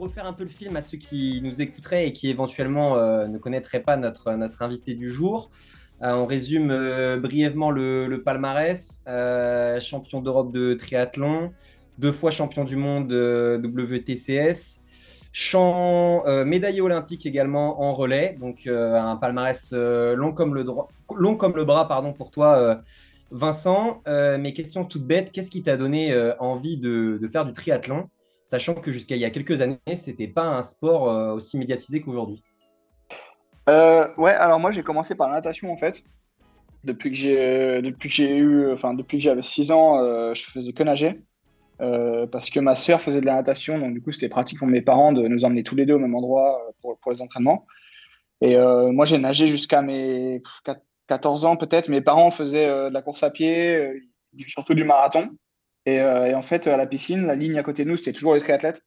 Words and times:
refaire 0.00 0.26
un 0.26 0.32
peu 0.32 0.44
le 0.44 0.50
film 0.50 0.76
à 0.76 0.82
ceux 0.82 0.98
qui 0.98 1.40
nous 1.42 1.60
écouteraient 1.60 2.08
et 2.08 2.12
qui 2.12 2.28
éventuellement 2.28 2.96
euh, 2.96 3.26
ne 3.28 3.38
connaîtraient 3.38 3.82
pas 3.82 3.96
notre, 3.96 4.32
notre 4.32 4.62
invité 4.62 4.94
du 4.94 5.10
jour. 5.10 5.50
Euh, 6.02 6.12
on 6.14 6.26
résume 6.26 6.70
euh, 6.70 7.18
brièvement 7.18 7.70
le, 7.70 8.22
palmarès. 8.24 9.04
champion 9.80 10.22
d'Europe 10.22 10.52
de 10.52 10.74
triathlon, 10.74 11.52
deux 11.98 12.12
fois 12.12 12.30
champion 12.30 12.64
du 12.64 12.76
monde 12.76 13.12
WTCS, 13.12 14.80
médaillé 16.46 16.80
olympique 16.80 17.26
également 17.26 17.82
en 17.82 17.92
relais. 17.92 18.36
Donc 18.40 18.66
un 18.66 19.16
palmarès 19.16 19.72
long, 19.72 20.32
comme 20.32 20.54
le 20.54 20.64
long 21.14 21.36
comme 21.36 21.54
le 21.54 21.64
bras 21.64 21.86
pardon, 21.86 22.12
pour 22.12 22.30
toi. 22.30 22.80
Vincent, 23.32 24.02
mes 24.06 24.52
questions 24.54 24.84
toutes 24.84 25.06
bêtes, 25.06 25.30
qu'est-ce 25.30 25.50
qui 25.50 25.62
t'a 25.62 25.76
donné 25.76 26.16
envie 26.38 26.78
de, 26.78 27.20
faire 27.30 27.44
du 27.44 27.52
triathlon? 27.52 28.08
Sachant 28.50 28.74
que 28.74 28.90
jusqu'à 28.90 29.14
il 29.14 29.20
y 29.20 29.24
a 29.24 29.30
quelques 29.30 29.60
années, 29.60 29.78
ce 29.86 30.10
n'était 30.10 30.26
pas 30.26 30.42
un 30.42 30.62
sport 30.62 31.08
euh, 31.08 31.34
aussi 31.34 31.56
médiatisé 31.56 32.00
qu'aujourd'hui 32.00 32.42
euh, 33.68 34.08
Ouais, 34.16 34.32
alors 34.32 34.58
moi 34.58 34.72
j'ai 34.72 34.82
commencé 34.82 35.14
par 35.14 35.28
la 35.28 35.34
natation 35.34 35.72
en 35.72 35.76
fait. 35.76 36.02
Depuis 36.82 37.10
que 37.10 37.16
j'ai 37.16 37.80
depuis 37.80 38.08
que 38.08 38.14
j'ai 38.14 38.36
eu 38.36 38.72
enfin 38.72 38.92
depuis 38.94 39.18
que 39.18 39.22
j'avais 39.22 39.44
6 39.44 39.70
ans, 39.70 39.98
euh, 39.98 40.34
je 40.34 40.50
faisais 40.50 40.72
que 40.72 40.82
nager. 40.82 41.20
parce 42.32 42.50
que 42.50 42.58
ma 42.58 42.74
sœur 42.74 43.00
faisait 43.00 43.20
de 43.20 43.26
la 43.26 43.36
natation, 43.36 43.78
donc 43.78 43.92
du 43.94 44.02
coup 44.02 44.10
c'était 44.10 44.28
pratique 44.28 44.58
pour 44.58 44.66
mes 44.66 44.82
parents 44.82 45.12
de 45.12 45.28
nous 45.28 45.44
emmener 45.44 45.62
tous 45.62 45.76
les 45.76 45.86
deux 45.86 45.94
au 45.94 46.00
même 46.00 46.16
endroit 46.16 46.60
pour, 46.82 46.98
pour 46.98 47.12
les 47.12 47.22
entraînements. 47.22 47.66
Et 48.40 48.56
moi 48.90 49.04
j'ai 49.04 49.18
nagé 49.18 49.46
jusqu'à 49.46 49.80
mes 49.80 50.42
14 51.06 51.44
ans 51.44 51.56
peut-être. 51.56 51.88
Mes 51.88 52.00
parents 52.00 52.32
faisaient 52.32 52.68
de 52.68 52.92
la 52.92 53.02
course 53.02 53.22
à 53.22 53.30
pied, 53.30 54.02
surtout 54.48 54.74
du 54.74 54.82
marathon. 54.82 55.30
Euh, 55.88 56.26
et, 56.26 56.34
en 56.34 56.42
fait, 56.42 56.66
à 56.66 56.76
la 56.76 56.86
piscine, 56.86 57.26
la 57.26 57.34
ligne 57.34 57.58
à 57.58 57.62
côté 57.62 57.84
de 57.84 57.90
nous, 57.90 57.96
c'était 57.96 58.12
toujours 58.12 58.34
les 58.34 58.40
triathlètes. 58.40 58.82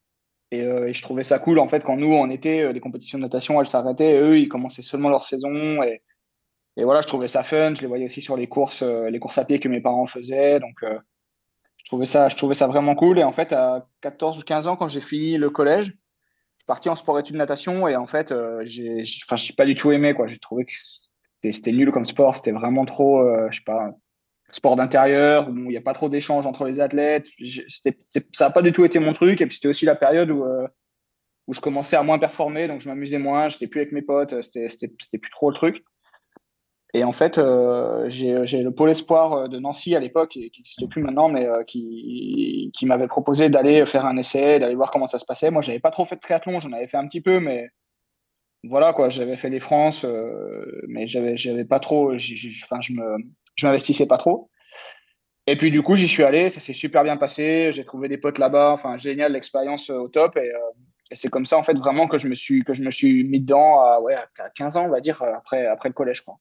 Euh, 0.53 0.87
et, 0.87 0.93
je 0.93 1.01
trouvais 1.01 1.23
ça 1.23 1.39
cool, 1.39 1.59
en 1.59 1.67
fait, 1.67 1.83
quand 1.83 1.97
nous, 1.97 2.13
en 2.13 2.29
été, 2.29 2.61
euh, 2.61 2.71
les 2.71 2.79
compétitions 2.79 3.17
de 3.17 3.23
natation, 3.23 3.59
elles 3.59 3.67
s'arrêtaient. 3.67 4.19
Eux, 4.19 4.37
ils 4.39 4.49
commençaient 4.49 4.81
seulement 4.81 5.09
leur 5.09 5.25
saison. 5.25 5.81
Et, 5.83 6.03
et, 6.77 6.83
voilà, 6.83 7.01
je 7.01 7.07
trouvais 7.07 7.27
ça 7.27 7.43
fun. 7.43 7.73
Je 7.75 7.81
les 7.81 7.87
voyais 7.87 8.05
aussi 8.05 8.21
sur 8.21 8.37
les 8.37 8.47
courses, 8.47 8.83
les 8.83 9.19
courses 9.19 9.37
à 9.37 9.45
pied 9.45 9.59
que 9.59 9.69
mes 9.69 9.81
parents 9.81 10.05
faisaient. 10.05 10.59
Donc, 10.59 10.83
je, 10.83 11.85
trouvais 11.85 12.05
ça, 12.05 12.29
je 12.29 12.35
trouvais 12.35 12.55
ça 12.55 12.67
vraiment 12.67 12.95
cool. 12.95 13.19
Et 13.19 13.23
en 13.23 13.31
fait, 13.31 13.53
à 13.53 13.87
14 14.01 14.39
ou 14.39 14.41
15 14.43 14.67
ans, 14.67 14.75
quand 14.75 14.87
j'ai 14.87 15.01
fini 15.01 15.37
le 15.37 15.49
collège, 15.49 15.87
je 15.87 16.59
suis 16.59 16.65
parti 16.67 16.89
en 16.89 16.95
sport-études 16.95 17.35
natation. 17.35 17.87
Et 17.87 17.95
en 17.95 18.07
fait, 18.07 18.33
j'ai, 18.63 19.03
enfin, 19.29 19.41
pas 19.57 19.65
du 19.65 19.75
tout 19.75 19.91
aimé. 19.91 20.15
J'ai 20.27 20.39
trouvé 20.39 20.65
que 20.65 20.73
c'était 21.51 21.71
nul 21.71 21.91
comme 21.91 22.05
sport. 22.05 22.35
C'était 22.35 22.51
vraiment 22.51 22.85
trop, 22.85 23.23
je 23.49 23.57
sais 23.57 23.63
pas, 23.65 23.91
sport 24.53 24.75
d'intérieur, 24.75 25.49
où 25.49 25.55
il 25.55 25.67
n'y 25.67 25.77
a 25.77 25.81
pas 25.81 25.93
trop 25.93 26.09
d'échanges 26.09 26.45
entre 26.45 26.65
les 26.65 26.79
athlètes. 26.79 27.27
Ça 28.33 28.45
n'a 28.45 28.51
pas 28.51 28.61
du 28.61 28.71
tout 28.71 28.85
été 28.85 28.99
mon 28.99 29.13
truc. 29.13 29.41
Et 29.41 29.47
puis 29.47 29.55
c'était 29.55 29.67
aussi 29.67 29.85
la 29.85 29.95
période 29.95 30.29
où, 30.29 30.43
euh, 30.43 30.67
où 31.47 31.53
je 31.53 31.59
commençais 31.59 31.95
à 31.95 32.03
moins 32.03 32.19
performer, 32.19 32.67
donc 32.67 32.79
je 32.79 32.87
m'amusais 32.87 33.17
moins, 33.17 33.49
j'étais 33.49 33.67
plus 33.67 33.81
avec 33.81 33.91
mes 33.91 34.03
potes, 34.03 34.41
c'était 34.41 35.17
plus 35.17 35.31
trop 35.31 35.49
le 35.49 35.55
truc. 35.55 35.83
Et 36.95 37.03
en 37.03 37.11
fait, 37.11 37.39
euh, 37.39 38.07
j'ai 38.09 38.61
le 38.61 38.69
pôle 38.69 38.91
espoir 38.91 39.33
euh, 39.33 39.47
de 39.47 39.57
Nancy 39.57 39.95
à 39.95 39.99
l'époque, 39.99 40.29
qui 40.29 40.41
n'existe 40.41 40.87
plus 40.87 41.01
maintenant, 41.01 41.27
mais 41.27 41.47
qui, 41.65 42.71
m'avait 42.83 43.07
proposé 43.07 43.49
d'aller 43.49 43.87
faire 43.87 44.05
un 44.05 44.17
essai, 44.17 44.59
d'aller 44.59 44.75
voir 44.75 44.91
comment 44.91 45.07
ça 45.07 45.17
se 45.17 45.25
passait. 45.25 45.49
Moi, 45.49 45.63
j'avais 45.63 45.79
pas 45.79 45.89
trop 45.89 46.05
fait 46.05 46.15
de 46.15 46.21
triathlon, 46.21 46.59
j'en 46.59 46.71
avais 46.71 46.87
fait 46.87 46.97
un 46.97 47.07
petit 47.07 47.21
peu, 47.21 47.39
mais 47.39 47.69
voilà 48.65 48.93
quoi, 48.93 49.09
j'avais 49.09 49.35
fait 49.35 49.49
les 49.49 49.59
France, 49.59 50.05
mais 50.87 51.07
j'avais 51.07 51.65
pas 51.65 51.79
trop, 51.79 52.13
enfin, 52.13 52.81
je 52.81 52.93
je 53.55 53.67
m'investissais 53.67 54.07
pas 54.07 54.17
trop. 54.17 54.49
Et 55.45 55.57
puis 55.57 55.71
du 55.71 55.81
coup, 55.81 55.95
j'y 55.95 56.07
suis 56.07 56.23
allé, 56.23 56.49
ça 56.49 56.59
s'est 56.59 56.73
super 56.73 57.03
bien 57.03 57.17
passé, 57.17 57.71
j'ai 57.73 57.83
trouvé 57.83 58.07
des 58.07 58.17
potes 58.17 58.37
là-bas, 58.37 58.71
enfin 58.71 58.95
génial, 58.95 59.33
l'expérience 59.33 59.89
euh, 59.89 59.97
au 59.97 60.07
top. 60.07 60.37
Euh, 60.37 60.41
et, 61.11 61.15
c'est 61.15 61.27
comme 61.27 61.45
ça 61.45 61.57
en 61.57 61.63
fait 61.63 61.77
vraiment 61.77 62.07
que 62.07 62.17
je 62.17 62.27
me 62.27 62.35
suis, 62.35 62.63
que 62.63 62.73
je 62.73 62.81
me 62.81 62.91
suis 62.91 63.23
mis 63.25 63.41
dedans 63.41 63.81
à, 63.81 63.99
ouais, 63.99 64.15
à 64.15 64.49
15 64.55 64.77
ans, 64.77 64.85
on 64.85 64.89
va 64.89 65.01
dire, 65.01 65.21
euh, 65.21 65.33
après, 65.35 65.67
après 65.67 65.89
le 65.89 65.93
collège. 65.93 66.21
Quoi. 66.21 66.39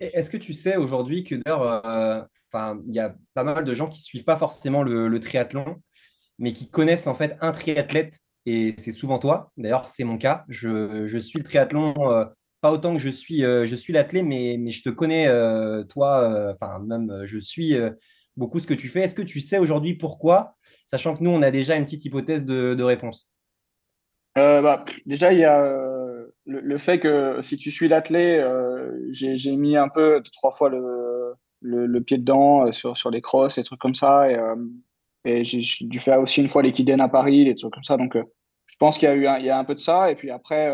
Est-ce 0.00 0.30
que 0.30 0.36
tu 0.36 0.52
sais 0.52 0.76
aujourd'hui 0.76 1.24
que 1.24 1.36
d'ailleurs, 1.36 2.28
enfin, 2.52 2.80
il 2.86 2.94
y 2.94 3.00
a 3.00 3.14
pas 3.34 3.42
mal 3.42 3.64
de 3.64 3.74
gens 3.74 3.88
qui 3.88 4.00
suivent 4.00 4.24
pas 4.24 4.36
forcément 4.36 4.82
le, 4.84 5.18
triathlon, 5.18 5.76
mais 6.38 6.52
qui 6.52 6.70
connaissent 6.70 7.08
en 7.08 7.14
fait 7.14 7.36
un 7.40 7.50
triathlète, 7.50 8.18
et 8.46 8.76
c'est 8.78 8.92
souvent 8.92 9.18
toi. 9.18 9.50
D'ailleurs, 9.56 9.88
c'est 9.88 10.04
mon 10.04 10.16
cas. 10.16 10.44
Je, 10.48 11.06
je 11.06 11.18
suis 11.18 11.38
le 11.40 11.44
triathlon 11.44 11.94
pas 12.60 12.72
autant 12.72 12.92
que 12.92 12.98
je 12.98 13.08
suis, 13.08 13.44
euh, 13.44 13.66
suis 13.66 13.92
l'athlète, 13.92 14.24
mais, 14.24 14.70
je 14.70 14.82
te 14.82 14.88
connais, 14.88 15.28
euh, 15.28 15.84
toi, 15.84 16.22
euh, 16.22 16.52
enfin, 16.54 16.78
même 16.80 17.22
je 17.24 17.38
suis 17.38 17.74
beaucoup 18.36 18.60
ce 18.60 18.66
que 18.66 18.74
tu 18.74 18.88
fais. 18.88 19.02
Est-ce 19.02 19.14
que 19.14 19.22
tu 19.22 19.40
sais 19.40 19.58
aujourd'hui 19.58 19.94
pourquoi, 19.94 20.54
sachant 20.86 21.16
que 21.16 21.22
nous, 21.22 21.30
on 21.30 21.42
a 21.42 21.50
déjà 21.50 21.76
une 21.76 21.84
petite 21.84 22.04
hypothèse 22.04 22.44
de, 22.44 22.82
réponse? 22.82 23.30
Bah, 24.36 24.84
Déjà, 25.06 25.32
il 25.32 25.40
y 25.40 25.44
a 25.44 25.74
le, 26.46 26.78
fait 26.78 26.98
que 27.00 27.42
si 27.42 27.56
tu 27.56 27.70
suis 27.70 27.88
l'athlète, 27.88 28.46
j'ai 29.10 29.56
mis 29.56 29.76
un 29.76 29.88
peu, 29.88 30.22
trois 30.32 30.52
fois 30.52 30.70
le, 30.70 32.00
pied 32.00 32.18
dedans 32.18 32.70
sur, 32.72 33.10
les 33.10 33.20
crosses, 33.20 33.56
des 33.56 33.64
trucs 33.64 33.80
comme 33.80 33.94
ça. 33.94 34.30
Et, 34.30 34.36
et 35.24 35.44
j'ai 35.44 35.86
dû 35.86 36.00
faire 36.00 36.20
aussi 36.20 36.40
une 36.40 36.48
fois 36.48 36.62
l'équidène 36.62 37.00
à 37.00 37.08
Paris, 37.08 37.44
des 37.44 37.54
trucs 37.54 37.72
comme 37.72 37.84
ça. 37.84 37.96
Donc, 37.96 38.16
je 38.66 38.76
pense 38.78 38.98
qu'il 38.98 39.08
y, 39.08 39.12
a 39.12 39.14
eu 39.14 39.26
un, 39.26 39.38
il 39.38 39.46
y 39.46 39.50
a 39.50 39.58
un 39.58 39.64
peu 39.64 39.74
de 39.74 39.80
ça. 39.80 40.10
Et 40.10 40.14
puis 40.14 40.30
après, 40.30 40.72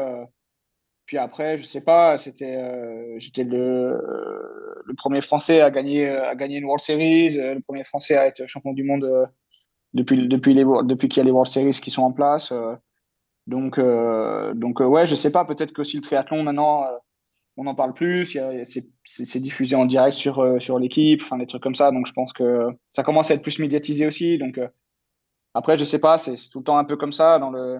puis 1.06 1.18
après, 1.18 1.58
je 1.58 1.64
sais 1.64 1.82
pas, 1.82 2.16
c'était, 2.16 2.56
euh, 2.56 3.16
j'étais 3.18 3.44
le, 3.44 3.58
euh, 3.58 4.82
le, 4.84 4.94
premier 4.94 5.20
Français 5.20 5.60
à 5.60 5.70
gagner, 5.70 6.08
à 6.08 6.34
gagner 6.34 6.58
une 6.58 6.64
World 6.64 6.82
Series, 6.82 7.38
euh, 7.38 7.54
le 7.54 7.60
premier 7.60 7.84
Français 7.84 8.16
à 8.16 8.26
être 8.26 8.46
champion 8.46 8.72
du 8.72 8.84
monde 8.84 9.06
depuis, 9.92 10.26
depuis, 10.28 10.54
les, 10.54 10.64
depuis 10.84 11.08
qu'il 11.08 11.18
y 11.18 11.20
a 11.20 11.24
les 11.24 11.30
World 11.30 11.50
Series 11.50 11.72
qui 11.72 11.90
sont 11.90 12.02
en 12.02 12.12
place. 12.12 12.52
donc, 13.46 13.78
donc 13.78 14.80
ouais, 14.80 15.06
je 15.06 15.14
sais 15.14 15.30
pas, 15.30 15.44
peut-être 15.44 15.72
que 15.72 15.84
si 15.84 15.96
le 15.96 16.02
triathlon 16.02 16.42
maintenant, 16.42 16.84
on 17.56 17.66
en 17.66 17.74
parle 17.74 17.92
plus, 17.92 18.38
c'est 19.04 19.40
diffusé 19.40 19.76
en 19.76 19.84
direct 19.84 20.16
sur, 20.16 20.60
sur 20.60 20.78
l'équipe, 20.78 21.20
enfin 21.22 21.36
des 21.36 21.46
trucs 21.46 21.62
comme 21.62 21.74
ça. 21.74 21.90
Donc 21.90 22.06
je 22.06 22.12
pense 22.12 22.32
que 22.32 22.68
ça 22.92 23.02
commence 23.02 23.30
à 23.30 23.34
être 23.34 23.42
plus 23.42 23.58
médiatisé 23.58 24.06
aussi. 24.06 24.38
Donc 24.38 24.58
après, 25.52 25.76
je 25.76 25.84
sais 25.84 26.00
pas, 26.00 26.16
c'est 26.16 26.36
tout 26.48 26.60
le 26.60 26.64
temps 26.64 26.78
un 26.78 26.84
peu 26.84 26.96
comme 26.96 27.12
ça 27.12 27.38
dans 27.38 27.50
le 27.50 27.78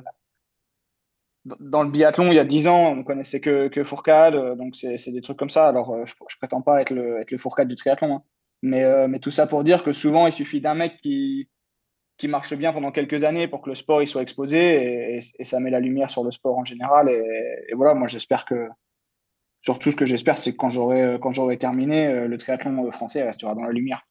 dans 1.45 1.83
le 1.83 1.91
biathlon, 1.91 2.29
il 2.29 2.35
y 2.35 2.39
a 2.39 2.45
10 2.45 2.69
ans, 2.69 2.93
on 2.93 3.05
connaissait 3.05 3.41
que, 3.41 3.69
que 3.69 3.85
Fourcade, 3.85 4.35
euh, 4.35 4.55
donc 4.55 4.75
c'est 4.77 5.13
des 5.13 5.21
trucs 5.21 5.39
comme 5.39 5.51
ça. 5.51 5.69
Alors, 5.69 5.93
euh, 5.93 6.05
je, 6.05 6.15
je 6.29 6.37
prétends 6.37 6.63
pas 6.63 6.81
être 6.81 6.91
le, 6.91 7.21
être 7.21 7.31
le 7.31 7.39
Fourcade 7.39 7.69
du 7.69 7.75
triathlon, 7.75 8.17
hein. 8.17 8.23
mais, 8.63 8.85
euh, 8.85 9.09
mais 9.09 9.19
tout 9.19 9.31
ça 9.31 9.47
pour 9.47 9.65
dire 9.65 9.83
que 9.83 9.93
souvent, 9.93 10.27
il 10.27 10.33
suffit 10.33 10.61
d'un 10.61 10.75
mec 10.75 10.97
qui, 11.03 11.49
qui 12.17 12.29
marche 12.29 12.55
bien 12.55 12.73
pendant 12.73 12.93
quelques 12.93 13.25
années 13.25 13.49
pour 13.49 13.61
que 13.61 13.69
le 13.69 13.75
sport 13.75 14.03
il 14.03 14.07
soit 14.07 14.23
exposé 14.23 15.17
et, 15.17 15.45
ça 15.45 15.61
met 15.61 15.71
la 15.71 15.81
lumière 15.81 16.11
sur 16.11 16.25
le 16.25 16.31
sport 16.31 16.57
en 16.57 16.65
général. 16.65 17.09
Et, 17.09 17.75
voilà, 17.75 17.95
moi, 17.95 18.09
j'espère 18.09 18.47
que, 18.47 18.69
surtout 19.61 19.91
ce 19.91 19.97
que 19.97 20.07
j'espère, 20.07 20.39
c'est 20.39 20.53
que 20.53 20.57
quand 20.57 21.33
j'aurai 21.33 21.59
terminé, 21.59 22.27
le 22.27 22.39
triathlon 22.39 22.91
français 22.91 23.23
restera 23.23 23.55
dans 23.55 23.65
la 23.65 23.73
lumière 23.73 24.07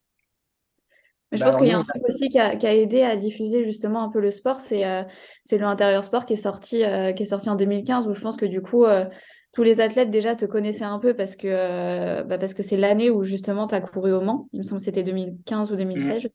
je 1.34 1.40
bah, 1.40 1.48
pense 1.48 1.58
qu'il 1.58 1.68
y 1.68 1.72
a 1.72 1.78
un 1.78 1.84
truc 1.84 2.04
aussi 2.08 2.30
qui 2.30 2.40
a, 2.40 2.76
aidé 2.76 3.02
à 3.02 3.16
diffuser 3.16 3.66
justement 3.66 4.04
un 4.04 4.10
peu 4.10 4.20
le 4.20 4.32
sport, 4.32 4.62
c'est 4.62 4.86
euh, 4.86 5.04
le 5.52 5.64
intérieur 5.64 6.04
sport 6.04 6.26
qui 6.26 6.34
est, 6.34 6.38
sorti, 6.38 6.84
euh, 6.84 7.12
qui 7.12 7.24
est 7.24 7.28
sorti 7.28 7.50
en 7.50 7.56
2015, 7.56 8.08
où 8.08 8.14
je 8.14 8.22
pense 8.22 8.38
que 8.38 8.46
du 8.46 8.62
coup, 8.62 8.86
euh, 8.86 9.06
tous 9.52 9.64
les 9.64 9.82
athlètes 9.82 10.12
déjà 10.12 10.36
te 10.36 10.46
connaissaient 10.46 10.84
un 10.84 11.00
peu 11.00 11.14
parce 11.16 11.36
que 11.36 12.24
bah, 12.24 12.38
parce 12.38 12.54
que 12.54 12.64
c'est 12.64 12.78
l'année 12.78 13.10
où 13.10 13.24
justement 13.24 13.68
tu 13.68 13.76
as 13.76 13.82
couru 13.82 14.12
au 14.12 14.22
Mans. 14.22 14.48
Il 14.54 14.60
me 14.60 14.64
semble 14.64 14.80
que 14.80 14.86
c'était 14.86 15.04
2015 15.04 15.72
ou 15.72 15.76
2016. 15.76 16.26
Mmh. 16.26 16.30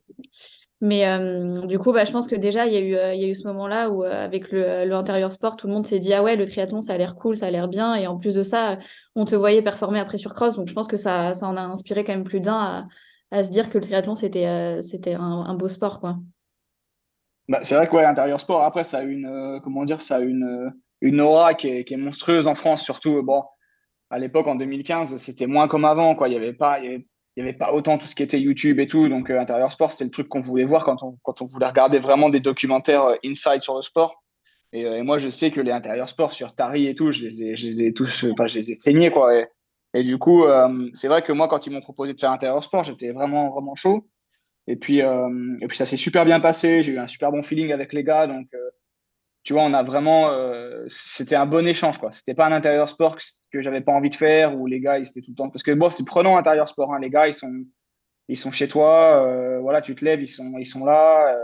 Mais 0.81 1.67
du 1.67 1.81
coup, 1.81 1.93
bah, 1.93 2.05
je 2.05 2.13
pense 2.13 2.29
que 2.29 2.37
déjà, 2.37 2.67
il 2.67 2.73
y, 2.73 2.77
a 2.77 2.81
eu, 2.81 3.17
il 3.17 3.21
y 3.21 3.25
a 3.25 3.29
eu 3.29 3.35
ce 3.35 3.45
moment-là 3.49 3.91
où, 3.91 4.05
avec 4.05 4.53
le, 4.53 4.85
le, 4.85 4.95
intérieur 4.95 5.33
sport, 5.33 5.57
tout 5.57 5.67
le 5.67 5.73
monde 5.73 5.85
s'est 5.85 5.99
dit 5.99 6.15
Ah 6.15 6.23
ouais, 6.23 6.37
le 6.37 6.47
triathlon, 6.47 6.81
ça 6.81 6.93
a 6.93 6.97
l'air 6.97 7.17
cool, 7.17 7.35
ça 7.35 7.47
a 7.47 7.51
l'air 7.51 7.67
bien. 7.67 7.97
Et 7.97 8.07
en 8.07 8.17
plus 8.17 8.37
de 8.37 8.45
ça, 8.45 8.79
on 9.17 9.25
te 9.25 9.35
voyait 9.35 9.63
performer 9.63 9.99
après 9.99 10.19
sur 10.19 10.33
cross. 10.33 10.55
Donc, 10.55 10.69
je 10.69 10.75
pense 10.75 10.87
que 10.87 10.97
ça, 10.97 11.35
ça 11.35 11.49
en 11.49 11.57
a 11.57 11.63
inspiré 11.63 12.05
quand 12.05 12.13
même 12.13 12.23
plus 12.23 12.39
d'un 12.39 12.55
à, 12.55 12.87
à 13.31 13.43
se 13.43 13.51
dire 13.51 13.69
que 13.71 13.79
le 13.79 13.85
triathlon, 13.85 14.17
c'était 14.17 14.47
euh, 14.47 14.81
c'était 14.81 15.15
un, 15.15 15.55
beau 15.55 15.69
sport. 15.69 16.01
quoi. 16.01 16.17
Bah, 17.49 17.61
c'est 17.63 17.75
vrai 17.75 17.89
que 17.89 17.97
ouais, 17.97 18.05
intérieur 18.05 18.41
sport, 18.41 18.63
après, 18.63 18.85
ça 18.85 18.99
a 18.99 19.03
une, 19.03 19.27
euh, 19.27 19.61
comment 19.61 19.85
dire, 19.85 20.03
ça 20.03 20.17
a 20.17 20.21
une, 20.21 20.45
euh, 20.45 20.71
une 21.01 21.21
aura 21.21 21.55
qui 21.55 21.69
est, 21.69 21.97
monstrueuse 21.97 22.47
en 22.47 22.55
France, 22.55 22.83
surtout. 22.83 23.23
Bon, 23.23 23.43
à 24.11 24.19
l'époque, 24.19 24.47
en 24.47 24.55
2015, 24.55 25.17
c'était 25.17 25.47
moins 25.47 25.69
comme 25.69 25.85
avant. 25.85 26.15
Quoi. 26.15 26.29
Il 26.29 26.33
n'y 26.33 26.37
avait, 26.37 26.53
pas, 26.53 26.81
y 26.81 27.03
avait, 27.39 27.53
pas 27.53 27.73
autant 27.73 27.99
tout 27.99 28.07
ce 28.07 28.15
qui 28.15 28.23
était 28.23 28.41
YouTube 28.41 28.81
et 28.81 28.87
tout. 28.87 29.09
Donc, 29.09 29.31
intérieur 29.31 29.73
sport, 29.73 29.93
c'était 29.93 30.05
le 30.05 30.11
truc 30.11 30.29
qu'on 30.29 30.41
voulait 30.41 30.65
voir 30.65 30.85
quand 30.85 31.03
on, 31.03 31.19
quand 31.23 31.41
on 31.43 31.47
voulait 31.47 31.67
regarder 31.67 32.01
vraiment 32.01 32.29
des 32.29 32.41
documentaires 32.41 33.17
inside 33.25 33.63
sur 33.63 33.77
le 33.77 33.83
sport. 33.83 34.23
Et, 34.73 35.03
moi, 35.03 35.19
je 35.19 35.31
sais 35.31 35.51
que 35.51 35.63
les 35.63 35.73
intérieurs 35.73 36.11
sport 36.11 36.33
sur 36.33 36.55
Tari 36.55 36.89
et 36.89 36.95
tout, 36.95 37.13
je 37.13 37.23
les 37.23 37.43
ai, 37.43 37.57
je 37.57 37.67
les 37.67 37.85
ai 37.85 37.95
tous, 37.95 38.27
enfin, 38.31 38.47
je 38.47 38.59
les 38.59 38.73
ai 38.73 38.77
saignés, 38.77 39.11
quoi. 39.11 39.33
Et 39.95 40.03
du 40.03 40.19
coup, 40.19 40.45
euh, 40.45 40.91
c'est 40.95 41.09
vrai 41.09 41.23
que 41.23 41.33
moi, 41.33 41.49
quand 41.49 41.67
ils 41.67 41.73
m'ont 41.73 41.81
proposé 41.81 42.13
de 42.13 42.21
faire 42.21 42.31
intérieur 42.31 42.63
sport, 42.63 42.85
j'étais 42.85 43.13
vraiment, 43.13 43.51
vraiment 43.51 43.75
chaud. 43.75 44.07
Et 44.67 44.77
puis, 44.77 45.01
euh, 45.01 45.57
et 45.63 45.67
puis 45.67 45.77
ça 45.77 45.87
s'est 45.87 45.97
super 45.97 46.27
bien 46.27 46.41
passé. 46.41 46.83
J'ai 46.83 46.93
eu 46.93 46.99
un 46.99 47.07
super 47.07 47.33
bon 47.33 47.43
feeling 47.43 47.73
avec 47.73 47.95
les 47.95 48.05
gars. 48.05 48.27
Donc, 48.27 48.49
euh, 48.53 48.71
tu 49.45 49.55
vois, 49.55 49.63
on 49.63 49.73
a 49.73 49.83
vraiment. 49.83 50.31
c'était 50.89 51.37
un 51.37 51.47
bon 51.47 51.67
échange, 51.67 51.99
quoi. 51.99 52.13
C'était 52.13 52.35
pas 52.35 52.47
un 52.47 52.53
intérieur 52.53 52.89
sport 52.89 53.17
que, 53.51 53.63
j'avais 53.63 53.81
pas 53.81 53.93
envie 53.93 54.11
de 54.11 54.15
faire 54.15 54.55
ou 54.59 54.67
les 54.67 54.81
gars, 54.81 54.99
ils 54.99 55.07
étaient 55.07 55.23
tout 55.23 55.31
le 55.31 55.37
temps. 55.37 55.49
Parce 55.49 55.63
que 55.63 55.73
bon, 55.73 55.89
c'est 55.89 56.05
prenant 56.05 56.37
intérieur 56.37 56.69
sport. 56.69 56.93
Hein. 56.93 56.99
Les 57.01 57.09
gars, 57.09 57.29
ils 57.29 57.35
sont, 57.35 57.65
ils 58.29 58.37
sont 58.37 58.51
chez 58.51 58.69
toi, 58.69 59.59
voilà, 59.63 59.81
tu 59.81 59.95
te 59.95 60.05
lèves, 60.05 60.21
ils 60.21 60.29
sont, 60.29 60.53
ils 60.59 60.67
sont 60.67 60.85
là. 60.85 61.35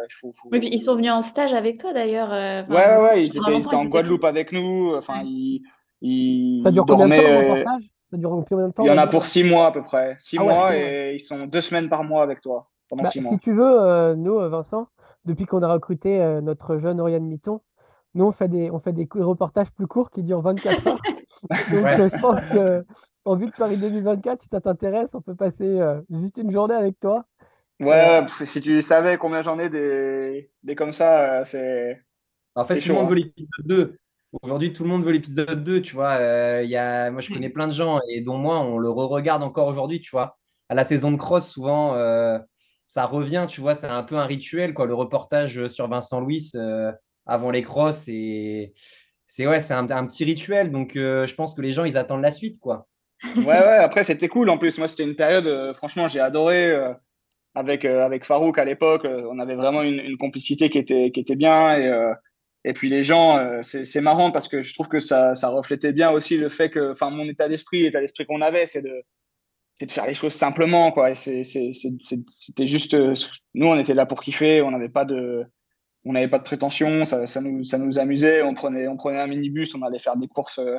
ils 0.53 0.79
sont 0.79 0.97
venus 0.97 1.13
en 1.13 1.23
stage 1.23 1.55
avec 1.55 1.79
toi 1.79 1.95
d'ailleurs. 1.95 2.29
ouais, 2.29 2.77
ouais, 2.77 2.97
ouais, 2.99 3.25
ils 3.25 3.31
étaient, 3.39 3.75
en 3.75 3.87
Guadeloupe 3.87 4.25
avec 4.25 4.53
nous. 4.53 4.95
Enfin, 4.97 5.23
ils, 5.25 6.61
Ça 6.63 6.71
dure 6.71 6.85
combien 6.85 7.07
de 7.07 7.15
temps 7.15 7.23
le 7.23 7.51
reportage? 7.53 7.94
Ça 8.05 8.17
dure 8.17 8.31
combien 8.49 8.69
de 8.69 8.73
temps 8.73 8.85
Il 8.85 8.89
y 8.89 8.93
en 8.93 8.99
a 8.99 9.07
pour 9.07 9.27
six 9.27 9.45
mois 9.45 9.67
à 9.67 9.73
peu 9.73 9.83
près. 9.83 10.17
Six 10.19 10.37
ah 10.39 10.45
mois 10.45 10.77
et 10.77 11.15
ils 11.15 11.21
sont 11.21 11.47
deux 11.47 11.61
semaines 11.61 11.89
par 11.89 12.05
mois 12.05 12.23
avec 12.23 12.41
toi 12.41 12.71
pendant 12.89 13.03
bah, 13.03 13.11
six 13.11 13.21
mois. 13.21 13.33
Si 13.33 13.39
tu 13.39 13.53
veux, 13.53 14.15
nous, 14.15 14.39
Vincent, 14.51 14.89
depuis 15.25 15.47
qu'on 15.47 15.63
a 15.63 15.73
recruté 15.73 16.19
notre 16.43 16.79
jeune 16.79 17.01
Oriane 17.01 17.25
Mitton, 17.25 17.61
nous, 18.15 18.25
on 18.25 18.33
fait 18.33 18.49
des, 18.49 18.71
on 18.71 18.79
fait 18.79 18.93
des 18.93 19.09
reportages 19.13 19.71
plus 19.73 19.87
courts 19.87 20.11
qui 20.11 20.23
durent 20.23 20.41
24 20.41 20.87
heures. 20.87 21.03
Donc, 21.73 21.85
euh, 21.85 22.09
je 22.09 22.21
pense 22.21 22.47
que 22.47 22.85
en 23.25 23.37
vue 23.37 23.47
de 23.47 23.53
Paris 23.53 23.77
2024, 23.77 24.43
si 24.43 24.49
ça 24.49 24.61
t'intéresse, 24.61 25.15
on 25.15 25.21
peut 25.21 25.35
passer 25.35 25.65
euh, 25.65 26.01
juste 26.11 26.39
une 26.39 26.53
journée 26.53 26.75
avec 26.75 26.99
toi. 27.01 27.25
Ouais, 27.81 28.23
euh, 28.23 28.47
si 28.47 28.61
tu 28.61 28.83
savais 28.83 29.19
combien 29.19 29.43
j'en 29.43 29.59
ai 29.59 29.69
des, 29.69 30.51
des 30.63 30.75
comme 30.75 30.93
ça, 30.93 31.45
c'est. 31.45 32.01
En 32.55 32.65
fait, 32.65 32.79
tout 32.79 32.91
le 32.91 32.95
monde 32.95 33.09
veut 33.09 33.17
l'épisode 33.17 33.67
2. 33.67 33.99
Aujourd'hui, 34.43 34.73
tout 34.73 34.83
le 34.85 34.91
monde 34.91 35.05
veut 35.05 35.13
l'épisode 35.13 35.65
2, 35.65 35.83
tu 35.83 35.95
vois. 35.95 36.17
y 36.63 36.77
a... 36.77 37.11
Moi, 37.11 37.21
je 37.21 37.33
connais 37.33 37.51
plein 37.51 37.69
de 37.69 37.73
gens, 37.73 38.01
et 38.09 38.21
dont 38.21 38.37
moi, 38.37 38.61
on 38.61 38.79
le 38.79 38.91
re-regarde 38.91 39.43
encore 39.43 39.69
aujourd'hui, 39.69 40.01
tu 40.01 40.11
vois. 40.11 40.37
À 40.69 40.75
la 40.75 40.85
saison 40.85 41.13
de 41.13 41.17
cross, 41.17 41.49
souvent, 41.49 41.95
ça 42.87 43.07
revient, 43.07 43.47
tu 43.49 43.61
vois. 43.61 43.75
C'est 43.75 43.87
un 43.87 44.03
peu 44.03 44.17
un 44.17 44.27
rituel, 44.27 44.75
quoi. 44.75 44.87
Le 44.87 44.95
reportage 44.95 45.67
sur 45.69 45.89
Vincent 45.89 46.21
Louis 46.21 46.53
avant 47.27 47.51
les 47.51 47.63
crosses. 47.63 48.09
Et 48.09 48.73
c'est 49.27 49.47
ouais, 49.47 49.61
c'est 49.61 49.75
un, 49.75 50.07
petit 50.07 50.25
rituel. 50.25 50.71
Donc, 50.71 50.97
euh, 50.97 51.27
je 51.27 51.35
pense 51.35 51.55
que 51.55 51.61
les 51.61 51.73
gens, 51.73 51.85
ils 51.85 51.97
attendent 51.97 52.23
la 52.23 52.31
suite, 52.31 52.59
quoi. 52.61 52.87
ouais, 53.37 53.45
ouais, 53.45 53.79
après, 53.79 54.05
c'était 54.05 54.29
cool. 54.29 54.51
En 54.51 54.59
plus, 54.59 54.79
moi, 54.79 54.89
c'était 54.89 55.05
une 55.05 55.17
période, 55.17 55.47
euh, 55.47 55.75
franchement, 55.75 56.09
j'ai 56.09 56.21
adoré. 56.21 56.71
Euh, 56.71 56.93
avec, 57.57 57.85
avec 57.85 58.25
Farouk 58.25 58.59
à 58.59 58.65
l'époque, 58.65 59.07
on 59.07 59.39
avait 59.39 59.55
vraiment 59.55 59.83
une, 59.83 60.17
complicité 60.19 60.71
qui 60.71 60.79
était, 60.79 61.13
qui 61.13 61.21
était 61.21 61.37
bien. 61.37 61.77
Et, 61.77 61.89
et 62.65 62.73
puis 62.73 62.89
les 62.89 63.05
gens, 63.05 63.63
c'est 63.63 64.01
marrant 64.01 64.31
parce 64.31 64.49
que 64.49 64.63
je 64.63 64.73
trouve 64.75 64.89
que 64.89 65.01
ça, 65.01 65.35
ça 65.35 65.49
reflétait 65.49 65.93
bien 65.93 66.11
aussi 66.11 66.37
le 66.37 66.49
fait 66.49 66.71
que, 66.71 66.93
enfin, 66.93 67.11
mon 67.11 67.25
état 67.25 67.49
d'esprit, 67.49 67.83
l'état 67.83 68.01
d'esprit 68.01 68.25
qu'on 68.27 68.41
avait, 68.41 68.67
c'est 68.67 68.81
de, 68.81 69.03
de 69.83 69.91
faire 69.91 70.07
les 70.07 70.15
choses 70.15 70.33
simplement, 70.35 70.91
quoi. 70.91 71.15
C'était 71.15 72.67
juste, 72.67 72.97
nous, 73.55 73.67
on 73.67 73.79
était 73.79 73.95
là 73.95 74.07
pour 74.07 74.23
kiffer, 74.23 74.63
on 74.63 74.71
n'avait 74.71 74.89
pas 74.89 75.05
de, 75.05 75.45
on 76.05 76.13
n'avait 76.13 76.29
pas 76.29 76.39
de 76.39 76.45
prétention, 76.45 77.07
ça, 77.07 77.27
ça, 77.27 77.41
nous, 77.41 77.65
ça 77.65 77.79
nous 77.79 77.99
amusait. 77.99 78.43
On 78.43 78.55
prenait, 78.55 78.89
on 78.89 78.97
prenait 78.97 79.21
un 79.21 79.27
minibus, 79.27 79.75
on 79.75 79.83
allait 79.83 79.99
faire 79.99 80.17
des 80.17 80.29
courses 80.29 80.59
euh, 80.59 80.79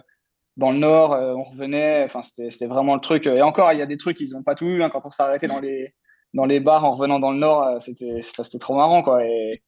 dans 0.58 0.72
le 0.72 0.78
nord, 0.78 1.14
euh, 1.14 1.34
on 1.34 1.44
revenait. 1.44 2.04
Enfin, 2.04 2.22
c'était 2.22 2.68
vraiment 2.68 2.96
le 2.96 3.02
truc. 3.02 3.28
Et 3.28 3.42
encore, 3.42 3.72
il 3.74 3.80
y 3.80 3.81
a 3.81 3.88
des 3.88 3.98
trucs, 3.98 4.20
ils 4.20 4.31
n'ont 4.31 4.44
pas 4.44 4.56
tout 4.56 4.68
eu. 4.68 4.84
Hein. 4.84 4.90
quand 4.90 5.02
on 5.04 5.12
s'arrêtait 5.12 5.48
dans 5.48 5.60
les, 5.60 5.94
dans 6.36 6.46
les 6.46 6.60
bars 6.60 6.86
en 6.86 6.96
revenant 6.96 7.20
dans 7.20 7.32
le 7.32 7.40
nord, 7.40 7.64
euh, 7.64 7.80
c'était 7.80 8.60
trop 8.60 8.76
marrant. 8.76 9.02
Quoi. 9.02 9.26
Et, 9.26 9.64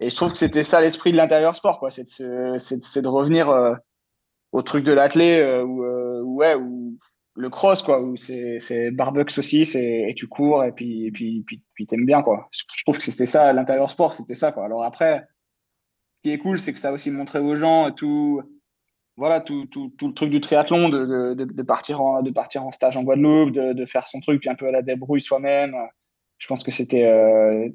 et 0.00 0.08
je 0.08 0.16
trouve 0.16 0.32
que 0.32 0.38
c'était 0.38 0.64
ça 0.64 0.80
l'esprit 0.80 1.12
de 1.12 1.18
l'intérieur 1.18 1.54
sport. 1.54 1.86
C'est 1.90 2.04
de, 2.22 3.08
revenir 3.08 3.78
au 4.52 4.62
truc 4.62 4.84
de 4.84 4.92
l'athlé 4.92 5.62
où, 5.64 5.84
ouais, 6.38 6.54
où 6.54 6.98
le 7.34 7.50
cross, 7.50 7.82
quoi, 7.82 8.00
où 8.00 8.16
c'est 8.16 8.90
barbecue 8.90 9.38
aussi, 9.38 9.62
et 9.74 10.12
tu 10.14 10.26
cours 10.28 10.64
et 10.64 10.72
puis, 10.72 11.06
et 11.06 11.10
puis, 11.10 11.44
puis, 11.74 11.86
t'aimes 11.86 12.06
bien, 12.06 12.22
quoi. 12.22 12.48
Je 12.52 12.82
trouve 12.84 12.98
que 12.98 13.04
c'était 13.04 13.26
ça, 13.26 13.52
l'intérieur 13.52 13.90
sport, 13.90 14.12
c'était 14.12 14.34
ça, 14.34 14.52
quoi. 14.52 14.64
Alors 14.64 14.84
après, 14.84 15.26
ce 16.16 16.28
qui 16.28 16.34
est 16.34 16.38
cool, 16.38 16.58
c'est 16.58 16.72
que 16.72 16.78
ça 16.78 16.90
a 16.90 16.92
aussi 16.92 17.10
montré 17.10 17.38
aux 17.38 17.56
gens 17.56 17.90
tout, 17.90 18.42
voilà, 19.16 19.40
tout, 19.40 19.66
tout, 19.66 19.92
tout 19.96 20.08
le 20.08 20.14
truc 20.14 20.30
du 20.30 20.40
triathlon, 20.40 20.88
de, 20.88 21.34
de, 21.34 21.62
partir 21.62 22.02
en, 22.02 22.22
de 22.22 22.30
partir 22.30 22.64
en 22.64 22.70
stage 22.70 22.96
en 22.96 23.02
Guadeloupe, 23.02 23.52
de, 23.52 23.72
de 23.72 23.86
faire 23.86 24.06
son 24.06 24.20
truc, 24.20 24.40
puis 24.40 24.50
un 24.50 24.54
peu 24.54 24.68
à 24.68 24.72
la 24.72 24.82
débrouille 24.82 25.20
soi-même. 25.20 25.74
Je 26.42 26.48
pense 26.48 26.64
que 26.64 26.72
c'était 26.72 27.04
euh, 27.04 27.68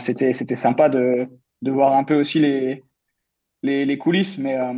c'était 0.00 0.34
c'était 0.34 0.56
sympa 0.56 0.88
de, 0.88 1.28
de 1.62 1.70
voir 1.70 1.92
un 1.92 2.02
peu 2.02 2.18
aussi 2.18 2.40
les, 2.40 2.82
les, 3.62 3.98
coulisses, 3.98 4.36
mais. 4.38 4.58
Euh, 4.58 4.74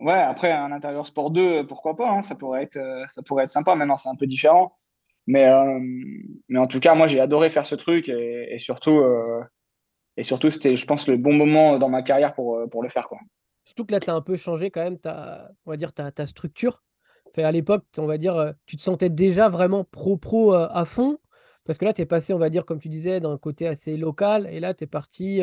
Ouais, 0.00 0.14
après, 0.14 0.50
un 0.50 0.72
intérieur 0.72 1.06
sport 1.06 1.30
2, 1.30 1.64
pourquoi 1.64 1.94
pas, 1.94 2.10
hein, 2.10 2.22
ça, 2.22 2.34
pourrait 2.34 2.64
être, 2.64 2.76
euh, 2.76 3.04
ça 3.08 3.22
pourrait 3.22 3.44
être 3.44 3.52
sympa. 3.52 3.76
Maintenant, 3.76 3.96
c'est 3.96 4.08
un 4.08 4.16
peu 4.16 4.26
différent. 4.26 4.76
Mais, 5.28 5.48
mais 6.48 6.58
en 6.58 6.66
tout 6.66 6.80
cas, 6.80 6.96
moi, 6.96 7.06
j'ai 7.06 7.20
adoré 7.20 7.50
faire 7.50 7.66
ce 7.66 7.76
truc 7.76 8.08
et, 8.08 8.58
surtout, 8.58 9.00
et 10.16 10.24
surtout 10.24 10.50
c'était, 10.50 10.76
je 10.76 10.84
pense, 10.84 11.06
le 11.06 11.16
bon 11.16 11.32
moment 11.32 11.78
dans 11.78 11.88
ma 11.88 12.02
carrière 12.02 12.34
pour, 12.34 12.68
pour 12.68 12.82
le 12.82 12.88
faire. 12.88 13.06
Quoi. 13.06 13.20
Surtout 13.64 13.84
que 13.84 13.92
là, 13.92 14.00
tu 14.00 14.10
as 14.10 14.14
un 14.14 14.22
peu 14.22 14.34
changé 14.34 14.72
quand 14.72 14.82
même 14.82 14.98
ta, 14.98 15.52
on 15.66 15.70
va 15.70 15.76
dire, 15.76 15.92
ta, 15.92 16.10
ta 16.10 16.26
structure. 16.26 16.82
À 17.36 17.52
l'époque, 17.52 17.84
on 17.96 18.06
va 18.06 18.18
dire, 18.18 18.54
tu 18.66 18.76
te 18.76 18.82
sentais 18.82 19.08
déjà 19.08 19.48
vraiment 19.48 19.84
pro-pro 19.84 20.52
à 20.54 20.84
fond. 20.84 21.18
Parce 21.64 21.78
que 21.78 21.84
là, 21.84 21.92
tu 21.92 22.02
es 22.02 22.06
passé, 22.06 22.32
on 22.34 22.38
va 22.38 22.50
dire, 22.50 22.64
comme 22.64 22.80
tu 22.80 22.88
disais, 22.88 23.20
d'un 23.20 23.38
côté 23.38 23.66
assez 23.66 23.96
local. 23.96 24.48
Et 24.50 24.60
là, 24.60 24.74
tu 24.74 24.84
es 24.84 24.86
parti 24.86 25.42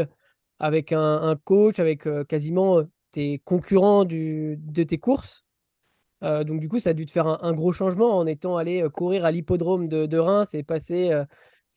avec 0.59 0.91
un, 0.91 1.37
coach, 1.43 1.79
avec 1.79 2.07
quasiment 2.27 2.83
tes 3.11 3.39
concurrents 3.39 4.05
de 4.05 4.83
tes 4.83 4.97
courses. 4.97 5.45
Euh, 6.23 6.43
donc, 6.43 6.59
du 6.59 6.67
coup, 6.67 6.79
ça 6.79 6.91
a 6.91 6.93
dû 6.93 7.05
te 7.05 7.11
faire 7.11 7.43
un, 7.43 7.53
gros 7.53 7.71
changement 7.71 8.17
en 8.17 8.25
étant 8.25 8.57
allé 8.57 8.83
euh, 8.83 8.89
courir 8.89 9.25
à 9.25 9.31
l'hippodrome 9.31 9.87
de, 9.87 10.17
Reims 10.17 10.53
et 10.53 10.63
passer 10.63 11.11
euh, 11.11 11.23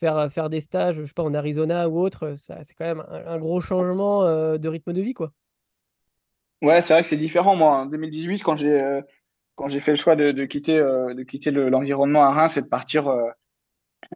faire, 0.00 0.30
faire 0.32 0.50
des 0.50 0.60
stages, 0.60 0.96
je 0.96 1.06
sais 1.06 1.12
pas, 1.14 1.22
en 1.22 1.34
Arizona 1.34 1.88
ou 1.88 2.00
autre. 2.00 2.34
C'est 2.36 2.74
quand 2.76 2.84
même 2.84 3.04
un, 3.08 3.38
gros 3.38 3.60
changement 3.60 4.24
de 4.58 4.68
rythme 4.68 4.92
de 4.92 5.00
vie, 5.00 5.14
quoi. 5.14 5.32
Ouais, 6.60 6.80
c'est 6.80 6.94
vrai 6.94 7.02
que 7.02 7.08
c'est 7.08 7.16
différent. 7.16 7.56
Moi, 7.56 7.70
en 7.70 7.86
2018, 7.86 8.42
quand 8.42 8.56
j'ai 8.56 9.00
quand 9.54 9.68
j'ai 9.68 9.80
fait 9.80 9.90
le 9.90 9.96
choix 9.96 10.16
de, 10.16 10.44
quitter, 10.46 10.78
de 10.78 11.22
quitter 11.24 11.50
l'environnement 11.50 12.22
à 12.22 12.30
Reims 12.30 12.56
et 12.56 12.62
de 12.62 12.68
partir, 12.68 13.14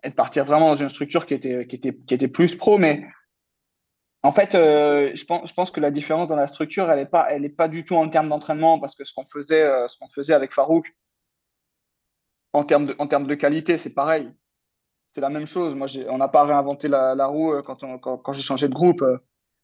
et 0.02 0.10
de 0.10 0.14
partir 0.14 0.44
vraiment 0.44 0.68
dans 0.68 0.76
une 0.76 0.88
structure 0.88 1.26
qui 1.26 1.34
était, 1.34 1.66
qui 1.66 1.76
était, 1.76 1.94
qui 1.94 2.14
était 2.14 2.28
plus 2.28 2.56
pro, 2.56 2.78
mais 2.78 3.06
en 4.22 4.32
fait, 4.32 4.54
euh, 4.54 5.12
je, 5.14 5.24
pense, 5.24 5.48
je, 5.48 5.54
pense, 5.54 5.70
que 5.70 5.80
la 5.80 5.90
différence 5.90 6.26
dans 6.26 6.36
la 6.36 6.48
structure, 6.48 6.90
elle 6.90 6.98
n'est 6.98 7.06
pas, 7.06 7.28
pas 7.56 7.68
du 7.68 7.84
tout 7.84 7.94
en 7.94 8.08
termes 8.08 8.28
d'entraînement, 8.28 8.80
parce 8.80 8.96
que 8.96 9.04
ce 9.04 9.14
qu'on 9.14 9.24
faisait, 9.24 9.62
euh, 9.62 9.86
ce 9.88 9.98
faisait 10.14 10.34
avec 10.34 10.52
Farouk, 10.52 10.96
en 12.52 12.64
termes 12.64 12.86
de, 12.86 12.96
en 12.98 13.06
termes 13.06 13.26
de 13.26 13.34
qualité, 13.34 13.78
c'est 13.78 13.94
pareil. 13.94 14.32
C'est 15.14 15.20
la 15.20 15.30
même 15.30 15.46
chose. 15.46 15.74
Moi, 15.74 15.86
on 16.08 16.18
n'a 16.18 16.28
pas 16.28 16.44
réinventé 16.44 16.88
la, 16.88 17.26
roue 17.26 17.52
euh, 17.52 17.62
quand, 17.62 17.98
quand, 17.98 18.32
j'ai 18.32 18.42
changé 18.42 18.68
de 18.68 18.74
groupe. 18.74 19.04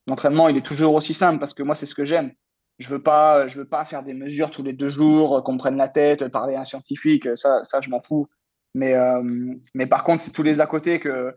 L'entraînement, 0.07 0.49
il 0.49 0.57
est 0.57 0.65
toujours 0.65 0.95
aussi 0.95 1.15
simple, 1.15 1.41
parce 1.41 1.55
que 1.55 1.63
moi, 1.63 1.75
c'est 1.75 1.87
ce 1.87 1.95
que 1.95 2.05
j'aime. 2.05 2.33
Je 2.79 2.89
veux 2.89 3.03
veux 3.03 3.69
pas 3.69 3.85
faire 3.85 4.03
des 4.03 4.15
mesures 4.15 4.51
tous 4.51 4.63
les 4.63 4.73
deux 4.73 4.91
jours, 4.91 5.43
qu'on 5.45 5.55
me 5.55 5.59
prenne 5.59 5.77
la 5.77 5.89
tête, 5.89 6.29
parler 6.29 6.55
à 6.55 6.61
un 6.61 6.65
scientifique. 6.65 7.29
Ça, 7.37 7.65
ça 7.65 7.81
je 7.81 7.91
m'en 7.91 8.01
fous. 8.01 8.29
Mais, 8.75 8.95
mais 9.75 9.87
par 9.87 10.03
contre, 10.03 10.23
c'est 10.23 10.33
tous 10.33 10.43
les 10.43 10.61
à 10.61 10.67
côté 10.67 10.99
que 10.99 11.35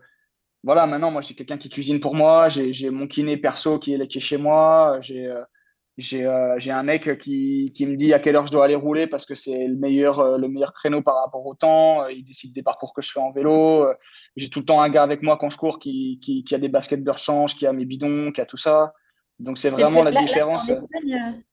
voilà, 0.66 0.84
maintenant, 0.88 1.12
moi, 1.12 1.20
j'ai 1.20 1.34
quelqu'un 1.34 1.58
qui 1.58 1.68
cuisine 1.68 2.00
pour 2.00 2.16
moi, 2.16 2.48
j'ai 2.48 2.90
mon 2.90 3.06
kiné 3.06 3.36
perso 3.36 3.78
qui 3.78 3.94
est, 3.94 4.08
qui 4.08 4.18
est 4.18 4.20
chez 4.20 4.36
moi, 4.36 4.98
j'ai 5.00 5.26
euh, 5.28 5.44
euh, 6.12 6.58
un 6.72 6.82
mec 6.82 7.18
qui, 7.18 7.70
qui, 7.72 7.86
me 7.86 7.94
dit 7.94 8.12
à 8.12 8.18
quelle 8.18 8.34
heure 8.34 8.48
je 8.48 8.50
dois 8.50 8.64
aller 8.64 8.74
rouler 8.74 9.06
parce 9.06 9.24
que 9.26 9.36
c'est 9.36 9.68
le 9.68 9.76
meilleur, 9.76 10.18
euh, 10.18 10.38
le 10.38 10.48
meilleur 10.48 10.72
créneau 10.72 11.02
par 11.02 11.22
rapport 11.22 11.46
au 11.46 11.54
temps. 11.54 12.08
Il 12.08 12.24
décide 12.24 12.52
des 12.52 12.64
parcours 12.64 12.92
que 12.94 13.00
je 13.00 13.12
fais 13.12 13.20
en 13.20 13.30
vélo. 13.30 13.86
J'ai 14.34 14.50
tout 14.50 14.58
le 14.58 14.64
temps 14.64 14.80
un 14.80 14.88
gars 14.88 15.04
avec 15.04 15.22
moi 15.22 15.36
quand 15.36 15.50
je 15.50 15.56
cours 15.56 15.78
qui, 15.78 16.18
qui, 16.20 16.42
qui 16.42 16.54
a 16.56 16.58
des 16.58 16.68
baskets 16.68 17.04
de 17.04 17.10
rechange, 17.12 17.54
qui 17.54 17.64
a 17.68 17.72
mes 17.72 17.84
bidons, 17.84 18.32
qui 18.32 18.40
a 18.40 18.44
tout 18.44 18.56
ça. 18.56 18.92
Donc 19.38 19.58
c'est 19.58 19.70
vraiment 19.70 20.02
la 20.02 20.10
différence. 20.10 20.66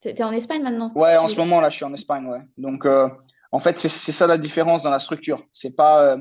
Tu 0.02 0.10
es, 0.10 0.24
en 0.24 0.32
Espagne 0.32 0.64
maintenant? 0.64 0.92
Ouais, 0.96 1.18
en 1.18 1.28
ce 1.28 1.36
moment 1.36 1.62
là, 1.62 1.70
je 1.70 1.76
suis 1.76 1.86
en 1.86 1.94
Espagne, 1.94 2.26
ouais. 2.26 2.42
Donc 2.58 2.88
en 3.54 3.60
fait, 3.60 3.78
c'est 3.78 4.12
ça 4.12 4.26
la 4.26 4.40
différence 4.40 4.82
dans 4.82 4.90
la 4.90 5.00
structure. 5.00 5.46
C'est 5.52 5.76
pas 5.76 6.18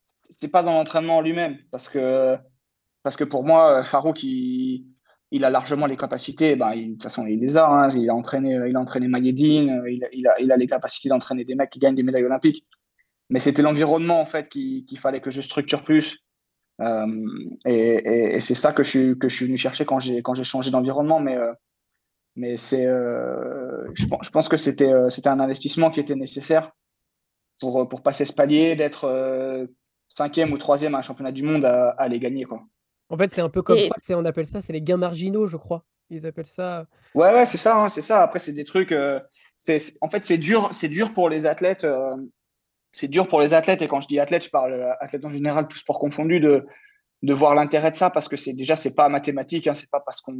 c'est 0.00 0.50
pas 0.52 0.62
dans 0.62 0.72
l'entraînement 0.72 1.20
lui-même, 1.20 1.58
parce 1.72 1.88
que, 1.88 2.36
parce 3.02 3.16
que 3.16 3.24
pour 3.24 3.42
moi, 3.44 3.82
Farouk, 3.82 4.22
il, 4.22 4.86
il 5.32 5.44
a 5.44 5.50
largement 5.50 5.86
les 5.86 5.96
capacités. 5.96 6.54
Ben, 6.54 6.76
de 6.76 6.92
toute 6.92 7.02
façon, 7.02 7.26
il 7.26 7.40
les 7.40 7.56
a. 7.56 7.68
Hein, 7.68 7.88
il 7.90 8.08
a 8.08 8.14
entraîné, 8.14 8.60
il 8.68 8.76
a 8.76 8.80
entraîné 8.80 9.06
il, 9.06 10.08
il, 10.12 10.28
a, 10.28 10.40
il 10.40 10.52
a 10.52 10.56
les 10.56 10.66
capacités 10.68 11.08
d'entraîner 11.08 11.44
des 11.44 11.56
mecs 11.56 11.70
qui 11.70 11.80
gagnent 11.80 11.96
des 11.96 12.04
médailles 12.04 12.24
olympiques. 12.24 12.64
Mais 13.28 13.40
c'était 13.40 13.62
l'environnement 13.62 14.20
en 14.20 14.24
fait 14.24 14.48
qu'il 14.48 14.98
fallait 14.98 15.20
que 15.20 15.32
je 15.32 15.40
structure 15.40 15.82
plus. 15.82 16.18
Euh, 16.80 17.06
et, 17.64 18.38
c'est 18.38 18.54
ça 18.54 18.72
que 18.72 18.84
je, 18.84 19.14
que 19.14 19.28
je 19.28 19.34
suis 19.34 19.46
venu 19.46 19.58
chercher 19.58 19.84
quand 19.84 19.98
j'ai 19.98 20.22
changé 20.44 20.70
d'environnement. 20.70 21.18
Mais 21.18 21.36
euh, 21.36 21.52
mais 22.36 22.56
c'est, 22.56 22.86
euh, 22.86 23.88
je, 23.94 24.06
je, 24.22 24.30
pense 24.30 24.48
que 24.48 24.56
c'était 24.56 24.92
c'était 25.10 25.28
un 25.28 25.40
investissement 25.40 25.90
qui 25.90 26.00
était 26.00 26.14
nécessaire 26.14 26.70
pour 27.60 27.88
pour 27.88 28.02
passer 28.02 28.24
ce 28.24 28.32
palier, 28.32 28.76
d'être 28.76 29.68
cinquième 30.08 30.52
ou 30.52 30.58
troisième 30.58 30.94
à 30.94 30.98
un 30.98 31.02
championnat 31.02 31.32
du 31.32 31.42
monde 31.42 31.64
à, 31.64 31.90
à 31.90 32.08
les 32.08 32.18
gagner. 32.18 32.44
Quoi. 32.44 32.62
En 33.10 33.16
fait, 33.16 33.30
c'est 33.30 33.40
un 33.40 33.48
peu 33.48 33.62
comme 33.62 33.78
ça, 34.00 34.18
on 34.18 34.24
appelle 34.24 34.46
ça, 34.46 34.60
c'est 34.60 34.72
les 34.72 34.82
gains 34.82 34.96
marginaux, 34.96 35.46
je 35.46 35.56
crois. 35.56 35.84
Ils 36.10 36.26
appellent 36.26 36.46
ça. 36.46 36.86
Ouais, 37.14 37.32
ouais, 37.32 37.44
c'est 37.44 37.58
ça, 37.58 37.84
hein, 37.84 37.88
c'est 37.88 38.02
ça. 38.02 38.22
Après, 38.22 38.38
c'est 38.38 38.52
des 38.52 38.64
trucs. 38.64 38.92
Euh, 38.92 39.20
c'est, 39.56 39.78
en 40.00 40.08
fait, 40.08 40.22
c'est 40.24 40.38
dur, 40.38 40.70
c'est 40.72 40.88
dur 40.88 41.12
pour 41.12 41.28
les 41.28 41.46
athlètes. 41.46 41.84
Euh, 41.84 42.16
c'est 42.92 43.08
dur 43.08 43.28
pour 43.28 43.40
les 43.40 43.52
athlètes, 43.52 43.82
et 43.82 43.88
quand 43.88 44.00
je 44.00 44.08
dis 44.08 44.18
athlète, 44.18 44.44
je 44.44 44.50
parle 44.50 44.72
euh, 44.72 44.92
athlète 45.00 45.24
en 45.24 45.30
général, 45.30 45.68
tout 45.68 45.76
sport 45.76 45.98
confondu, 45.98 46.40
de, 46.40 46.66
de 47.22 47.34
voir 47.34 47.54
l'intérêt 47.54 47.90
de 47.90 47.96
ça, 47.96 48.08
parce 48.08 48.28
que 48.28 48.36
c'est 48.36 48.54
déjà, 48.54 48.76
c'est 48.76 48.94
pas 48.94 49.10
mathématique, 49.10 49.66
hein, 49.66 49.74
c'est 49.74 49.90
pas 49.90 50.00
parce 50.00 50.22
qu'on, 50.22 50.36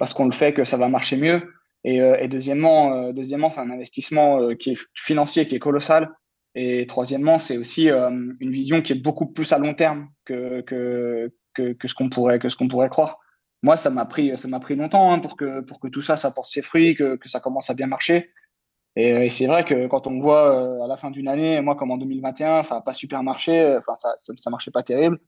parce 0.00 0.12
qu'on 0.14 0.24
le 0.24 0.32
fait 0.32 0.52
que 0.52 0.64
ça 0.64 0.76
va 0.76 0.88
marcher 0.88 1.16
mieux. 1.16 1.40
Et, 1.84 1.98
et 1.98 2.28
deuxièmement, 2.28 3.12
deuxièmement 3.12 3.48
c'est 3.50 3.60
un 3.60 3.70
investissement 3.70 4.54
qui 4.56 4.72
est 4.72 4.78
financier, 4.94 5.46
qui 5.46 5.54
est 5.54 5.60
colossal. 5.60 6.10
Et 6.56 6.86
troisièmement, 6.88 7.38
c'est 7.38 7.56
aussi 7.56 7.88
une 7.88 8.50
vision 8.50 8.82
qui 8.82 8.92
est 8.92 8.96
beaucoup 8.96 9.26
plus 9.26 9.52
à 9.52 9.58
long 9.58 9.74
terme 9.74 10.08
que, 10.24 10.60
que, 10.62 11.30
que, 11.54 11.88
ce 11.88 11.94
qu'on 11.94 12.10
pourrait, 12.10 12.40
pourrait 12.68 12.88
croire. 12.88 13.18
Moi, 13.62 13.76
ça 13.76 13.90
m'a 13.90 14.04
pris, 14.04 14.36
ça 14.36 14.48
pris 14.58 14.74
longtemps 14.74 15.12
hein, 15.12 15.20
pour, 15.20 15.36
que, 15.36 15.60
pour 15.60 15.80
que 15.80 15.88
tout 15.88 16.02
ça, 16.02 16.16
ça 16.16 16.30
porte 16.30 16.50
ses 16.50 16.62
fruits, 16.62 16.94
que, 16.96 17.16
que 17.16 17.28
ça 17.28 17.40
commence 17.40 17.70
à 17.70 17.74
bien 17.74 17.86
marcher. 17.86 18.30
Et, 18.96 19.30
c'est 19.30 19.46
vrai 19.46 19.64
que 19.64 19.86
quand 19.86 20.06
on 20.06 20.18
voit 20.18 20.50
euh, 20.50 20.84
à 20.84 20.88
la 20.88 20.96
fin 20.96 21.10
d'une 21.10 21.28
année, 21.28 21.60
moi 21.60 21.76
comme 21.76 21.90
en 21.90 21.98
2021, 21.98 22.62
ça 22.62 22.76
n'a 22.76 22.80
pas 22.80 22.94
super 22.94 23.22
marché, 23.22 23.76
enfin 23.78 23.94
ça, 23.96 24.14
ça, 24.16 24.50
marchait 24.50 24.72
pas 24.72 24.82
terrible. 24.82 25.20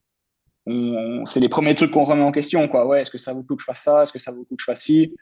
C'est 0.65 1.39
les 1.39 1.49
premiers 1.49 1.75
trucs 1.75 1.91
qu'on 1.91 2.03
remet 2.03 2.23
en 2.23 2.31
question, 2.31 2.67
quoi. 2.67 2.85
Ouais, 2.87 3.01
est-ce 3.01 3.11
que 3.11 3.17
ça 3.17 3.33
vaut 3.33 3.41
le 3.41 3.45
coup 3.45 3.55
que 3.55 3.61
je 3.61 3.65
fasse 3.65 3.83
ça? 3.83 4.03
Est-ce 4.03 4.13
que 4.13 4.19
ça 4.19 4.31
vaut 4.31 4.39
le 4.39 4.45
coup 4.45 4.55
que 4.55 4.61
je 4.61 4.65
fasse 4.65 4.81
ci? 4.81 5.13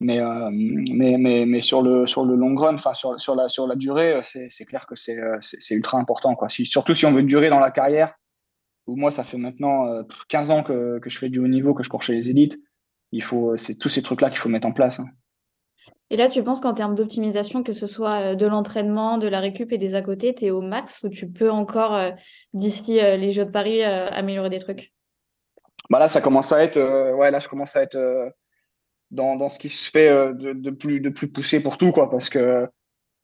Mais, 0.00 0.18
euh, 0.18 0.48
mais, 0.50 1.18
mais, 1.18 1.60
sur, 1.60 1.82
le, 1.82 2.06
sur 2.06 2.24
le 2.24 2.34
long 2.34 2.54
run, 2.56 2.78
sur, 2.78 3.34
la, 3.34 3.76
durée, 3.76 4.22
c'est 4.24 4.64
clair 4.64 4.86
que 4.86 4.94
c'est 4.96 5.18
ultra 5.70 5.98
important. 5.98 6.34
Quoi. 6.34 6.48
Surtout 6.48 6.94
si 6.94 7.04
on 7.04 7.12
veut 7.12 7.22
durer 7.22 7.50
dans 7.50 7.60
la 7.60 7.70
carrière, 7.70 8.14
où 8.86 8.96
moi, 8.96 9.10
ça 9.10 9.24
fait 9.24 9.36
maintenant 9.36 10.02
15 10.28 10.50
euh, 10.50 10.54
ans 10.54 10.62
que, 10.62 10.98
que, 10.98 11.10
je 11.10 11.18
fais 11.18 11.28
du 11.28 11.38
haut 11.38 11.48
niveau, 11.48 11.74
que 11.74 11.82
je 11.82 11.90
cours 11.90 12.02
chez 12.02 12.14
les 12.14 12.30
élites, 12.30 12.58
il 13.12 13.22
faut, 13.22 13.56
c'est 13.56 13.74
tous 13.74 13.90
ces 13.90 14.02
trucs-là 14.02 14.30
qu'il 14.30 14.38
faut 14.38 14.48
mettre 14.48 14.66
en 14.66 14.72
place. 14.72 15.00
Hein. 15.00 15.08
Et 16.10 16.16
là, 16.16 16.28
tu 16.28 16.42
penses 16.42 16.60
qu'en 16.60 16.74
termes 16.74 16.94
d'optimisation, 16.94 17.62
que 17.62 17.72
ce 17.72 17.86
soit 17.86 18.32
euh, 18.32 18.34
de 18.34 18.46
l'entraînement, 18.46 19.18
de 19.18 19.28
la 19.28 19.40
récup 19.40 19.72
et 19.72 19.78
des 19.78 19.94
à 19.94 20.02
côté, 20.02 20.34
tu 20.34 20.46
es 20.46 20.50
au 20.50 20.60
max 20.60 21.02
ou 21.02 21.08
tu 21.08 21.28
peux 21.28 21.50
encore, 21.50 21.94
euh, 21.94 22.10
d'ici 22.52 22.94
les 22.94 23.30
Jeux 23.32 23.44
de 23.44 23.50
Paris, 23.50 23.82
améliorer 23.82 24.50
des 24.50 24.58
trucs? 24.58 24.92
Bah 25.88 25.98
Là, 25.98 26.08
ça 26.08 26.20
commence 26.20 26.52
à 26.52 26.62
être, 26.62 26.78
ouais, 27.14 27.30
là, 27.30 27.38
je 27.38 27.48
commence 27.48 27.76
à 27.76 27.82
être 27.82 27.98
dans, 29.10 29.36
dans, 29.36 29.48
ce 29.48 29.58
qui 29.58 29.68
se 29.68 29.90
fait 29.90 30.10
de, 30.10 30.52
de, 30.52 30.70
plus, 30.70 31.00
de 31.00 31.10
plus 31.10 31.28
poussé 31.28 31.62
pour 31.62 31.78
tout, 31.78 31.92
quoi, 31.92 32.10
parce 32.10 32.28
que 32.28 32.66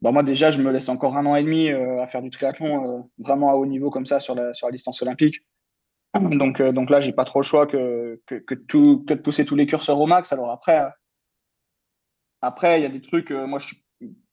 bah 0.02 0.12
moi, 0.12 0.22
déjà, 0.22 0.50
je 0.50 0.60
me 0.60 0.70
laisse 0.70 0.88
encore 0.88 1.16
un 1.16 1.26
an 1.26 1.36
et 1.36 1.42
demi 1.42 1.70
à 1.70 2.06
faire 2.06 2.22
du 2.22 2.30
triathlon 2.30 3.08
vraiment 3.18 3.50
à 3.50 3.54
haut 3.54 3.66
niveau 3.66 3.90
comme 3.90 4.06
ça 4.06 4.20
sur 4.20 4.34
la, 4.34 4.52
sur 4.52 4.66
la 4.66 4.72
distance 4.72 5.00
olympique. 5.02 5.40
Donc, 6.20 6.60
euh, 6.60 6.72
donc 6.72 6.90
là, 6.90 7.00
j'ai 7.00 7.12
pas 7.12 7.24
trop 7.24 7.40
le 7.40 7.44
choix 7.44 7.66
que, 7.66 8.20
que, 8.26 8.54
tout, 8.54 9.04
de 9.06 9.14
pousser 9.14 9.44
tous 9.44 9.56
les 9.56 9.66
curseurs 9.66 10.00
au 10.00 10.06
max. 10.06 10.32
Alors 10.32 10.50
après, 10.50 10.84
après, 12.46 12.80
il 12.80 12.82
y 12.82 12.86
a 12.86 12.90
des 12.90 13.00
trucs, 13.00 13.30
euh, 13.30 13.46
moi, 13.46 13.58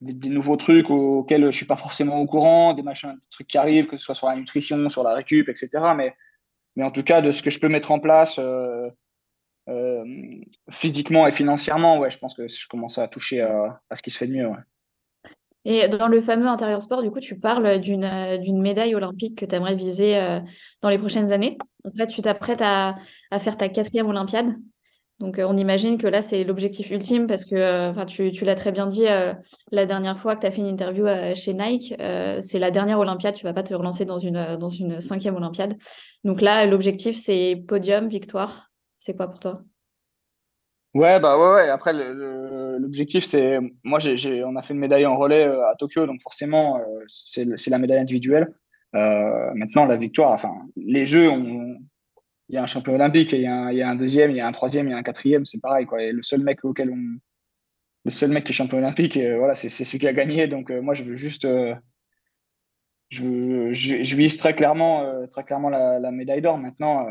des, 0.01 0.29
nouveaux 0.29 0.57
trucs 0.57 0.89
auxquels 0.89 1.45
je 1.45 1.57
suis 1.57 1.65
pas 1.65 1.75
forcément 1.75 2.19
au 2.19 2.25
courant, 2.25 2.73
des 2.73 2.83
machins, 2.83 3.13
des 3.13 3.27
trucs 3.29 3.47
qui 3.47 3.57
arrivent, 3.57 3.87
que 3.87 3.97
ce 3.97 4.03
soit 4.03 4.15
sur 4.15 4.27
la 4.27 4.35
nutrition, 4.35 4.89
sur 4.89 5.03
la 5.03 5.13
récup, 5.13 5.49
etc. 5.49 5.69
Mais, 5.95 6.15
mais 6.75 6.83
en 6.83 6.91
tout 6.91 7.03
cas, 7.03 7.21
de 7.21 7.31
ce 7.31 7.43
que 7.43 7.49
je 7.49 7.59
peux 7.59 7.69
mettre 7.69 7.91
en 7.91 7.99
place 7.99 8.39
euh, 9.69 10.03
physiquement 10.71 11.25
et 11.27 11.31
financièrement, 11.31 11.99
ouais, 11.99 12.11
je 12.11 12.17
pense 12.17 12.35
que 12.35 12.47
je 12.47 12.67
commence 12.67 12.97
à 12.97 13.07
toucher 13.07 13.41
à, 13.41 13.79
ce 13.95 14.01
qui 14.01 14.11
se 14.11 14.17
fait 14.17 14.27
de 14.27 14.33
mieux. 14.33 14.49
Et 15.65 15.87
dans 15.87 16.09
le 16.09 16.19
fameux 16.19 16.47
intérieur 16.47 16.81
sport, 16.81 17.01
du 17.01 17.09
coup, 17.09 17.21
tu 17.21 17.39
parles 17.39 17.79
d'une 17.79 18.03
euh, 18.03 18.53
médaille 18.53 18.95
olympique 18.95 19.37
que 19.37 19.45
tu 19.45 19.55
aimerais 19.55 19.75
viser 19.75 20.17
euh, 20.17 20.41
dans 20.81 20.89
les 20.89 20.97
prochaines 20.97 21.31
années. 21.31 21.57
Donc 21.85 21.93
là, 21.95 22.05
tu 22.05 22.21
t'apprêtes 22.21 22.61
à, 22.61 22.95
à, 23.31 23.39
faire 23.39 23.55
ta 23.55 23.69
quatrième 23.69 24.07
Olympiade. 24.07 24.53
Donc 25.23 25.39
euh, 25.39 25.45
on 25.47 25.57
imagine 25.57 25.97
que 25.97 26.05
là, 26.05 26.21
c'est 26.21 26.43
l'objectif 26.43 26.91
ultime 26.91 27.25
parce 27.25 27.45
que 27.45 27.89
enfin 27.89 28.05
tu, 28.05 28.29
l'as 28.43 28.55
très 28.55 28.71
bien 28.71 28.85
dit 28.85 29.05
la 29.71 29.85
dernière 29.85 30.17
fois 30.17 30.35
que 30.35 30.41
tu 30.41 30.47
as 30.47 30.51
fait 30.51 30.61
une 30.61 30.67
interview 30.67 31.07
chez 31.33 31.53
Nike. 31.53 31.95
c'est 32.39 32.59
la 32.59 32.69
dernière 32.69 32.99
Olympiade, 32.99 33.33
tu 33.33 33.45
vas 33.45 33.53
pas 33.53 33.63
te 33.63 33.73
relancer 33.73 34.05
dans 34.05 34.19
une, 34.19 34.99
cinquième 34.99 35.35
Olympiade. 35.35 35.75
Donc 36.23 36.41
là, 36.41 36.65
l'objectif, 36.65 37.17
c'est 37.17 37.63
podium, 37.67 38.07
victoire. 38.07 38.69
C'est 38.97 39.15
quoi 39.15 39.27
pour 39.27 39.39
toi? 39.39 39.61
Ouais, 40.93 41.19
bah 41.19 41.37
ouais. 41.37 41.69
Après, 41.69 41.91
l'objectif, 41.93 43.25
c'est. 43.25 43.59
Moi, 43.83 43.99
j'ai, 43.99 44.43
on 44.43 44.55
a 44.55 44.61
fait 44.61 44.73
une 44.73 44.79
médaille 44.79 45.07
en 45.07 45.17
relais 45.17 45.47
euh, 45.47 45.67
à 45.67 45.75
Tokyo, 45.75 46.05
donc 46.05 46.21
forcément, 46.21 46.77
euh, 46.77 47.03
c'est, 47.07 47.45
la 47.67 47.79
médaille 47.79 47.97
individuelle. 47.97 48.53
Euh, 48.95 49.51
maintenant, 49.55 49.85
la 49.85 49.97
victoire, 49.97 50.31
enfin, 50.31 50.53
les 50.75 51.07
jeux, 51.07 51.29
il 52.49 52.55
y 52.55 52.57
a 52.57 52.63
un 52.63 52.67
champion 52.67 52.95
olympique, 52.95 53.31
il 53.31 53.41
y, 53.41 53.47
a 53.47 53.55
un, 53.55 53.71
il 53.71 53.77
y 53.77 53.81
a 53.81 53.89
un 53.89 53.95
deuxième, 53.95 54.31
il 54.31 54.37
y 54.37 54.41
a 54.41 54.47
un 54.47 54.51
troisième, 54.51 54.87
il 54.87 54.91
y 54.91 54.93
a 54.93 54.97
un 54.97 55.03
quatrième, 55.03 55.45
c'est 55.45 55.61
pareil, 55.61 55.85
quoi. 55.85 55.99
Le 56.01 56.21
seul 56.21 56.41
mec 56.41 56.63
auquel. 56.63 56.93
Le 58.05 58.11
seul 58.11 58.31
mec 58.31 58.43
qui 58.43 58.51
est 58.51 58.55
champion 58.55 58.79
olympique, 58.79 59.17
voilà, 59.17 59.55
c'est, 59.55 59.69
celui 59.69 59.99
qui 59.99 60.07
a 60.07 60.13
gagné. 60.13 60.47
Donc, 60.47 60.69
moi, 60.69 60.93
je 60.93 61.03
veux 61.03 61.15
juste. 61.15 61.47
Je, 63.09 63.71
je, 63.71 64.15
vise 64.15 64.37
très 64.37 64.55
clairement, 64.55 65.27
très 65.29 65.43
clairement 65.43 65.69
la, 65.69 66.11
médaille 66.11 66.41
d'or. 66.41 66.57
Maintenant, 66.57 67.07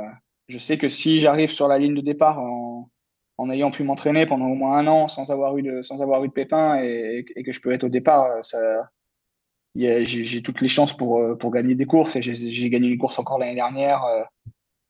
je 0.49 0.59
sais 0.59 0.77
que 0.77 0.89
si 0.89 1.19
j'arrive 1.19 1.51
sur 1.51 1.67
la 1.67 1.79
ligne 1.79 1.95
de 1.95 2.03
départ 2.03 2.39
en 2.41 2.91
en 3.39 3.51
ayant 3.51 3.71
pu 3.71 3.83
m'entraîner 3.83 4.27
pendant 4.27 4.47
au 4.47 4.55
moins 4.55 4.79
un 4.79 4.87
an 4.87 5.09
sans 5.09 5.31
avoir 5.31 5.57
eu 5.59 5.63
de, 5.63 5.83
sans 5.83 6.01
avoir 6.01 6.23
eu 6.25 6.29
de 6.29 6.33
pépins 6.33 6.81
et, 6.83 7.25
que 7.45 7.53
je 7.53 7.61
peux 7.61 7.73
être 7.73 7.85
au 7.85 7.89
départ, 7.89 8.29
j'ai 9.75 10.43
toutes 10.43 10.61
les 10.61 10.69
chances 10.69 10.97
pour, 10.97 11.19
euh, 11.19 11.35
pour 11.35 11.51
gagner 11.51 11.75
des 11.75 11.85
courses 11.85 12.21
j'ai 12.21 12.71
gagné 12.71 12.89
une 12.89 12.99
course 12.99 13.19
encore 13.19 13.39
l'année 13.39 13.55
dernière. 13.55 14.05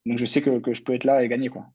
Euh, 0.06 0.10
donc 0.10 0.18
je 0.18 0.24
sais 0.24 0.42
que, 0.42 0.58
que, 0.58 0.74
je 0.74 0.82
peux 0.82 0.94
être 0.94 1.04
là 1.04 1.22
et 1.22 1.28
gagner. 1.28 1.48
Quoi. 1.48 1.66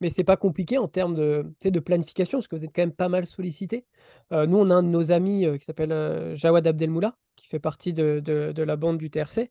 Mais 0.00 0.10
c'est 0.10 0.24
pas 0.24 0.36
compliqué 0.36 0.78
en 0.78 0.88
termes 0.88 1.14
de, 1.14 1.46
de 1.64 1.80
planification 1.80 2.38
parce 2.38 2.48
que 2.48 2.56
vous 2.56 2.64
êtes 2.64 2.72
quand 2.74 2.82
même 2.82 2.92
pas 2.92 3.08
mal 3.08 3.26
sollicité. 3.26 3.86
Euh, 4.32 4.46
nous, 4.46 4.58
on 4.58 4.70
a 4.70 4.74
un 4.74 4.82
de 4.82 4.88
nos 4.88 5.10
amis 5.10 5.46
qui 5.58 5.64
s'appelle 5.64 6.34
Jawad 6.34 6.66
Abdelmoula 6.66 7.16
qui 7.36 7.48
fait 7.48 7.58
partie 7.58 7.92
de, 7.92 8.20
de, 8.24 8.52
de, 8.52 8.62
la 8.62 8.76
bande 8.76 8.98
du 8.98 9.10
TRC. 9.10 9.50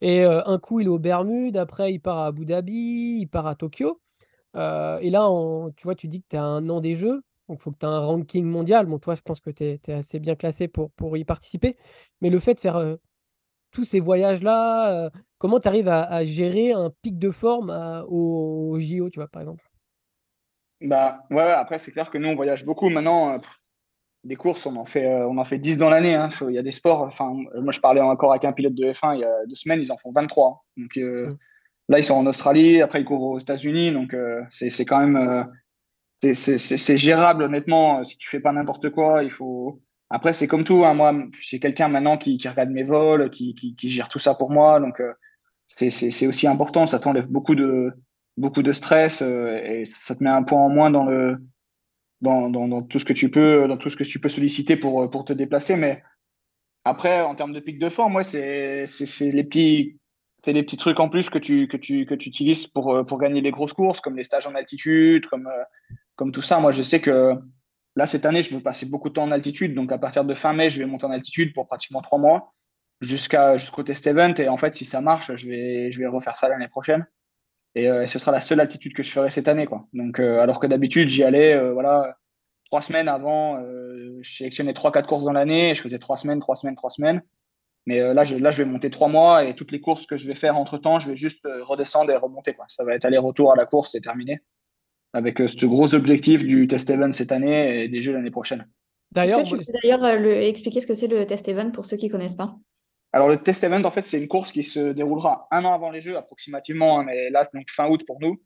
Et 0.00 0.24
un 0.24 0.58
coup, 0.58 0.80
il 0.80 0.86
est 0.86 0.90
aux 0.90 0.98
Bermudes, 0.98 1.56
après, 1.58 1.92
il 1.92 2.00
part 2.00 2.18
à 2.18 2.26
Abu 2.26 2.44
Dhabi, 2.46 3.18
il 3.20 3.26
part 3.26 3.46
à 3.46 3.54
Tokyo 3.54 4.00
et 4.54 5.10
là, 5.10 5.28
tu 5.76 5.84
vois, 5.84 5.94
tu 5.94 6.08
dis 6.08 6.22
que 6.22 6.28
tu 6.30 6.36
as 6.36 6.42
un 6.42 6.68
an 6.70 6.80
des 6.80 6.96
Jeux, 6.96 7.22
donc 7.48 7.58
il 7.60 7.62
faut 7.62 7.70
que 7.70 7.78
tu 7.78 7.86
aies 7.86 7.88
un 7.88 8.00
ranking 8.00 8.44
mondial. 8.44 8.86
Bon, 8.86 8.98
toi, 8.98 9.14
je 9.14 9.20
pense 9.22 9.40
que 9.40 9.50
tu 9.50 9.64
es, 9.64 9.92
assez 9.92 10.18
bien 10.18 10.34
classé 10.34 10.68
pour, 10.68 10.90
pour 10.92 11.16
y 11.16 11.24
participer. 11.24 11.76
Mais 12.20 12.30
le 12.30 12.40
fait 12.40 12.54
de 12.54 12.60
faire 12.60 12.96
tous 13.70 13.84
ces 13.84 14.00
voyages-là, 14.00 15.10
comment 15.40 15.58
tu 15.58 15.66
arrives 15.66 15.88
à, 15.88 16.24
gérer 16.24 16.70
un 16.72 16.92
pic 17.02 17.18
de 17.18 17.32
forme 17.32 17.70
au, 18.08 18.78
JO, 18.78 19.10
tu 19.10 19.18
vois, 19.18 19.26
par 19.26 19.42
exemple? 19.42 19.64
Bah, 20.80 21.24
ouais, 21.30 21.42
après, 21.42 21.78
c'est 21.78 21.90
clair 21.90 22.08
que 22.08 22.18
nous, 22.18 22.28
on 22.28 22.36
voyage 22.36 22.64
beaucoup. 22.64 22.88
Maintenant, 22.88 23.40
des 24.22 24.36
courses, 24.36 24.64
on 24.66 24.76
en 24.76 24.86
fait, 24.86 25.12
on 25.24 25.36
en 25.38 25.44
fait 25.44 25.58
10 25.58 25.78
dans 25.78 25.90
l'année. 25.90 26.14
Hein. 26.14 26.28
Il 26.48 26.54
y 26.54 26.58
a 26.58 26.62
des 26.62 26.70
sports. 26.70 27.02
Enfin, 27.02 27.32
moi, 27.54 27.72
je 27.72 27.80
parlais 27.80 28.00
encore 28.00 28.30
avec 28.30 28.44
un 28.44 28.52
pilote 28.52 28.74
de 28.74 28.92
F1 28.92 29.16
il 29.16 29.20
y 29.20 29.24
a 29.24 29.46
deux 29.46 29.56
semaines, 29.56 29.80
ils 29.80 29.90
en 29.90 29.96
font 29.96 30.12
23. 30.12 30.64
Donc, 30.76 30.96
mmh. 30.96 31.36
Là, 31.90 31.98
ils 31.98 32.04
sont 32.04 32.14
en 32.14 32.26
Australie, 32.26 32.82
après 32.82 33.00
ils 33.00 33.04
courent 33.04 33.32
aux 33.32 33.40
États-Unis, 33.40 33.90
donc 33.90 34.14
euh, 34.14 34.42
c'est 34.50 34.84
quand 34.84 35.00
même 35.00 35.16
euh, 35.16 35.42
c'est 36.34 36.96
gérable 36.96 37.42
honnêtement. 37.42 38.04
Si 38.04 38.16
tu 38.16 38.28
fais 38.28 38.38
pas 38.38 38.52
n'importe 38.52 38.90
quoi, 38.90 39.24
il 39.24 39.32
faut. 39.32 39.82
Après, 40.08 40.32
c'est 40.32 40.46
comme 40.46 40.62
tout. 40.62 40.84
Hein, 40.84 40.94
moi, 40.94 41.12
j'ai 41.40 41.58
quelqu'un 41.58 41.88
maintenant 41.88 42.16
qui, 42.16 42.38
qui, 42.38 42.48
regarde 42.48 42.70
mes 42.70 42.84
vols, 42.84 43.28
qui, 43.30 43.56
qui, 43.56 43.74
qui, 43.74 43.90
gère 43.90 44.08
tout 44.08 44.20
ça 44.20 44.34
pour 44.36 44.52
moi, 44.52 44.78
donc 44.78 45.00
euh, 45.00 45.12
c'est 45.76 46.26
aussi 46.26 46.46
important. 46.46 46.86
Ça 46.86 46.98
t'enlève 46.98 47.28
beaucoup 47.28 47.54
de 47.54 47.92
beaucoup 48.36 48.62
de 48.62 48.72
stress 48.72 49.22
et 49.22 49.84
ça 49.84 50.14
te 50.14 50.22
met 50.22 50.30
un 50.30 50.42
point 50.42 50.60
en 50.60 50.68
moins 50.68 50.90
dans 50.90 51.04
le 51.04 51.38
dans, 52.20 52.82
tout 52.82 52.98
ce 52.98 53.04
que 53.04 53.12
tu 53.12 53.30
peux 53.30 53.66
dans 53.66 53.76
tout 53.76 53.90
ce 53.90 53.96
que 53.96 54.04
tu 54.04 54.20
peux 54.20 54.28
solliciter 54.28 54.76
pour 54.76 55.10
pour 55.10 55.24
te 55.24 55.32
déplacer. 55.32 55.76
Mais 55.76 56.02
après, 56.84 57.20
en 57.22 57.34
termes 57.34 57.52
de 57.52 57.60
pic 57.60 57.78
de 57.78 57.88
forme, 57.88 58.22
c'est 58.22 58.86
les 59.20 59.44
petits 59.44 60.00
c'est 60.42 60.76
trucs 60.76 61.00
en 61.00 61.08
plus 61.08 61.28
que 61.28 61.38
tu, 61.38 61.68
utilises 62.10 62.66
pour, 62.66 62.94
euh, 62.94 63.04
pour 63.04 63.18
gagner 63.18 63.40
les 63.40 63.50
grosses 63.50 63.72
courses, 63.72 64.00
comme 64.00 64.16
les 64.16 64.24
stages 64.24 64.46
en 64.46 64.54
altitude, 64.54 65.26
comme, 65.26 65.46
euh, 65.46 65.62
comme 66.16 66.32
tout 66.32 66.42
ça. 66.42 66.60
Moi, 66.60 66.72
je 66.72 66.82
sais 66.82 67.00
que 67.00 67.34
là, 67.96 68.06
cette 68.06 68.24
année, 68.24 68.42
je 68.42 68.54
veux 68.54 68.62
passer 68.62 68.86
beaucoup 68.86 69.08
de 69.08 69.14
temps 69.14 69.24
en 69.24 69.32
altitude. 69.32 69.74
Donc, 69.74 69.92
à 69.92 69.98
partir 69.98 70.24
de 70.24 70.34
fin 70.34 70.52
mai, 70.52 70.70
je 70.70 70.78
vais 70.78 70.86
monter 70.86 71.06
en 71.06 71.10
altitude 71.10 71.52
pour 71.54 71.66
pratiquement 71.66 72.00
trois 72.00 72.18
mois 72.18 72.54
jusqu'à, 73.00 73.58
jusqu'au 73.58 73.82
test 73.82 74.06
event. 74.06 74.34
Et 74.38 74.48
en 74.48 74.56
fait, 74.56 74.74
si 74.74 74.84
ça 74.84 75.00
marche, 75.00 75.34
je 75.34 75.48
vais, 75.48 75.92
je 75.92 75.98
vais 75.98 76.06
refaire 76.06 76.36
ça 76.36 76.48
l'année 76.48 76.68
prochaine. 76.68 77.06
Et, 77.74 77.88
euh, 77.88 78.06
ce 78.06 78.18
sera 78.18 78.32
la 78.32 78.40
seule 78.40 78.60
altitude 78.60 78.94
que 78.94 79.02
je 79.02 79.12
ferai 79.12 79.30
cette 79.30 79.48
année. 79.48 79.66
Quoi. 79.66 79.86
Donc, 79.92 80.20
alors 80.20 80.60
que 80.60 80.66
d'habitude, 80.66 81.08
j'y 81.08 81.24
allais 81.24 81.58
voilà, 81.72 82.16
trois 82.66 82.82
semaines 82.82 83.08
avant. 83.08 83.60
je 84.20 84.36
sélectionnais 84.36 84.74
trois, 84.74 84.92
quatre 84.92 85.08
courses 85.08 85.24
dans 85.24 85.32
l'année. 85.32 85.74
Je 85.74 85.82
faisais 85.82 85.98
trois 85.98 86.16
semaines, 86.16 86.40
trois 86.40 86.56
semaines, 86.56 86.76
trois 86.76 86.90
semaines. 86.90 87.22
Mais 87.86 88.00
euh, 88.00 88.14
là, 88.14 88.24
je, 88.24 88.36
là, 88.36 88.50
je 88.50 88.62
vais 88.62 88.70
monter 88.70 88.90
trois 88.90 89.08
mois 89.08 89.44
et 89.44 89.54
toutes 89.54 89.72
les 89.72 89.80
courses 89.80 90.06
que 90.06 90.16
je 90.16 90.26
vais 90.26 90.34
faire 90.34 90.56
entre 90.56 90.78
temps, 90.78 91.00
je 91.00 91.08
vais 91.08 91.16
juste 91.16 91.46
euh, 91.46 91.64
redescendre 91.64 92.10
et 92.10 92.16
remonter. 92.16 92.54
Quoi. 92.54 92.66
Ça 92.68 92.84
va 92.84 92.94
être 92.94 93.04
aller-retour 93.04 93.52
à 93.52 93.56
la 93.56 93.66
course, 93.66 93.92
c'est 93.92 94.00
terminé. 94.00 94.40
Avec 95.12 95.40
euh, 95.40 95.48
ce 95.48 95.66
gros 95.66 95.94
objectif 95.94 96.44
du 96.44 96.68
test 96.68 96.90
event 96.90 97.12
cette 97.12 97.32
année 97.32 97.82
et 97.82 97.88
des 97.88 98.00
Jeux 98.02 98.12
l'année 98.12 98.30
prochaine. 98.30 98.68
D'ailleurs, 99.12 99.42
tu 99.42 99.56
peux 99.56 99.64
d'ailleurs 99.82 100.04
expliquer 100.04 100.80
ce 100.80 100.86
que 100.86 100.94
c'est 100.94 101.08
le 101.08 101.26
test 101.26 101.48
event 101.48 101.70
pour 101.70 101.84
ceux 101.84 101.96
qui 101.96 102.06
ne 102.06 102.12
connaissent 102.12 102.36
pas? 102.36 102.54
Alors, 103.12 103.28
le 103.28 103.38
test 103.38 103.64
event, 103.64 103.82
en 103.84 103.90
fait, 103.90 104.06
c'est 104.06 104.18
une 104.18 104.28
course 104.28 104.52
qui 104.52 104.62
se 104.62 104.92
déroulera 104.92 105.48
un 105.50 105.64
an 105.64 105.72
avant 105.72 105.90
les 105.90 106.00
Jeux, 106.00 106.16
approximativement, 106.16 107.00
hein, 107.00 107.04
mais 107.04 107.30
là, 107.30 107.44
c'est 107.44 107.54
donc 107.54 107.68
fin 107.70 107.88
août 107.88 108.04
pour 108.06 108.20
nous, 108.20 108.40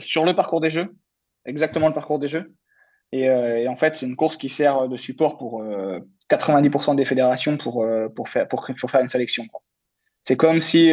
sur 0.00 0.24
le 0.24 0.32
parcours 0.32 0.60
des 0.60 0.70
Jeux, 0.70 0.94
exactement 1.44 1.88
le 1.88 1.94
parcours 1.94 2.18
des 2.18 2.28
Jeux. 2.28 2.54
Euh, 3.22 3.56
et, 3.56 3.68
en 3.68 3.76
fait, 3.76 3.94
c'est 3.94 4.06
une 4.06 4.16
course 4.16 4.36
qui 4.36 4.48
sert 4.48 4.88
de 4.88 4.96
support 4.96 5.38
pour 5.38 5.64
90% 5.64 6.92
euh, 6.92 6.94
des 6.94 7.04
fédérations 7.04 7.56
pour, 7.56 7.84
euh, 7.84 8.08
pour, 8.08 8.28
faire, 8.28 8.48
pour, 8.48 8.66
faire 8.66 9.00
une 9.00 9.08
sélection. 9.08 9.46
C'est 10.24 10.36
comme 10.36 10.60
si, 10.60 10.92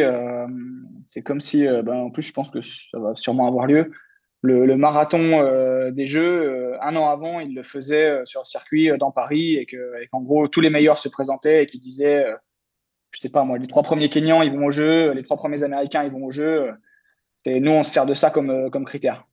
c'est 1.08 1.22
comme 1.22 1.40
si 1.40 1.66
ben, 1.66 1.94
en 1.94 2.10
plus, 2.10 2.22
je 2.22 2.32
pense 2.34 2.50
que 2.50 2.60
ça 2.60 2.98
va 2.98 3.14
sûrement 3.16 3.48
avoir 3.48 3.66
lieu. 3.66 3.90
Le, 4.44 4.76
marathon 4.76 5.90
des 5.92 6.06
Jeux, 6.06 6.74
un 6.82 6.96
an 6.96 7.08
avant, 7.08 7.38
il 7.38 7.54
le 7.54 7.62
faisait 7.62 8.22
sur 8.24 8.40
le 8.40 8.44
circuit 8.44 8.90
dans 8.98 9.12
Paris 9.12 9.54
et 9.54 9.66
qu'en 9.66 10.20
gros, 10.20 10.48
tous 10.48 10.60
les 10.60 10.70
meilleurs 10.70 10.98
se 10.98 11.08
présentaient 11.08 11.62
et 11.62 11.66
qui 11.66 11.78
disaient 11.78 12.26
je 13.12 13.20
sais 13.20 13.28
pas 13.28 13.44
moi, 13.44 13.58
les 13.58 13.66
trois 13.66 13.82
premiers 13.82 14.08
Kenyans, 14.08 14.42
ils 14.42 14.50
vont 14.50 14.66
au 14.66 14.70
jeu, 14.70 15.12
les 15.12 15.22
trois 15.22 15.36
premiers 15.36 15.62
Américains, 15.62 16.02
ils 16.02 16.10
vont 16.10 16.24
au 16.24 16.30
jeu. 16.30 16.72
Et 17.44 17.60
nous, 17.60 17.70
on 17.70 17.82
se 17.82 17.90
sert 17.90 18.06
de 18.06 18.14
ça 18.14 18.30
comme, 18.30 18.70
comme 18.70 18.84
critère. 18.84 19.26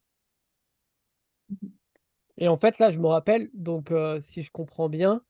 Et 2.37 2.47
en 2.47 2.57
fait, 2.57 2.77
là, 2.79 2.91
je 2.91 2.99
me 2.99 3.07
rappelle, 3.07 3.49
donc 3.53 3.91
si 4.19 4.43
je 4.43 4.51
comprends 4.51 4.89
bien, 4.89 5.21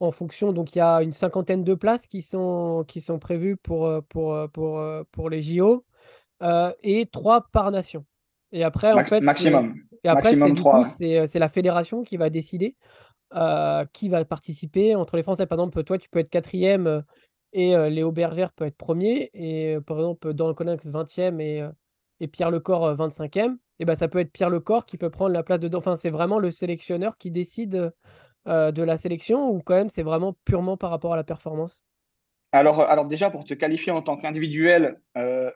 en 0.00 0.10
fonction, 0.10 0.52
donc 0.52 0.74
il 0.74 0.78
y 0.78 0.82
a 0.82 1.02
une 1.02 1.12
cinquantaine 1.12 1.64
de 1.64 1.74
places 1.74 2.06
qui 2.06 2.22
sont, 2.22 2.84
qui 2.86 3.00
sont 3.00 3.18
prévues 3.18 3.56
pour, 3.56 4.02
pour, 4.08 4.36
pour, 4.52 4.84
pour 5.12 5.30
les 5.30 5.42
JO 5.42 5.84
et 6.82 7.06
trois 7.10 7.46
par 7.52 7.70
nation. 7.70 8.04
Et 8.52 8.64
après, 8.64 8.92
en 8.92 9.04
fait, 9.04 9.20
maximum. 9.20 9.74
Et 10.04 10.08
après, 10.08 10.34
c'est 10.34 11.38
la 11.38 11.48
fédération 11.48 12.02
qui 12.02 12.16
va 12.16 12.30
décider 12.30 12.76
qui 13.92 14.08
va 14.08 14.24
participer 14.24 14.94
entre 14.94 15.16
les 15.16 15.22
Français. 15.22 15.46
Par 15.46 15.58
exemple, 15.58 15.82
toi, 15.84 15.98
tu 15.98 16.08
peux 16.08 16.20
être 16.20 16.30
quatrième 16.30 17.02
et 17.52 17.76
Léo 17.90 18.12
Berger 18.12 18.46
peut 18.54 18.66
être 18.66 18.76
premier. 18.76 19.30
Et 19.34 19.78
par 19.86 19.98
exemple, 19.98 20.32
dans 20.32 20.48
le 20.48 20.54
Conex, 20.54 20.86
20e 20.86 21.40
et, 21.40 21.68
et 22.20 22.28
Pierre 22.28 22.50
Lecor, 22.50 22.94
25e. 22.94 23.56
Et 23.78 23.84
ben, 23.84 23.94
ça 23.94 24.08
peut 24.08 24.20
être 24.20 24.32
Pierre 24.32 24.48
Lecor 24.48 24.86
qui 24.86 24.96
peut 24.96 25.10
prendre 25.10 25.32
la 25.32 25.42
place 25.42 25.60
de. 25.60 25.76
Enfin, 25.76 25.96
c'est 25.96 26.10
vraiment 26.10 26.38
le 26.38 26.50
sélectionneur 26.50 27.18
qui 27.18 27.30
décide 27.30 27.92
de 28.46 28.82
la 28.82 28.96
sélection 28.96 29.50
ou 29.50 29.60
quand 29.60 29.74
même 29.74 29.88
c'est 29.88 30.04
vraiment 30.04 30.36
purement 30.44 30.76
par 30.76 30.90
rapport 30.90 31.12
à 31.12 31.16
la 31.16 31.24
performance? 31.24 31.84
Alors, 32.52 32.80
alors 32.80 33.06
déjà, 33.06 33.28
pour 33.28 33.44
te 33.44 33.54
qualifier 33.54 33.90
en 33.90 34.02
tant 34.02 34.16
qu'individuel 34.16 35.00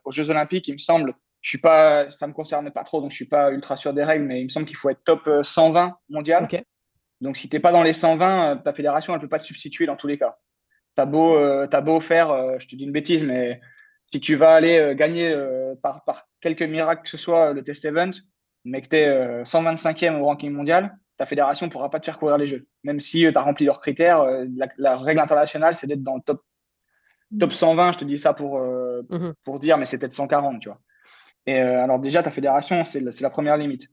aux 0.05 0.11
Jeux 0.11 0.29
Olympiques, 0.31 0.67
il 0.69 0.73
me 0.73 0.79
semble, 0.79 1.15
je 1.41 1.49
suis 1.49 1.59
pas, 1.59 2.11
ça 2.11 2.27
me 2.27 2.33
concerne 2.33 2.71
pas 2.71 2.85
trop, 2.85 3.01
donc 3.01 3.11
je 3.11 3.17
suis 3.17 3.27
pas 3.27 3.51
ultra 3.51 3.77
sûr 3.77 3.95
des 3.95 4.05
règles, 4.05 4.27
mais 4.27 4.41
il 4.41 4.45
me 4.45 4.49
semble 4.49 4.67
qu'il 4.67 4.77
faut 4.77 4.91
être 4.91 5.03
top 5.05 5.29
120 5.43 5.97
mondial. 6.09 6.49
Donc 7.21 7.37
si 7.37 7.49
tu 7.49 7.57
n'es 7.57 7.61
pas 7.61 7.73
dans 7.73 7.83
les 7.83 7.93
120, 7.93 8.59
ta 8.59 8.73
fédération 8.73 9.15
elle 9.15 9.21
peut 9.21 9.29
pas 9.29 9.39
te 9.39 9.45
substituer 9.45 9.87
dans 9.87 9.97
tous 9.97 10.07
les 10.07 10.19
cas. 10.19 10.39
T'as 10.95 11.07
beau, 11.07 11.37
as 11.37 11.81
beau 11.81 12.01
faire, 12.01 12.61
je 12.61 12.67
te 12.67 12.77
dis 12.77 12.85
une 12.85 12.93
bêtise, 12.93 13.25
mais 13.25 13.61
si 14.07 14.21
tu 14.21 14.35
vas 14.35 14.55
aller 14.55 14.95
gagner 14.97 15.35
par, 15.83 16.05
par 16.05 16.25
quelques 16.41 16.63
miracles 16.63 17.03
que 17.05 17.09
ce 17.09 17.17
soit 17.17 17.53
le 17.53 17.63
test 17.63 17.85
event, 17.85 18.11
mais 18.65 18.83
que 18.83 18.89
tu 18.89 18.97
es 18.97 19.43
125e 19.45 20.19
au 20.19 20.25
ranking 20.25 20.53
mondial, 20.53 20.97
ta 21.17 21.27
fédération 21.27 21.67
ne 21.67 21.71
pourra 21.71 21.91
pas 21.91 22.01
te 22.01 22.07
faire 22.07 22.19
courir 22.19 22.39
les 22.39 22.47
jeux. 22.47 22.67
Même 22.83 23.01
si 23.01 23.21
tu 23.21 23.33
as 23.35 23.43
rempli 23.43 23.65
leurs 23.65 23.81
critères, 23.81 24.25
la, 24.79 24.97
règle 24.97 25.21
internationale, 25.21 25.75
c'est 25.75 25.87
d'être 25.87 26.03
dans 26.03 26.17
le 26.17 26.23
top, 26.23 26.43
top 27.39 27.53
120. 27.53 27.93
Je 27.93 27.99
te 27.99 28.05
dis 28.05 28.19
ça 28.19 28.35
pour, 28.35 28.59
mmh 28.59 29.35
pour 29.45 29.59
dire, 29.59 29.79
mais 29.79 29.87
c'est 29.87 29.99
peut-être 29.99 30.13
140, 30.13 30.61
tu 30.61 30.69
vois. 30.69 30.81
Et 31.47 31.61
euh, 31.61 31.83
alors 31.83 32.01
déjà, 32.01 32.23
ta 32.23 32.31
fédération, 32.31 32.85
c'est 32.85 33.01
la, 33.21 33.31
première 33.31 33.57
limite. 33.57 33.89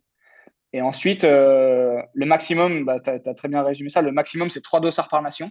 Et 0.73 0.81
ensuite, 0.81 1.23
euh, 1.23 2.01
le 2.13 2.25
maximum, 2.25 2.85
bah, 2.85 2.99
tu 2.99 3.09
as, 3.09 3.33
très 3.33 3.47
bien 3.47 3.63
résumé 3.63 3.89
ça, 3.89 4.01
le 4.01 4.11
maximum, 4.11 4.49
c'est 4.49 4.61
trois 4.61 4.79
dossards 4.79 5.09
par 5.09 5.21
nation, 5.21 5.49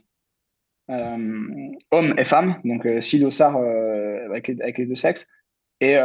euh, 0.91 1.73
hommes 1.91 2.15
et 2.19 2.25
femmes, 2.25 2.61
donc 2.65 2.87
six 3.01 3.19
dossards 3.19 3.57
avec 3.57 4.49
les, 4.49 4.61
avec, 4.61 4.79
les, 4.79 4.87
deux 4.87 4.95
sexes. 4.95 5.27
Et 5.81 5.97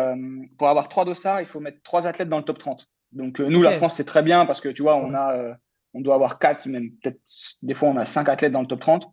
pour 0.57 0.67
avoir 0.69 0.89
trois 0.89 1.05
dossards, 1.05 1.41
il 1.41 1.47
faut 1.47 1.59
mettre 1.59 1.81
trois 1.83 2.07
athlètes 2.07 2.29
dans 2.29 2.39
le 2.39 2.43
top 2.43 2.59
30. 2.59 2.87
Donc 3.11 3.39
nous, 3.39 3.61
la 3.61 3.73
France, 3.73 3.95
c'est 3.95 4.05
très 4.05 4.23
bien 4.23 4.45
parce 4.45 4.61
que 4.61 4.69
tu 4.69 4.81
vois, 4.81 4.95
on, 4.95 5.13
a, 5.13 5.55
on 5.93 6.01
doit 6.01 6.15
avoir 6.15 6.39
quatre, 6.39 6.67
même 6.67 6.91
peut-être 7.01 7.21
des 7.61 7.73
fois, 7.73 7.89
on 7.89 7.97
a 7.97 8.05
cinq 8.05 8.29
athlètes 8.29 8.53
dans 8.53 8.61
le 8.61 8.67
top 8.67 8.79
30. 8.79 9.07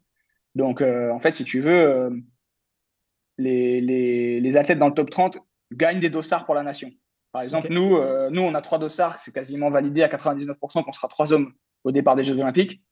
Donc 0.55 0.81
en 0.81 1.21
fait, 1.21 1.35
si 1.35 1.45
tu 1.45 1.61
veux, 1.61 2.11
les, 3.37 3.81
les, 3.81 4.41
les 4.41 4.57
athlètes 4.57 4.79
dans 4.79 4.89
le 4.89 4.95
top 4.95 5.11
30, 5.11 5.39
gagne 5.73 6.01
des 6.01 6.11
dossards 6.11 6.47
pour 6.47 6.55
la 6.55 6.63
nation. 6.63 6.91
Par 7.33 7.43
exemple, 7.43 7.69
nous, 7.71 7.97
euh, 7.97 8.31
nous, 8.31 8.43
on 8.43 8.55
a 8.55 8.61
trois 8.61 8.79
dossards, 8.79 9.19
c'est 9.19 9.33
quasiment 9.33 9.71
validé 9.71 10.03
à 10.03 10.09
99% 10.09 10.85
qu'on 10.85 10.93
sera 10.93 11.09
trois 11.09 11.33
hommes 11.33 11.53
au 11.85 11.93
départ 11.93 12.17
des 12.17 12.25
Jeux 12.25 12.41
Olympiques. 12.41 12.83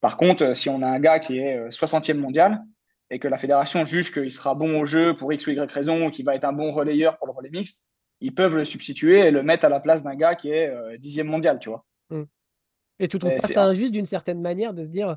Par 0.00 0.16
contre, 0.16 0.44
euh, 0.44 0.54
si 0.54 0.68
on 0.68 0.82
a 0.82 0.88
un 0.88 0.98
gars 0.98 1.20
qui 1.20 1.38
est 1.38 1.68
60e 1.68 2.16
euh, 2.16 2.20
mondial 2.20 2.62
et 3.10 3.18
que 3.18 3.28
la 3.28 3.38
fédération 3.38 3.84
juge 3.84 4.12
qu'il 4.12 4.32
sera 4.32 4.54
bon 4.54 4.80
au 4.80 4.86
jeu 4.86 5.16
pour 5.16 5.32
X 5.32 5.46
ou 5.46 5.50
Y 5.50 5.72
raison 5.72 6.06
ou 6.06 6.10
qu'il 6.10 6.24
va 6.24 6.34
être 6.34 6.44
un 6.44 6.52
bon 6.52 6.72
relayeur 6.72 7.18
pour 7.18 7.28
le 7.28 7.32
relais 7.32 7.50
mixte, 7.50 7.82
ils 8.20 8.34
peuvent 8.34 8.56
le 8.56 8.64
substituer 8.64 9.20
et 9.20 9.30
le 9.30 9.42
mettre 9.42 9.64
à 9.64 9.68
la 9.68 9.80
place 9.80 10.02
d'un 10.02 10.16
gars 10.16 10.34
qui 10.34 10.50
est 10.50 10.70
10e 10.98 11.22
mondial, 11.22 11.60
tu 11.60 11.68
vois. 11.68 11.84
Hmm. 12.10 12.24
Et 12.98 13.06
tu 13.06 13.18
trouves 13.18 13.36
pas 13.36 13.46
ça 13.46 13.64
injuste 13.64 13.92
d'une 13.92 14.06
certaine 14.06 14.40
manière 14.40 14.74
de 14.74 14.82
se 14.82 14.88
dire, 14.88 15.16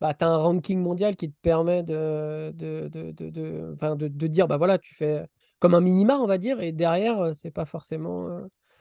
bah, 0.00 0.14
tu 0.14 0.24
as 0.24 0.28
un 0.28 0.36
ranking 0.36 0.80
mondial 0.80 1.16
qui 1.16 1.30
te 1.30 1.36
permet 1.40 1.84
de, 1.84 2.52
de, 2.54 2.88
de, 2.88 3.12
de, 3.12 3.30
de, 3.30 4.08
de 4.08 4.26
dire, 4.26 4.48
bah 4.48 4.56
voilà, 4.56 4.78
tu 4.78 4.94
fais 4.94 5.24
comme 5.60 5.74
un 5.74 5.80
minima, 5.80 6.18
on 6.18 6.26
va 6.26 6.38
dire, 6.38 6.60
et 6.60 6.72
derrière, 6.72 7.20
euh, 7.20 7.32
c'est 7.34 7.52
pas 7.52 7.66
forcément. 7.66 8.28
Euh, 8.28 8.40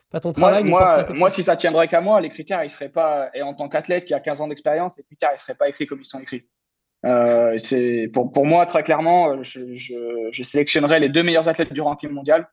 pas 0.10 0.20
ton 0.20 0.32
travail. 0.32 0.64
Moi, 0.64 1.06
moi, 1.14 1.30
si 1.30 1.44
ça 1.44 1.56
tiendrait 1.56 1.88
qu'à 1.88 2.02
moi, 2.02 2.20
les 2.20 2.30
critères, 2.30 2.64
ils 2.64 2.72
seraient 2.72 2.90
pas. 2.90 3.30
Et 3.36 3.44
en 3.44 3.54
tant 3.54 3.70
qu'athlète 3.70 4.06
qui 4.06 4.16
a 4.16 4.20
15 4.20 4.42
ans 4.42 4.48
d'expérience, 4.48 4.98
les 4.98 5.04
critères, 5.04 5.30
ils 5.36 5.40
seraient 5.40 5.54
pas 5.54 5.70
écrits 5.70 5.86
comme 5.86 6.00
ils 6.02 6.06
sont 6.06 6.20
écrits. 6.20 6.48
Euh, 7.06 7.60
c'est 7.60 8.10
pour, 8.12 8.32
pour 8.32 8.46
moi, 8.46 8.66
très 8.66 8.82
clairement, 8.82 9.44
je, 9.44 9.76
je, 9.76 10.44
sélectionnerais 10.44 11.00
les 11.00 11.10
deux 11.10 11.22
meilleurs 11.22 11.48
athlètes 11.48 11.72
du 11.72 11.82
ranking 11.82 12.10
mondial, 12.10 12.50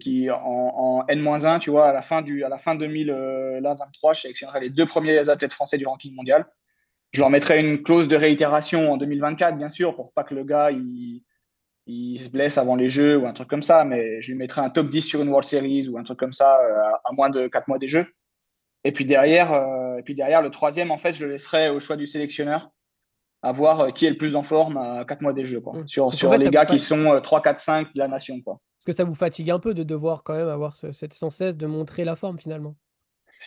qui 0.00 0.30
en, 0.30 0.36
en 0.36 1.06
N-1, 1.08 1.60
tu 1.60 1.70
vois, 1.70 1.88
à 1.88 1.92
la 1.92 2.02
fin, 2.02 2.20
du, 2.20 2.44
à 2.44 2.50
la 2.50 2.58
fin 2.58 2.74
2023, 2.74 4.12
je 4.12 4.20
sélectionnerais 4.20 4.60
les 4.60 4.70
deux 4.70 4.86
premiers 4.86 5.30
athlètes 5.30 5.54
français 5.54 5.78
du 5.78 5.86
ranking 5.86 6.14
mondial. 6.14 6.46
Je 7.12 7.20
leur 7.20 7.30
mettrais 7.30 7.60
une 7.60 7.82
clause 7.82 8.06
de 8.06 8.16
réitération 8.16 8.92
en 8.92 8.98
2024, 8.98 9.56
bien 9.56 9.70
sûr, 9.70 9.96
pour 9.96 10.12
pas 10.12 10.24
que 10.24 10.34
le 10.34 10.44
gars, 10.44 10.70
il, 10.72 11.22
il 11.86 12.18
se 12.18 12.28
blesse 12.28 12.56
avant 12.58 12.76
les 12.76 12.88
jeux 12.88 13.18
ou 13.18 13.26
un 13.26 13.32
truc 13.32 13.48
comme 13.48 13.62
ça, 13.62 13.84
mais 13.84 14.22
je 14.22 14.30
lui 14.30 14.38
mettrais 14.38 14.62
un 14.62 14.70
top 14.70 14.88
10 14.88 15.02
sur 15.02 15.22
une 15.22 15.28
World 15.28 15.46
Series 15.46 15.88
ou 15.88 15.98
un 15.98 16.02
truc 16.02 16.18
comme 16.18 16.32
ça 16.32 16.58
euh, 16.60 16.90
à 17.04 17.12
moins 17.12 17.30
de 17.30 17.46
4 17.46 17.68
mois 17.68 17.78
des 17.78 17.88
jeux. 17.88 18.06
Et 18.84 18.92
puis 18.92 19.04
derrière, 19.04 19.52
euh, 19.52 19.98
et 19.98 20.02
puis 20.02 20.14
derrière 20.14 20.42
le 20.42 20.50
troisième, 20.50 20.90
en 20.90 20.98
fait, 20.98 21.12
je 21.12 21.24
le 21.24 21.32
laisserai 21.32 21.70
au 21.70 21.80
choix 21.80 21.96
du 21.96 22.06
sélectionneur, 22.06 22.70
à 23.42 23.52
voir 23.52 23.80
euh, 23.80 23.90
qui 23.90 24.06
est 24.06 24.10
le 24.10 24.16
plus 24.16 24.34
en 24.36 24.42
forme 24.42 24.78
à 24.78 25.04
4 25.04 25.20
mois 25.20 25.32
des 25.34 25.44
jeux, 25.44 25.60
quoi. 25.60 25.74
Mmh. 25.74 25.88
sur, 25.88 26.14
sur 26.14 26.34
les 26.34 26.48
gars 26.50 26.64
qui 26.64 26.78
sont 26.78 27.20
3, 27.22 27.42
4, 27.42 27.58
5 27.58 27.94
de 27.94 27.98
la 27.98 28.08
nation. 28.08 28.40
Quoi. 28.40 28.60
Parce 28.78 28.86
que 28.86 28.92
ça 28.92 29.04
vous 29.04 29.14
fatigue 29.14 29.50
un 29.50 29.58
peu 29.58 29.74
de 29.74 29.82
devoir 29.82 30.22
quand 30.22 30.34
même 30.34 30.48
avoir 30.48 30.74
ce, 30.74 30.90
cette 30.92 31.12
sans 31.12 31.30
cesse 31.30 31.56
de 31.56 31.66
montrer 31.66 32.04
la 32.04 32.16
forme 32.16 32.38
finalement. 32.38 32.76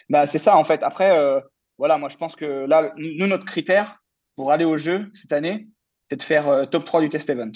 Bah, 0.09 0.27
c'est 0.27 0.39
ça, 0.39 0.57
en 0.57 0.63
fait. 0.63 0.83
Après, 0.83 1.41
voilà, 1.79 1.97
moi 1.97 2.09
je 2.09 2.17
pense 2.17 2.35
que 2.35 2.65
là, 2.67 2.93
nous, 2.97 3.25
notre 3.25 3.45
critère 3.45 3.97
pour 4.35 4.51
aller 4.51 4.65
au 4.65 4.77
jeu 4.77 5.09
cette 5.13 5.33
année, 5.33 5.67
c'est 6.09 6.17
de 6.17 6.23
faire 6.23 6.69
top 6.69 6.85
3 6.85 7.01
du 7.01 7.09
test 7.09 7.29
event. 7.31 7.51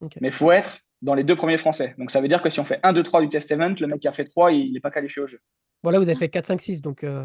Mais 0.00 0.28
il 0.28 0.32
faut 0.32 0.52
être 0.52 0.80
dans 1.02 1.14
les 1.14 1.24
deux 1.24 1.36
premiers 1.36 1.58
français. 1.58 1.94
Donc 1.98 2.10
ça 2.10 2.20
veut 2.20 2.28
dire 2.28 2.42
que 2.42 2.50
si 2.50 2.60
on 2.60 2.64
fait 2.64 2.80
1, 2.82 2.92
2, 2.92 3.02
3 3.02 3.20
du 3.22 3.28
test 3.28 3.50
event, 3.50 3.74
le 3.78 3.86
mec 3.86 4.00
qui 4.00 4.08
a 4.08 4.12
fait 4.12 4.24
3, 4.24 4.52
il 4.52 4.72
n'est 4.72 4.80
pas 4.80 4.90
qualifié 4.90 5.22
au 5.22 5.26
jeu. 5.26 5.40
Bon, 5.82 5.90
là, 5.90 5.98
vous 5.98 6.08
avez 6.08 6.18
fait 6.18 6.28
4, 6.28 6.46
5, 6.46 6.60
6. 6.60 6.82
Donc, 6.82 7.04
euh, 7.04 7.24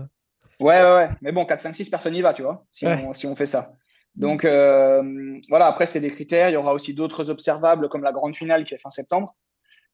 ouais, 0.60 0.82
ouais, 0.82 0.94
ouais. 0.94 1.10
Mais 1.22 1.32
bon, 1.32 1.46
4, 1.46 1.62
5, 1.62 1.76
6, 1.76 1.90
personne 1.90 2.14
n'y 2.14 2.22
va, 2.22 2.34
tu 2.34 2.44
vois, 2.44 2.66
si, 2.70 2.86
on, 2.86 3.14
si 3.14 3.28
on 3.28 3.36
fait 3.36 3.46
ça. 3.46 3.74
Donc 4.14 4.44
euh, 4.44 5.40
voilà, 5.48 5.68
après, 5.68 5.88
c'est 5.88 6.02
des 6.02 6.12
critères. 6.12 6.50
Il 6.50 6.54
y 6.54 6.58
aura 6.58 6.74
aussi 6.74 6.94
d'autres 6.94 7.30
observables 7.30 7.88
comme 7.88 8.04
la 8.04 8.12
grande 8.12 8.36
finale 8.36 8.66
qui 8.66 8.74
est 8.74 8.78
fin 8.78 8.90
septembre. 8.90 9.36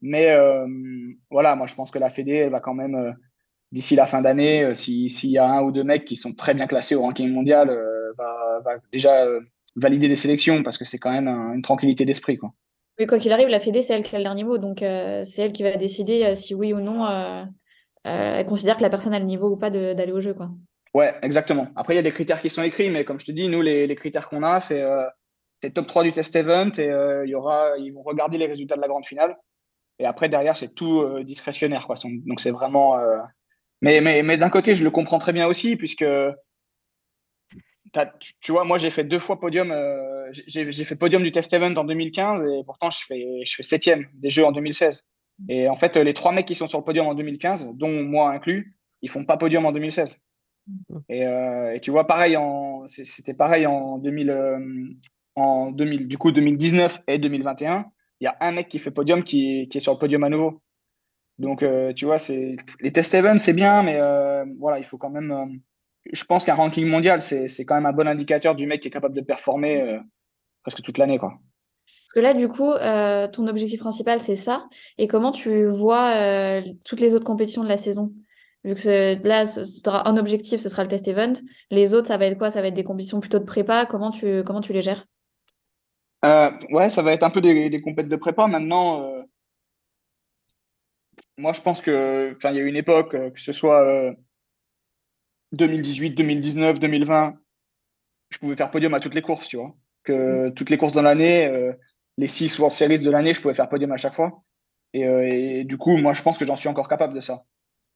Mais 0.01 0.31
euh, 0.31 0.65
voilà, 1.29 1.55
moi, 1.55 1.67
je 1.67 1.75
pense 1.75 1.91
que 1.91 1.99
la 1.99 2.09
Fédé, 2.09 2.33
elle 2.33 2.49
va 2.49 2.59
quand 2.59 2.73
même, 2.73 3.15
d'ici 3.71 3.95
la 3.95 4.07
fin 4.07 4.21
d'année, 4.21 4.73
s'il 4.75 5.29
y 5.29 5.37
a 5.37 5.47
un 5.47 5.61
ou 5.61 5.71
deux 5.71 5.83
mecs 5.83 6.05
qui 6.05 6.15
sont 6.15 6.33
très 6.33 6.55
bien 6.55 6.65
classés 6.65 6.95
au 6.95 7.01
ranking 7.01 7.31
mondial, 7.31 7.69
va, 8.17 8.59
va, 8.65 8.71
déjà 8.91 9.25
valider 9.75 10.07
des 10.07 10.15
sélections 10.15 10.63
parce 10.63 10.79
que 10.79 10.85
c'est 10.85 10.97
quand 10.97 11.11
même 11.11 11.27
une 11.27 11.61
tranquillité 11.61 12.03
d'esprit. 12.03 12.37
quoi. 12.37 12.53
Oui, 12.99 13.05
quoi 13.05 13.19
qu'il 13.19 13.31
arrive, 13.31 13.47
la 13.47 13.59
Fédé, 13.59 13.83
c'est 13.83 13.93
elle 13.93 14.03
qui 14.03 14.15
a 14.15 14.17
le 14.17 14.23
dernier 14.23 14.43
mot. 14.43 14.57
Donc, 14.57 14.81
euh, 14.81 15.23
c'est 15.23 15.43
elle 15.43 15.53
qui 15.53 15.63
va 15.63 15.75
décider 15.75 16.23
euh, 16.23 16.35
si 16.35 16.55
oui 16.55 16.73
ou 16.73 16.79
non 16.79 17.05
euh, 17.05 17.43
elle 18.03 18.45
considère 18.45 18.77
que 18.77 18.81
la 18.81 18.89
personne 18.89 19.13
a 19.13 19.19
le 19.19 19.25
niveau 19.25 19.49
ou 19.49 19.57
pas 19.57 19.69
d'aller 19.69 20.13
au 20.13 20.21
jeu. 20.21 20.33
Quoi. 20.33 20.49
Ouais, 20.93 21.13
exactement. 21.21 21.67
Après, 21.75 21.93
il 21.93 21.97
y 21.97 21.99
a 21.99 22.03
des 22.03 22.13
critères 22.13 22.41
qui 22.41 22.49
sont 22.49 22.63
écrits, 22.63 22.89
mais 22.89 23.03
comme 23.03 23.19
je 23.19 23.25
te 23.25 23.33
dis, 23.33 23.49
nous, 23.49 23.61
les, 23.61 23.93
critères 23.95 24.29
qu'on 24.29 24.43
a, 24.43 24.61
c'est 24.61 25.73
top 25.73 25.87
3 25.87 26.03
du 26.03 26.13
test 26.13 26.33
event 26.37 26.71
et 26.77 26.87
y 27.29 27.35
aura, 27.35 27.77
ils 27.77 27.91
vont 27.91 28.03
regarder 28.03 28.37
les 28.37 28.45
résultats 28.45 28.77
de 28.77 28.81
la 28.81 28.87
grande 28.87 29.05
finale. 29.05 29.35
Et 29.99 30.05
après, 30.05 30.29
derrière, 30.29 30.55
c'est 30.55 30.73
tout 30.73 31.05
discrétionnaire. 31.23 31.85
Quoi. 31.85 31.97
Donc, 32.25 32.39
c'est 32.39 32.51
vraiment. 32.51 32.95
Mais, 33.81 33.99
mais, 33.99 34.23
mais 34.23 34.37
d'un 34.37 34.49
côté, 34.49 34.73
je 34.73 34.85
le 34.85 34.91
comprends 34.91 35.19
très 35.19 35.33
bien 35.33 35.45
aussi, 35.45 35.75
puisque 35.75 36.05
tu, 38.41 38.51
vois, 38.51 38.63
moi, 38.63 38.77
j'ai 38.77 38.89
fait 38.89 39.03
deux 39.03 39.19
fois 39.19 39.39
podium. 39.39 39.71
Euh, 39.71 40.29
j'ai 40.31 40.71
fait 40.71 40.95
podium 40.95 41.23
du 41.23 41.31
test 41.31 41.53
event 41.53 41.75
en 41.75 41.83
2015 41.83 42.41
et 42.47 42.63
pourtant, 42.65 42.89
je 42.91 42.99
fais, 43.05 43.41
je 43.45 43.55
fais 43.55 43.63
septième 43.63 44.07
des 44.13 44.29
jeux 44.29 44.45
en 44.45 44.51
2016. 44.51 45.05
Et 45.49 45.69
en 45.69 45.75
fait, 45.75 45.97
les 45.97 46.13
trois 46.13 46.31
mecs 46.31 46.47
qui 46.47 46.55
sont 46.55 46.67
sur 46.67 46.79
le 46.79 46.83
podium 46.83 47.07
en 47.07 47.13
2015, 47.13 47.69
dont 47.73 48.03
moi 48.03 48.31
inclus, 48.31 48.75
ils 49.01 49.09
font 49.09 49.25
pas 49.25 49.37
podium 49.37 49.65
en 49.65 49.71
2016. 49.71 50.19
Euh, 51.11 51.71
et, 51.71 51.79
tu 51.79 51.91
vois, 51.91 52.07
pareil, 52.07 52.37
c'était 52.87 53.33
pareil 53.33 53.65
en 53.67 53.97
2000, 53.99 54.29
euh, 54.29 54.59
en 55.35 55.71
2000, 55.71 56.07
du 56.07 56.17
coup, 56.17 56.31
2019 56.31 57.01
et 57.07 57.19
2021. 57.19 57.85
Il 58.19 58.25
y 58.25 58.27
a 58.27 58.35
un 58.41 58.51
mec 58.51 58.67
qui 58.67 58.79
fait 58.79 58.91
podium 58.91 59.23
qui, 59.23 59.67
qui 59.69 59.77
est 59.77 59.81
sur 59.81 59.93
le 59.93 59.99
podium 59.99 60.23
à 60.23 60.29
nouveau. 60.29 60.61
Donc, 61.37 61.63
tu 61.95 62.05
vois, 62.05 62.17
les 62.79 62.91
test 62.91 63.13
events, 63.13 63.37
c'est 63.37 63.53
bien, 63.53 63.83
mais 63.83 63.99
voilà, 64.59 64.79
il 64.79 64.85
faut 64.85 64.97
quand 64.97 65.11
même 65.11 65.61
je 66.11 66.23
pense 66.25 66.45
qu'un 66.45 66.55
ranking 66.55 66.85
mondial, 66.85 67.21
c'est 67.21 67.65
quand 67.65 67.75
même 67.75 67.85
un 67.85 67.93
bon 67.93 68.07
indicateur 68.07 68.55
du 68.55 68.67
mec 68.67 68.81
qui 68.81 68.87
est 68.87 68.91
capable 68.91 69.15
de 69.15 69.21
performer 69.21 69.81
euh, 69.81 69.99
presque 70.63 70.81
toute 70.81 70.97
l'année. 70.97 71.17
quoi. 71.17 71.33
Parce 72.05 72.13
que 72.13 72.19
là, 72.19 72.33
du 72.33 72.47
coup, 72.47 72.71
euh, 72.71 73.27
ton 73.27 73.47
objectif 73.47 73.79
principal, 73.79 74.21
c'est 74.21 74.35
ça. 74.35 74.67
Et 74.97 75.07
comment 75.07 75.31
tu 75.31 75.65
vois 75.65 76.11
euh, 76.15 76.61
toutes 76.85 77.01
les 77.01 77.15
autres 77.15 77.25
compétitions 77.25 77.63
de 77.63 77.69
la 77.69 77.77
saison? 77.77 78.13
Vu 78.63 78.75
que 78.75 79.27
là, 79.27 79.45
tu 79.45 79.89
auras 79.89 80.03
un 80.09 80.17
objectif, 80.17 80.61
ce 80.61 80.69
sera 80.69 80.83
le 80.83 80.89
test 80.89 81.07
event. 81.07 81.33
Les 81.71 81.93
autres, 81.93 82.07
ça 82.07 82.17
va 82.17 82.25
être 82.25 82.37
quoi? 82.37 82.49
Ça 82.49 82.61
va 82.61 82.67
être 82.67 82.73
des 82.73 82.83
compétitions 82.83 83.19
plutôt 83.19 83.39
de 83.39 83.45
prépa. 83.45 83.85
Comment 83.85 84.11
tu, 84.11 84.43
comment 84.43 84.61
tu 84.61 84.73
les 84.73 84.81
gères? 84.81 85.05
Ouais, 86.23 86.89
ça 86.89 87.01
va 87.01 87.13
être 87.13 87.23
un 87.23 87.29
peu 87.29 87.39
des, 87.39 87.69
des 87.69 87.81
compètes 87.81 88.09
de 88.09 88.15
prépa. 88.15 88.47
Maintenant, 88.47 89.23
moi, 91.37 91.53
je 91.53 91.61
pense 91.61 91.81
que, 91.81 92.37
il 92.43 92.55
y 92.55 92.59
a 92.59 92.63
une 92.63 92.75
époque, 92.75 93.11
que 93.11 93.39
ce 93.39 93.53
soit 93.53 94.13
2018, 95.53 96.11
2019, 96.11 96.79
2020, 96.79 97.37
je 98.29 98.39
pouvais 98.39 98.55
faire 98.55 98.71
podium 98.71 98.93
à 98.93 98.99
toutes 98.99 99.15
les 99.15 99.21
courses, 99.21 99.47
tu 99.47 99.57
vois. 99.57 99.75
Que 100.03 100.49
mm. 100.49 100.53
toutes 100.53 100.69
les 100.69 100.77
courses 100.77 100.93
dans 100.93 101.01
l'année, 101.01 101.47
euh, 101.47 101.73
les 102.17 102.27
six 102.27 102.57
World 102.59 102.75
Series 102.75 102.99
de 102.99 103.11
l'année, 103.11 103.33
je 103.33 103.41
pouvais 103.41 103.53
faire 103.53 103.69
podium 103.69 103.91
à 103.91 103.97
chaque 103.97 104.15
fois. 104.15 104.43
Euh, 104.95 105.21
et, 105.21 105.63
du 105.63 105.77
coup, 105.77 105.97
moi, 105.97 106.13
je 106.13 106.21
pense 106.21 106.37
que 106.37 106.45
j'en 106.45 106.55
suis 106.55 106.69
encore 106.69 106.87
capable 106.87 107.13
de 107.13 107.21
ça. 107.21 107.43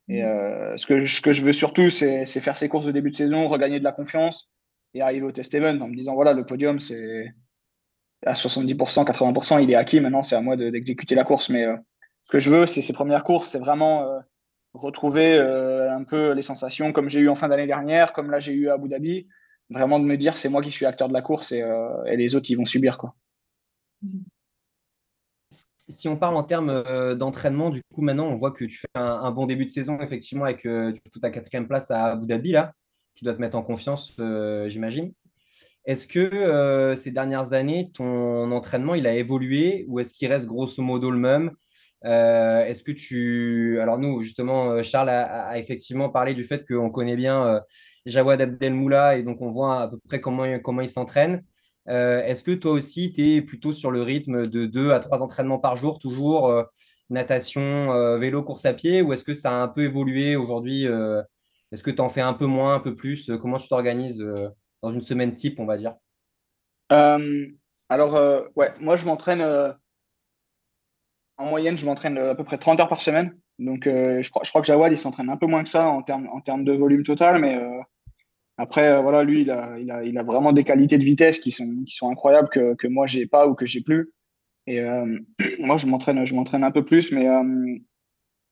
Et 0.07 0.21
mm. 0.21 0.25
euh, 0.25 0.77
ce, 0.77 0.87
que, 0.87 1.05
ce 1.05 1.21
que 1.21 1.33
je 1.33 1.43
veux 1.43 1.53
surtout, 1.53 1.89
c'est 1.89 2.25
faire 2.25 2.57
ces 2.57 2.69
courses 2.69 2.85
de 2.85 2.91
début 2.91 3.11
de 3.11 3.15
saison, 3.15 3.47
regagner 3.47 3.79
de 3.79 3.83
la 3.83 3.91
confiance 3.91 4.49
et 4.93 5.01
arriver 5.01 5.25
au 5.25 5.31
test 5.31 5.53
event 5.53 5.79
en 5.79 5.87
me 5.87 5.95
disant 5.95 6.15
voilà, 6.15 6.33
le 6.33 6.45
podium, 6.45 6.79
c'est 6.79 7.33
à 8.25 8.33
70%, 8.33 9.05
80%, 9.05 9.63
il 9.63 9.71
est 9.71 9.75
acquis. 9.75 9.99
Maintenant, 9.99 10.23
c'est 10.23 10.35
à 10.35 10.41
moi 10.41 10.55
d'exécuter 10.55 11.15
la 11.15 11.23
course. 11.23 11.49
Mais 11.49 11.65
ce 12.23 12.31
que 12.31 12.39
je 12.39 12.49
veux, 12.49 12.67
c'est 12.67 12.81
ces 12.81 12.93
premières 12.93 13.23
courses, 13.23 13.49
c'est 13.49 13.59
vraiment 13.59 14.05
retrouver 14.73 15.37
un 15.91 16.03
peu 16.03 16.31
les 16.31 16.41
sensations 16.41 16.91
comme 16.91 17.09
j'ai 17.09 17.19
eu 17.19 17.29
en 17.29 17.35
fin 17.35 17.47
d'année 17.47 17.67
dernière, 17.67 18.13
comme 18.13 18.31
là 18.31 18.39
j'ai 18.39 18.53
eu 18.53 18.69
à 18.69 18.73
Abu 18.73 18.89
Dhabi 18.89 19.27
vraiment 19.71 19.99
de 19.99 20.05
me 20.05 20.17
dire 20.17 20.37
c'est 20.37 20.49
moi 20.49 20.61
qui 20.61 20.71
suis 20.71 20.85
acteur 20.85 21.07
de 21.07 21.13
la 21.13 21.21
course 21.21 21.51
et, 21.51 21.61
euh, 21.61 22.03
les 22.15 22.35
autres 22.35 22.49
ils 22.51 22.55
vont 22.55 22.65
subir 22.65 22.97
quoi. 22.97 23.15
Si 25.87 26.07
on 26.07 26.15
parle 26.17 26.35
en 26.35 26.43
termes 26.43 26.69
euh, 26.69 27.15
d'entraînement, 27.15 27.69
du 27.69 27.81
coup 27.93 28.01
maintenant 28.01 28.27
on 28.27 28.37
voit 28.37 28.51
que 28.51 28.65
tu 28.65 28.77
fais 28.77 28.87
un, 28.95 29.31
bon 29.31 29.45
début 29.45 29.65
de 29.65 29.69
saison 29.69 29.99
effectivement 29.99 30.45
avec 30.45 30.65
euh, 30.65 30.93
ta 31.21 31.29
quatrième 31.29 31.67
place 31.67 31.91
à 31.91 32.05
Abu 32.05 32.25
Dhabi 32.25 32.51
là, 32.51 32.73
qui 33.15 33.25
doit 33.25 33.33
te 33.33 33.41
mettre 33.41 33.57
en 33.57 33.63
confiance 33.63 34.13
j'imagine. 34.67 35.13
Est-ce 35.85 36.07
que 36.07 36.93
ces 36.95 37.11
dernières 37.11 37.53
années 37.53 37.91
ton 37.93 38.51
entraînement 38.51 38.95
il 38.95 39.07
a 39.07 39.15
évolué 39.15 39.85
ou 39.87 39.99
est-ce 39.99 40.13
qu'il 40.13 40.27
reste 40.27 40.45
grosso 40.45 40.81
modo 40.81 41.09
le 41.09 41.17
même? 41.17 41.51
Euh, 42.05 42.65
est-ce 42.65 42.83
que 42.83 42.91
tu. 42.91 43.79
Alors, 43.79 43.99
nous, 43.99 44.21
justement, 44.21 44.71
euh, 44.71 44.83
Charles 44.83 45.09
a, 45.09 45.57
effectivement 45.59 46.09
parlé 46.09 46.33
du 46.33 46.43
fait 46.43 46.67
qu'on 46.67 46.89
connaît 46.89 47.15
bien 47.15 47.45
euh, 47.45 47.59
Jawad 48.05 48.41
Abdelmoula 48.41 49.17
et 49.17 49.23
donc 49.23 49.41
on 49.41 49.51
voit 49.51 49.81
à 49.83 49.87
peu 49.87 49.97
près 50.07 50.19
comment, 50.19 50.59
comment 50.59 50.81
il 50.81 50.89
s'entraîne. 50.89 51.43
Est-ce 51.87 52.43
que 52.43 52.51
toi 52.51 52.71
aussi, 52.71 53.11
tu 53.11 53.35
es 53.35 53.41
plutôt 53.41 53.73
sur 53.73 53.91
le 53.91 54.01
rythme 54.01 54.47
de 54.47 54.65
deux 54.65 54.91
à 54.91 54.99
trois 54.99 55.21
entraînements 55.21 55.59
par 55.59 55.75
jour, 55.75 55.99
toujours 55.99 56.63
natation, 57.09 58.17
vélo, 58.17 58.43
course 58.43 58.65
à 58.65 58.73
pied, 58.73 59.01
ou 59.01 59.11
est-ce 59.11 59.25
que 59.25 59.33
ça 59.33 59.51
a 59.51 59.55
un 59.55 59.67
peu 59.67 59.83
évolué 59.83 60.37
aujourd'hui 60.37 60.85
Est-ce 60.85 61.83
que 61.83 61.91
tu 61.91 61.99
en 61.99 62.07
fais 62.07 62.21
un 62.21 62.33
peu 62.33 62.45
moins, 62.45 62.75
un 62.75 62.79
peu 62.79 62.95
plus 62.95 63.29
Comment 63.41 63.57
tu 63.57 63.67
t'organises 63.67 64.25
dans 64.81 64.91
une 64.91 65.01
semaine 65.01 65.33
type, 65.33 65.59
on 65.59 65.65
va 65.65 65.75
dire? 65.75 65.95
Alors, 66.89 68.21
ouais, 68.55 68.71
moi, 68.79 68.95
je 68.95 69.05
m'entraîne 69.05 69.75
en 71.41 71.49
moyenne, 71.49 71.77
je 71.77 71.85
m'entraîne 71.85 72.17
euh, 72.17 72.31
à 72.31 72.35
peu 72.35 72.43
près 72.43 72.57
30 72.57 72.79
heures 72.79 72.87
par 72.87 73.01
semaine. 73.01 73.35
Donc, 73.59 73.87
euh, 73.87 74.21
je, 74.21 74.29
crois, 74.29 74.61
que 74.61 74.67
Jawad, 74.67 74.91
il 74.91 74.97
s'entraîne 74.97 75.29
un 75.29 75.37
peu 75.37 75.47
moins 75.47 75.63
que 75.63 75.69
ça 75.69 75.87
en 75.89 76.01
termes 76.01 76.63
de 76.63 76.71
volume 76.71 77.03
total. 77.03 77.39
Mais 77.41 77.57
euh, 77.57 77.81
après, 78.57 79.01
voilà, 79.01 79.23
lui, 79.23 79.41
il 79.41 79.51
a, 79.51 80.23
vraiment 80.23 80.51
des 80.51 80.63
qualités 80.63 80.97
de 80.97 81.03
vitesse 81.03 81.39
qui 81.39 81.51
sont, 81.51 82.09
incroyables 82.09 82.49
que, 82.49 82.75
que 82.75 82.87
moi, 82.87 83.07
j'ai 83.07 83.27
pas 83.27 83.47
ou 83.47 83.55
que 83.55 83.65
j'ai 83.65 83.81
plus. 83.81 84.13
Et 84.67 84.81
moi, 85.59 85.77
je 85.77 85.87
m'entraîne, 85.87 86.25
je 86.25 86.35
m'entraîne 86.35 86.63
un 86.63 86.71
peu 86.71 86.83
plus. 86.83 87.11
Mais 87.11 87.27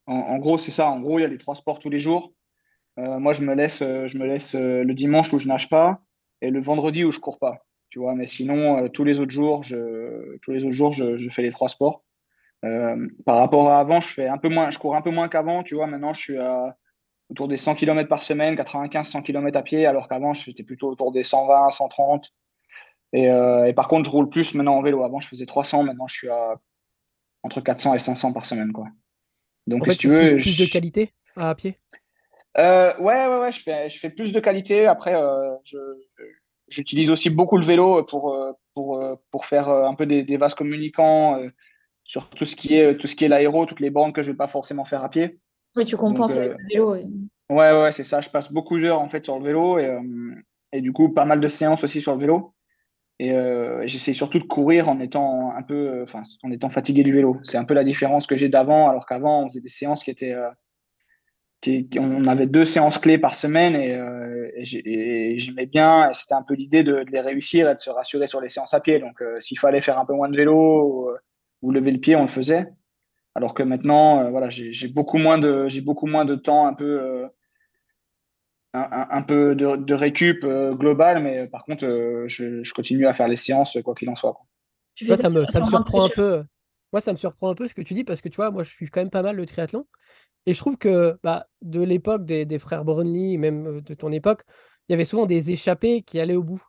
en, 0.05 0.37
gros, 0.37 0.57
c'est 0.57 0.71
ça. 0.71 0.89
En 0.89 0.99
gros, 0.99 1.17
il 1.17 1.23
y 1.23 1.25
a 1.25 1.27
les 1.29 1.37
trois 1.37 1.55
sports 1.55 1.79
tous 1.79 1.89
les 1.89 1.99
jours. 1.99 2.33
moi, 2.97 3.33
je 3.33 3.41
me 3.41 3.55
laisse, 3.55 3.79
je 3.79 4.17
me 4.17 4.27
laisse 4.27 4.53
le 4.53 4.93
dimanche 4.93 5.33
où 5.33 5.39
je 5.39 5.47
nage 5.47 5.69
pas 5.69 6.01
et 6.41 6.51
le 6.51 6.61
vendredi 6.61 7.03
où 7.03 7.11
je 7.11 7.19
cours 7.19 7.39
pas. 7.39 7.65
Tu 7.89 7.97
vois, 7.97 8.13
mais 8.13 8.27
sinon, 8.27 8.89
tous 8.89 9.03
les 9.03 9.19
autres 9.19 9.31
jours, 9.31 9.61
tous 10.41 10.51
les 10.51 10.65
autres 10.65 10.75
jours, 10.75 10.93
je 10.93 11.29
fais 11.29 11.41
les 11.41 11.51
trois 11.51 11.69
sports. 11.69 12.03
Euh, 12.65 13.07
par 13.25 13.37
rapport 13.37 13.69
à 13.69 13.79
avant, 13.79 14.01
je 14.01 14.13
fais 14.13 14.27
un 14.27 14.37
peu 14.37 14.49
moins, 14.49 14.69
je 14.69 14.77
cours 14.77 14.95
un 14.95 15.01
peu 15.01 15.11
moins 15.11 15.29
qu'avant. 15.29 15.63
Tu 15.63 15.75
vois, 15.75 15.87
maintenant, 15.87 16.13
je 16.13 16.21
suis 16.21 16.37
à 16.37 16.77
autour 17.29 17.47
des 17.47 17.57
100 17.57 17.75
km 17.75 18.09
par 18.09 18.23
semaine, 18.23 18.55
95-100 18.55 19.21
km 19.21 19.57
à 19.57 19.61
pied, 19.61 19.85
alors 19.85 20.07
qu'avant, 20.07 20.33
j'étais 20.33 20.63
plutôt 20.63 20.89
autour 20.89 21.11
des 21.11 21.23
120, 21.23 21.69
130. 21.69 22.33
Et, 23.13 23.29
euh, 23.29 23.65
et, 23.65 23.73
par 23.73 23.87
contre, 23.87 24.09
je 24.09 24.15
roule 24.15 24.29
plus 24.29 24.55
maintenant 24.55 24.75
en 24.75 24.81
vélo. 24.81 25.03
Avant, 25.03 25.19
je 25.19 25.27
faisais 25.27 25.45
300, 25.45 25.83
maintenant, 25.83 26.07
je 26.07 26.15
suis 26.15 26.29
à 26.29 26.55
entre 27.43 27.61
400 27.61 27.93
et 27.93 27.99
500 27.99 28.33
par 28.33 28.45
semaine. 28.45 28.73
Quoi. 28.73 28.87
Donc, 29.67 29.89
si 29.91 29.97
tu 29.97 30.09
veux. 30.09 30.35
Plus, 30.37 30.57
de 30.57 30.65
qualité 30.65 31.13
à 31.35 31.55
pied? 31.55 31.77
Euh, 32.57 32.93
Ouais, 32.99 33.27
ouais, 33.27 33.39
ouais, 33.39 33.51
je 33.51 33.61
fais, 33.61 33.89
je 33.89 33.99
fais 33.99 34.09
plus 34.09 34.31
de 34.31 34.39
qualité. 34.39 34.87
Après, 34.87 35.15
j'utilise 36.67 37.09
aussi 37.09 37.29
beaucoup 37.29 37.57
le 37.57 37.65
vélo 37.65 38.03
pour, 38.03 38.35
pour, 38.73 39.01
pour 39.31 39.45
faire 39.45 39.69
un 39.69 39.93
peu 39.93 40.05
des, 40.05 40.23
des 40.23 40.37
vases 40.37 40.55
communicants 40.55 41.39
sur 42.09 42.27
tout 42.27 42.45
ce 42.45 42.55
qui 42.55 42.73
est 42.73 42.97
tout 42.97 43.05
ce 43.05 43.15
qui 43.15 43.23
est 43.23 43.27
l'aéro, 43.27 43.67
toutes 43.67 43.81
les 43.81 43.91
bandes 43.91 44.13
que 44.13 44.23
je 44.23 44.31
vais 44.31 44.37
pas 44.37 44.47
forcément 44.47 44.83
faire 44.83 45.03
à 45.03 45.09
pied. 45.09 45.39
Oui, 45.75 45.85
tu 45.85 45.95
compenses 45.95 46.35
avec 46.35 46.53
euh, 46.53 46.55
le 46.57 46.67
vélo. 46.67 46.95
Ouais, 47.51 47.71
ouais, 47.71 47.91
c'est 47.91 48.03
ça. 48.03 48.19
Je 48.19 48.31
passe 48.31 48.51
beaucoup 48.51 48.79
d'heures 48.79 48.99
en 48.99 49.09
fait 49.09 49.23
sur 49.23 49.37
le 49.37 49.45
vélo 49.45 49.77
et, 49.77 49.85
euh, 49.85 50.01
et, 50.71 50.81
du 50.81 50.91
coup 50.91 51.09
pas 51.09 51.25
mal 51.25 51.39
de 51.39 51.47
séances 51.47 51.83
aussi 51.83 52.01
sur 52.01 52.15
le 52.15 52.21
vélo. 52.21 52.55
Et 53.19 53.33
euh, 53.33 53.83
j'essaie 53.85 54.13
surtout 54.13 54.39
de 54.39 54.45
courir 54.45 54.89
en 54.89 54.99
étant 54.99 55.51
un 55.51 55.61
peu, 55.61 56.01
enfin, 56.01 56.23
en 56.41 56.49
étant 56.49 56.69
fatigué 56.69 57.03
du 57.03 57.13
vélo. 57.13 57.37
C'est 57.43 57.57
un 57.57 57.63
peu 57.63 57.75
la 57.75 57.83
différence 57.83 58.25
que 58.25 58.35
j'ai 58.35 58.49
d'avant, 58.49 58.89
alors 58.89 59.05
qu'avant 59.05 59.43
on 59.43 59.49
faisait 59.49 59.61
des 59.61 59.69
séances 59.69 60.03
qui 60.03 60.09
étaient, 60.09 60.35
qui, 61.61 61.87
on 61.99 62.25
avait 62.25 62.47
deux 62.47 62.65
séances 62.65 62.97
clés 62.97 63.19
par 63.19 63.35
semaine 63.35 63.75
et, 63.75 63.99
et 64.57 65.37
j'aimais 65.37 65.67
bien. 65.67 66.11
C'était 66.13 66.33
un 66.33 66.43
peu 66.43 66.55
l'idée 66.55 66.81
de, 66.81 67.03
de, 67.03 67.11
les 67.11 67.21
réussir 67.21 67.69
et 67.69 67.75
de 67.75 67.79
se 67.79 67.91
rassurer 67.91 68.25
sur 68.25 68.41
les 68.41 68.49
séances 68.49 68.73
à 68.73 68.79
pied. 68.79 68.97
Donc 68.97 69.21
s'il 69.41 69.59
fallait 69.59 69.81
faire 69.81 69.99
un 69.99 70.05
peu 70.05 70.15
moins 70.15 70.29
de 70.29 70.35
vélo 70.35 71.11
ou 71.61 71.71
lever 71.71 71.91
le 71.91 71.99
pied, 71.99 72.15
on 72.15 72.23
le 72.23 72.27
faisait. 72.27 72.67
Alors 73.35 73.53
que 73.53 73.63
maintenant, 73.63 74.23
euh, 74.23 74.29
voilà, 74.29 74.49
j'ai 74.49 74.87
beaucoup 74.87 75.17
moins 75.17 75.37
de, 75.37 75.67
j'ai 75.69 75.81
beaucoup 75.81 76.07
moins 76.07 76.25
de 76.25 76.35
temps, 76.35 76.65
un 76.65 76.73
peu, 76.73 77.01
euh, 77.01 77.27
un, 78.73 79.21
peu 79.21 79.55
de, 79.55 79.93
récup 79.93 80.43
euh, 80.43 80.73
global, 80.75 81.21
mais 81.23 81.47
par 81.47 81.63
contre, 81.63 81.85
je, 82.27 82.73
continue 82.73 83.07
à 83.07 83.13
faire 83.13 83.27
les 83.27 83.35
séances 83.35 83.77
quoi 83.83 83.95
qu'il 83.95 84.09
en 84.09 84.15
soit. 84.15 84.37
Moi, 85.01 85.15
ça 85.15 85.29
me, 85.29 85.45
ça 85.45 85.61
me 85.61 85.65
surprend 85.67 86.05
un 86.05 86.09
peu. 86.09 86.43
Moi, 86.91 87.01
ça 87.01 87.11
me 87.13 87.17
surprend 87.17 87.49
un 87.49 87.55
peu 87.55 87.67
ce 87.67 87.73
que 87.73 87.81
tu 87.81 87.93
dis 87.93 88.03
parce 88.03 88.19
que 88.19 88.29
tu 88.29 88.37
vois, 88.37 88.51
moi, 88.51 88.63
je 88.63 88.71
suis 88.71 88.89
quand 88.89 88.99
même 88.99 89.11
pas 89.11 89.21
mal 89.21 89.35
le 89.35 89.45
triathlon. 89.45 89.85
Et 90.45 90.53
je 90.53 90.59
trouve 90.59 90.77
que 90.77 91.17
bah, 91.23 91.47
de 91.61 91.81
l'époque 91.81 92.25
des, 92.25 92.59
frères 92.59 92.83
Brunley, 92.83 93.37
même 93.37 93.81
de 93.81 93.93
ton 93.93 94.11
époque, 94.11 94.41
il 94.87 94.93
y 94.93 94.95
avait 94.95 95.05
souvent 95.05 95.27
des 95.27 95.51
échappés 95.51 96.01
qui 96.01 96.19
allaient 96.19 96.35
au 96.35 96.43
bout. 96.43 96.63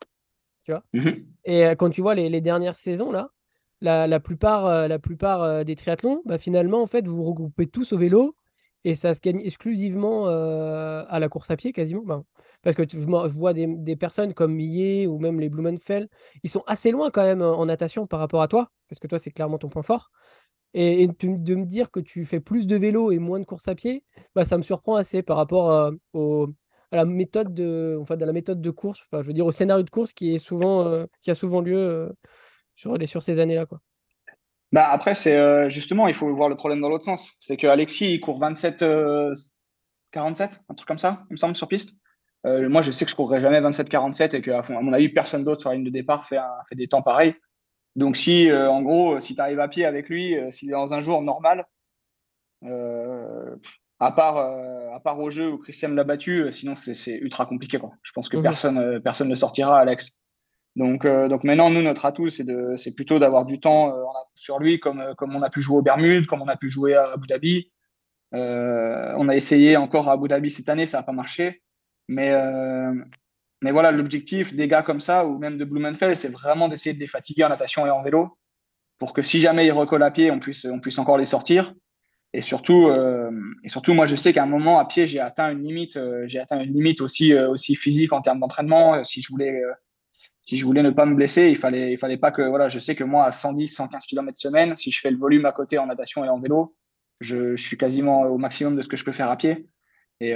Tu 0.63 0.71
vois 0.71 0.83
mmh 0.93 1.09
Et 1.45 1.63
quand 1.71 1.89
tu 1.89 2.01
vois 2.01 2.13
les, 2.13 2.29
les, 2.29 2.41
dernières 2.41 2.75
saisons, 2.75 3.11
là, 3.11 3.31
la, 3.81 4.19
plupart, 4.19 4.65
euh, 4.65 4.87
la 4.87 4.99
plupart 4.99 5.43
euh, 5.43 5.63
des 5.63 5.75
triathlons, 5.75 6.21
bah, 6.25 6.37
finalement, 6.37 6.81
en 6.81 6.87
fait, 6.87 7.07
vous 7.07 7.23
regroupez 7.23 7.67
tous 7.67 7.93
au 7.93 7.97
vélo 7.97 8.35
et 8.83 8.95
ça 8.95 9.13
se 9.13 9.19
gagne 9.19 9.41
exclusivement 9.43 10.27
euh, 10.27 11.03
à 11.07 11.19
la 11.19 11.29
course 11.29 11.51
à 11.51 11.55
pied, 11.55 11.71
quasiment. 11.73 12.25
Parce 12.63 12.75
que 12.75 12.83
tu 12.83 12.97
vois 12.97 13.53
des, 13.53 13.95
personnes 13.95 14.33
comme 14.33 14.53
Millet 14.53 15.07
ou 15.07 15.19
même 15.19 15.39
les 15.39 15.49
Blumenfeld, 15.49 16.09
ils 16.43 16.49
sont 16.49 16.63
assez 16.67 16.91
loin 16.91 17.09
quand 17.11 17.23
même 17.23 17.41
en 17.41 17.65
natation 17.65 18.07
par 18.07 18.19
rapport 18.19 18.41
à 18.41 18.47
toi, 18.47 18.71
parce 18.87 18.99
que 18.99 19.07
toi, 19.07 19.19
c'est 19.19 19.31
clairement 19.31 19.57
ton 19.57 19.69
point 19.69 19.83
fort. 19.83 20.11
Et, 20.73 21.07
de 21.07 21.55
me 21.55 21.65
dire 21.65 21.91
que 21.91 21.99
tu 21.99 22.25
fais 22.25 22.39
plus 22.39 22.65
de 22.65 22.75
vélo 22.75 23.11
et 23.11 23.19
moins 23.19 23.39
de 23.39 23.45
course 23.45 23.67
à 23.67 23.75
pied, 23.75 24.03
bah, 24.35 24.45
ça 24.45 24.57
me 24.57 24.63
surprend 24.63 24.95
assez 24.95 25.21
par 25.23 25.37
rapport 25.37 25.71
à 25.71 25.91
la 26.91 27.05
méthode 27.05 27.53
de, 27.53 27.97
enfin, 28.01 28.15
de 28.15 28.25
la 28.25 28.33
méthode 28.33 28.61
de 28.61 28.69
course, 28.69 29.05
je 29.11 29.17
veux 29.17 29.33
dire 29.33 29.45
au 29.45 29.51
scénario 29.51 29.83
de 29.83 29.89
course 29.89 30.13
qui 30.13 30.35
a 30.35 30.39
souvent 31.35 31.61
lieu 31.61 32.11
sur, 32.75 32.97
les, 32.97 33.07
sur 33.07 33.23
ces 33.23 33.39
années-là. 33.39 33.65
Quoi. 33.65 33.81
Bah 34.71 34.87
après, 34.89 35.15
c'est 35.15 35.35
euh, 35.35 35.69
justement, 35.69 36.07
il 36.07 36.13
faut 36.13 36.33
voir 36.33 36.47
le 36.47 36.55
problème 36.55 36.79
dans 36.79 36.89
l'autre 36.89 37.05
sens. 37.05 37.31
C'est 37.39 37.57
que 37.57 37.67
Alexis, 37.67 38.13
il 38.13 38.21
court 38.21 38.39
27, 38.39 38.85
47, 40.11 40.53
euh, 40.53 40.57
un 40.69 40.73
truc 40.73 40.87
comme 40.87 40.97
ça, 40.97 41.23
il 41.29 41.33
me 41.33 41.37
semble, 41.37 41.55
sur 41.55 41.67
piste. 41.67 41.93
Euh, 42.45 42.69
moi, 42.69 42.81
je 42.81 42.91
sais 42.91 43.05
que 43.05 43.11
je 43.11 43.15
courrai 43.15 43.41
jamais 43.41 43.59
27-47 43.61 44.35
et 44.35 44.41
qu'à 44.41 44.63
mon 44.69 44.93
avis, 44.93 45.09
personne 45.09 45.43
d'autre 45.43 45.61
sur 45.61 45.69
la 45.69 45.75
ligne 45.75 45.85
de 45.85 45.91
départ 45.91 46.25
fait, 46.25 46.39
fait 46.67 46.75
des 46.75 46.87
temps 46.87 47.01
pareils. 47.01 47.35
Donc, 47.97 48.15
si, 48.15 48.49
en 48.51 48.81
gros, 48.81 49.19
si 49.19 49.35
tu 49.35 49.41
arrives 49.41 49.59
à 49.59 49.67
pied 49.67 49.85
avec 49.85 50.07
lui, 50.07 50.35
s'il 50.51 50.69
est 50.69 50.71
dans 50.71 50.93
un 50.93 51.01
jour 51.01 51.21
normal, 51.21 51.65
à, 52.63 54.11
part, 54.13 54.37
à 54.37 54.99
part 55.01 55.19
au 55.19 55.29
jeu 55.29 55.51
où 55.51 55.57
Christian 55.57 55.89
l'a 55.89 56.05
battu, 56.05 56.49
sinon 56.51 56.73
c'est 56.75 57.11
ultra 57.17 57.45
compliqué. 57.45 57.77
Quoi. 57.77 57.91
Je 58.01 58.13
pense 58.13 58.29
que 58.29 58.37
personne, 58.37 59.01
personne 59.01 59.27
ne 59.27 59.35
sortira, 59.35 59.77
Alex. 59.77 60.17
Donc, 60.75 61.05
euh, 61.05 61.27
donc 61.27 61.43
maintenant, 61.43 61.69
nous, 61.69 61.81
notre 61.81 62.05
atout, 62.05 62.29
c'est, 62.29 62.95
plutôt 62.95 63.19
d'avoir 63.19 63.45
du 63.45 63.59
temps 63.59 63.93
euh, 63.93 64.03
sur 64.33 64.59
lui, 64.59 64.79
comme, 64.79 65.01
euh, 65.01 65.13
comme 65.15 65.35
on 65.35 65.41
a 65.41 65.49
pu 65.49 65.61
jouer 65.61 65.77
aux 65.77 65.81
Bermudes, 65.81 66.27
comme 66.27 66.41
on 66.41 66.47
a 66.47 66.55
pu 66.57 66.69
jouer 66.69 66.95
à 66.95 67.11
Abu 67.13 67.27
Dhabi. 67.27 67.71
on 68.31 69.29
a 69.29 69.35
essayé 69.35 69.77
encore 69.77 70.09
à 70.09 70.13
Abu 70.13 70.27
Dhabi 70.27 70.49
cette 70.49 70.69
année, 70.69 70.85
ça 70.85 70.97
n'a 70.99 71.03
pas 71.03 71.11
marché. 71.11 71.61
Mais, 72.07 72.31
mais 73.61 73.71
voilà, 73.71 73.91
l'objectif 73.91 74.53
des 74.53 74.67
gars 74.67 74.81
comme 74.83 75.01
ça, 75.01 75.25
ou 75.25 75.37
même 75.37 75.57
de 75.57 75.65
Blumenfeld, 75.65 76.15
c'est 76.15 76.31
vraiment 76.31 76.67
d'essayer 76.67 76.93
de 76.93 76.99
les 76.99 77.07
fatiguer 77.07 77.45
en 77.45 77.49
natation 77.49 77.85
et 77.85 77.89
en 77.89 78.01
vélo, 78.01 78.37
pour 78.97 79.13
que 79.13 79.21
si 79.21 79.39
jamais 79.39 79.65
ils 79.65 79.71
recollent 79.71 80.03
à 80.03 80.11
pied, 80.11 80.31
on 80.31 80.39
puisse, 80.39 80.65
on 80.65 80.79
puisse 80.79 80.99
encore 80.99 81.17
les 81.17 81.25
sortir. 81.25 81.73
Et 82.33 82.41
surtout, 82.41 82.89
et 83.63 83.69
surtout, 83.69 83.93
moi, 83.93 84.05
je 84.05 84.15
sais 84.15 84.33
qu'à 84.33 84.43
un 84.43 84.47
moment, 84.47 84.79
à 84.79 84.85
pied, 84.85 85.05
j'ai 85.05 85.19
atteint 85.19 85.51
une 85.51 85.63
limite, 85.63 85.99
j'ai 86.27 86.39
atteint 86.39 86.59
une 86.61 86.73
limite 86.73 87.01
aussi, 87.01 87.33
aussi 87.35 87.75
physique 87.75 88.13
en 88.13 88.21
termes 88.21 88.39
d'entraînement. 88.39 89.03
Si 89.03 89.21
je 89.21 89.27
voulais 89.29 89.59
si 90.41 90.57
je 90.57 90.65
voulais 90.65 90.83
ne 90.83 90.89
pas 90.89 91.05
me 91.05 91.15
blesser, 91.15 91.49
il 91.49 91.57
fallait, 91.57 91.93
il 91.93 91.97
fallait 91.97 92.17
pas 92.17 92.31
que, 92.31 92.41
voilà, 92.41 92.67
je 92.67 92.79
sais 92.79 92.95
que 92.95 93.03
moi, 93.03 93.25
à 93.25 93.31
110, 93.31 93.67
115 93.67 94.05
km 94.05 94.37
semaine, 94.37 94.75
si 94.75 94.91
je 94.91 94.99
fais 94.99 95.11
le 95.11 95.17
volume 95.17 95.45
à 95.45 95.51
côté 95.51 95.77
en 95.77 95.85
natation 95.85 96.25
et 96.25 96.29
en 96.29 96.39
vélo, 96.39 96.75
je, 97.19 97.55
suis 97.55 97.77
quasiment 97.77 98.23
au 98.23 98.37
maximum 98.37 98.75
de 98.75 98.81
ce 98.81 98.89
que 98.89 98.97
je 98.97 99.05
peux 99.05 99.11
faire 99.11 99.29
à 99.29 99.37
pied. 99.37 99.67
Et, 100.19 100.35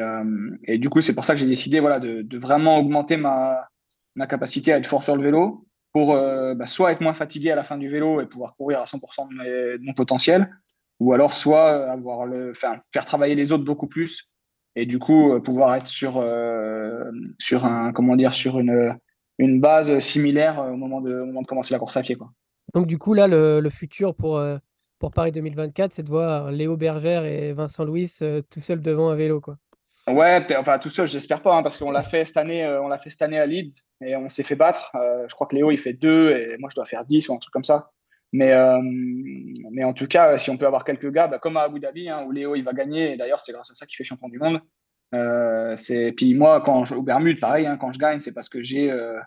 et 0.64 0.78
du 0.78 0.90
coup, 0.90 1.02
c'est 1.02 1.14
pour 1.14 1.26
ça 1.26 1.34
que 1.34 1.40
j'ai 1.40 1.48
décidé, 1.48 1.80
voilà, 1.80 2.00
de, 2.00 2.22
de, 2.22 2.38
vraiment 2.38 2.78
augmenter 2.80 3.18
ma, 3.18 3.68
ma 4.16 4.28
capacité 4.28 4.74
à 4.74 4.78
être 4.78 4.88
fort 4.88 5.04
sur 5.04 5.16
le 5.16 5.24
vélo 5.24 5.68
pour 5.92 6.14
bah, 6.14 6.68
soit 6.68 6.92
être 6.92 7.02
moins 7.02 7.14
fatigué 7.14 7.52
à 7.52 7.56
la 7.56 7.64
fin 7.64 7.78
du 7.78 7.90
vélo 7.90 8.22
et 8.22 8.26
pouvoir 8.26 8.56
courir 8.56 8.82
à 8.82 8.86
100% 8.86 9.30
de, 9.30 9.80
mon 9.82 9.94
potentiel, 9.94 10.50
ou 11.00 11.14
alors 11.14 11.34
soit 11.34 11.90
avoir 11.92 12.26
le, 12.26 12.54
faire, 12.54 12.80
travailler 13.06 13.36
les 13.36 13.52
autres 13.52 13.64
beaucoup 13.64 13.88
plus 13.88 14.30
et 14.76 14.86
du 14.86 15.00
coup 15.00 15.40
pouvoir 15.42 15.76
être 15.76 15.88
sur, 15.88 16.24
sur 17.40 17.66
un, 17.66 17.94
comment 17.94 18.16
dire, 18.16 18.34
sur 18.34 18.60
une 18.60 18.98
une 19.38 19.60
base 19.60 20.00
similaire 20.00 20.60
au 20.60 20.78
moment 20.78 21.02
de, 21.02 21.14
moment 21.14 21.42
de 21.42 21.48
commencer 21.48 21.74
la 21.74 21.80
course 21.80 21.98
à 21.98 22.02
pied. 22.02 22.16
Quoi. 22.16 22.32
Donc 22.74 22.88
du 22.88 22.98
coup, 22.98 23.14
là, 23.14 23.28
le, 23.28 23.70
futur 23.70 24.16
pour, 24.16 24.38
euh, 24.38 24.58
pour 25.00 25.12
Paris 25.12 25.32
2024, 25.32 25.94
c'est 25.94 26.04
de 26.04 26.10
voir 26.10 26.52
Léo 26.52 26.78
Bergère 26.78 27.26
et 27.26 27.54
Vincent 27.54 27.84
Louis 27.84 28.12
euh, 28.22 28.42
tout 28.50 28.62
seuls 28.62 28.82
devant 28.82 29.10
un 29.10 29.16
vélo. 29.16 29.42
Quoi. 29.42 29.58
Ouais, 30.08 30.46
enfin 30.58 30.78
tout 30.78 30.90
seul, 30.90 31.08
j'espère 31.08 31.42
pas, 31.42 31.56
hein, 31.56 31.64
parce 31.64 31.78
qu'on 31.80 31.92
l'a 31.92 32.04
fait 32.04 32.26
cette 32.26 32.38
année, 32.38 32.64
euh, 32.64 32.82
on 32.82 32.88
l'a 32.88 32.98
fait 32.98 33.10
cette 33.10 33.24
année 33.24 33.40
à 33.40 33.46
Leeds 33.46 33.86
et 34.02 34.16
on 34.16 34.30
s'est 34.30 34.44
fait 34.44 34.56
battre. 34.56 34.92
je 34.94 35.34
crois 35.34 35.48
que 35.48 35.56
Léo 35.56 35.72
il 35.72 35.80
fait 35.80 35.94
2 35.94 36.32
et 36.32 36.58
moi 36.60 36.70
je 36.70 36.76
dois 36.76 36.86
faire 36.86 37.06
10 37.06 37.30
ou 37.30 37.34
un 37.34 37.38
truc 37.38 37.52
comme 37.52 37.64
ça. 37.64 37.92
Mais, 38.34 38.54
mais 39.72 39.86
en 39.86 39.94
tout 39.94 40.08
cas, 40.08 40.38
si 40.38 40.50
on 40.50 40.58
peut 40.58 40.68
avoir 40.68 40.84
quelques 40.84 41.10
gars, 41.10 41.28
bah, 41.28 41.40
comme 41.40 41.56
à 41.56 41.62
Abu 41.62 41.80
Dhabi, 41.80 42.10
hein, 42.10 42.26
où 42.28 42.32
Léo 42.32 42.56
il 42.56 42.64
va 42.64 42.74
gagner, 42.74 43.14
et 43.14 43.16
d'ailleurs 43.16 43.40
c'est 43.40 43.54
grâce 43.54 43.72
à 43.72 43.74
ça 43.74 43.86
qu'il 43.86 43.96
fait 43.96 44.04
champion 44.04 44.28
du 44.28 44.38
monde, 44.38 44.60
euh, 45.16 45.76
c'est 45.76 46.12
puis 46.12 46.34
moi 46.34 46.62
quand 46.62 46.86
je, 46.86 46.96
au 46.96 47.02
Bermude 47.02 47.40
pareil 47.40 47.66
hein, 47.66 47.78
quand 47.78 47.92
je 47.92 48.00
gagne 48.00 48.20
c'est 48.20 48.32
parce 48.32 48.50
que 48.50 48.62
j'ai 48.62 48.92
euh, 48.92 49.20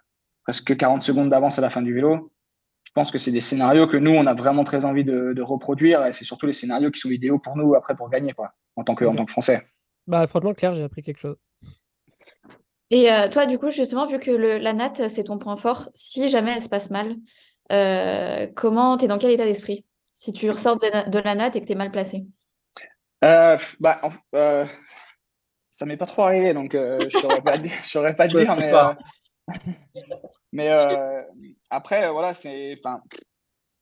presque 0.44 0.76
40 0.76 1.02
secondes 1.02 1.30
d'avance 1.30 1.58
à 1.58 1.62
la 1.62 1.70
fin 1.70 1.82
du 1.82 1.94
vélo. 1.94 2.30
Je 2.84 2.92
pense 2.92 3.10
que 3.10 3.18
c'est 3.18 3.32
des 3.32 3.40
scénarios 3.40 3.86
que 3.86 3.96
nous 3.96 4.10
on 4.10 4.26
a 4.26 4.34
vraiment 4.34 4.64
très 4.64 4.84
envie 4.84 5.04
de, 5.04 5.42
reproduire 5.42 6.06
et 6.06 6.12
c'est 6.12 6.24
surtout 6.24 6.46
les 6.46 6.52
scénarios 6.52 6.90
qui 6.90 7.00
sont 7.00 7.10
idéaux 7.10 7.38
pour 7.38 7.56
nous 7.56 7.74
après 7.74 7.94
pour 7.94 8.08
gagner 8.08 8.32
quoi 8.32 8.52
en 8.76 8.84
tant 8.84 8.94
que 8.94 9.04
en 9.04 9.14
tant 9.14 9.24
que 9.24 9.32
français. 9.32 9.66
Bah 10.06 10.26
franchement 10.26 10.54
Claire 10.54 10.74
j'ai 10.74 10.84
appris 10.84 11.02
quelque 11.02 11.20
chose. 11.20 11.36
Et 12.90 13.12
euh, 13.12 13.28
toi 13.28 13.46
du 13.46 13.58
coup 13.58 13.70
justement 13.70 14.06
vu 14.06 14.18
que 14.18 14.30
le, 14.30 14.58
la 14.58 14.72
natte 14.72 15.08
c'est 15.08 15.24
ton 15.24 15.38
point 15.38 15.56
fort 15.56 15.90
si 15.94 16.28
jamais 16.28 16.52
elle 16.52 16.62
se 16.62 16.68
passe 16.68 16.90
mal 16.90 17.16
comment 18.54 18.96
tu 18.96 19.04
es 19.04 19.08
dans 19.08 19.18
quel 19.18 19.30
état 19.30 19.44
d'esprit 19.44 19.84
si 20.12 20.32
tu 20.32 20.50
ressors 20.50 20.78
de, 20.78 21.10
de 21.10 21.18
la 21.18 21.34
natte 21.34 21.56
et 21.56 21.60
que 21.60 21.66
tu 21.66 21.72
es 21.72 21.76
mal 21.76 21.90
placé? 21.90 22.26
Bah, 23.20 24.00
ça 25.78 25.86
m'est 25.86 25.96
pas 25.96 26.06
trop 26.06 26.22
arrivé, 26.22 26.54
donc 26.54 26.74
euh, 26.74 26.98
je 27.08 27.18
saurais 27.20 27.40
pas, 27.40 27.54
saurais 27.84 28.16
pas 28.16 28.26
dire, 28.28 28.56
mais, 28.56 28.74
euh, 28.74 28.92
mais 30.52 30.70
euh, 30.72 31.22
après, 31.70 32.10
voilà, 32.10 32.34
c'est, 32.34 32.76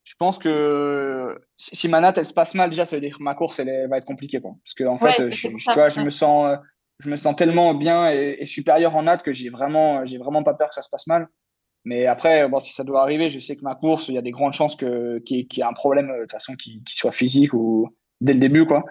je 0.05 0.15
pense 0.19 0.39
que 0.39 1.39
si 1.57 1.89
ma 1.89 2.01
natte 2.01 2.19
elle 2.19 2.27
se 2.27 2.35
passe 2.35 2.55
mal, 2.55 2.69
déjà, 2.69 2.85
ça 2.85 2.97
veut 2.97 3.01
dire 3.01 3.17
que 3.17 3.23
ma 3.23 3.35
course 3.35 3.61
elle, 3.61 3.89
va 3.89 3.97
être 3.97 4.05
compliquée, 4.05 4.43
quoi. 4.43 4.57
Parce 4.63 4.75
que 4.75 4.85
en 4.85 4.99
fait, 4.99 5.31
je, 5.31 5.49
tu 5.49 5.73
vois, 5.73 5.89
je 5.89 6.03
me 6.03 6.11
sens, 6.11 6.59
je 6.99 7.09
me 7.09 7.17
sens 7.17 7.35
tellement 7.35 7.73
bien 7.73 8.11
et, 8.11 8.45
supérieur 8.45 8.95
en 8.95 9.05
natte 9.05 9.23
que 9.23 9.33
j'ai 9.33 9.49
vraiment, 9.49 10.05
j'ai 10.05 10.19
vraiment 10.19 10.43
pas 10.43 10.53
peur 10.53 10.69
que 10.69 10.75
ça 10.75 10.83
se 10.83 10.91
passe 10.91 11.07
mal. 11.07 11.29
Mais 11.87 12.05
après, 12.05 12.47
bon, 12.47 12.61
si 12.61 12.75
ça 12.75 12.85
doit 12.85 13.01
arriver, 13.01 13.31
je 13.31 13.41
sais 13.41 13.57
que 13.57 13.63
ma 13.63 13.75
course, 13.75 14.09
il 14.09 14.17
y 14.17 14.19
a 14.19 14.23
des 14.23 14.33
grandes 14.33 14.53
chances 14.53 14.77
que 14.77 15.19
qu'il 15.21 15.47
y 15.51 15.61
ait 15.61 15.63
un 15.63 15.73
problème 15.73 16.09
de 16.09 16.21
toute 16.23 16.33
façon 16.33 16.57
qui, 16.57 16.83
qui 16.85 16.95
soit 16.95 17.13
physique 17.13 17.55
ou 17.55 17.89
dès 18.21 18.35
le 18.35 18.41
début, 18.41 18.67
quoi. 18.67 18.85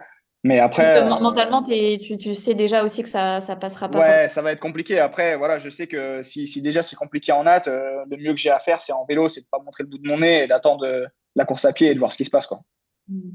Mais 0.45 0.59
après. 0.59 1.01
Euh, 1.01 1.19
mentalement, 1.19 1.63
tu, 1.63 2.17
tu, 2.19 2.35
sais 2.35 2.53
déjà 2.53 2.83
aussi 2.83 3.01
que 3.01 3.09
ça 3.09 3.39
ne 3.39 3.55
passera 3.55 3.89
pas. 3.89 3.97
Ouais, 3.97 4.27
ça 4.27 4.43
va 4.43 4.51
être 4.51 4.59
compliqué. 4.59 4.99
Après, 4.99 5.35
voilà, 5.37 5.57
je 5.57 5.71
sais 5.71 5.87
que 5.87 6.21
si, 6.21 6.45
si 6.45 6.61
déjà 6.61 6.83
c'est 6.83 6.95
compliqué 6.95 7.31
en 7.31 7.45
natte, 7.45 7.67
euh, 7.67 8.05
le 8.07 8.17
mieux 8.17 8.31
que 8.31 8.37
j'ai 8.37 8.51
à 8.51 8.59
faire, 8.59 8.79
c'est 8.79 8.91
en 8.91 9.05
vélo, 9.05 9.27
c'est 9.27 9.41
de 9.41 9.47
ne 9.47 9.49
pas 9.49 9.57
montrer 9.57 9.81
le 9.81 9.89
bout 9.89 9.97
de 9.97 10.07
mon 10.07 10.19
nez 10.19 10.43
et 10.43 10.47
d'attendre 10.47 10.85
euh, 10.85 11.07
la 11.35 11.45
course 11.45 11.65
à 11.65 11.73
pied 11.73 11.89
et 11.89 11.95
de 11.95 11.99
voir 11.99 12.11
ce 12.11 12.17
qui 12.17 12.25
se 12.25 12.29
passe. 12.29 12.45
Quoi. 12.45 12.61
Mm. 13.07 13.31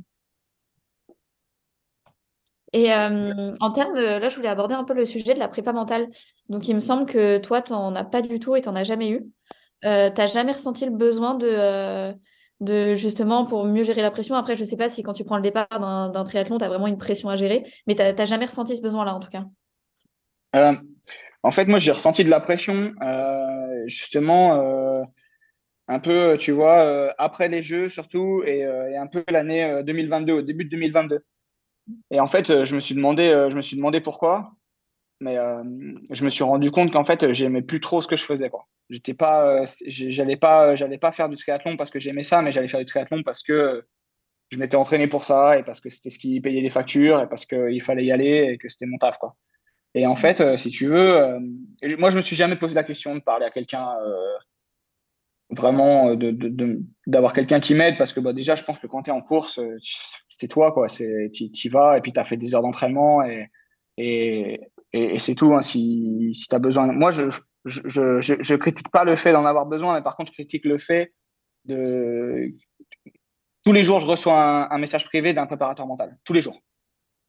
Et 2.75 2.95
en 2.95 3.73
termes, 3.73 3.95
là, 3.97 4.29
je 4.29 4.37
voulais 4.37 4.49
aborder 4.49 4.77
un 4.77 4.85
peu 4.85 4.95
le 4.95 5.05
sujet 5.05 5.35
de 5.35 5.41
la 5.41 5.49
prépa 5.49 5.73
mentale. 5.73 6.07
Donc, 6.49 6.69
il 6.69 6.77
me 6.77 6.81
semble 6.81 7.07
que 7.07 7.39
toi, 7.39 7.61
tu 7.61 7.73
n'en 7.73 7.97
as 7.97 8.05
pas 8.05 8.23
du 8.23 8.39
tout 8.39 8.55
et 8.55 8.63
tu 8.63 8.69
n'en 8.69 8.77
as 8.77 8.85
jamais 8.85 9.11
eu. 9.11 9.25
tu 9.83 9.89
n'as 9.89 10.27
jamais 10.29 10.53
ressenti 10.53 10.85
le 10.85 10.93
besoin 10.93 11.35
de 11.35 12.15
de 12.61 12.95
justement 12.95 13.47
pour 13.47 13.65
mieux 13.65 13.85
gérer 13.85 14.03
la 14.03 14.11
pression. 14.11 14.35
Après, 14.35 14.57
je 14.57 14.63
ne 14.63 14.67
sais 14.67 14.77
pas 14.77 14.89
si 14.89 15.03
quand 15.03 15.13
tu 15.13 15.25
prends 15.25 15.37
le 15.37 15.43
départ 15.43 15.69
d'un 15.69 16.25
triathlon, 16.25 16.59
tu 16.59 16.65
as 16.65 16.69
vraiment 16.69 16.87
une 16.87 16.99
pression 16.99 17.29
à 17.29 17.37
gérer, 17.37 17.65
mais 17.87 17.95
tu 17.95 18.03
n'as 18.03 18.25
jamais 18.27 18.45
ressenti 18.45 18.77
ce 18.77 18.83
besoin-là 18.83 19.15
en 19.15 19.21
tout 19.21 19.31
cas. 19.31 19.45
Euh, 20.57 20.75
en 21.43 21.51
fait, 21.51 21.67
moi, 21.67 21.79
j'ai 21.79 21.93
ressenti 21.93 22.25
de 22.25 22.31
la 22.31 22.41
pression 22.41 22.93
euh, 23.03 23.87
justement 23.87 24.55
euh, 24.55 25.03
un 25.89 25.99
peu, 25.99 26.37
tu 26.37 26.53
vois, 26.53 27.13
après 27.19 27.49
les 27.49 27.63
Jeux 27.63 27.89
surtout 27.89 28.43
et, 28.45 28.65
un 28.65 29.07
peu 29.07 29.25
l'année 29.29 29.83
2022, 29.85 30.33
au 30.35 30.43
début 30.43 30.65
de 30.65 30.71
2022. 30.71 31.25
Et 32.11 32.21
en 32.21 32.29
fait, 32.29 32.65
je 32.65 32.75
me 32.75 32.81
suis 32.81 32.95
demandé, 32.95 33.31
je 33.51 33.57
me 33.57 33.63
suis 33.63 33.77
demandé 33.77 34.01
pourquoi, 34.01 34.53
mais 35.21 35.37
je 36.11 36.25
me 36.25 36.31
suis 36.31 36.45
rendu 36.45 36.71
compte 36.71 36.93
qu'en 36.93 37.05
fait, 37.05 37.33
j'aimais 37.33 37.63
plus 37.63 37.81
trop 37.81 38.03
ce 38.03 38.09
que 38.09 38.17
je 38.17 38.25
faisais. 38.25 38.51
Quoi 38.51 38.67
j'étais 38.91 39.15
pas 39.15 39.63
euh, 39.63 39.67
j'allais 39.87 40.37
pas 40.37 40.75
j'allais 40.75 40.99
pas 40.99 41.13
faire 41.13 41.29
du 41.29 41.37
triathlon 41.37 41.77
parce 41.77 41.91
que 41.91 42.01
j'aimais 42.01 42.25
ça 42.25 42.43
mais 42.43 42.53
j'allais 42.53 42.69
faire 42.69 42.81
du 42.81 42.87
triathlon 42.87 43.23
parce 43.23 43.43
que 43.43 43.87
je 44.51 44.59
m'étais 44.59 44.77
entraîné 44.77 45.07
pour 45.07 45.25
ça 45.25 45.59
et 45.59 45.63
parce 45.63 45.81
que 45.81 45.89
c'était 45.89 46.11
ce 46.11 46.19
qui 46.19 46.41
payait 46.41 46.61
les 46.61 46.71
factures 46.71 47.21
et 47.21 47.29
parce 47.29 47.47
qu'il 47.47 47.81
fallait 47.83 48.05
y 48.05 48.13
aller 48.13 48.51
et 48.53 48.59
que 48.59 48.69
c'était 48.69 48.87
mon 48.87 48.99
taf 48.99 49.17
quoi 49.19 49.37
et 49.95 50.07
en 50.07 50.17
fait 50.17 50.41
euh, 50.41 50.57
si 50.57 50.71
tu 50.71 50.89
veux 50.89 51.17
euh, 51.17 51.39
moi 51.99 52.11
je 52.11 52.17
me 52.17 52.23
suis 52.23 52.37
jamais 52.37 52.57
posé 52.57 52.75
la 52.75 52.85
question 52.85 53.15
de 53.15 53.21
parler 53.21 53.47
à 53.47 53.51
quelqu'un 53.51 53.89
vraiment 55.51 56.15
d'avoir 57.07 57.33
quelqu'un 57.33 57.61
qui 57.61 57.75
m'aide 57.75 57.97
parce 57.97 58.13
que 58.13 58.21
bah, 58.21 58.33
déjà 58.33 58.57
je 58.57 58.65
pense 58.65 58.79
que 58.79 58.87
quand 58.87 59.05
tu 59.05 59.11
es 59.11 59.13
en 59.13 59.23
course 59.23 59.61
c'est 60.39 60.49
toi 60.49 60.73
quoi 60.73 60.89
c'est 60.89 61.31
tu 61.33 61.45
y 61.45 61.69
vas 61.69 61.97
et 61.97 62.01
puis 62.01 62.13
tu 62.13 62.21
as 62.21 62.25
fait 62.25 62.37
des 62.37 62.55
heures 62.55 62.63
d'entraînement 62.63 63.23
et 63.23 63.49
et, 64.03 64.61
et, 64.93 65.19
c'est 65.19 65.35
tout 65.35 65.55
hein, 65.55 65.63
si, 65.63 66.31
si 66.35 66.49
tu 66.49 66.55
as 66.55 66.59
besoin 66.59 66.91
moi 66.93 67.11
je 67.11 67.31
je, 67.65 68.21
je, 68.21 68.55
critique 68.55 68.89
pas 68.89 69.05
le 69.05 69.17
fait 69.17 69.33
d'en 69.33 69.45
avoir 69.45 69.67
besoin, 69.67 69.95
mais 69.95 70.03
par 70.03 70.17
contre, 70.17 70.33
je 70.33 70.37
critique 70.37 70.65
le 70.65 70.79
fait 70.79 71.13
de. 71.65 72.53
Tous 73.65 73.73
les 73.73 73.85
jours, 73.85 74.01
je 74.01 74.07
reçois 74.07 74.73
un, 74.73 74.79
message 74.79 75.05
privé 75.05 75.35
d'un 75.35 75.47
préparateur 75.47 75.87
mental. 75.87 76.17
Tous 76.25 76.33
les 76.33 76.41
jours. 76.41 76.59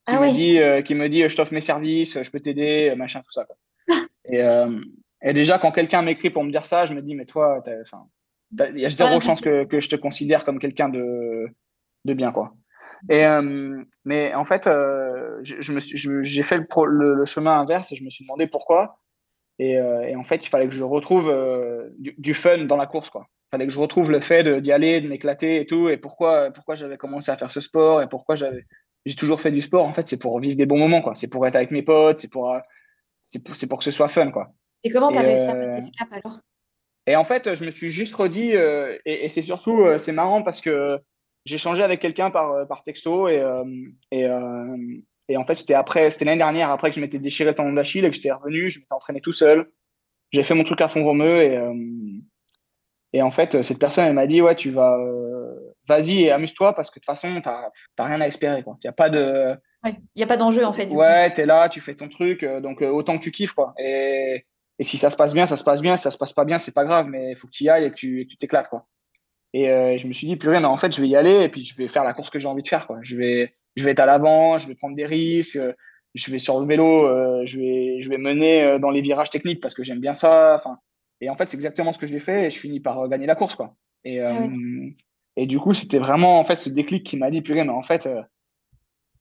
Qui, 0.08 0.16
ah 0.16 0.22
me, 0.22 0.32
dit, 0.32 0.60
euh, 0.60 0.82
qui 0.82 0.96
me 0.96 1.10
dit 1.10 1.28
Je 1.28 1.36
t'offre 1.36 1.54
mes 1.54 1.62
services, 1.62 2.22
je 2.22 2.32
peux 2.32 2.40
t'aider, 2.40 2.94
machin, 2.96 3.22
tout 3.22 3.32
ça. 3.32 3.46
et, 4.26 4.42
euh, 4.42 4.80
et, 5.22 5.34
déjà, 5.34 5.60
quand 5.60 5.72
quelqu'un 5.72 6.02
m'écrit 6.02 6.30
pour 6.30 6.44
me 6.44 6.52
dire 6.52 6.66
ça, 6.66 6.86
je 6.86 6.94
me 6.94 7.02
dis 7.02 7.14
Mais 7.14 7.26
toi, 7.26 7.62
il 7.68 8.80
y 8.80 8.86
a 8.86 8.90
zéro 8.90 9.20
chance 9.20 9.42
que, 9.42 9.66
que, 9.66 9.82
je 9.82 9.90
te 9.90 9.96
considère 9.98 10.46
comme 10.46 10.60
quelqu'un 10.60 10.90
de, 10.90 11.48
de 12.06 12.14
bien. 12.14 12.32
quoi. 12.32 12.54
Et, 13.10 13.26
euh, 13.26 13.84
mais 14.06 14.34
en 14.34 14.46
fait, 14.46 14.68
j'ai 15.44 16.44
fait 16.44 16.58
le, 16.58 17.14
le, 17.14 17.26
chemin 17.26 17.60
inverse 17.60 17.92
et 17.92 17.96
je 17.96 18.04
me 18.04 18.10
suis 18.10 18.26
demandé 18.26 18.48
pourquoi. 18.48 19.02
Euh, 19.62 20.02
et, 20.02 20.16
en 20.16 20.24
fait, 20.24 20.46
il 20.46 20.50
fallait 20.50 20.68
que 20.68 20.74
je 20.74 20.84
retrouve 20.84 21.30
euh, 21.30 21.90
du, 21.98 22.34
fun 22.34 22.66
dans 22.66 22.78
la 22.78 22.88
course. 22.88 23.10
Quoi. 23.10 23.28
Il 23.30 23.50
fallait 23.52 23.68
que 23.68 23.74
je 23.74 23.80
retrouve 23.80 24.12
le 24.12 24.20
fait 24.20 24.62
d'y 24.62 24.72
aller, 24.72 25.02
de 25.02 25.08
m'éclater 25.08 25.60
et 25.62 25.66
tout. 25.66 25.90
Et 25.90 25.98
pourquoi, 25.98 26.52
pourquoi 26.52 26.76
j'avais 26.76 26.98
commencé 26.98 27.32
à 27.32 27.38
faire 27.38 27.52
ce 27.52 27.62
sport 27.62 28.02
et 28.02 28.08
pourquoi 28.08 28.36
j'avais, 28.36 28.66
j'ai 29.06 29.16
toujours 29.16 29.42
fait 29.42 29.52
du 29.52 29.62
sport. 29.62 29.86
En 29.86 29.94
fait, 29.94 30.08
c'est 30.08 30.18
pour 30.18 30.40
vivre 30.40 30.56
des 30.56 30.66
bons 30.66 30.80
moments. 30.80 31.02
Quoi. 31.02 31.16
C'est 31.16 31.28
pour 31.28 31.46
être 31.46 31.56
avec 31.56 31.72
mes 31.72 31.84
potes, 31.84 32.20
c'est 32.20 32.32
pour, 32.32 32.52
euh, 32.52 32.60
c'est 33.22 33.44
pour, 33.44 33.56
pour, 33.70 33.78
que 33.80 33.84
ce 33.84 33.92
soit 33.92 34.08
fun. 34.08 34.32
Quoi. 34.32 34.48
Et 34.84 34.90
comment 34.90 35.12
tu 35.12 35.18
as 35.18 35.22
réussi 35.22 35.48
à 35.48 35.56
passer 35.56 35.82
ce 35.82 35.92
cap 35.92 36.08
alors? 36.12 36.40
Et 37.08 37.16
en 37.16 37.24
fait, 37.24 37.56
je 37.56 37.66
me 37.66 37.72
suis 37.72 37.92
juste 37.92 38.14
redit, 38.14 38.54
et, 39.06 39.28
c'est 39.28 39.42
surtout, 39.42 39.84
c'est 39.98 40.12
marrant 40.12 40.44
parce 40.44 40.62
que 40.62 41.00
j'ai 41.46 41.58
changé 41.58 41.82
avec 41.82 42.00
quelqu'un 42.00 42.30
par, 42.30 42.68
par 42.68 42.84
texto 42.84 43.28
et, 43.28 43.44
et, 44.12 44.28
et 45.28 45.38
en 45.38 45.46
fait, 45.46 45.56
c'était 45.56 45.74
après, 45.74 46.12
c'était 46.12 46.26
l'année 46.26 46.40
dernière, 46.40 46.70
après 46.72 46.90
que 46.90 46.96
je 46.96 47.02
m'étais 47.02 47.20
déchiré 47.20 47.52
le 47.52 47.56
tendon 47.56 47.74
d'Achille 47.74 48.04
et 48.06 48.10
que 48.10 48.16
j'étais 48.16 48.32
revenu, 48.32 48.70
je 48.70 48.80
m'étais 48.80 48.94
entraîné 48.94 49.22
tout 49.22 49.32
seul. 49.32 49.72
J'ai 50.32 50.44
fait 50.44 50.54
mon 50.54 50.64
truc 50.64 50.82
à 50.82 50.88
fond 50.88 51.04
romeux 51.04 51.42
et, 51.42 51.58
euh, 51.58 51.74
et 53.14 53.22
en 53.22 53.32
fait, 53.32 53.62
cette 53.62 53.80
personne, 53.80 54.06
elle 54.06 54.14
m'a 54.14 54.28
dit, 54.28 54.42
ouais, 54.42 54.56
tu 54.56 54.72
vas, 54.72 54.98
euh, 54.98 55.56
vas-y 55.88 56.24
et 56.24 56.32
amuse-toi 56.32 56.74
parce 56.74 56.90
que 56.90 57.00
de 57.00 57.02
toute 57.02 57.06
façon, 57.06 57.42
tu 57.42 57.50
n'as 57.50 58.06
rien 58.06 58.22
à 58.22 58.28
espérer. 58.28 58.60
Il 58.66 58.74
n'y 58.84 58.90
a 58.90 58.94
pas 58.94 59.10
de. 59.10 59.56
Il 59.86 59.96
n'y 60.16 60.24
a 60.24 60.28
pas 60.28 60.38
d'enjeu 60.38 60.64
en 60.64 60.74
fait. 60.74 60.88
Ouais, 60.88 61.32
tu 61.34 61.42
es 61.42 61.46
là, 61.46 61.68
tu 61.68 61.82
fais 61.82 61.96
ton 61.96 62.08
truc, 62.08 62.44
euh, 62.44 62.62
donc 62.62 62.82
autant 62.82 63.18
que 63.18 63.24
tu 63.24 63.32
kiffes. 63.32 63.54
Quoi. 63.54 63.74
Et, 63.80 64.46
et, 64.80 64.84
si 64.84 64.98
ça 64.98 65.10
se 65.10 65.18
passe 65.18 65.34
bien, 65.34 65.46
ça 65.46 65.58
se 65.58 65.64
passe 65.64 65.82
bien. 65.82 65.98
Si 65.98 66.04
ça 66.04 66.12
se 66.12 66.18
passe 66.18 66.34
pas 66.34 66.46
bien, 66.46 66.58
c'est 66.58 66.74
pas 66.74 66.86
grave, 66.86 67.08
mais 67.08 67.32
il 67.32 67.36
faut 67.36 67.48
que 67.48 67.54
tu 67.54 67.64
y 67.64 67.70
ailles 67.70 67.86
et 67.86 67.90
que 67.90 67.96
tu 67.96 68.28
t'éclates. 68.38 68.70
quoi. 68.70 68.86
Et 69.54 69.98
je 69.98 70.08
me 70.08 70.14
suis 70.14 70.28
dit, 70.28 70.38
purée, 70.38 70.60
mais 70.60 70.66
en 70.66 70.78
fait, 70.78 70.96
je 70.96 71.02
vais 71.02 71.10
y 71.10 71.16
aller 71.16 71.44
et 71.44 71.50
puis 71.50 71.66
je 71.66 71.76
vais 71.76 71.90
faire 71.90 72.06
la 72.06 72.14
course 72.14 72.30
que 72.30 72.40
j'ai 72.40 72.48
envie 72.48 72.64
de 72.64 72.68
faire. 72.68 72.88
Quoi. 72.88 73.00
Je 73.02 73.18
vais, 73.18 73.54
je 73.76 73.84
vais 73.84 73.92
être 73.92 74.00
à 74.00 74.06
l'avant, 74.06 74.58
je 74.58 74.68
vais 74.68 74.76
prendre 74.76 74.96
des 74.96 75.06
risques, 75.06 75.58
je 76.14 76.32
vais 76.32 76.40
sur 76.40 76.60
le 76.60 76.68
vélo, 76.68 77.08
euh, 77.08 77.46
je, 77.46 77.60
vais, 77.60 78.02
je 78.02 78.10
vais 78.10 78.18
mener 78.18 78.64
euh, 78.64 78.80
dans 78.80 78.92
les 78.92 79.02
virages 79.02 79.30
techniques 79.30 79.62
parce 79.62 79.74
que 79.74 79.84
j'aime 79.84 80.00
bien 80.00 80.14
ça. 80.14 80.56
Enfin, 80.56 80.78
et 81.22 81.30
en 81.30 81.36
fait, 81.36 81.50
c'est 81.50 81.56
exactement 81.56 81.94
ce 81.94 82.00
que 82.00 82.08
j'ai 82.08 82.20
fait 82.20 82.48
et 82.48 82.52
je 82.52 82.60
finis 82.60 82.80
par 82.80 83.00
euh, 83.00 83.08
gagner 83.08 83.28
la 83.28 83.36
course. 83.36 83.56
Quoi. 83.56 83.76
Et, 84.04 84.20
ah 84.20 84.48
et 85.38 85.46
du 85.46 85.60
coup, 85.60 85.74
c'était 85.74 86.00
vraiment 86.00 86.40
en 86.40 86.44
fait 86.44 86.58
ce 86.58 86.70
déclic 86.70 87.06
qui 87.06 87.16
m'a 87.16 87.32
dit, 87.32 87.42
purée, 87.42 87.64
mais 87.64 87.70
en 87.70 87.84
fait, 87.84 88.10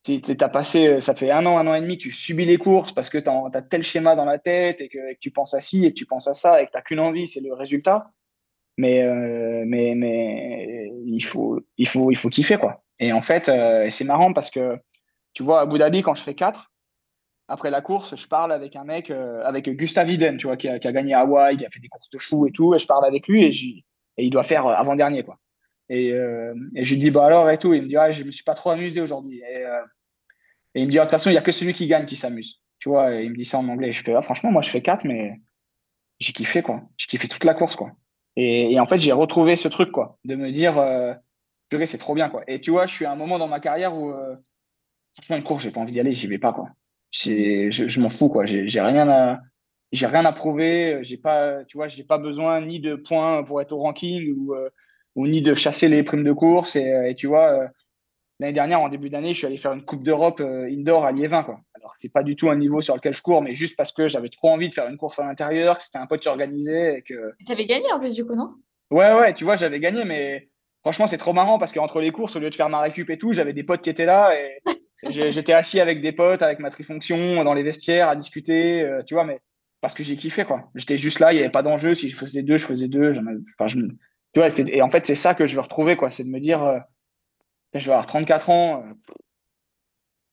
tu 0.03 0.21
as 0.41 0.49
passé, 0.49 1.01
ça 1.01 1.15
fait 1.15 1.31
un 1.31 1.47
an, 1.47 1.57
un 1.57 1.67
an 1.69 1.75
et 1.75 1.81
demi 1.81 1.99
que 1.99 2.03
tu 2.03 2.13
subis 2.13 2.45
les 2.45 2.57
courses 2.57 2.91
parce 2.91 3.09
que 3.09 3.19
tu 3.19 3.31
as, 3.31 3.63
tel 3.63 3.85
schéma 3.85 4.17
dans 4.17 4.25
la 4.25 4.41
tête 4.41 4.81
et 4.81 4.89
que, 4.89 4.99
tu 5.21 5.31
penses 5.31 5.55
à 5.55 5.61
ci 5.61 5.87
et 5.87 5.91
que 5.91 5.95
tu 5.95 6.07
penses 6.07 6.27
à 6.27 6.35
ça 6.35 6.61
et 6.61 6.67
que 6.67 6.73
tu 6.73 6.77
n'as 6.77 6.83
qu'une 6.83 6.99
envie, 6.99 7.29
c'est 7.29 7.41
le 7.41 7.55
résultat. 7.55 8.11
Mais, 8.77 9.05
mais, 9.67 9.95
mais 9.95 10.91
il, 11.05 11.25
faut, 11.25 11.61
il, 11.77 11.87
faut, 11.87 12.11
il 12.11 12.17
faut 12.17 12.29
kiffer, 12.29 12.59
quoi. 12.59 12.83
Et 13.01 13.13
en 13.13 13.23
fait, 13.23 13.51
c'est 13.91 14.05
marrant 14.05 14.33
parce 14.33 14.51
que, 14.51 14.79
tu 15.33 15.43
vois, 15.43 15.61
à 15.61 15.63
Abu 15.63 15.79
Dhabi, 15.79 16.03
quand 16.03 16.15
je 16.15 16.23
fais 16.23 16.35
4, 16.35 16.71
après 17.49 17.71
la 17.71 17.81
course, 17.81 18.15
je 18.15 18.29
parle 18.29 18.53
avec 18.53 18.77
un 18.77 18.85
mec, 18.85 19.11
avec 19.11 19.69
Gustav 19.71 20.09
Iden, 20.09 20.37
tu 20.37 20.47
vois, 20.47 20.57
qui 20.57 20.69
a, 20.69 20.79
gagné 20.79 21.15
Hawaï, 21.15 21.57
qui 21.57 21.67
a 21.67 21.71
fait 21.71 21.81
des 21.81 21.89
courses 21.89 22.11
de 22.11 22.19
fou 22.19 22.47
et 22.47 22.53
tout, 22.53 22.75
et 22.75 22.79
je 22.79 22.87
parle 22.87 23.05
avec 23.05 23.27
lui 23.27 23.47
et, 23.47 23.85
il 24.19 24.31
doit 24.31 24.43
faire 24.43 24.67
avant-dernier, 24.67 25.23
quoi. 25.23 25.39
Et, 25.91 26.13
euh, 26.15 26.55
je 26.77 26.95
lui 26.95 27.01
dis, 27.01 27.11
bah 27.11 27.27
alors 27.27 27.51
et 27.51 27.59
tout. 27.59 27.75
Il 27.75 27.83
me 27.83 27.89
dit, 27.89 27.97
ah, 27.97 28.13
je 28.13 28.25
me 28.25 28.31
suis 28.31 28.45
pas 28.45 28.55
trop 28.55 28.71
amusé 28.71 29.01
aujourd'hui. 29.01 29.41
Et, 29.41 29.67
euh, 29.67 29.83
il 30.75 30.87
me 30.87 30.91
dit, 30.91 30.97
de 30.97 31.03
toute 31.03 31.11
façon, 31.11 31.29
il 31.29 31.33
n'y 31.33 31.39
a 31.39 31.43
que 31.43 31.53
celui 31.53 31.75
qui 31.75 31.89
gagne 31.89 32.07
qui 32.07 32.17
s'amuse. 32.17 32.63
Tu 32.79 32.89
vois, 32.89 33.15
il 33.17 33.31
me 33.31 33.37
dit 33.37 33.45
ça 33.45 33.59
en 33.59 33.69
anglais. 33.69 33.93
je 33.93 34.03
fais, 34.03 34.15
ah, 34.15 34.23
franchement, 34.23 34.53
moi, 34.53 34.63
je 34.63 34.71
fais 34.71 34.81
4, 34.81 35.05
mais 35.05 35.41
j'ai 36.21 36.33
kiffé, 36.33 36.63
quoi. 36.63 36.83
J'ai 36.97 37.09
kiffé 37.09 37.29
toute 37.29 37.45
la 37.45 37.55
course, 37.55 37.77
quoi. 37.77 37.91
Et, 38.37 38.79
en 38.79 38.87
fait, 38.87 39.01
j'ai 39.01 39.13
retrouvé 39.13 39.57
ce 39.57 39.67
truc, 39.69 39.91
quoi, 39.91 40.19
de 40.25 40.37
me 40.37 40.53
dire, 40.53 40.79
euh, 40.79 41.13
purée, 41.71 41.87
c'est 41.87 41.99
trop 41.99 42.15
bien, 42.15 42.29
quoi. 42.29 42.43
Et 42.47 42.61
tu 42.61 42.71
vois, 42.71 42.87
je 42.87 42.95
suis 42.95 43.07
à 43.07 43.13
un 43.13 43.17
moment 43.17 43.39
dans 43.39 43.49
ma 43.49 43.61
carrière 43.61 43.97
où, 43.97 44.11
euh, 44.11 44.37
franchement, 45.15 45.37
une 45.37 45.43
course, 45.43 45.63
j'ai 45.63 45.71
pas 45.71 45.81
envie 45.81 45.93
d'y 45.93 46.01
aller, 46.01 46.13
j'y 46.13 46.27
vais 46.27 46.39
pas, 46.39 46.53
quoi. 46.53 46.69
Je, 47.13 47.71
je 47.71 48.01
m'en 48.01 48.11
fous, 48.11 48.29
quoi. 48.29 48.45
J'ai 48.45 48.81
rien 48.81 49.09
à 49.09 49.41
j'ai 49.93 50.07
rien 50.07 50.25
à 50.25 50.33
prouver. 50.33 50.99
J'ai 51.03 51.17
pas, 51.17 51.65
tu 51.65 51.77
vois, 51.77 51.89
j'ai 51.89 52.05
pas 52.05 52.19
besoin 52.19 52.61
ni 52.61 52.81
de 52.81 52.95
points 52.95 53.43
pour 53.43 53.61
être 53.61 53.73
au 53.73 53.79
ranking 53.79 54.35
ou, 54.37 54.55
euh, 54.55 54.71
ou 55.17 55.27
ni 55.27 55.43
de 55.43 55.55
chasser 55.55 55.89
les 55.89 56.03
primes 56.03 56.25
de 56.25 56.33
course. 56.33 56.77
Et, 56.77 56.93
euh, 56.93 57.15
tu 57.15 57.27
vois, 57.27 57.53
euh, 57.53 57.69
l'année 58.39 58.53
dernière, 58.53 58.81
en 58.81 58.89
début 58.89 59.11
d'année, 59.11 59.33
je 59.33 59.39
suis 59.39 59.47
allé 59.47 59.57
faire 59.57 59.73
une 59.73 59.85
Coupe 59.85 60.05
d'Europe 60.05 60.41
indoor 60.41 61.05
à 61.05 61.13
Liévin. 61.13 61.43
Quoi. 61.43 61.61
Alors, 61.75 61.95
c'est 61.97 62.13
pas 62.13 62.23
du 62.23 62.37
tout 62.37 62.51
un 62.51 62.57
niveau 62.57 62.81
sur 62.81 62.95
lequel 62.95 63.15
je 63.15 63.23
cours, 63.23 63.43
mais 63.43 63.55
juste 63.55 63.77
parce 63.77 63.93
que 63.93 64.09
j'avais 64.09 64.29
trop 64.29 64.51
envie 64.51 64.69
de 64.69 64.75
faire 64.75 64.89
une 64.89 64.97
course 64.97 65.19
à 65.19 65.25
l'intérieur, 65.25 65.79
que 65.79 65.85
c'était 65.85 65.99
un 65.99 66.07
pote 66.07 66.21
qui 66.21 66.29
organisait. 66.29 66.99
Et 66.99 67.03
que... 67.03 67.33
Tu 67.47 67.53
avais 67.53 67.67
gagné 67.67 67.93
en 67.93 67.99
plus, 67.99 68.15
du 68.15 68.25
coup, 68.25 68.35
non? 68.35 68.55
Ouais, 68.91 69.13
ouais, 69.13 69.35
tu 69.35 69.45
vois, 69.45 69.57
j'avais 69.57 69.81
gagné, 69.81 70.05
mais 70.05 70.50
franchement, 70.83 71.07
c'est 71.07 71.19
trop 71.19 71.33
marrant 71.33 71.59
parce 71.59 71.73
qu'entre 71.73 72.01
les 72.01 72.11
courses, 72.11 72.37
au 72.37 72.41
lieu 72.41 72.51
de 72.51 72.55
faire 72.55 72.69
ma 72.69 72.81
récup 72.81 73.11
et 73.11 73.19
tout, 73.19 73.33
j'avais 73.33 73.53
des 73.53 73.65
potes 73.65 73.83
qui 73.83 73.91
étaient 73.91 74.07
là 74.07 74.33
et 74.35 74.61
j'étais 75.11 75.53
assis 75.53 75.81
avec 75.81 76.01
des 76.01 76.13
potes, 76.13 76.43
avec 76.43 76.59
ma 76.59 76.71
trifonction, 76.71 77.45
dans 77.45 77.55
les 77.55 77.63
vestiaires, 77.63 78.09
à 78.09 78.17
discuter, 78.17 78.89
tu 79.07 79.15
vois, 79.15 79.25
mais 79.25 79.41
parce 79.81 79.95
que 79.95 80.03
j'ai 80.03 80.17
kiffé, 80.17 80.45
quoi. 80.45 80.71
J'étais 80.75 80.97
juste 80.97 81.21
là, 81.21 81.33
il 81.33 81.37
n'y 81.37 81.41
avait 81.41 81.51
pas 81.51 81.63
d'enjeu. 81.63 81.95
Si 81.95 82.11
je 82.11 82.17
faisais 82.17 82.43
deux, 82.43 82.59
je 82.59 82.67
faisais 82.67 82.89
deux. 82.89 83.15
Enfin, 83.59 83.67
je 83.67 83.79
et 84.37 84.83
en 84.83 84.91
fait, 84.91 85.07
c'est 85.07 85.17
ça 85.17 85.35
que 85.35 85.47
je 85.47 85.57
veux 85.57 85.63
retrouver, 85.63 85.97
quoi. 85.97 86.11
C'est 86.11 86.25
de 86.25 86.29
me 86.29 86.41
dire, 86.41 86.63
euh, 86.63 86.79
je 87.75 87.87
vais 87.87 87.93
avoir 87.93 88.07
34 88.07 88.51
ans. 88.51 88.85
Euh, 88.85 88.93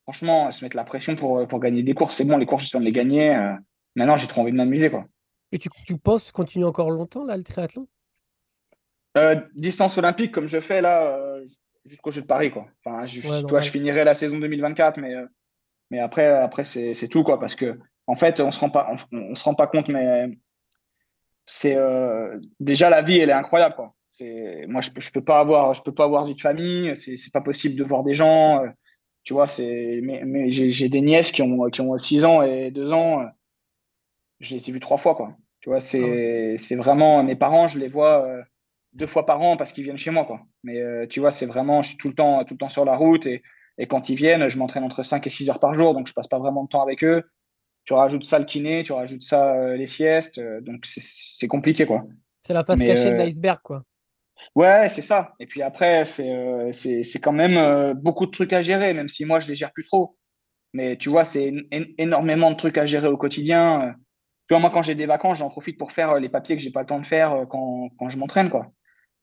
franchement, 0.04 0.52
se 0.52 0.64
mettre 0.64 0.78
la 0.78 0.84
pression 0.84 1.16
pour, 1.16 1.48
pour 1.48 1.60
gagner 1.60 1.84
des 1.84 1.94
courses, 1.94 2.16
c'est 2.16 2.26
bon, 2.26 2.38
les 2.38 2.46
courses, 2.46 2.66
je 2.66 2.72
viens 2.72 2.80
de 2.80 2.86
les 2.86 2.92
gagner. 2.92 3.36
Euh, 3.36 3.54
maintenant, 3.96 4.18
j'ai 4.18 4.28
trop 4.28 4.42
envie 4.42 4.52
de 4.52 4.58
m'amuser, 4.58 4.90
quoi. 4.90 5.06
Et 5.52 5.60
tu, 5.60 5.70
tu 5.86 5.98
penses 5.98 6.32
continuer 6.32 6.66
encore 6.66 6.92
longtemps, 6.92 7.24
là, 7.24 7.38
le 7.38 7.44
triathlon? 7.44 7.88
Distance 9.56 9.98
olympique, 9.98 10.32
comme 10.32 10.48
je 10.48 10.60
fais 10.60 10.82
là, 10.82 11.40
jusqu'au 11.86 12.12
Jeu 12.12 12.22
de 12.22 12.28
Paris, 12.28 12.52
quoi. 12.52 12.68
Enfin, 12.84 13.06
je, 13.06 13.46
toi, 13.46 13.62
je 13.62 13.70
finirai 13.70 14.04
la 14.04 14.16
saison 14.16 14.38
2024, 14.38 14.98
mais, 14.98 15.14
mais 15.92 16.00
après, 16.00 16.28
après 16.28 16.64
c'est 16.64 17.08
tout, 17.08 17.24
quoi. 17.24 17.40
Parce 17.40 17.56
que, 17.56 17.78
en 18.08 18.16
fait, 18.16 18.40
on 18.40 18.52
se 18.52 18.60
rend 18.60 18.70
pas, 18.70 18.94
on 19.12 19.36
se 19.36 19.44
rend 19.44 19.56
pas 19.56 19.68
compte, 19.68 19.88
mais 19.90 20.30
c'est 21.48 21.78
euh, 21.78 22.38
déjà 22.60 22.90
la 22.90 23.02
vie, 23.02 23.18
elle 23.18 23.30
est 23.30 23.34
incroyable. 23.34 23.76
Quoi. 23.76 23.96
moi, 24.68 24.82
je 24.82 24.92
je 24.96 25.12
peux 25.12 25.24
pas 25.24 25.40
avoir, 25.40 25.74
je 25.74 25.82
peux 25.82 25.94
pas 25.94 26.04
avoir 26.04 26.26
vie 26.26 26.36
de 26.36 26.42
famille. 26.42 26.96
C'est, 26.96 27.16
c'est 27.16 27.32
pas 27.32 27.42
possible 27.42 27.76
de 27.76 27.84
voir 27.84 28.04
des 28.04 28.14
gens. 28.14 28.62
Euh, 28.62 28.68
tu 29.24 29.34
vois, 29.34 29.48
c'est, 29.48 30.02
mais, 30.04 30.24
mais 30.26 30.50
j'ai, 30.52 30.90
des 30.90 31.02
nièces 31.02 31.32
qui 31.32 31.42
ont, 31.42 31.70
qui 31.70 31.82
ont 31.82 31.98
6 31.98 32.26
ans 32.26 32.42
et 32.44 32.70
2 32.70 32.94
ans. 32.94 33.22
Euh, 33.22 33.26
je 34.40 34.56
les 34.56 34.70
ai 34.70 34.72
vues 34.72 34.80
trois 34.80 34.98
fois, 34.98 35.16
quoi. 35.16 35.36
Tu 35.62 35.70
vois, 35.70 35.80
c'est, 35.80 36.54
ah 36.54 36.58
c'est 36.58 36.76
vraiment 36.76 37.24
mes 37.24 37.36
parents, 37.36 37.68
je 37.68 37.80
les 37.80 37.88
vois 37.88 38.28
deux 38.98 39.08
fois 39.08 39.26
par 39.26 39.42
an 39.42 39.58
parce 39.58 39.74
qu'ils 39.74 39.84
viennent 39.84 39.98
chez 39.98 40.12
moi, 40.12 40.26
quoi. 40.26 40.42
Mais 40.64 40.82
tu 41.08 41.20
vois, 41.20 41.32
c'est 41.32 41.46
vraiment, 41.46 41.82
je 41.82 41.90
suis 41.90 41.98
tout 41.98 42.10
le 42.10 42.16
temps, 42.16 42.44
tout 42.44 42.54
le 42.56 42.58
temps 42.58 42.70
sur 42.70 42.86
la 42.86 42.96
route 42.96 43.26
et, 43.26 43.44
et 43.78 43.88
quand 43.88 44.10
ils 44.10 44.16
viennent, 44.16 44.50
je 44.50 44.58
m'entraîne 44.58 44.84
entre 44.84 45.04
5 45.04 45.26
et 45.26 45.30
6 45.30 45.50
heures 45.50 45.60
par 45.60 45.74
jour, 45.74 45.94
donc 45.94 46.08
je 46.08 46.14
passe 46.14 46.28
pas 46.28 46.40
vraiment 46.40 46.64
de 46.64 46.70
temps 46.70 46.82
avec 46.82 47.04
eux 47.04 47.24
tu 47.88 47.94
rajoutes 47.94 48.26
ça 48.26 48.38
le 48.38 48.46
kiné, 48.46 48.84
tu 48.84 48.92
rajoutes 48.92 49.24
ça 49.24 49.56
euh, 49.56 49.78
les 49.78 49.88
siestes, 49.88 50.40
euh, 50.40 50.60
donc 50.60 50.86
c'est 50.86 51.48
compliqué 51.48 51.86
quoi. 51.86 52.04
C'est 52.46 52.54
la 52.54 52.66
face 52.66 52.80
cachée 52.80 53.12
de 53.12 53.16
euh, 53.16 53.24
l'iceberg 53.24 53.60
quoi. 53.64 53.82
Ouais, 54.56 54.90
c'est 54.90 55.02
ça. 55.02 55.34
Et 55.40 55.48
puis 55.48 55.64
après, 55.64 56.06
c'est 56.06 57.20
quand 57.24 57.32
même 57.32 57.94
beaucoup 57.96 58.28
de 58.28 58.32
trucs 58.32 58.54
à 58.54 58.62
gérer, 58.62 58.94
même 58.94 59.10
si 59.10 59.26
moi 59.26 59.40
je 59.40 59.48
les 59.48 59.56
gère 59.56 59.72
plus 59.72 59.86
trop. 59.86 60.16
Mais 60.74 60.96
tu 60.98 61.10
vois, 61.10 61.24
c'est 61.24 61.52
énormément 61.98 62.52
de 62.52 62.56
trucs 62.56 62.78
à 62.78 62.86
gérer 62.86 63.08
au 63.08 63.18
quotidien. 63.18 63.96
Tu 64.48 64.54
vois, 64.54 64.60
moi 64.60 64.70
quand 64.70 64.84
j'ai 64.84 64.94
des 64.94 65.08
vacances, 65.08 65.40
j'en 65.40 65.50
profite 65.50 65.80
pour 65.80 65.92
faire 65.92 66.20
les 66.20 66.30
papiers 66.30 66.56
que 66.56 66.62
j'ai 66.62 66.72
pas 66.72 66.82
le 66.82 66.86
temps 66.86 67.00
de 67.00 67.08
faire 67.08 67.48
quand, 67.50 67.90
quand 67.98 68.10
je 68.10 68.18
m'entraîne 68.20 68.50
quoi. 68.50 68.68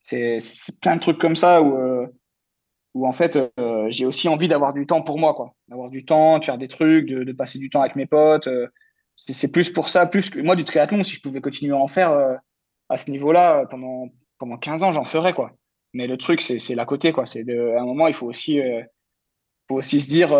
C'est 0.06 0.38
plein 0.80 0.96
de 0.96 1.00
trucs 1.00 1.18
comme 1.18 1.36
ça 1.36 1.62
où 1.62 2.08
où 2.94 3.06
en 3.06 3.12
fait, 3.12 3.36
euh, 3.36 3.86
j'ai 3.90 4.06
aussi 4.06 4.28
envie 4.28 4.48
d'avoir 4.48 4.72
du 4.72 4.86
temps 4.86 5.02
pour 5.02 5.18
moi, 5.18 5.34
quoi. 5.34 5.54
D'avoir 5.68 5.90
du 5.90 6.04
temps, 6.04 6.38
de 6.38 6.44
faire 6.44 6.58
des 6.58 6.68
trucs, 6.68 7.06
de, 7.06 7.32
passer 7.32 7.58
du 7.58 7.68
temps 7.68 7.80
avec 7.80 7.96
mes 7.96 8.06
potes. 8.06 8.46
Euh. 8.46 8.68
c'est 9.16 9.52
plus 9.52 9.70
pour 9.70 9.88
ça, 9.88 10.06
plus 10.06 10.30
que 10.30 10.40
moi 10.40 10.56
du 10.56 10.64
triathlon, 10.64 11.02
si 11.02 11.16
je 11.16 11.20
pouvais 11.20 11.40
continuer 11.40 11.74
à 11.74 11.78
en 11.78 11.88
faire 11.88 12.12
euh, 12.12 12.34
à 12.88 12.96
ce 12.96 13.10
niveau-là 13.10 13.66
pendant, 13.66 14.08
pendant 14.38 14.56
15 14.56 14.82
ans, 14.82 14.92
j'en 14.92 15.04
ferais, 15.04 15.32
quoi. 15.32 15.52
Mais 15.92 16.06
le 16.06 16.16
truc, 16.16 16.40
c'est 16.40 16.74
l'à 16.74 16.84
côté, 16.84 17.12
quoi. 17.12 17.26
C'est 17.26 17.44
à 17.48 17.80
un 17.80 17.84
moment, 17.84 18.08
il 18.08 18.14
faut 18.14 18.26
aussi, 18.26 18.60
faut 19.68 19.76
aussi 19.76 20.00
se 20.00 20.08
dire, 20.08 20.30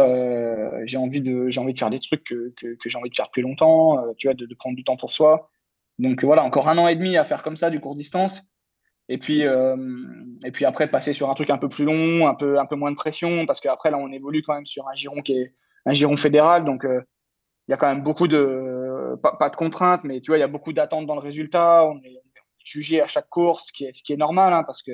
j'ai 0.84 0.98
envie 0.98 1.20
de, 1.20 1.48
j'ai 1.48 1.60
envie 1.60 1.74
de 1.74 1.78
faire 1.78 1.90
des 1.90 2.00
trucs 2.00 2.24
que, 2.24 2.52
que, 2.60 2.88
j'ai 2.88 2.98
envie 2.98 3.10
de 3.10 3.14
faire 3.14 3.30
plus 3.30 3.42
longtemps, 3.42 4.02
tu 4.16 4.26
vois, 4.26 4.34
de, 4.34 4.46
de, 4.46 4.54
prendre 4.56 4.76
du 4.76 4.82
temps 4.82 4.96
pour 4.96 5.14
soi. 5.14 5.48
Donc 6.00 6.24
voilà, 6.24 6.42
encore 6.42 6.68
un 6.68 6.76
an 6.78 6.88
et 6.88 6.96
demi 6.96 7.16
à 7.16 7.24
faire 7.24 7.44
comme 7.44 7.56
ça 7.56 7.70
du 7.70 7.78
court 7.78 7.94
distance. 7.94 8.42
Et 9.08 9.18
puis, 9.18 9.46
euh, 9.46 9.76
et 10.44 10.50
puis 10.50 10.64
après, 10.64 10.88
passer 10.88 11.12
sur 11.12 11.30
un 11.30 11.34
truc 11.34 11.50
un 11.50 11.58
peu 11.58 11.68
plus 11.68 11.84
long, 11.84 12.26
un 12.26 12.34
peu, 12.34 12.58
un 12.58 12.66
peu 12.66 12.76
moins 12.76 12.90
de 12.90 12.96
pression, 12.96 13.44
parce 13.46 13.60
qu'après, 13.60 13.90
là, 13.90 13.98
on 13.98 14.10
évolue 14.10 14.42
quand 14.42 14.54
même 14.54 14.66
sur 14.66 14.88
un 14.88 14.94
giron 14.94 15.20
qui 15.20 15.38
est 15.38 15.54
un 15.84 15.92
giron 15.92 16.16
fédéral. 16.16 16.64
Donc, 16.64 16.84
euh, 16.84 17.02
il 17.68 17.72
y 17.72 17.74
a 17.74 17.76
quand 17.76 17.88
même 17.88 18.02
beaucoup 18.02 18.28
de, 18.28 19.16
pas, 19.22 19.48
de 19.50 19.56
contraintes, 19.56 20.04
mais 20.04 20.20
tu 20.20 20.30
vois, 20.30 20.38
il 20.38 20.40
y 20.40 20.44
a 20.44 20.48
beaucoup 20.48 20.72
d'attentes 20.72 21.06
dans 21.06 21.14
le 21.14 21.20
résultat. 21.20 21.86
On 21.86 21.98
est, 22.02 22.20
jugé 22.66 23.02
à 23.02 23.06
chaque 23.06 23.28
course, 23.28 23.66
ce 23.66 23.72
qui 23.74 23.84
est, 23.84 23.94
ce 23.94 24.02
qui 24.02 24.14
est 24.14 24.16
normal, 24.16 24.54
hein, 24.54 24.62
parce 24.64 24.82
qu'à 24.82 24.92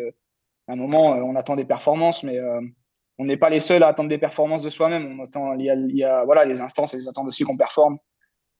un 0.66 0.74
moment, 0.74 1.14
euh, 1.14 1.20
on 1.22 1.36
attend 1.36 1.54
des 1.54 1.64
performances, 1.64 2.24
mais 2.24 2.36
on 3.16 3.24
n'est 3.24 3.36
pas 3.36 3.48
les 3.48 3.60
seuls 3.60 3.84
à 3.84 3.88
attendre 3.88 4.08
des 4.08 4.18
performances 4.18 4.62
de 4.62 4.70
soi-même. 4.70 5.20
On 5.20 5.22
attend, 5.22 5.54
il 5.54 5.96
y 5.96 6.02
a, 6.02 6.24
voilà, 6.24 6.44
les 6.44 6.60
instances, 6.60 6.94
elles 6.94 7.08
attendent 7.08 7.28
aussi 7.28 7.44
qu'on 7.44 7.56
performe. 7.56 7.98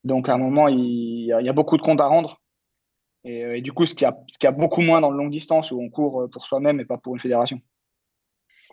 Donc, 0.05 0.29
à 0.29 0.35
un 0.35 0.39
moment, 0.39 0.69
il 0.69 1.25
y 1.27 1.33
a 1.33 1.53
beaucoup 1.53 1.77
de 1.77 1.83
comptes 1.83 2.01
à 2.01 2.07
rendre. 2.07 2.41
Euh, 3.27 3.55
et, 3.55 3.61
du 3.61 3.73
coup, 3.73 3.87
ce 3.87 3.95
qu'il 3.95 4.07
y, 4.07 4.09
a, 4.09 4.17
ce 4.29 4.39
qui 4.39 4.47
a 4.47 4.53
beaucoup 4.53 4.81
moins 4.81 5.01
dans 5.01 5.11
le 5.11 5.19
long 5.19 5.29
distance 5.29 5.71
où 5.71 5.81
on 5.81 5.91
court 5.91 6.23
euh, 6.23 6.29
pour 6.29 6.45
soi-même 6.45 6.81
et 6.81 6.85
pas 6.85 6.99
pour 6.99 7.15
une 7.15 7.21
fédération. 7.21 7.61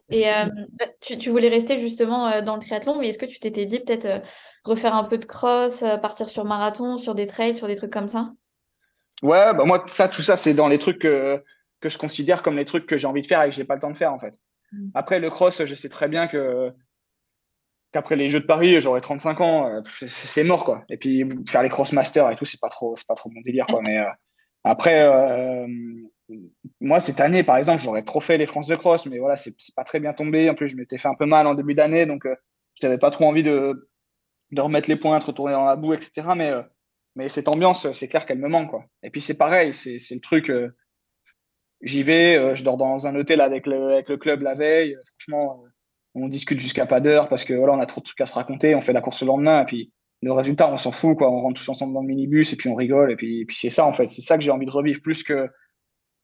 Et 0.09 0.29
euh, 0.29 0.45
bah, 0.79 0.85
tu, 1.01 1.29
voulais 1.29 1.49
rester 1.49 1.77
justement 1.77 2.41
dans 2.41 2.55
le 2.55 2.61
triathlon, 2.61 2.97
mais 2.97 3.09
est-ce 3.09 3.17
que 3.17 3.25
tu 3.25 3.39
t'étais 3.39 3.65
dit 3.65 3.79
peut-être 3.79 4.21
refaire 4.63 4.95
un 4.95 5.03
peu 5.03 5.17
de 5.17 5.25
cross, 5.25 5.83
partir 6.01 6.29
sur 6.29 6.45
marathon, 6.45 6.95
sur 6.95 7.13
des 7.13 7.27
trails, 7.27 7.55
sur 7.55 7.67
des 7.67 7.75
trucs 7.75 7.91
comme 7.91 8.07
ça? 8.07 8.31
Ouais, 9.21 9.53
bah 9.53 9.65
moi, 9.65 9.85
ça, 9.89 10.07
tout 10.07 10.21
ça, 10.21 10.37
c'est 10.37 10.53
dans 10.53 10.69
les 10.69 10.79
trucs 10.79 10.99
que, 10.99 11.43
que 11.81 11.89
je 11.89 11.97
considère 11.97 12.41
comme 12.41 12.55
les 12.55 12.63
trucs 12.63 12.85
que 12.85 12.97
j'ai 12.97 13.07
envie 13.07 13.21
de 13.21 13.27
faire 13.27 13.41
et 13.43 13.49
que 13.49 13.55
je 13.55 13.59
n'ai 13.59 13.65
pas 13.65 13.75
le 13.75 13.81
temps 13.81 13.91
de 13.91 13.97
faire 13.97 14.13
en 14.13 14.19
fait. 14.19 14.39
Mmh. 14.71 14.91
Après, 14.93 15.19
le 15.19 15.29
cross, 15.29 15.65
je 15.65 15.75
sais 15.75 15.89
très 15.89 16.07
bien 16.07 16.27
que 16.27 16.71
qu'après 17.91 18.15
les 18.15 18.29
Jeux 18.29 18.39
de 18.39 18.45
Paris, 18.45 18.79
j'aurai 18.79 19.01
35 19.01 19.41
ans, 19.41 19.81
c'est 20.07 20.43
mort 20.45 20.63
quoi. 20.63 20.85
Et 20.89 20.95
puis 20.95 21.27
faire 21.49 21.63
les 21.63 21.69
cross 21.69 21.91
masters 21.91 22.31
et 22.31 22.37
tout, 22.37 22.45
c'est 22.45 22.61
pas 22.61 22.69
trop, 22.69 22.95
c'est 22.95 23.07
pas 23.07 23.15
trop 23.15 23.29
mon 23.29 23.41
délire 23.41 23.65
quoi. 23.65 23.81
Mais 23.83 23.97
après, 24.67 25.01
euh, 25.01 25.67
moi, 26.81 26.99
cette 26.99 27.21
année, 27.21 27.43
par 27.43 27.57
exemple, 27.57 27.81
j'aurais 27.81 28.03
trop 28.03 28.21
fait 28.21 28.37
les 28.37 28.45
France 28.45 28.67
de 28.67 28.75
cross, 28.75 29.05
mais 29.05 29.19
voilà, 29.19 29.35
c'est 29.35 29.55
pas 29.75 29.83
très 29.83 29.99
bien 29.99 30.13
tombé. 30.13 30.49
En 30.49 30.55
plus, 30.55 30.67
je 30.67 30.75
m'étais 30.75 30.97
fait 30.97 31.07
un 31.07 31.15
peu 31.15 31.25
mal 31.25 31.47
en 31.47 31.53
début 31.53 31.73
d'année, 31.73 32.05
donc 32.05 32.25
euh, 32.25 32.35
je 32.75 32.85
n'avais 32.85 32.97
pas 32.97 33.11
trop 33.11 33.25
envie 33.25 33.43
de, 33.43 33.89
de, 34.51 34.61
remettre 34.61 34.89
les 34.89 34.97
points, 34.97 35.19
de 35.19 35.23
retourner 35.23 35.53
dans 35.53 35.65
la 35.65 35.77
boue, 35.77 35.93
etc. 35.93 36.27
Mais, 36.35 36.51
euh, 36.51 36.61
mais 37.15 37.29
cette 37.29 37.47
ambiance, 37.47 37.91
c'est 37.93 38.07
clair 38.07 38.25
qu'elle 38.25 38.39
me 38.39 38.49
manque. 38.49 38.71
Et 39.03 39.09
puis, 39.09 39.21
c'est 39.21 39.37
pareil, 39.37 39.73
c'est 39.73 39.99
le 40.11 40.19
truc. 40.19 40.51
J'y 41.81 42.03
vais, 42.03 42.55
je 42.55 42.63
dors 42.63 42.77
dans 42.77 43.07
un 43.07 43.15
hôtel 43.15 43.39
avec 43.39 43.67
le, 43.67 43.93
avec 43.93 44.09
le 44.09 44.17
club 44.17 44.41
la 44.41 44.55
veille. 44.55 44.97
Franchement, 45.17 45.63
on 46.13 46.27
discute 46.27 46.59
jusqu'à 46.59 46.85
pas 46.85 46.99
d'heure 46.99 47.29
parce 47.29 47.45
que 47.45 47.53
voilà, 47.53 47.73
on 47.73 47.79
a 47.79 47.85
trop 47.85 48.01
de 48.01 48.05
trucs 48.05 48.21
à 48.21 48.25
se 48.25 48.33
raconter. 48.33 48.75
On 48.75 48.81
fait 48.81 48.93
la 48.93 49.01
course 49.01 49.21
le 49.21 49.27
lendemain, 49.27 49.61
et 49.61 49.65
puis 49.65 49.93
le 50.21 50.31
résultat, 50.31 50.71
on 50.71 50.77
s'en 50.77 50.91
fout, 50.91 51.17
quoi. 51.17 51.29
On 51.29 51.41
rentre 51.41 51.59
tous 51.59 51.69
ensemble 51.69 51.93
dans 51.93 52.01
le 52.01 52.07
minibus 52.07 52.51
et 52.53 52.55
puis 52.55 52.69
on 52.69 52.75
rigole. 52.75 53.11
Et 53.11 53.15
puis, 53.15 53.45
puis 53.45 53.55
c'est 53.55 53.69
ça, 53.69 53.85
en 53.85 53.93
fait. 53.93 54.07
C'est 54.07 54.21
ça 54.21 54.37
que 54.37 54.43
j'ai 54.43 54.51
envie 54.51 54.65
de 54.65 54.71
revivre 54.71 55.01
plus 55.01 55.23
que, 55.23 55.47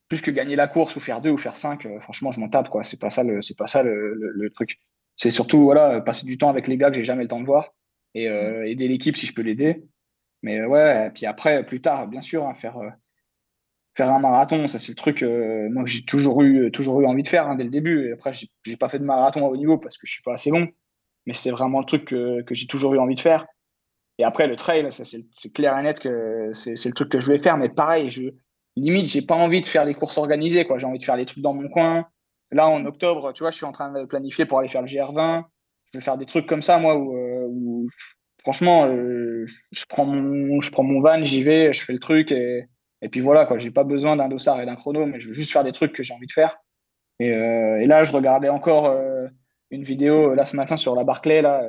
plus 0.10 0.22
que 0.22 0.32
gagner 0.32 0.56
la 0.56 0.68
course 0.68 0.96
ou 0.96 1.00
faire 1.00 1.22
deux 1.22 1.32
ou 1.32 1.38
faire 1.38 1.56
cinq. 1.56 1.86
Euh, 1.86 2.00
franchement, 2.00 2.32
je 2.32 2.40
m'en 2.40 2.50
tape, 2.50 2.70
quoi. 2.70 2.84
C'est 2.84 3.00
pas 3.00 3.10
ça 3.10 3.24
le, 3.24 3.42
c'est 3.42 3.58
pas 3.58 3.68
ça 3.68 3.84
le, 3.84 4.16
le, 4.16 4.50
truc. 4.50 4.80
C'est 5.16 5.32
surtout, 5.32 5.64
voilà, 5.64 6.02
passer 6.02 6.26
du 6.26 6.38
temps 6.38 6.50
avec 6.50 6.68
les 6.68 6.78
gars 6.78 6.90
que 6.90 6.96
j'ai 6.96 7.06
jamais 7.06 7.24
le 7.24 7.28
temps 7.28 7.40
de 7.40 7.46
voir 7.46 7.70
et 8.16 8.30
euh, 8.30 8.68
aider 8.68 8.88
l'équipe 8.88 9.16
si 9.16 9.28
je 9.28 9.34
peux 9.34 9.44
l'aider. 9.44 9.84
Mais 10.42 10.64
ouais, 10.66 11.08
et 11.08 11.10
puis 11.12 11.26
après, 11.26 11.66
plus 11.66 11.82
tard, 11.82 12.08
bien 12.08 12.22
sûr, 12.22 12.46
hein, 12.48 12.54
faire, 12.54 12.78
euh, 12.78 12.90
faire 13.96 14.12
un 14.12 14.20
marathon, 14.20 14.68
ça 14.68 14.80
c'est 14.80 14.92
le 14.92 14.96
truc, 14.96 15.24
moi 15.72 15.84
que 15.84 15.90
j'ai 15.90 16.04
toujours 16.04 16.42
eu, 16.42 16.72
toujours 16.72 17.00
eu 17.02 17.06
envie 17.06 17.24
de 17.24 17.28
faire 17.28 17.48
hein, 17.48 17.56
dès 17.56 17.64
le 17.64 17.70
début. 17.70 18.10
Et 18.10 18.14
après, 18.14 18.34
j'ai 18.34 18.78
pas 18.78 18.90
fait 18.90 19.00
de 19.00 19.06
marathon 19.06 19.46
à 19.46 19.50
haut 19.50 19.58
niveau 19.58 19.78
parce 19.78 19.98
que 19.98 20.08
je 20.08 20.14
suis 20.14 20.24
pas 20.24 20.34
assez 20.34 20.50
long. 20.50 20.68
mais 21.26 21.34
c'est 21.34 21.52
vraiment 21.52 21.80
le 21.80 21.86
truc 21.86 22.06
que, 22.06 22.42
que 22.42 22.56
j'ai 22.56 22.68
toujours 22.68 22.94
eu 22.96 23.00
envie 23.00 23.16
de 23.16 23.22
faire. 23.22 23.46
Et 24.20 24.24
après, 24.24 24.48
le 24.48 24.56
trail, 24.56 24.88
c'est 24.92 25.54
clair 25.54 25.78
et 25.78 25.84
net 25.84 26.00
que 26.00 26.52
c'est 26.54 26.86
le 26.86 26.94
truc 26.94 27.10
que 27.10 27.20
je 27.20 27.26
voulais 27.26 27.42
faire. 27.42 27.58
Mais 27.58 27.70
pareil, 27.70 28.12
je, 28.12 28.30
limite, 28.76 29.08
j'ai 29.08 29.22
pas 29.22 29.36
envie 29.36 29.62
de 29.62 29.66
faire 29.66 29.86
les 29.86 29.94
courses 29.94 30.18
organisées. 30.18 30.68
J'ai 30.78 30.86
envie 30.86 31.00
de 31.00 31.04
faire 31.04 31.16
les 31.16 31.26
trucs 31.26 31.44
dans 31.44 31.54
mon 31.54 31.68
coin. 31.70 32.06
Là, 32.52 32.70
en 32.70 32.86
octobre, 32.86 33.34
tu 33.34 33.44
vois, 33.44 33.52
je 33.52 33.58
suis 33.58 33.66
en 33.66 33.72
train 33.72 33.92
de 33.92 34.06
planifier 34.06 34.46
pour 34.46 34.60
aller 34.60 34.70
faire 34.70 34.82
le 34.82 34.88
GR20. 34.88 35.44
Je 35.92 35.98
vais 35.98 36.04
faire 36.04 36.18
des 36.18 36.26
trucs 36.26 36.48
comme 36.48 36.62
ça, 36.62 36.78
moi, 36.80 36.96
où, 36.96 37.16
euh, 37.16 37.88
franchement, 38.40 38.86
euh, 38.86 39.46
je, 39.72 39.86
prends 39.88 40.06
mon, 40.06 40.62
je 40.62 40.72
prends 40.72 40.84
mon 40.84 41.02
van, 41.02 41.24
j'y 41.24 41.44
vais, 41.44 41.74
je 41.74 41.84
fais 41.84 41.94
le 41.94 42.00
truc. 42.00 42.32
Et, 42.32 42.66
et 43.02 43.10
puis 43.10 43.22
voilà, 43.22 43.46
quoi. 43.46 43.58
J'ai 43.58 43.72
pas 43.72 43.84
besoin 43.84 44.16
d'un 44.16 44.28
dossard 44.28 44.62
et 44.62 44.66
d'un 44.66 44.76
chrono, 44.76 45.06
mais 45.08 45.20
je 45.20 45.30
veux 45.30 45.34
juste 45.34 45.52
faire 45.52 45.64
des 45.64 45.72
trucs 45.72 45.94
que 45.94 46.04
j'ai 46.04 46.14
envie 46.14 46.28
de 46.28 46.32
faire. 46.32 46.58
Et, 47.20 47.32
euh, 47.34 47.86
là, 47.88 48.04
je 48.04 48.12
regardais 48.12 48.50
encore 48.50 48.96
une 49.72 49.84
vidéo 49.84 50.36
là 50.36 50.46
ce 50.46 50.56
matin 50.56 50.78
sur 50.78 50.96
la 50.96 51.04
Barclay. 51.04 51.42
Là, 51.42 51.64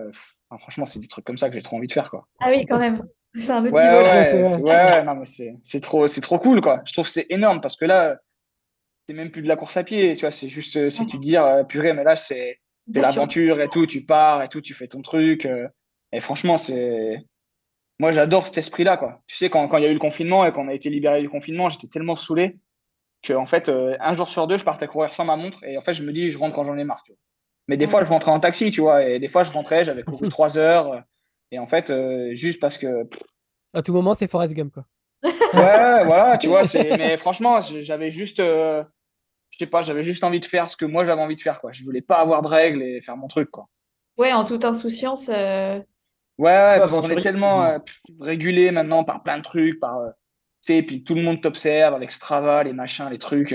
franchement, 0.58 0.86
c'est 0.86 1.00
des 1.00 1.08
trucs 1.08 1.24
comme 1.24 1.38
ça 1.38 1.48
que 1.48 1.54
j'ai 1.54 1.62
trop 1.62 1.76
envie 1.76 1.86
de 1.86 1.92
faire. 1.92 2.10
Quoi. 2.10 2.26
Ah 2.40 2.46
oui, 2.48 2.64
quand 2.66 2.78
même. 2.78 3.02
C'est 3.34 3.50
un 3.50 3.64
autre 3.64 3.74
ouais, 3.74 4.42
niveau. 4.42 4.64
Ouais, 4.64 4.72
ouais, 4.72 5.02
non, 5.02 5.16
mais 5.16 5.24
c'est 5.62 5.80
trop, 5.80 6.06
trop 6.06 6.38
cool. 6.38 6.60
Quoi. 6.60 6.82
Je 6.84 6.92
trouve 6.92 7.06
que 7.06 7.10
c'est 7.10 7.26
énorme 7.30 7.60
parce 7.60 7.76
que 7.76 7.84
là, 7.84 8.18
c'est 9.08 9.14
même 9.14 9.30
plus 9.30 9.42
de 9.42 9.48
la 9.48 9.56
course 9.56 9.76
à 9.76 9.84
pied. 9.84 10.14
Tu 10.14 10.20
vois, 10.20 10.30
c'est 10.30 10.48
juste, 10.48 10.76
euh, 10.76 10.90
si 10.90 11.06
tu 11.06 11.18
dis, 11.18 11.36
euh, 11.36 11.64
purée, 11.64 11.92
mais 11.92 12.04
là, 12.04 12.16
c'est 12.16 12.60
de 12.86 13.00
l'aventure 13.00 13.60
et 13.60 13.68
tout. 13.68 13.86
Tu 13.86 14.04
pars 14.04 14.42
et 14.42 14.48
tout, 14.48 14.60
tu 14.60 14.74
fais 14.74 14.86
ton 14.86 15.02
truc. 15.02 15.46
Euh. 15.46 15.68
et 16.12 16.20
franchement, 16.20 16.58
c'est. 16.58 17.24
Moi, 17.98 18.12
j'adore 18.12 18.46
cet 18.46 18.58
esprit-là. 18.58 18.96
quoi. 18.96 19.22
Tu 19.26 19.36
sais, 19.36 19.50
quand, 19.50 19.66
quand 19.68 19.78
il 19.78 19.84
y 19.84 19.86
a 19.86 19.90
eu 19.90 19.94
le 19.94 20.00
confinement 20.00 20.44
et 20.44 20.52
qu'on 20.52 20.68
a 20.68 20.74
été 20.74 20.90
libéré 20.90 21.20
du 21.20 21.28
confinement, 21.28 21.70
j'étais 21.70 21.86
tellement 21.86 22.16
saoulé 22.16 22.56
que, 23.22 23.32
en 23.32 23.46
fait, 23.46 23.68
un 23.68 24.14
jour 24.14 24.28
sur 24.28 24.46
deux, 24.46 24.58
je 24.58 24.64
partais 24.64 24.86
courir 24.86 25.12
sans 25.12 25.24
ma 25.24 25.36
montre. 25.36 25.62
Et 25.64 25.78
en 25.78 25.80
fait, 25.80 25.94
je 25.94 26.02
me 26.02 26.12
dis, 26.12 26.30
je 26.30 26.38
rentre 26.38 26.54
quand 26.54 26.64
j'en 26.64 26.76
ai 26.76 26.84
marre. 26.84 27.02
Tu 27.04 27.12
vois. 27.12 27.18
Mais 27.68 27.76
des 27.76 27.86
fois, 27.86 28.04
je 28.04 28.10
rentrais 28.10 28.30
en 28.30 28.40
taxi, 28.40 28.70
tu 28.70 28.80
vois, 28.80 29.04
et 29.04 29.18
des 29.18 29.28
fois, 29.28 29.42
je 29.42 29.52
rentrais, 29.52 29.84
j'avais 29.84 30.02
couru 30.02 30.28
trois 30.30 30.58
heures. 30.58 31.02
Et 31.50 31.58
en 31.58 31.66
fait, 31.66 31.90
euh, 31.90 32.34
juste 32.34 32.60
parce 32.60 32.78
que. 32.78 33.08
À 33.72 33.82
tout 33.82 33.92
moment, 33.92 34.14
c'est 34.14 34.28
Forest 34.28 34.54
Gump, 34.54 34.74
quoi. 34.74 34.86
ouais, 35.22 36.04
voilà, 36.04 36.36
tu 36.36 36.48
vois, 36.48 36.62
mais 36.74 37.16
franchement, 37.16 37.60
j'avais 37.60 38.10
juste. 38.10 38.40
Euh, 38.40 38.84
je 39.50 39.58
sais 39.58 39.70
pas, 39.70 39.82
j'avais 39.82 40.04
juste 40.04 40.24
envie 40.24 40.40
de 40.40 40.44
faire 40.44 40.68
ce 40.68 40.76
que 40.76 40.84
moi 40.84 41.04
j'avais 41.04 41.22
envie 41.22 41.36
de 41.36 41.40
faire, 41.40 41.60
quoi. 41.60 41.72
Je 41.72 41.82
voulais 41.84 42.02
pas 42.02 42.16
avoir 42.16 42.42
de 42.42 42.48
règles 42.48 42.82
et 42.82 43.00
faire 43.00 43.16
mon 43.16 43.28
truc, 43.28 43.50
quoi. 43.50 43.68
Ouais, 44.18 44.32
en 44.32 44.44
toute 44.44 44.64
insouciance. 44.64 45.30
Euh, 45.30 45.78
ouais, 46.38 46.50
ouais, 46.50 46.78
parce 46.78 46.90
qu'on 46.90 47.08
est 47.08 47.22
tellement 47.22 47.78
régulé 48.20 48.70
maintenant 48.70 49.04
par 49.04 49.22
plein 49.22 49.38
de 49.38 49.42
trucs, 49.42 49.80
par. 49.80 49.96
tu 50.62 50.74
sais, 50.74 50.82
puis 50.82 51.04
tout 51.04 51.14
le 51.14 51.22
monde 51.22 51.40
t'observe 51.40 51.94
avec 51.94 52.12
Strava, 52.12 52.64
les 52.64 52.72
machins, 52.74 53.08
les 53.10 53.18
trucs. 53.18 53.54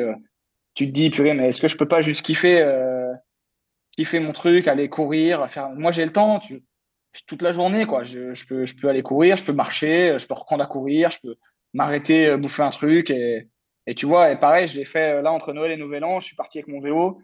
tu 0.73 0.87
te 0.87 0.91
dis, 0.91 1.09
purée, 1.11 1.33
mais 1.33 1.49
est-ce 1.49 1.61
que 1.61 1.67
je 1.67 1.77
peux 1.77 1.87
pas 1.87 2.01
juste 2.01 2.23
kiffer 2.23 2.63
kiffer 3.99 4.21
mon 4.21 4.31
truc, 4.31 4.67
aller 4.69 4.87
courir, 4.87 5.49
faire. 5.49 5.69
Moi, 5.71 5.91
j'ai 5.91 6.05
le 6.05 6.13
temps, 6.13 6.39
tu... 6.39 6.63
toute 7.27 7.41
la 7.41 7.51
journée, 7.51 7.85
quoi. 7.85 8.05
Je, 8.05 8.45
peux, 8.47 8.65
je 8.65 8.73
peux 8.75 8.87
aller 8.87 9.03
courir, 9.03 9.35
je 9.35 9.43
peux 9.43 9.53
marcher, 9.53 10.17
je 10.17 10.25
peux 10.25 10.35
reprendre 10.35 10.63
à 10.63 10.67
courir, 10.67 11.11
je 11.11 11.19
peux 11.21 11.35
m'arrêter, 11.73 12.27
euh, 12.27 12.37
bouffer 12.37 12.63
un 12.63 12.69
truc. 12.69 13.09
Et, 13.09 13.49
et 13.87 13.95
tu 13.95 14.05
vois, 14.05 14.31
et 14.31 14.39
pareil, 14.39 14.69
je 14.69 14.77
l'ai 14.77 14.85
fait 14.85 15.15
euh, 15.15 15.21
là 15.21 15.33
entre 15.33 15.51
Noël 15.51 15.71
et 15.71 15.77
Nouvel 15.77 16.05
An. 16.05 16.21
Je 16.21 16.27
suis 16.27 16.35
parti 16.37 16.59
avec 16.59 16.69
mon 16.69 16.79
vélo. 16.79 17.19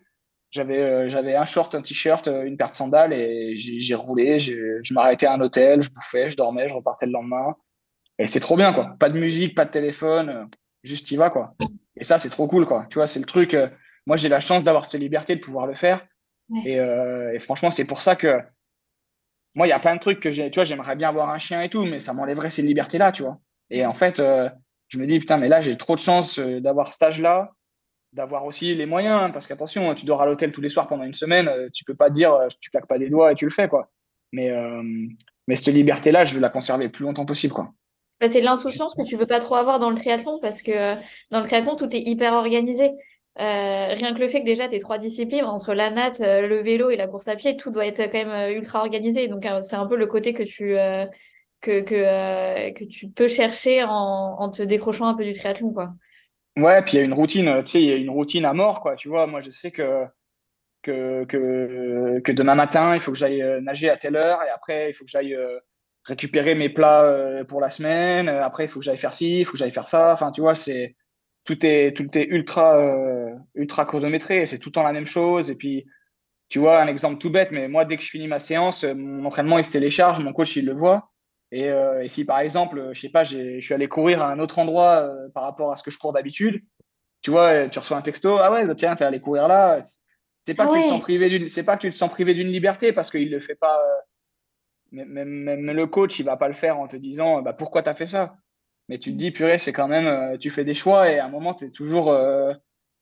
J'avais 0.51 0.81
euh, 0.81 1.09
j'avais 1.09 1.35
un 1.35 1.45
short, 1.45 1.73
un 1.75 1.81
t-shirt, 1.81 2.27
une 2.27 2.57
paire 2.57 2.69
de 2.69 2.75
sandales 2.75 3.13
et 3.13 3.55
j'ai 3.57 3.95
roulé. 3.95 4.39
Je 4.41 4.93
m'arrêtais 4.93 5.27
à 5.27 5.33
un 5.33 5.41
hôtel, 5.41 5.81
je 5.81 5.89
bouffais, 5.91 6.29
je 6.29 6.35
dormais, 6.35 6.67
je 6.67 6.73
repartais 6.73 7.05
le 7.05 7.13
lendemain. 7.13 7.55
Et 8.19 8.27
c'est 8.27 8.41
trop 8.41 8.57
bien, 8.57 8.73
quoi. 8.73 8.95
Pas 8.99 9.09
de 9.09 9.17
musique, 9.17 9.55
pas 9.55 9.65
de 9.65 9.71
téléphone, 9.71 10.49
juste 10.83 11.09
y 11.11 11.15
va, 11.17 11.29
quoi. 11.29 11.55
Et 11.97 12.03
ça, 12.03 12.19
c'est 12.19 12.29
trop 12.29 12.47
cool, 12.47 12.65
quoi. 12.65 12.85
Tu 12.89 12.95
vois, 12.95 13.07
c'est 13.07 13.19
le 13.19 13.25
truc. 13.25 13.57
moi, 14.05 14.15
j'ai 14.15 14.29
la 14.29 14.39
chance 14.39 14.63
d'avoir 14.63 14.85
cette 14.85 15.01
liberté 15.01 15.35
de 15.35 15.41
pouvoir 15.41 15.67
le 15.67 15.75
faire. 15.75 16.05
Euh, 16.51 17.31
et, 17.31 17.39
franchement, 17.39 17.71
c'est 17.71 17.85
pour 17.85 18.01
ça 18.01 18.15
que 18.15 18.39
moi, 19.53 19.67
il 19.67 19.69
y 19.69 19.73
a 19.73 19.79
plein 19.79 19.95
de 19.95 20.01
trucs 20.01 20.19
que 20.19 20.31
j'ai, 20.31 20.51
tu 20.51 20.57
vois, 20.57 20.65
j'aimerais 20.65 20.95
bien 20.95 21.09
avoir 21.09 21.29
un 21.29 21.39
chien 21.39 21.61
et 21.61 21.69
tout, 21.69 21.85
mais 21.85 21.99
ça 21.99 22.13
m'enlèverait 22.13 22.49
ces 22.49 22.61
libertés-là, 22.61 23.11
tu 23.11 23.23
vois. 23.23 23.39
Et 23.69 23.85
en 23.85 23.93
fait, 23.93 24.19
euh, 24.19 24.49
je 24.89 24.99
me 24.99 25.07
dis, 25.07 25.19
putain, 25.19 25.37
mais 25.37 25.47
là, 25.47 25.61
j'ai 25.61 25.77
trop 25.77 25.95
de 25.95 25.99
chance 25.99 26.39
euh, 26.39 26.59
d'avoir 26.59 26.91
cet 26.91 27.01
âge-là, 27.01 27.51
d'avoir 28.13 28.45
aussi 28.45 28.75
les 28.75 28.85
moyens, 28.85 29.23
hein, 29.23 29.29
parce 29.31 29.47
qu'attention, 29.47 29.93
tu 29.95 30.05
dors 30.05 30.21
à 30.21 30.25
l'hôtel 30.25 30.51
tous 30.51 30.61
les 30.61 30.69
soirs 30.69 30.87
pendant 30.87 31.03
une 31.03 31.13
semaine, 31.13 31.49
tu 31.73 31.83
peux 31.83 31.95
pas 31.95 32.09
dire, 32.09 32.37
tu 32.61 32.69
claques 32.69 32.87
pas 32.87 32.97
des 32.97 33.09
doigts 33.09 33.31
et 33.31 33.35
tu 33.35 33.45
le 33.45 33.51
fais, 33.51 33.67
quoi. 33.67 33.91
Mais, 34.31 34.53
mais 35.47 35.57
cette 35.57 35.67
liberté-là, 35.67 36.23
je 36.23 36.33
veux 36.33 36.39
la 36.39 36.49
conserver 36.49 36.85
le 36.85 36.91
plus 36.91 37.03
longtemps 37.03 37.25
possible, 37.25 37.53
quoi. 37.53 37.73
Bah, 38.21 38.29
c'est 38.29 38.39
l'insouciance 38.39 38.95
que 38.95 39.03
tu 39.03 39.17
veux 39.17 39.25
pas 39.25 39.39
trop 39.39 39.55
avoir 39.55 39.79
dans 39.79 39.89
le 39.89 39.95
triathlon, 39.95 40.39
parce 40.41 40.61
que 40.61 40.95
dans 41.31 41.41
le 41.41 41.45
triathlon, 41.45 41.75
tout 41.75 41.93
est 41.93 42.07
hyper 42.07 42.33
organisé. 42.33 42.91
Euh, 43.37 43.93
rien 43.93 44.13
que 44.13 44.19
le 44.19 44.29
fait 44.29 44.39
que 44.39 44.45
déjà 44.45 44.69
tes 44.69 44.79
trois 44.79 44.97
disciplines, 44.97 45.43
entre 45.43 45.73
la 45.73 45.89
natte, 45.89 46.21
euh, 46.21 46.47
le 46.47 46.61
vélo 46.61 46.89
et 46.89 46.95
la 46.95 47.07
course 47.07 47.27
à 47.27 47.35
pied, 47.35 47.57
tout 47.57 47.69
doit 47.69 47.85
être 47.85 48.01
quand 48.03 48.17
même 48.17 48.29
euh, 48.29 48.53
ultra 48.53 48.79
organisé. 48.79 49.27
Donc 49.27 49.45
c'est 49.61 49.75
un 49.75 49.85
peu 49.87 49.97
le 49.97 50.07
côté 50.07 50.33
que 50.33 50.43
tu, 50.43 50.75
que, 51.59 51.81
que, 51.81 52.71
que 52.71 52.83
tu 52.85 53.09
peux 53.09 53.27
chercher 53.27 53.83
en, 53.83 53.89
en, 54.39 54.49
te 54.49 54.63
décrochant 54.63 55.07
un 55.07 55.15
peu 55.15 55.25
du 55.25 55.33
triathlon. 55.33 55.73
Quoi. 55.73 55.93
Ouais, 56.55 56.81
puis 56.81 56.93
il 56.93 56.99
y 56.99 57.01
a 57.01 57.05
une 57.05 57.13
routine, 57.13 57.61
tu 57.65 57.71
sais, 57.71 57.81
il 57.81 57.89
y 57.89 57.91
a 57.91 57.95
une 57.95 58.09
routine 58.09 58.45
à 58.45 58.53
mort, 58.53 58.79
quoi. 58.79 58.95
Tu 58.95 59.09
vois, 59.09 59.27
moi 59.27 59.41
je 59.41 59.51
sais 59.51 59.71
que, 59.71 60.05
que, 60.81 61.25
que, 61.25 62.21
que 62.23 62.31
demain 62.31 62.55
matin, 62.55 62.95
il 62.95 63.01
faut 63.01 63.11
que 63.11 63.17
j'aille 63.17 63.43
nager 63.61 63.89
à 63.89 63.97
telle 63.97 64.15
heure 64.15 64.41
et 64.43 64.49
après, 64.49 64.91
il 64.91 64.93
faut 64.93 65.03
que 65.03 65.11
j'aille 65.11 65.37
récupérer 66.05 66.55
mes 66.55 66.69
plats 66.69 67.43
pour 67.49 67.59
la 67.59 67.69
semaine. 67.69 68.29
Après, 68.29 68.63
il 68.63 68.69
faut 68.69 68.79
que 68.79 68.85
j'aille 68.85 68.95
faire 68.95 69.13
ci, 69.13 69.41
il 69.41 69.45
faut 69.45 69.53
que 69.53 69.57
j'aille 69.57 69.73
faire 69.73 69.89
ça. 69.89 70.13
Enfin, 70.13 70.31
tu 70.31 70.39
vois, 70.39 70.55
c'est 70.55 70.95
tout 71.43 71.63
est, 71.65 71.95
tout 71.95 72.17
est 72.17 72.25
ultra, 72.25 72.77
ultra 73.53 73.85
chronométré. 73.85 74.47
C'est 74.47 74.59
tout 74.59 74.69
le 74.69 74.73
temps 74.73 74.83
la 74.83 74.93
même 74.93 75.05
chose. 75.05 75.49
Et 75.49 75.55
puis, 75.55 75.85
tu 76.49 76.59
vois, 76.59 76.81
un 76.81 76.87
exemple 76.87 77.17
tout 77.17 77.31
bête, 77.31 77.51
mais 77.51 77.67
moi, 77.67 77.85
dès 77.85 77.97
que 77.97 78.03
je 78.03 78.09
finis 78.09 78.27
ma 78.27 78.39
séance, 78.39 78.83
euh, 78.83 78.93
mon 78.93 79.25
entraînement, 79.25 79.57
il 79.57 79.65
se 79.65 79.71
télécharge, 79.71 80.19
mon 80.19 80.33
coach, 80.33 80.55
il 80.55 80.65
le 80.65 80.73
voit. 80.73 81.11
Et, 81.51 81.69
euh, 81.69 82.03
et 82.03 82.07
si, 82.07 82.25
par 82.25 82.39
exemple, 82.39 82.91
je 82.93 82.99
sais 82.99 83.09
pas, 83.09 83.23
je 83.23 83.59
suis 83.59 83.73
allé 83.73 83.87
courir 83.87 84.21
à 84.21 84.31
un 84.31 84.39
autre 84.39 84.59
endroit 84.59 85.09
par 85.33 85.43
rapport 85.43 85.71
à 85.71 85.77
ce 85.77 85.83
que 85.83 85.91
je 85.91 85.97
cours 85.97 86.13
d'habitude, 86.13 86.61
tu 87.21 87.31
vois, 87.31 87.69
tu 87.69 87.79
reçois 87.79 87.97
un 87.97 88.01
texto, 88.01 88.37
ah 88.37 88.51
ouais, 88.51 88.65
bah, 88.65 88.75
tiens, 88.75 88.95
tu 88.95 89.03
es 89.03 89.05
allé 89.05 89.19
courir 89.19 89.47
là. 89.47 89.81
C'est 90.45 90.53
pas, 90.53 90.67
que 90.67 90.75
tu 90.75 90.83
te 90.83 90.89
sens 90.89 91.01
privé 91.01 91.29
d'une, 91.29 91.47
c'est 91.47 91.63
pas 91.63 91.75
que 91.75 91.81
tu 91.81 91.89
te 91.89 91.95
sens 91.95 92.09
privé 92.09 92.35
d'une 92.35 92.49
liberté 92.49 92.93
parce 92.93 93.09
qu'il 93.09 93.31
le 93.31 93.39
fait 93.39 93.55
pas. 93.55 93.79
Même, 94.91 95.27
même, 95.27 95.71
le 95.71 95.87
coach, 95.87 96.19
il 96.19 96.25
va 96.25 96.37
pas 96.37 96.47
le 96.47 96.53
faire 96.53 96.77
en 96.77 96.87
te 96.87 96.95
disant, 96.95 97.41
bah, 97.41 97.53
pourquoi 97.53 97.81
tu 97.81 97.89
as 97.89 97.95
fait 97.95 98.07
ça? 98.07 98.37
Mais 98.87 98.99
tu 98.99 99.11
te 99.11 99.17
dis, 99.17 99.31
purée, 99.31 99.57
c'est 99.57 99.73
quand 99.73 99.87
même, 99.87 100.05
euh, 100.05 100.37
tu 100.37 100.49
fais 100.49 100.63
des 100.63 100.73
choix 100.73 101.09
et 101.09 101.19
à 101.19 101.25
un 101.25 101.29
moment, 101.29 101.53
tu 101.53 101.65
es 101.65 101.69
toujours 101.71 102.11
euh, 102.11 102.53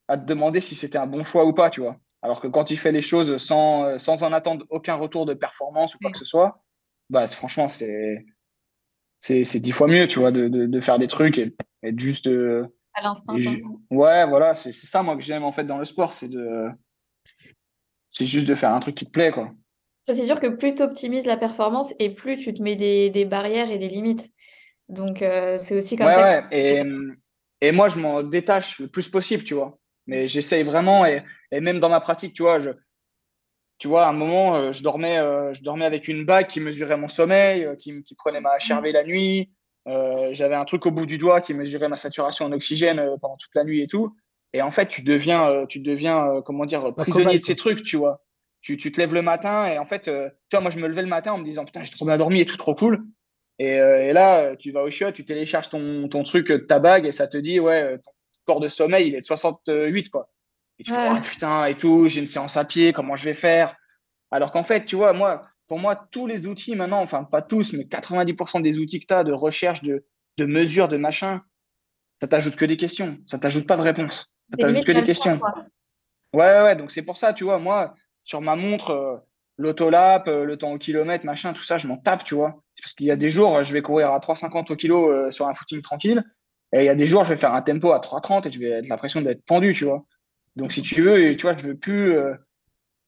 à 0.08 0.18
te 0.18 0.26
demander 0.26 0.60
si 0.60 0.76
c'était 0.76 0.98
un 0.98 1.08
bon 1.08 1.24
choix 1.24 1.46
ou 1.46 1.54
pas, 1.54 1.70
tu 1.70 1.82
vois. 1.82 1.98
Alors 2.22 2.40
que 2.40 2.48
quand 2.48 2.64
tu 2.64 2.78
fais 2.78 2.92
les 2.92 3.02
choses 3.02 3.38
sans, 3.38 3.84
euh, 3.84 3.98
sans 3.98 4.24
en 4.24 4.32
attendre 4.32 4.66
aucun 4.70 4.96
retour 4.96 5.26
de 5.26 5.34
performance 5.34 5.96
ou 5.96 5.98
quoi 6.00 6.12
que 6.12 6.18
ce 6.18 6.26
soit, 6.26 6.64
bah, 7.10 7.28
franchement, 7.28 7.68
c'est, 7.68 8.26
c'est, 9.20 9.60
dix 9.60 9.72
fois 9.72 9.88
mieux, 9.88 10.08
tu 10.08 10.20
vois, 10.20 10.32
de, 10.32 10.48
de, 10.48 10.82
faire 10.82 11.00
des 11.00 11.08
trucs 11.08 11.38
et, 11.38 11.54
juste. 11.98 12.28
à 12.28 13.02
l'instant. 13.02 13.36
Ouais, 13.92 14.26
voilà, 14.28 14.54
c'est, 14.54 14.72
ça, 14.72 15.04
moi, 15.04 15.18
que 15.18 15.22
j'aime 15.22 15.44
en 15.44 15.52
fait 15.52 15.66
dans 15.66 15.78
le 15.78 15.86
sport, 15.86 16.14
c'est 16.14 16.30
de. 16.30 16.68
C'est 18.10 18.26
juste 18.26 18.48
de 18.48 18.56
faire 18.56 18.72
un 18.72 18.80
truc 18.80 18.96
qui 18.96 19.06
te 19.06 19.12
plaît, 19.12 19.32
quoi. 19.32 19.52
C'est 20.06 20.14
sûr 20.26 20.40
que 20.40 20.48
plus 20.48 20.76
tu 20.76 20.84
optimises 20.84 21.26
la 21.26 21.38
performance 21.38 21.94
et 22.00 22.14
plus 22.14 22.38
tu 22.38 22.54
te 22.54 22.62
mets 22.62 22.76
des, 22.76 23.10
des 23.10 23.26
barrières 23.26 23.72
et 23.72 23.78
des 23.78 23.88
limites. 23.88 24.30
Donc, 24.90 25.22
euh, 25.22 25.58
c'est 25.58 25.78
aussi 25.78 25.96
comme 25.96 26.12
ça. 26.12 26.42
Ouais. 26.42 26.46
Et, 26.52 26.84
et, 27.62 27.72
moi, 27.72 27.90
je 27.90 28.00
m'en 28.00 28.22
détache 28.22 28.80
le 28.80 28.88
plus 28.88 29.08
possible, 29.10 29.44
tu 29.44 29.54
vois. 29.54 29.80
Mais 30.08 30.28
j'essaye 30.28 30.64
vraiment, 30.64 31.06
et, 31.06 31.22
et, 31.52 31.62
même 31.62 31.80
dans 31.80 31.90
ma 31.90 32.02
pratique, 32.02 32.34
tu 32.34 32.44
vois, 32.44 32.60
je, 32.60 32.72
tu 33.78 33.88
vois, 33.88 34.06
à 34.06 34.10
un 34.10 34.14
moment, 34.14 34.56
euh, 34.56 34.74
je, 34.74 34.84
dormais, 34.84 35.18
euh, 35.18 35.54
je 35.54 35.62
dormais 35.64 35.86
avec 35.86 36.08
une 36.08 36.26
bague 36.26 36.48
qui 36.48 36.60
mesurait 36.60 36.98
mon 36.98 37.08
sommeil, 37.08 37.68
qui, 37.78 38.04
qui, 38.04 38.16
prenait 38.16 38.42
ma 38.42 38.52
HRV 38.58 38.92
la 38.92 39.04
nuit. 39.04 39.52
J'avais 39.86 40.56
un 40.56 40.66
truc 40.66 40.86
au 40.86 40.92
bout 40.92 41.06
du 41.06 41.18
doigt 41.18 41.42
qui 41.42 41.54
mesurait 41.54 41.90
ma 41.90 41.98
saturation 41.98 42.46
en 42.46 42.52
oxygène 42.52 43.18
pendant 43.22 43.38
toute 43.38 43.54
la 43.56 43.66
nuit 43.66 43.82
et 43.82 43.88
tout. 43.88 44.16
Et 44.54 44.62
en 44.62 44.72
fait, 44.72 44.88
tu 44.88 45.02
deviens, 45.02 45.66
tu 45.68 45.80
deviens 45.80 46.42
comment 46.46 46.66
dire, 46.66 46.94
prisonnier 46.96 47.40
de 47.40 47.44
ces 47.44 47.56
trucs, 47.56 47.84
tu 47.84 47.98
vois. 47.98 48.22
Tu, 48.62 48.78
tu, 48.78 48.94
te 48.94 49.02
lèves 49.02 49.14
le 49.14 49.22
matin 49.22 49.68
et 49.68 49.78
en 49.78 49.86
fait, 49.86 50.04
tu 50.04 50.12
vois, 50.54 50.62
moi, 50.62 50.72
je 50.72 50.80
me 50.80 50.88
levais 50.88 51.02
le 51.02 51.10
matin 51.10 51.34
en 51.34 51.38
me 51.38 51.44
disant, 51.44 51.66
putain, 51.66 51.84
j'ai 51.84 51.92
trop 51.92 52.06
bien 52.06 52.18
dormi 52.18 52.40
et 52.40 52.46
tout 52.46 52.56
trop 52.56 52.76
cool. 52.76 53.04
Euh, 53.62 54.10
et, 54.10 54.14
là, 54.14 54.56
tu 54.56 54.72
vas 54.72 54.84
au 54.84 54.90
chiot, 54.90 55.12
tu 55.12 55.26
télécharges 55.26 55.70
ton, 55.70 56.08
ton 56.08 56.24
truc 56.24 56.48
de 56.48 56.58
ta 56.58 56.80
bague 56.80 57.06
et 57.06 57.12
ça 57.12 57.28
te 57.28 57.38
dit, 57.38 57.60
ouais, 57.60 57.84
euh, 57.84 57.98
ton 57.98 58.12
score 58.44 58.60
de 58.60 58.68
sommeil, 58.68 59.08
il 59.08 59.16
est 59.16 59.22
de 59.22 59.26
68, 59.26 60.10
quoi. 60.10 60.30
Et 60.80 60.84
tu 60.84 60.92
te 60.92 60.98
dis, 60.98 61.18
oh, 61.18 61.22
putain, 61.22 61.66
et 61.66 61.76
tout, 61.76 62.08
j'ai 62.08 62.20
une 62.20 62.28
séance 62.28 62.58
à 62.58 62.66
pied, 62.66 62.94
comment 62.94 63.16
je 63.16 63.26
vais 63.26 63.34
faire? 63.34 63.76
Alors 64.32 64.52
qu'en 64.52 64.64
fait, 64.64 64.86
tu 64.86 64.96
vois, 64.96 65.14
moi, 65.14 65.48
pour 65.68 65.80
moi, 65.80 65.96
tous 65.96 66.28
les 66.28 66.48
outils 66.48 66.76
maintenant, 66.76 67.02
enfin, 67.02 67.24
pas 67.24 67.42
tous, 67.42 67.74
mais 67.74 67.84
90% 67.84 68.62
des 68.62 68.78
outils 68.78 69.00
que 69.00 69.06
tu 69.06 69.14
as 69.14 69.24
de 69.24 69.32
recherche, 69.32 69.84
de, 69.84 70.06
de 70.38 70.46
mesure, 70.46 70.88
de 70.88 70.98
machin, 70.98 71.42
ça 72.20 72.28
t'ajoute 72.28 72.56
que 72.56 72.66
des 72.66 72.78
questions. 72.78 73.18
Ça 73.28 73.38
t'ajoute 73.38 73.68
pas 73.68 73.78
de 73.78 73.82
réponses. 73.82 74.32
Ça 74.52 74.66
t'ajoute 74.66 74.86
que 74.86 74.92
des 74.92 75.04
questions. 75.04 75.40
ouais, 76.34 76.62
ouais, 76.64 76.76
donc 76.76 76.92
c'est 76.92 77.04
pour 77.04 77.18
ça, 77.18 77.34
tu 77.34 77.44
vois, 77.44 77.60
moi, 77.60 77.96
sur 78.24 78.42
ma 78.42 78.56
montre, 78.56 78.92
euh, 78.92 79.18
l'autolap, 79.58 80.28
euh, 80.28 80.46
le 80.46 80.58
temps 80.58 80.72
au 80.72 80.78
kilomètre, 80.78 81.26
machin, 81.26 81.54
tout 81.54 81.64
ça, 81.64 81.78
je 81.78 81.88
m'en 81.88 81.98
tape, 81.98 82.24
tu 82.24 82.36
vois. 82.36 82.64
Parce 82.82 82.94
qu'il 82.94 83.06
y 83.06 83.12
a 83.12 83.16
des 83.16 83.30
jours, 83.30 83.64
je 83.64 83.74
vais 83.74 83.82
courir 83.82 84.12
à 84.12 84.20
3,50 84.20 84.72
au 84.72 84.76
kilo 84.76 85.12
euh, 85.12 85.32
sur 85.32 85.48
un 85.48 85.54
footing 85.54 85.82
tranquille. 85.82 86.24
Et 86.74 86.80
il 86.80 86.86
y 86.86 86.90
a 86.90 86.96
des 86.96 87.06
jours, 87.06 87.24
je 87.24 87.30
vais 87.30 87.40
faire 87.40 87.54
un 87.54 87.62
tempo 87.62 87.92
à 87.92 88.00
3,30 88.00 88.48
et 88.48 88.52
je 88.52 88.60
vais 88.60 88.74
avoir 88.74 88.90
l'impression 88.90 89.22
d'être 89.22 89.46
pendu, 89.46 89.74
tu 89.74 89.86
vois. 89.86 90.06
Donc, 90.56 90.72
si 90.72 90.82
tu 90.82 91.02
veux, 91.02 91.36
tu 91.36 91.44
vois, 91.44 91.56
je 91.56 91.68
veux 91.68 91.78
plus. 91.78 92.18
Euh, 92.18 92.34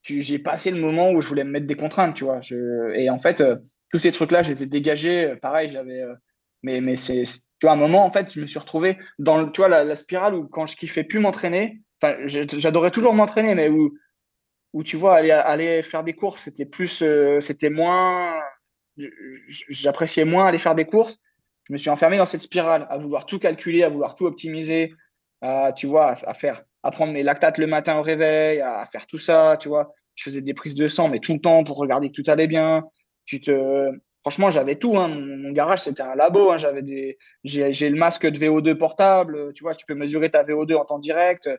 j'ai 0.04 0.38
passé 0.38 0.70
le 0.70 0.80
moment 0.80 1.12
où 1.12 1.22
je 1.22 1.28
voulais 1.28 1.44
me 1.44 1.50
mettre 1.50 1.66
des 1.66 1.76
contraintes, 1.76 2.16
tu 2.16 2.26
vois. 2.26 2.42
et 2.94 3.10
en 3.10 3.20
fait, 3.20 3.42
euh, 3.42 3.56
tous 3.92 3.98
ces 3.98 4.12
trucs-là, 4.12 4.44
je 4.44 4.54
les 4.54 4.64
ai 4.64 4.66
dégagés. 4.68 5.36
Pareil, 5.42 5.70
j'avais. 5.70 6.04
mais 6.62 6.80
mais 6.80 6.96
c'est, 6.96 7.24
tu 7.24 7.64
vois, 7.64 7.72
un 7.72 7.76
moment, 7.76 8.06
en 8.06 8.12
fait, 8.12 8.32
je 8.34 8.40
me 8.40 8.46
suis 8.46 8.60
retrouvé 8.60 8.98
dans 9.18 9.50
tu 9.50 9.62
vois, 9.62 9.84
la, 9.84 9.96
spirale 9.96 10.36
où 10.36 10.48
quand 10.48 10.68
je 10.68 10.76
kiffais 10.76 11.04
plus 11.04 11.20
m'entraîner, 11.20 11.82
enfin, 12.02 12.18
j'adorais 12.28 12.92
toujours 12.92 13.16
m'entraîner, 13.16 13.56
mais 13.56 13.70
où, 13.70 13.98
où 14.74 14.84
tu 14.84 14.96
vois, 14.96 15.16
aller, 15.16 15.32
aller 15.32 15.82
faire 15.82 16.04
des 16.04 16.14
courses, 16.14 16.44
c'était 16.44 16.66
plus. 16.66 17.04
c'était 17.42 17.72
moins. 17.72 18.40
J'appréciais 19.48 20.26
moins 20.26 20.46
aller 20.46 20.60
faire 20.60 20.76
des 20.76 20.86
courses. 20.86 21.18
Je 21.68 21.74
me 21.74 21.78
suis 21.78 21.90
enfermé 21.90 22.18
dans 22.18 22.26
cette 22.26 22.42
spirale, 22.42 22.88
à 22.90 22.98
vouloir 22.98 23.26
tout 23.26 23.40
calculer, 23.40 23.84
à 23.84 23.90
vouloir 23.90 24.16
tout 24.16 24.26
optimiser, 24.26 24.94
à, 25.42 25.74
tu 25.74 25.88
vois, 25.88 26.12
à 26.12 26.34
faire 26.34 26.64
à 26.86 26.92
prendre 26.92 27.12
mes 27.12 27.24
lactates 27.24 27.58
le 27.58 27.66
matin 27.66 27.98
au 27.98 28.04
réveil, 28.04 28.62
à 28.62 28.88
faire 28.92 29.08
tout 29.08 29.18
ça, 29.18 29.58
tu 29.60 29.70
vois. 29.70 29.92
Je 30.14 30.26
faisais 30.26 30.42
des 30.42 30.54
prises 30.54 30.76
de 30.76 30.88
sang, 30.88 31.10
mais 31.10 31.18
tout 31.18 31.34
le 31.34 31.40
temps 31.42 31.64
pour 31.64 31.78
regarder 31.78 32.12
que 32.12 32.22
tout 32.22 32.30
allait 32.30 32.48
bien. 32.48 32.86
Tu 33.26 33.42
te... 33.42 33.90
Franchement, 34.22 34.52
j'avais 34.52 34.76
tout. 34.76 34.96
Hein. 34.96 35.08
Mon, 35.08 35.52
garage, 35.52 35.82
c'était 35.82 36.04
un 36.04 36.14
labo. 36.14 36.52
Hein. 36.52 36.58
J'avais 36.58 36.84
des... 36.84 37.18
J'ai 37.44 37.90
le 37.90 37.98
masque 37.98 38.28
de 38.28 38.38
VO2 38.38 38.76
portable. 38.76 39.52
Tu 39.54 39.64
vois, 39.64 39.74
tu 39.74 39.88
peux 39.88 39.96
mesurer 39.96 40.30
ta 40.30 40.44
VO2 40.44 40.76
en 40.76 40.86
temps 40.86 41.00
direct. 41.00 41.50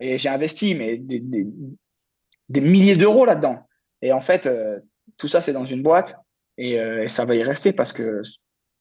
Et 0.00 0.18
j'ai 0.18 0.28
investi 0.28 0.74
mais 0.74 0.98
des, 0.98 2.60
milliers 2.60 2.96
d'euros 2.96 3.24
là-dedans. 3.24 3.60
Et 4.02 4.12
en 4.12 4.20
fait, 4.20 4.46
euh, 4.46 4.80
tout 5.18 5.28
ça, 5.28 5.40
c'est 5.40 5.52
dans 5.52 5.64
une 5.64 5.84
boîte. 5.84 6.16
Et, 6.58 6.80
euh, 6.80 7.04
et, 7.04 7.08
ça 7.08 7.24
va 7.26 7.36
y 7.36 7.44
rester 7.44 7.72
parce 7.72 7.92
que 7.92 8.22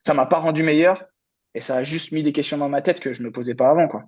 ça 0.04 0.14
m'a 0.14 0.26
pas 0.26 0.40
rendu 0.40 0.64
meilleur. 0.64 1.06
Et 1.56 1.62
ça 1.62 1.78
a 1.78 1.84
juste 1.84 2.12
mis 2.12 2.24
des 2.24 2.34
questions 2.34 2.58
dans 2.58 2.70
ma 2.70 2.82
tête 2.82 3.00
que 3.00 3.14
je 3.14 3.22
ne 3.22 3.28
me 3.28 3.32
posais 3.32 3.56
pas 3.56 3.70
avant. 3.70 3.88
Quoi. 3.88 4.04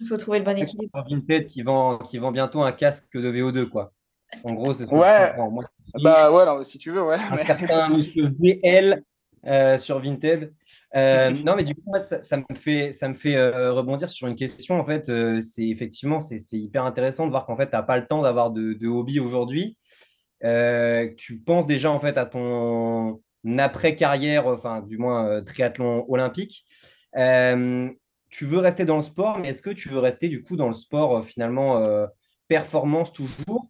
Il 0.00 0.06
faut 0.06 0.16
trouver 0.16 0.38
le 0.38 0.44
bon 0.44 0.56
équilibre. 0.56 1.04
Vinted 1.08 1.46
qui 1.46 1.62
vend, 1.62 1.98
qui 1.98 2.18
vend 2.18 2.32
bientôt 2.32 2.62
un 2.62 2.72
casque 2.72 3.16
de 3.16 3.30
VO2, 3.30 3.68
quoi. 3.68 3.92
En 4.44 4.54
gros, 4.54 4.74
c'est 4.74 4.84
ce 4.84 4.90
que 4.90 4.94
ouais. 4.94 5.32
je 5.32 5.36
comprends. 5.36 5.64
bah 6.02 6.32
ouais, 6.32 6.64
si 6.64 6.78
tu 6.78 6.90
veux, 6.92 7.02
ouais. 7.02 7.16
Un 7.30 7.38
certain 7.38 7.88
monsieur 7.96 8.30
VL 8.38 9.02
euh, 9.46 9.78
sur 9.78 9.98
Vinted. 9.98 10.54
Euh, 10.94 11.30
non, 11.30 11.56
mais 11.56 11.64
du 11.64 11.74
coup, 11.74 11.92
ça, 12.02 12.36
me 12.36 12.54
fait, 12.54 12.92
ça 12.92 13.08
me 13.08 13.14
fait 13.14 13.36
euh, 13.36 13.72
rebondir 13.72 14.08
sur 14.08 14.26
une 14.28 14.36
question. 14.36 14.78
En 14.78 14.84
fait, 14.84 15.10
c'est 15.42 15.68
effectivement, 15.68 16.20
c'est 16.20 16.38
hyper 16.52 16.84
intéressant 16.84 17.26
de 17.26 17.30
voir 17.30 17.46
qu'en 17.46 17.56
fait, 17.56 17.70
tu 17.70 17.76
n'as 17.76 17.82
pas 17.82 17.98
le 17.98 18.06
temps 18.06 18.22
d'avoir 18.22 18.50
de, 18.50 18.74
de, 18.74 18.88
hobby 18.88 19.18
aujourd'hui. 19.20 19.76
tu 20.42 21.40
penses 21.44 21.66
déjà 21.66 21.90
en 21.90 21.98
fait 21.98 22.16
à 22.18 22.26
ton 22.26 23.20
après-carrière, 23.46 24.46
enfin, 24.46 24.80
du 24.82 24.98
moins 24.98 25.42
triathlon 25.42 26.04
olympique. 26.08 26.64
Tu 28.30 28.44
veux 28.46 28.58
rester 28.58 28.84
dans 28.84 28.96
le 28.96 29.02
sport, 29.02 29.38
mais 29.38 29.48
est-ce 29.48 29.60
que 29.60 29.70
tu 29.70 29.88
veux 29.88 29.98
rester 29.98 30.28
du 30.28 30.42
coup 30.42 30.56
dans 30.56 30.68
le 30.68 30.74
sport 30.74 31.18
euh, 31.18 31.22
finalement 31.22 31.78
euh, 31.78 32.06
performance 32.48 33.12
toujours? 33.12 33.66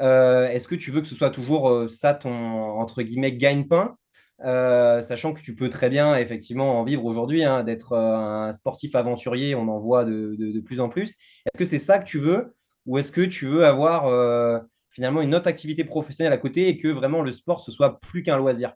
Euh, 0.00 0.48
Est-ce 0.48 0.68
que 0.68 0.74
tu 0.74 0.90
veux 0.90 1.00
que 1.00 1.06
ce 1.06 1.14
soit 1.14 1.30
toujours 1.30 1.90
ça 1.90 2.14
ton 2.14 2.30
entre 2.32 3.02
guillemets 3.02 3.32
gagne-pain? 3.32 3.96
Sachant 4.40 5.32
que 5.32 5.40
tu 5.40 5.54
peux 5.54 5.70
très 5.70 5.88
bien 5.88 6.16
effectivement 6.16 6.80
en 6.80 6.84
vivre 6.84 7.04
aujourd'hui, 7.04 7.44
hein, 7.44 7.62
d'être 7.62 7.96
un 7.96 8.52
sportif 8.52 8.94
aventurier, 8.94 9.54
on 9.54 9.68
en 9.68 9.78
voit 9.78 10.04
de, 10.04 10.60
plus 10.60 10.80
en 10.80 10.88
plus. 10.88 11.10
Est-ce 11.46 11.58
que 11.58 11.64
c'est 11.64 11.78
ça 11.78 11.98
que 11.98 12.04
tu 12.04 12.18
veux? 12.18 12.52
Ou 12.86 12.98
est-ce 12.98 13.12
que 13.12 13.20
tu 13.20 13.46
veux 13.46 13.64
avoir 13.64 14.10
finalement 14.90 15.22
une 15.22 15.34
autre 15.34 15.48
activité 15.48 15.84
professionnelle 15.84 16.32
à 16.32 16.38
côté 16.38 16.68
et 16.68 16.76
que 16.76 16.88
vraiment 16.88 17.22
le 17.22 17.32
sport 17.32 17.60
ce 17.60 17.70
soit 17.70 18.00
plus 18.00 18.22
qu'un 18.22 18.36
loisir? 18.36 18.74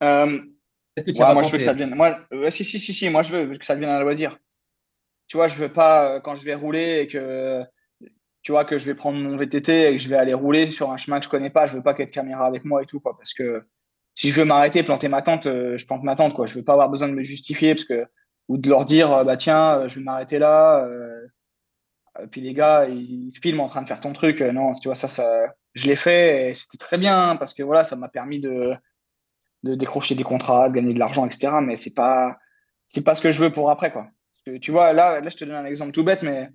Moi, 0.00 1.42
je 1.42 1.52
veux 1.52 1.58
que 1.58 1.64
ça 1.64 1.72
devienne. 1.74 1.94
Moi, 1.94 2.18
si, 2.50 2.64
si, 2.64 2.78
si, 2.78 2.92
si, 2.92 3.08
moi, 3.08 3.22
je 3.22 3.36
veux 3.36 3.56
que 3.56 3.64
ça 3.64 3.74
devienne 3.74 3.90
un 3.90 4.00
loisir. 4.00 4.38
Tu 5.28 5.36
vois, 5.36 5.48
je 5.48 5.56
veux 5.56 5.68
pas, 5.68 6.14
euh, 6.14 6.20
quand 6.20 6.36
je 6.36 6.44
vais 6.44 6.54
rouler 6.54 7.00
et 7.00 7.08
que, 7.08 7.62
tu 8.42 8.52
vois, 8.52 8.64
que 8.64 8.78
je 8.78 8.86
vais 8.86 8.94
prendre 8.94 9.18
mon 9.18 9.36
VTT 9.36 9.88
et 9.88 9.96
que 9.96 10.02
je 10.02 10.08
vais 10.08 10.16
aller 10.16 10.34
rouler 10.34 10.68
sur 10.70 10.90
un 10.90 10.96
chemin 10.96 11.18
que 11.18 11.26
je 11.26 11.30
connais 11.30 11.50
pas, 11.50 11.66
je 11.66 11.74
veux 11.74 11.82
pas 11.82 11.92
qu'il 11.92 12.02
y 12.02 12.04
ait 12.04 12.06
de 12.06 12.12
caméra 12.14 12.46
avec 12.46 12.64
moi 12.64 12.82
et 12.82 12.86
tout, 12.86 13.00
quoi. 13.00 13.16
Parce 13.16 13.34
que 13.34 13.62
si 14.14 14.30
je 14.30 14.40
veux 14.40 14.46
m'arrêter, 14.46 14.82
planter 14.82 15.08
ma 15.08 15.22
tente, 15.22 15.46
euh, 15.46 15.76
je 15.78 15.86
plante 15.86 16.02
ma 16.02 16.16
tente, 16.16 16.34
quoi. 16.34 16.46
Je 16.46 16.54
veux 16.54 16.64
pas 16.64 16.72
avoir 16.72 16.90
besoin 16.90 17.08
de 17.08 17.14
me 17.14 17.22
justifier 17.22 17.74
parce 17.74 17.84
que, 17.84 18.06
ou 18.48 18.56
de 18.58 18.68
leur 18.70 18.86
dire, 18.86 19.12
euh, 19.12 19.24
bah 19.24 19.36
tiens, 19.36 19.86
je 19.88 19.98
vais 19.98 20.04
m'arrêter 20.04 20.38
là. 20.38 20.88
puis 22.30 22.40
les 22.40 22.54
gars, 22.54 22.86
ils, 22.88 23.32
filment 23.42 23.60
en 23.60 23.66
train 23.68 23.82
de 23.82 23.88
faire 23.88 24.00
ton 24.00 24.12
truc. 24.12 24.40
non, 24.40 24.72
tu 24.72 24.88
vois, 24.88 24.94
ça, 24.94 25.08
ça, 25.08 25.54
je 25.74 25.86
l'ai 25.86 25.96
fait 25.96 26.50
et 26.50 26.54
c'était 26.54 26.78
très 26.78 26.98
bien 26.98 27.36
parce 27.36 27.54
que 27.54 27.62
voilà, 27.62 27.84
ça 27.84 27.96
m'a 27.96 28.08
permis 28.08 28.40
de 28.40 28.74
de 29.64 29.74
décrocher 29.74 30.14
des 30.14 30.24
contrats, 30.24 30.68
de 30.68 30.74
gagner 30.74 30.94
de 30.94 30.98
l'argent, 30.98 31.26
etc. 31.26 31.54
Mais 31.62 31.76
c'est 31.76 31.94
pas, 31.94 32.38
pas 33.04 33.14
ce 33.14 33.22
que 33.22 33.32
je 33.32 33.40
veux 33.40 33.52
pour 33.52 33.70
après, 33.70 33.92
quoi. 33.92 34.08
tu 34.60 34.70
vois, 34.70 34.92
là, 34.92 35.20
là, 35.20 35.28
je 35.28 35.36
te 35.36 35.44
donne 35.44 35.56
un 35.56 35.64
exemple 35.64 35.92
tout 35.92 36.04
bête, 36.04 36.22
mais 36.22 36.50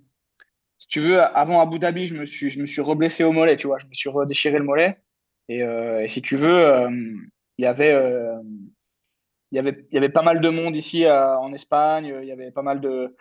si 0.78 0.88
tu 0.88 1.00
veux, 1.00 1.20
avant 1.20 1.60
Abu 1.60 1.78
Dhabi, 1.78 2.06
je 2.06 2.14
me 2.14 2.24
suis, 2.24 2.50
je 2.50 2.60
me 2.60 2.82
reblessé 2.82 3.24
au 3.24 3.32
mollet, 3.32 3.56
tu 3.56 3.66
vois, 3.66 3.78
je 3.78 3.86
me 3.86 3.94
suis 3.94 4.08
redéchiré 4.08 4.58
le 4.58 4.64
mollet. 4.64 4.98
Et, 5.48 5.62
euh, 5.62 6.06
si 6.08 6.22
tu 6.22 6.36
veux, 6.36 6.66
euh, 6.66 6.90
il 7.58 7.64
y 7.64 7.66
avait, 7.66 7.92
euh, 7.92 8.40
il 9.52 9.56
y 9.56 9.96
avait, 9.96 10.08
pas 10.08 10.22
mal 10.22 10.40
de 10.40 10.48
monde 10.48 10.76
ici 10.76 11.08
en 11.08 11.52
Espagne. 11.52 12.12
Il 12.22 12.28
y 12.28 12.32
avait 12.32 12.50
pas 12.50 12.62
mal 12.62 12.80
de, 12.80 13.14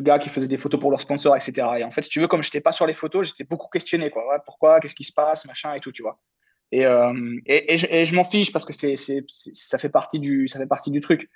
gars 0.00 0.18
qui 0.18 0.28
faisaient 0.28 0.48
des 0.48 0.58
photos 0.58 0.80
pour 0.80 0.90
leurs 0.90 1.00
sponsors, 1.00 1.36
etc. 1.36 1.68
Et 1.78 1.84
en 1.84 1.90
fait, 1.92 2.02
tu 2.02 2.20
veux, 2.20 2.26
comme 2.26 2.42
je 2.42 2.48
n'étais 2.48 2.60
pas 2.60 2.72
sur 2.72 2.86
les 2.86 2.94
photos, 2.94 3.28
j'étais 3.28 3.44
beaucoup 3.44 3.68
questionné, 3.68 4.10
quoi. 4.10 4.24
pourquoi, 4.44 4.80
qu'est-ce 4.80 4.96
qui 4.96 5.04
se 5.04 5.12
passe, 5.12 5.44
machin 5.44 5.72
et 5.74 5.80
tout, 5.80 5.92
tu 5.92 6.02
vois. 6.02 6.18
Euh, 6.72 7.40
et, 7.46 7.74
et, 7.74 8.06
je, 8.06 8.14
m'en 8.14 8.24
fiche 8.24 8.52
parce 8.52 8.64
que 8.64 8.72
c'est, 8.72 8.96
ça, 8.96 9.78
fait 9.78 9.88
partie 9.88 10.18
du, 10.18 10.48
ça 10.48 10.58
fait 10.58 10.66
partie 10.66 10.90
du 10.90 11.00
truc. 11.00 11.30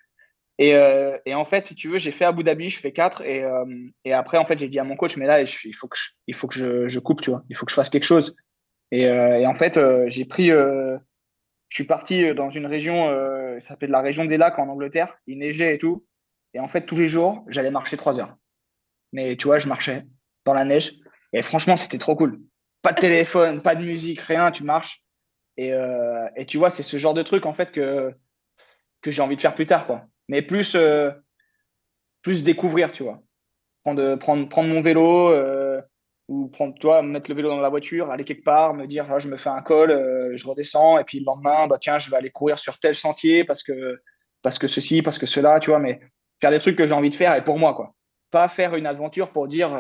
Et, 0.59 0.75
euh, 0.75 1.17
et, 1.27 1.35
en 1.35 1.45
fait, 1.45 1.67
si 1.67 1.75
tu 1.75 1.89
veux, 1.89 1.99
j'ai 1.99 2.11
fait 2.11 2.25
Abu 2.25 2.43
Dhabi, 2.43 2.71
je 2.71 2.81
fais 2.81 2.93
4. 2.93 3.23
Et, 3.23 3.45
euh, 3.45 3.65
et 4.05 4.13
après, 4.13 4.39
en 4.39 4.45
fait, 4.45 4.59
j'ai 4.59 4.69
dit 4.69 4.79
à 4.79 4.85
mon 4.85 4.97
coach, 4.97 5.17
mais 5.17 5.27
là, 5.27 5.41
il 5.41 5.75
faut 5.75 5.87
que, 5.87 5.97
je, 5.97 6.09
il 6.27 6.35
faut 6.35 6.49
que 6.49 6.55
je, 6.55 6.89
je, 6.89 6.99
coupe, 6.99 7.21
tu 7.21 7.31
vois. 7.31 7.45
Il 7.49 7.57
faut 7.57 7.67
que 7.67 7.71
je 7.71 7.77
fasse 7.77 7.91
quelque 7.91 8.05
chose. 8.05 8.35
Et, 8.91 9.03
et 9.03 9.47
en 9.47 9.55
fait, 9.55 9.79
j'ai 10.07 10.25
pris. 10.25 10.49
je 10.49 10.99
suis 11.69 11.85
parti 11.85 12.35
dans 12.35 12.49
une 12.49 12.67
région, 12.67 13.05
ça 13.61 13.69
s'appelle 13.69 13.91
la 13.91 14.01
région 14.01 14.25
des 14.25 14.39
lacs 14.39 14.59
en 14.59 14.69
Angleterre. 14.69 15.19
Il 15.27 15.39
neigeait 15.39 15.75
et 15.75 15.79
tout. 15.79 16.07
Et 16.55 16.61
en 16.61 16.67
fait, 16.67 16.87
tous 16.87 16.97
les 16.97 17.09
jours, 17.09 17.45
j'allais 17.49 17.71
marcher 17.71 17.97
3 17.97 18.19
heures. 18.19 18.35
Mais 19.13 19.37
tu 19.37 19.47
vois, 19.47 19.59
je 19.59 19.69
marchais 19.69 20.05
dans 20.45 20.55
la 20.55 20.65
neige. 20.65 20.93
Et 21.33 21.43
franchement, 21.43 21.77
c'était 21.77 21.99
trop 21.99 22.17
cool. 22.17 22.41
Pas 22.83 22.93
de 22.93 23.01
téléphone, 23.01 23.63
pas 23.63 23.75
de 23.75 23.85
musique, 23.85 24.21
rien. 24.21 24.51
Tu 24.51 24.65
marches. 24.65 25.05
Euh, 25.59 26.29
et, 26.37 26.47
tu 26.47 26.59
vois, 26.59 26.71
c'est 26.71 26.83
ce 26.83 26.97
genre 26.97 27.15
de 27.15 27.23
truc 27.23 27.47
en 27.47 27.53
fait 27.53 27.73
que, 27.73 28.15
que 29.03 29.11
j'ai 29.11 29.23
envie 29.23 29.37
de 29.37 29.41
faire 29.41 29.55
plus 29.55 29.67
tard, 29.67 29.87
quoi. 29.87 30.05
Mais 30.29 30.43
plus, 30.43 30.75
euh, 30.75 31.11
plus 32.23 32.43
découvrir, 32.43 32.93
tu 32.93 33.03
vois. 33.03 33.21
Prendre, 33.83 34.17
prendre, 34.17 34.49
prendre 34.49 34.69
mon 34.69 34.83
vélo 34.83 35.31
euh, 35.31 35.81
ou 36.29 36.49
prendre, 36.49 36.79
toi, 36.79 37.03
mettre 37.03 37.31
le 37.31 37.37
vélo 37.37 37.49
dans 37.49 37.61
la 37.61 37.71
voiture, 37.71 38.11
aller 38.11 38.25
quelque 38.25 38.45
part, 38.45 38.75
me 38.75 38.87
dire, 38.87 39.09
là, 39.09 39.19
je 39.19 39.29
me 39.29 39.37
fais 39.37 39.49
un 39.49 39.63
col, 39.63 39.91
je 40.35 40.47
redescends, 40.47 40.99
et 40.99 41.05
puis 41.05 41.21
le 41.21 41.25
lendemain, 41.25 41.67
bah, 41.67 41.79
tiens, 41.81 41.99
je 41.99 42.11
vais 42.11 42.17
aller 42.17 42.31
courir 42.31 42.59
sur 42.59 42.79
tel 42.79 42.95
sentier 42.95 43.45
parce 43.45 43.63
que, 43.63 43.99
parce 44.43 44.59
que 44.59 44.67
ceci, 44.67 45.01
parce 45.01 45.19
que 45.19 45.27
cela, 45.27 45.59
tu 45.59 45.71
vois, 45.71 45.79
mais 45.79 46.01
faire 46.41 46.51
des 46.51 46.59
trucs 46.59 46.77
que 46.77 46.87
j'ai 46.87 46.93
envie 46.93 47.11
de 47.11 47.15
faire 47.15 47.35
et 47.35 47.43
pour 47.43 47.59
moi, 47.59 47.75
quoi. 47.75 47.95
Pas 48.31 48.49
faire 48.49 48.75
une 48.75 48.87
aventure 48.87 49.33
pour 49.33 49.49
dire, 49.49 49.71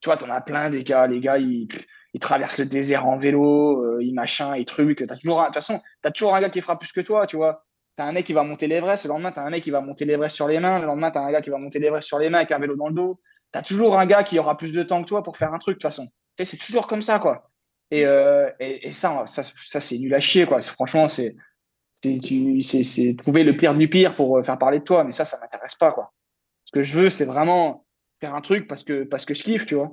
tu 0.00 0.08
vois, 0.08 0.16
t'en 0.16 0.30
as 0.30 0.40
plein 0.40 0.70
des 0.70 0.84
gars, 0.84 1.08
les 1.08 1.18
gars, 1.18 1.38
ils 1.38 1.66
il 2.14 2.20
traverse 2.20 2.58
le 2.58 2.66
désert 2.66 3.06
en 3.06 3.16
vélo, 3.16 3.84
euh, 3.84 4.02
il 4.02 4.14
machin, 4.14 4.56
il 4.56 4.64
truc. 4.64 5.02
As 5.02 5.16
toujours, 5.16 5.40
de 5.40 5.44
toute 5.46 5.54
façon, 5.54 5.80
tu 6.02 6.08
as 6.08 6.10
toujours 6.10 6.34
un 6.34 6.40
gars 6.40 6.50
qui 6.50 6.60
fera 6.60 6.78
plus 6.78 6.92
que 6.92 7.00
toi, 7.00 7.26
tu 7.26 7.36
vois. 7.36 7.64
Tu 7.96 8.02
as 8.02 8.06
un 8.06 8.12
mec 8.12 8.26
qui 8.26 8.32
va 8.32 8.44
monter 8.44 8.66
l'Everest, 8.66 9.04
le 9.04 9.08
lendemain, 9.08 9.32
tu 9.32 9.38
as 9.38 9.42
un 9.42 9.50
mec 9.50 9.62
qui 9.62 9.70
va 9.70 9.80
monter 9.80 10.04
l'Everest 10.04 10.34
sur 10.34 10.48
les 10.48 10.60
mains, 10.60 10.78
le 10.78 10.86
lendemain, 10.86 11.10
tu 11.10 11.18
as 11.18 11.22
un 11.22 11.32
gars 11.32 11.42
qui 11.42 11.50
va 11.50 11.58
monter 11.58 11.78
l'Everest 11.78 12.06
sur 12.06 12.18
les 12.18 12.30
mains 12.30 12.38
avec 12.38 12.52
un 12.52 12.58
vélo 12.58 12.76
dans 12.76 12.88
le 12.88 12.94
dos. 12.94 13.20
Tu 13.52 13.58
as 13.58 13.62
toujours 13.62 13.98
un 13.98 14.06
gars 14.06 14.22
qui 14.22 14.38
aura 14.38 14.56
plus 14.56 14.72
de 14.72 14.82
temps 14.82 15.02
que 15.02 15.08
toi 15.08 15.22
pour 15.22 15.36
faire 15.36 15.52
un 15.52 15.58
truc, 15.58 15.74
de 15.74 15.78
toute 15.78 15.90
façon. 15.90 16.08
C'est 16.38 16.58
toujours 16.58 16.86
comme 16.86 17.02
ça, 17.02 17.18
quoi. 17.18 17.50
Et, 17.90 18.06
euh, 18.06 18.50
et, 18.60 18.92
ça, 18.92 19.24
ça, 19.26 19.80
c'est 19.80 19.98
nul 19.98 20.14
à 20.14 20.20
chier, 20.20 20.46
quoi. 20.46 20.60
Franchement, 20.60 21.08
c'est 21.08 21.34
c'est 22.00 23.16
trouver 23.18 23.42
le 23.42 23.56
pire 23.56 23.74
du 23.74 23.88
pire 23.88 24.14
pour 24.14 24.38
euh, 24.38 24.42
faire 24.44 24.58
parler 24.58 24.78
de 24.78 24.84
toi, 24.84 25.02
mais 25.02 25.12
ça, 25.12 25.24
ça 25.24 25.38
m'intéresse 25.40 25.74
pas, 25.74 25.90
quoi. 25.90 26.12
Ce 26.64 26.70
que 26.70 26.82
je 26.82 26.98
veux, 26.98 27.10
c'est 27.10 27.24
vraiment 27.24 27.86
faire 28.20 28.34
un 28.34 28.40
truc 28.40 28.68
parce 28.68 28.84
que, 28.84 29.04
parce 29.04 29.24
que 29.24 29.34
je 29.34 29.42
kiffe, 29.42 29.66
tu 29.66 29.74
vois. 29.74 29.90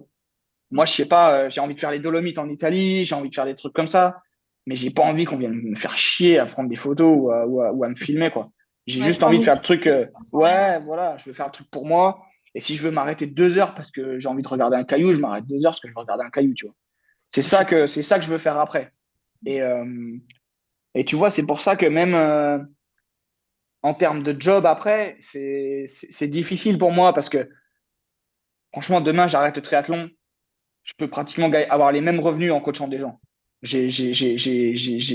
Moi, 0.72 0.86
je 0.86 0.94
sais 0.94 1.08
pas, 1.08 1.34
euh, 1.34 1.50
j'ai 1.50 1.62
envie 1.62 1.76
de 1.76 1.80
faire 1.80 1.92
les 1.92 2.00
Dolomites 2.00 2.38
en 2.38 2.50
Italie, 2.50 3.06
j'ai 3.06 3.16
envie 3.16 3.30
de 3.30 3.36
faire 3.36 3.46
des 3.46 3.56
trucs 3.56 3.74
comme 3.74 3.88
ça, 3.88 4.22
mais 4.66 4.76
j'ai 4.76 4.90
pas 4.90 5.04
envie 5.04 5.26
qu'on 5.26 5.38
vienne 5.38 5.54
me 5.54 5.76
faire 5.76 5.98
chier 5.98 6.40
à 6.40 6.46
prendre 6.46 6.70
des 6.70 6.76
photos 6.76 7.18
ou 7.18 7.62
à, 7.62 7.90
me 7.90 7.96
filmer, 7.96 8.32
quoi. 8.32 8.50
J'ai 8.88 9.02
juste 9.02 9.24
envie 9.24 9.40
de 9.40 9.44
faire 9.44 9.56
le 9.56 9.62
truc. 9.62 9.88
Euh, 9.88 10.06
ouais, 10.34 10.80
voilà, 10.82 11.18
je 11.18 11.26
veux 11.26 11.34
faire 11.34 11.48
un 11.48 11.52
truc 11.52 11.70
pour 11.72 11.86
moi. 11.86 12.24
Et 12.54 12.62
si 12.62 12.76
je 12.76 12.84
veux 12.84 12.92
m'arrêter 12.92 13.26
deux 13.26 13.58
heures 13.58 13.74
parce 13.74 13.92
que 13.92 14.20
j'ai 14.20 14.30
envie 14.30 14.44
de 14.44 14.48
regarder 14.48 14.78
un 14.78 14.84
caillou, 14.84 15.12
je 15.12 15.20
m'arrête 15.20 15.46
deux 15.46 15.66
heures 15.66 15.72
parce 15.72 15.82
que 15.82 15.88
je 15.88 15.94
veux 15.94 16.00
regarder 16.00 16.24
un 16.24 16.30
caillou, 16.30 16.54
tu 16.54 16.66
vois. 16.66 16.76
C'est 17.30 17.42
ça 17.42 17.66
que 17.66 17.88
c'est 17.88 18.04
ça 18.04 18.20
que 18.20 18.26
je 18.26 18.30
veux 18.30 18.38
faire 18.38 18.60
après. 18.60 18.92
Et, 19.46 19.62
euh, 19.62 20.18
et 20.94 21.04
tu 21.04 21.16
vois, 21.16 21.30
c'est 21.30 21.46
pour 21.46 21.62
ça 21.62 21.76
que 21.76 21.86
même 21.88 22.16
en 23.82 23.94
termes 23.94 24.24
de 24.24 24.36
job 24.40 24.66
après, 24.66 25.18
c'est 25.20 26.28
difficile 26.28 26.78
pour 26.78 26.92
moi 26.92 27.14
parce 27.14 27.30
que 27.30 27.50
franchement, 28.72 29.02
demain, 29.02 29.28
j'arrête 29.28 29.56
le 29.56 29.62
triathlon 29.62 30.10
je 30.86 30.94
peux 30.98 31.10
pratiquement 31.10 31.52
avoir 31.70 31.92
les 31.92 32.00
mêmes 32.00 32.20
revenus 32.20 32.54
en 32.54 32.62
coachant 32.62 32.88
des 32.88 33.00
gens. 33.00 33.20
J'ai 33.62 33.90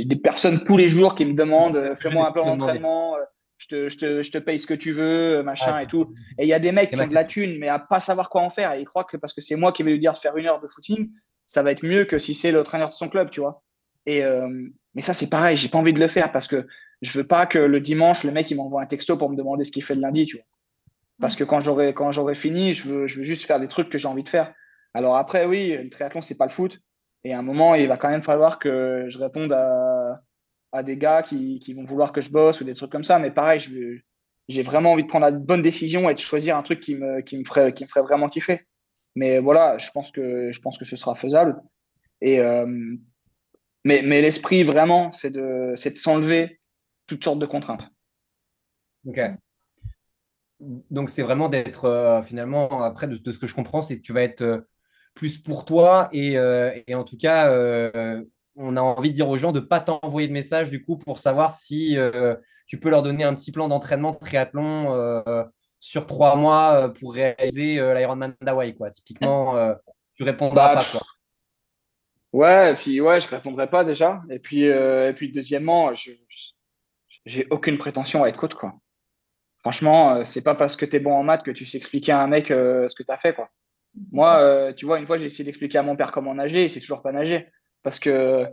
des 0.05 0.17
personnes 0.17 0.65
tous 0.65 0.77
les 0.77 0.89
jours 0.89 1.15
qui 1.15 1.25
me 1.25 1.35
demandent 1.35 1.77
euh, 1.77 1.97
fais-moi 1.97 2.29
un 2.29 2.33
peu 2.33 2.41
d'entraînement, 2.41 3.17
euh, 3.17 3.21
je 3.59 3.67
te, 3.69 3.89
je, 3.89 3.99
te, 3.99 4.23
je 4.23 4.31
te, 4.33 4.39
paye 4.39 4.59
ce 4.59 4.67
que 4.67 4.75
tu 4.75 4.93
veux, 4.93 5.39
euh, 5.39 5.43
machin 5.43 5.79
et 5.79 5.87
tout. 5.87 6.13
Et 6.39 6.45
il 6.45 6.49
y 6.49 6.53
a 6.53 6.59
des 6.59 6.73
mecs 6.73 6.91
qui 6.91 7.01
ont 7.01 7.07
de 7.07 7.15
la 7.15 7.25
thune, 7.25 7.59
mais 7.59 7.69
à 7.69 7.79
pas 7.79 8.01
savoir 8.01 8.29
quoi 8.29 8.43
en 8.43 8.51
faire. 8.51 8.73
Et 8.73 8.81
ils 8.81 8.87
croient 8.87 9.05
que 9.05 9.17
parce 9.17 9.33
que 9.33 9.41
c'est 9.41 9.55
moi 9.55 9.71
qui 9.71 9.83
vais 9.83 9.93
lui 9.93 9.99
dire 9.99 10.13
de 10.13 10.19
faire 10.19 10.37
une 10.37 10.47
heure 10.47 10.61
de 10.61 10.67
footing, 10.67 11.11
ça 11.47 11.63
va 11.63 11.71
être 11.71 11.85
mieux 11.85 12.05
que 12.05 12.19
si 12.19 12.35
c'est 12.35 12.53
le 12.53 12.65
traîneur 12.65 12.89
de 12.89 12.95
son 12.95 13.09
club, 13.09 13.31
tu 13.31 13.41
vois. 13.41 13.63
Et, 14.07 14.25
euh, 14.25 14.49
mais 14.95 15.03
ça, 15.03 15.15
c'est 15.15 15.29
pareil, 15.29 15.57
j'ai 15.57 15.69
pas 15.69 15.79
envie 15.79 15.93
de 15.93 16.01
le 16.01 16.09
faire 16.09 16.33
parce 16.33 16.49
que 16.49 16.67
je 17.03 17.19
veux 17.19 17.27
pas 17.27 17.47
que 17.47 17.59
le 17.59 17.81
dimanche, 17.81 18.25
le 18.25 18.33
mec, 18.33 18.51
il 18.51 18.57
m'envoie 18.57 18.83
un 18.83 18.87
texto 18.87 19.17
pour 19.17 19.31
me 19.31 19.37
demander 19.37 19.65
ce 19.65 19.71
qu'il 19.71 19.85
fait 19.85 19.95
le 19.95 20.01
lundi, 20.01 20.27
tu 20.27 20.37
vois. 20.37 20.47
Parce 21.21 21.37
que 21.37 21.45
quand 21.45 21.61
j'aurai, 21.61 21.93
quand 21.93 22.13
j'aurai 22.13 22.35
fini, 22.35 22.73
je 22.73 22.89
veux, 22.89 23.07
je 23.07 23.19
veux 23.19 23.25
juste 23.25 23.45
faire 23.45 23.61
des 23.61 23.69
trucs 23.69 23.91
que 23.91 23.99
j'ai 23.99 24.09
envie 24.09 24.25
de 24.25 24.29
faire. 24.29 24.55
Alors 24.95 25.17
après, 25.17 25.47
oui, 25.47 25.77
le 25.77 25.89
triathlon, 25.89 26.23
c'est 26.23 26.37
pas 26.37 26.47
le 26.47 26.53
foot. 26.53 26.81
Et 27.25 27.33
à 27.33 27.39
un 27.39 27.43
moment, 27.43 27.75
il 27.75 27.87
va 27.89 27.97
quand 27.97 28.09
même 28.09 28.23
falloir 28.23 28.59
que 28.59 29.07
je 29.09 29.19
réponde 29.19 29.53
à, 29.53 30.83
des 30.83 30.97
gars 30.97 31.23
qui, 31.23 31.75
vont 31.75 31.85
vouloir 31.85 32.13
que 32.13 32.21
je 32.21 32.31
bosse 32.31 32.61
ou 32.61 32.65
des 32.65 32.75
trucs 32.75 32.91
comme 32.91 33.05
ça. 33.05 33.19
Mais 33.19 33.31
pareil, 33.31 33.61
j'ai 34.49 34.63
vraiment 34.63 34.93
envie 34.93 35.03
de 35.03 35.09
prendre 35.09 35.27
la 35.27 35.33
bonne 35.33 35.63
décision 35.63 36.09
et 36.09 36.15
de 36.15 36.19
choisir 36.19 36.57
un 36.57 36.63
truc 36.63 36.81
qui 36.81 36.95
me, 36.95 37.23
ferait, 37.47 37.73
qui 37.75 37.85
vraiment 37.85 38.29
kiffer. 38.29 38.67
Mais 39.15 39.39
voilà, 39.39 39.79
je 39.79 39.91
pense 39.91 40.11
que, 40.11 40.51
je 40.53 40.61
pense 40.61 40.79
que 40.79 40.85
ce 40.85 40.97
sera 40.97 41.15
faisable. 41.15 41.61
Et, 42.21 42.41
euh, 42.41 42.67
mais 43.85 44.03
l'esprit, 44.03 44.63
vraiment, 44.63 45.11
c'est 45.13 45.31
de, 45.31 45.75
de 45.75 45.95
s'enlever 45.97 46.59
toutes 47.07 47.25
sortes 47.25 47.39
de 47.39 47.47
contraintes. 47.47 47.91
Ok. 49.07 49.21
Donc, 50.61 51.09
c'est 51.09 51.23
vraiment 51.23 51.49
d'être, 51.49 51.87
euh, 51.87 52.23
finalement, 52.23 52.83
après, 52.83 53.09
de, 53.09 53.33
ce 53.33 53.39
que 53.39 53.47
je 53.47 53.55
comprends, 53.55 53.83
c'est 53.83 53.97
que 53.97 54.03
tu 54.03 54.13
vas 54.13 54.23
être 54.23 54.43
euh, 54.43 54.61
plus 55.15 55.39
pour 55.39 55.65
toi 55.65 56.09
et, 56.13 56.35
et 56.87 56.95
en 56.95 57.05
tout 57.05 57.17
cas, 57.17 57.53
on 58.57 58.77
a 58.77 58.81
envie 58.81 59.11
de 59.11 59.15
dire 59.15 59.29
aux 59.29 59.37
gens 59.37 59.53
de 59.53 59.61
ne 59.61 59.65
pas 59.65 59.81
t'envoyer 59.81 60.29
de 60.29 60.33
message 60.33 60.71
du 60.71 60.85
coup 60.85 60.97
pour 60.97 61.19
savoir 61.19 61.53
si 61.53 61.97
tu 62.67 62.79
peux 62.79 62.91
leur 62.91 63.03
donner 63.03 63.25
un 63.25 63.35
petit 63.35 63.53
plan 63.53 63.69
d'entraînement 63.69 64.13
de 64.13 64.19
triathlon 64.19 65.25
sur 65.79 66.07
trois 66.07 66.37
mois 66.37 66.93
pour 67.01 67.15
réaliser 67.15 67.75
l'Ironman 67.95 68.35
d'Hawaï. 68.41 68.75
Typiquement, 68.93 69.55
tu 70.15 70.23
répondras 70.23 70.75
bah, 70.75 70.81
pas. 70.81 70.87
Quoi. 70.91 71.01
Ouais, 72.33 72.73
et 72.73 72.75
puis 72.75 73.01
ouais, 73.01 73.21
je 73.21 73.29
répondrai 73.29 73.69
pas 73.69 73.85
déjà. 73.85 74.23
Et 74.31 74.39
puis, 74.39 74.63
et 74.63 75.13
puis 75.17 75.33
deuxièmement, 75.33 75.95
je 75.95 76.13
j'ai 77.27 77.47
aucune 77.51 77.77
prétention 77.77 78.25
à 78.25 78.29
être 78.29 78.39
coach. 78.39 78.55
Quoi. 78.55 78.75
Franchement, 79.59 80.25
c'est 80.25 80.43
pas 80.43 80.55
parce 80.55 80.77
que 80.77 80.87
tu 80.87 80.97
es 80.97 81.01
bon 81.01 81.13
en 81.13 81.23
maths 81.23 81.43
que 81.43 81.51
tu 81.51 81.67
sais 81.67 81.77
expliquer 81.77 82.13
à 82.13 82.23
un 82.23 82.27
mec 82.27 82.47
ce 82.49 82.95
que 82.95 83.03
tu 83.03 83.13
as 83.13 83.19
fait. 83.19 83.35
Quoi. 83.35 83.51
Moi, 84.13 84.73
tu 84.75 84.87
vois, 84.87 84.99
une 84.99 85.07
fois, 85.07 85.19
j'ai 85.19 85.27
essayé 85.27 85.45
d'expliquer 85.45 85.79
à 85.79 85.83
mon 85.83 85.97
père 85.97 86.13
comment 86.13 86.35
nager 86.35 86.65
et 86.65 86.69
c'est 86.69 86.81
toujours 86.81 87.03
pas 87.03 87.13
nager. 87.13 87.49
Parce 87.83 87.99
que, 87.99 88.47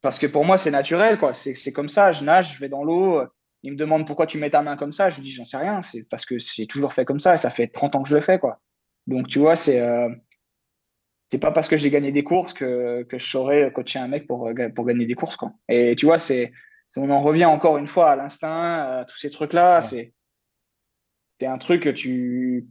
parce 0.00 0.18
que 0.18 0.26
pour 0.26 0.44
moi, 0.44 0.58
c'est 0.58 0.70
naturel, 0.70 1.18
quoi. 1.18 1.34
C'est 1.34 1.72
comme 1.72 1.88
ça, 1.88 2.12
je 2.12 2.24
nage, 2.24 2.54
je 2.54 2.60
vais 2.60 2.68
dans 2.68 2.84
l'eau. 2.84 3.22
Il 3.62 3.72
me 3.72 3.76
demande 3.76 4.06
pourquoi 4.06 4.26
tu 4.26 4.38
mets 4.38 4.50
ta 4.50 4.62
main 4.62 4.76
comme 4.76 4.92
ça. 4.92 5.10
Je 5.10 5.16
lui 5.16 5.24
dis, 5.24 5.32
j'en 5.32 5.44
sais 5.44 5.56
rien. 5.56 5.82
C'est 5.82 6.02
parce 6.04 6.24
que 6.24 6.38
j'ai 6.38 6.66
toujours 6.66 6.92
fait 6.92 7.04
comme 7.04 7.20
ça 7.20 7.34
et 7.34 7.38
ça 7.38 7.50
fait 7.50 7.68
30 7.68 7.96
ans 7.96 8.02
que 8.02 8.08
je 8.08 8.14
le 8.14 8.20
fais, 8.20 8.38
quoi. 8.38 8.60
Donc, 9.06 9.28
tu 9.28 9.38
vois, 9.38 9.56
c'est 9.56 9.80
euh, 9.80 10.08
c'est 11.30 11.38
pas 11.38 11.52
parce 11.52 11.68
que 11.68 11.76
j'ai 11.76 11.90
gagné 11.90 12.12
des 12.12 12.24
courses 12.24 12.54
que, 12.54 13.02
que 13.04 13.18
je 13.18 13.28
saurais 13.28 13.72
coacher 13.72 13.98
un 13.98 14.08
mec 14.08 14.26
pour, 14.26 14.50
pour 14.74 14.86
gagner 14.86 15.06
des 15.06 15.14
courses, 15.14 15.36
quoi. 15.36 15.52
Et 15.68 15.96
tu 15.96 16.06
vois, 16.06 16.18
c'est 16.18 16.52
on 16.96 17.10
en 17.10 17.22
revient 17.22 17.44
encore 17.44 17.78
une 17.78 17.86
fois 17.86 18.10
à 18.10 18.16
l'instinct, 18.16 18.98
à 19.00 19.04
tous 19.04 19.16
ces 19.16 19.30
trucs-là. 19.30 19.82
C'est 19.82 20.14
c'est 21.40 21.46
un 21.46 21.58
truc 21.58 21.84
que 21.84 21.90
tu, 21.90 22.66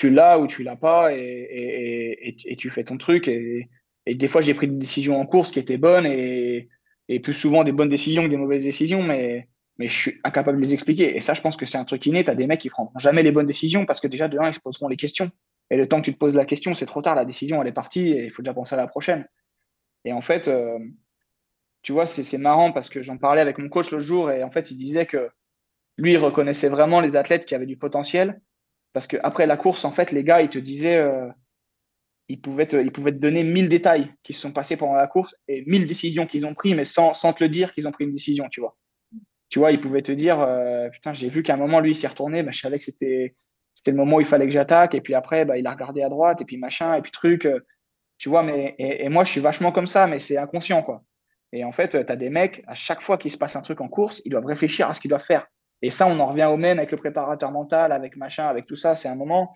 tu 0.00 0.08
l'as 0.08 0.38
ou 0.38 0.46
tu 0.46 0.62
l'as 0.62 0.76
pas 0.76 1.12
et, 1.14 2.34
et, 2.46 2.56
tu 2.56 2.70
fais 2.70 2.84
ton 2.84 2.96
truc. 2.96 3.28
Et, 3.28 3.68
des 4.06 4.28
fois, 4.28 4.40
j'ai 4.40 4.54
pris 4.54 4.66
des 4.66 4.76
décisions 4.76 5.20
en 5.20 5.26
course 5.26 5.52
qui 5.52 5.58
étaient 5.58 5.76
bonnes 5.76 6.06
et, 6.06 6.70
plus 7.22 7.34
souvent 7.34 7.64
des 7.64 7.72
bonnes 7.72 7.90
décisions 7.90 8.22
que 8.22 8.28
des 8.28 8.38
mauvaises 8.38 8.64
décisions, 8.64 9.02
mais, 9.02 9.46
mais 9.76 9.88
je 9.88 9.98
suis 9.98 10.20
incapable 10.24 10.56
de 10.56 10.62
les 10.62 10.72
expliquer. 10.72 11.14
Et 11.14 11.20
ça, 11.20 11.34
je 11.34 11.42
pense 11.42 11.54
que 11.58 11.66
c'est 11.66 11.76
un 11.76 11.84
truc 11.84 12.06
inné. 12.06 12.24
Tu 12.24 12.30
as 12.30 12.34
des 12.34 12.46
mecs 12.46 12.60
qui 12.60 12.70
prendront 12.70 12.98
jamais 12.98 13.22
les 13.22 13.30
bonnes 13.30 13.44
décisions 13.44 13.84
parce 13.84 14.00
que 14.00 14.08
déjà, 14.08 14.26
de 14.26 14.38
ils 14.42 14.54
se 14.54 14.60
poseront 14.60 14.88
les 14.88 14.96
questions. 14.96 15.30
Et 15.68 15.76
le 15.76 15.86
temps 15.86 16.00
que 16.00 16.06
tu 16.06 16.14
te 16.14 16.18
poses 16.18 16.34
la 16.34 16.46
question, 16.46 16.74
c'est 16.74 16.86
trop 16.86 17.02
tard. 17.02 17.14
La 17.14 17.26
décision, 17.26 17.60
elle 17.60 17.68
est 17.68 17.72
partie 17.72 18.08
et 18.08 18.24
il 18.24 18.32
faut 18.32 18.40
déjà 18.40 18.54
penser 18.54 18.74
à 18.74 18.78
la 18.78 18.86
prochaine. 18.86 19.28
Et 20.06 20.14
en 20.14 20.22
fait, 20.22 20.48
euh, 20.48 20.78
tu 21.82 21.92
vois, 21.92 22.06
c'est 22.06 22.38
marrant 22.38 22.72
parce 22.72 22.88
que 22.88 23.02
j'en 23.02 23.18
parlais 23.18 23.42
avec 23.42 23.58
mon 23.58 23.68
coach 23.68 23.90
le 23.90 24.00
jour 24.00 24.30
et 24.30 24.42
en 24.44 24.50
fait, 24.50 24.70
il 24.70 24.78
disait 24.78 25.04
que 25.04 25.28
lui, 25.98 26.14
il 26.14 26.18
reconnaissait 26.18 26.70
vraiment 26.70 27.02
les 27.02 27.16
athlètes 27.16 27.44
qui 27.44 27.54
avaient 27.54 27.66
du 27.66 27.76
potentiel 27.76 28.40
parce 28.92 29.06
qu'après 29.06 29.46
la 29.46 29.56
course, 29.56 29.84
en 29.84 29.92
fait, 29.92 30.12
les 30.12 30.24
gars, 30.24 30.42
ils 30.42 30.50
te 30.50 30.58
disaient. 30.58 30.98
Euh, 30.98 31.28
ils 32.28 32.40
pouvaient, 32.40 32.66
te, 32.66 32.76
ils 32.76 32.92
pouvaient 32.92 33.10
te 33.10 33.18
donner 33.18 33.42
mille 33.42 33.68
détails 33.68 34.14
qui 34.22 34.34
se 34.34 34.40
sont 34.40 34.52
passés 34.52 34.76
pendant 34.76 34.94
la 34.94 35.08
course 35.08 35.34
et 35.48 35.64
mille 35.66 35.84
décisions 35.86 36.28
qu'ils 36.28 36.46
ont 36.46 36.54
prises, 36.54 36.76
mais 36.76 36.84
sans, 36.84 37.12
te 37.12 37.42
le 37.42 37.48
dire 37.48 37.72
qu'ils 37.72 37.88
ont 37.88 37.90
pris 37.90 38.04
une 38.04 38.12
décision, 38.12 38.48
tu 38.48 38.60
vois. 38.60 38.76
Tu 39.48 39.58
vois, 39.58 39.72
ils 39.72 39.80
pouvaient 39.80 40.02
te 40.02 40.12
dire, 40.12 40.40
euh, 40.40 40.88
putain, 40.90 41.12
j'ai 41.12 41.28
vu 41.28 41.42
qu'à 41.42 41.54
un 41.54 41.56
moment, 41.56 41.80
lui, 41.80 41.90
il 41.90 41.94
s'est 41.96 42.06
retourné, 42.06 42.44
bah, 42.44 42.52
je 42.52 42.60
savais 42.60 42.78
que 42.78 42.84
c'était, 42.84 43.34
c'était 43.74 43.90
le 43.90 43.96
moment 43.96 44.18
où 44.18 44.20
il 44.20 44.26
fallait 44.26 44.46
que 44.46 44.52
j'attaque, 44.52 44.94
et 44.94 45.00
puis 45.00 45.14
après, 45.14 45.44
bah, 45.44 45.58
il 45.58 45.66
a 45.66 45.72
regardé 45.72 46.02
à 46.02 46.08
droite, 46.08 46.40
et 46.40 46.44
puis 46.44 46.56
machin, 46.56 46.94
et 46.94 47.02
puis 47.02 47.10
truc. 47.10 47.46
Euh, 47.46 47.58
tu 48.16 48.28
vois, 48.28 48.44
mais, 48.44 48.76
et, 48.78 49.08
moi, 49.08 49.24
je 49.24 49.32
suis 49.32 49.40
vachement 49.40 49.72
comme 49.72 49.88
ça, 49.88 50.06
mais 50.06 50.20
c'est 50.20 50.36
inconscient, 50.36 50.82
quoi. 50.82 51.02
Et 51.52 51.64
en 51.64 51.72
fait, 51.72 51.88
tu 52.06 52.12
as 52.12 52.16
des 52.16 52.30
mecs, 52.30 52.62
à 52.68 52.74
chaque 52.74 53.00
fois 53.00 53.18
qu'il 53.18 53.30
se 53.30 53.38
passe 53.38 53.56
un 53.56 53.62
truc 53.62 53.80
en 53.80 53.88
course, 53.88 54.22
ils 54.24 54.30
doivent 54.30 54.44
réfléchir 54.44 54.88
à 54.88 54.94
ce 54.94 55.00
qu'ils 55.00 55.08
doivent 55.08 55.24
faire. 55.24 55.48
Et 55.82 55.90
ça, 55.90 56.06
on 56.06 56.18
en 56.20 56.26
revient 56.26 56.44
au 56.44 56.56
même 56.56 56.78
avec 56.78 56.90
le 56.90 56.98
préparateur 56.98 57.50
mental, 57.50 57.92
avec 57.92 58.16
machin, 58.16 58.46
avec 58.46 58.66
tout 58.66 58.76
ça. 58.76 58.94
C'est 58.94 59.08
un 59.08 59.14
moment, 59.14 59.52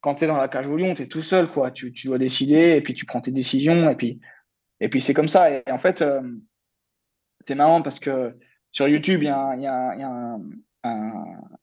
quand 0.00 0.14
tu 0.14 0.24
es 0.24 0.26
dans 0.26 0.36
la 0.36 0.48
cage 0.48 0.68
au 0.68 0.76
lion, 0.76 0.94
tu 0.94 1.02
es 1.02 1.06
tout 1.06 1.22
seul, 1.22 1.50
quoi. 1.50 1.70
Tu, 1.70 1.92
tu, 1.92 2.06
dois 2.06 2.18
décider 2.18 2.72
et 2.72 2.80
puis 2.80 2.94
tu 2.94 3.04
prends 3.04 3.20
tes 3.20 3.32
décisions 3.32 3.90
et 3.90 3.96
puis, 3.96 4.20
et 4.80 4.88
puis 4.88 5.00
c'est 5.00 5.14
comme 5.14 5.28
ça. 5.28 5.50
Et, 5.50 5.62
en 5.70 5.78
fait, 5.78 6.00
euh, 6.02 6.22
c'est 7.46 7.54
marrant 7.54 7.82
parce 7.82 8.00
que 8.00 8.34
sur 8.70 8.88
YouTube, 8.88 9.22
il 9.22 9.26
y 9.26 9.28
a, 9.28 10.38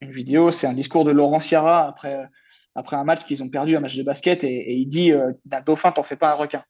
une 0.00 0.12
vidéo, 0.12 0.50
c'est 0.50 0.66
un 0.66 0.74
discours 0.74 1.04
de 1.04 1.10
Laurent 1.10 1.40
Sierra 1.40 1.88
après, 1.88 2.28
après 2.74 2.96
un 2.96 3.04
match 3.04 3.24
qu'ils 3.24 3.42
ont 3.42 3.48
perdu, 3.48 3.76
un 3.76 3.80
match 3.80 3.96
de 3.96 4.02
basket, 4.02 4.44
et, 4.44 4.72
il 4.72 4.86
dit 4.86 5.12
euh, 5.12 5.32
d'un 5.44 5.62
dauphin, 5.62 5.92
t'en 5.92 6.02
fais 6.02 6.16
pas 6.16 6.30
un 6.30 6.34
requin. 6.34 6.62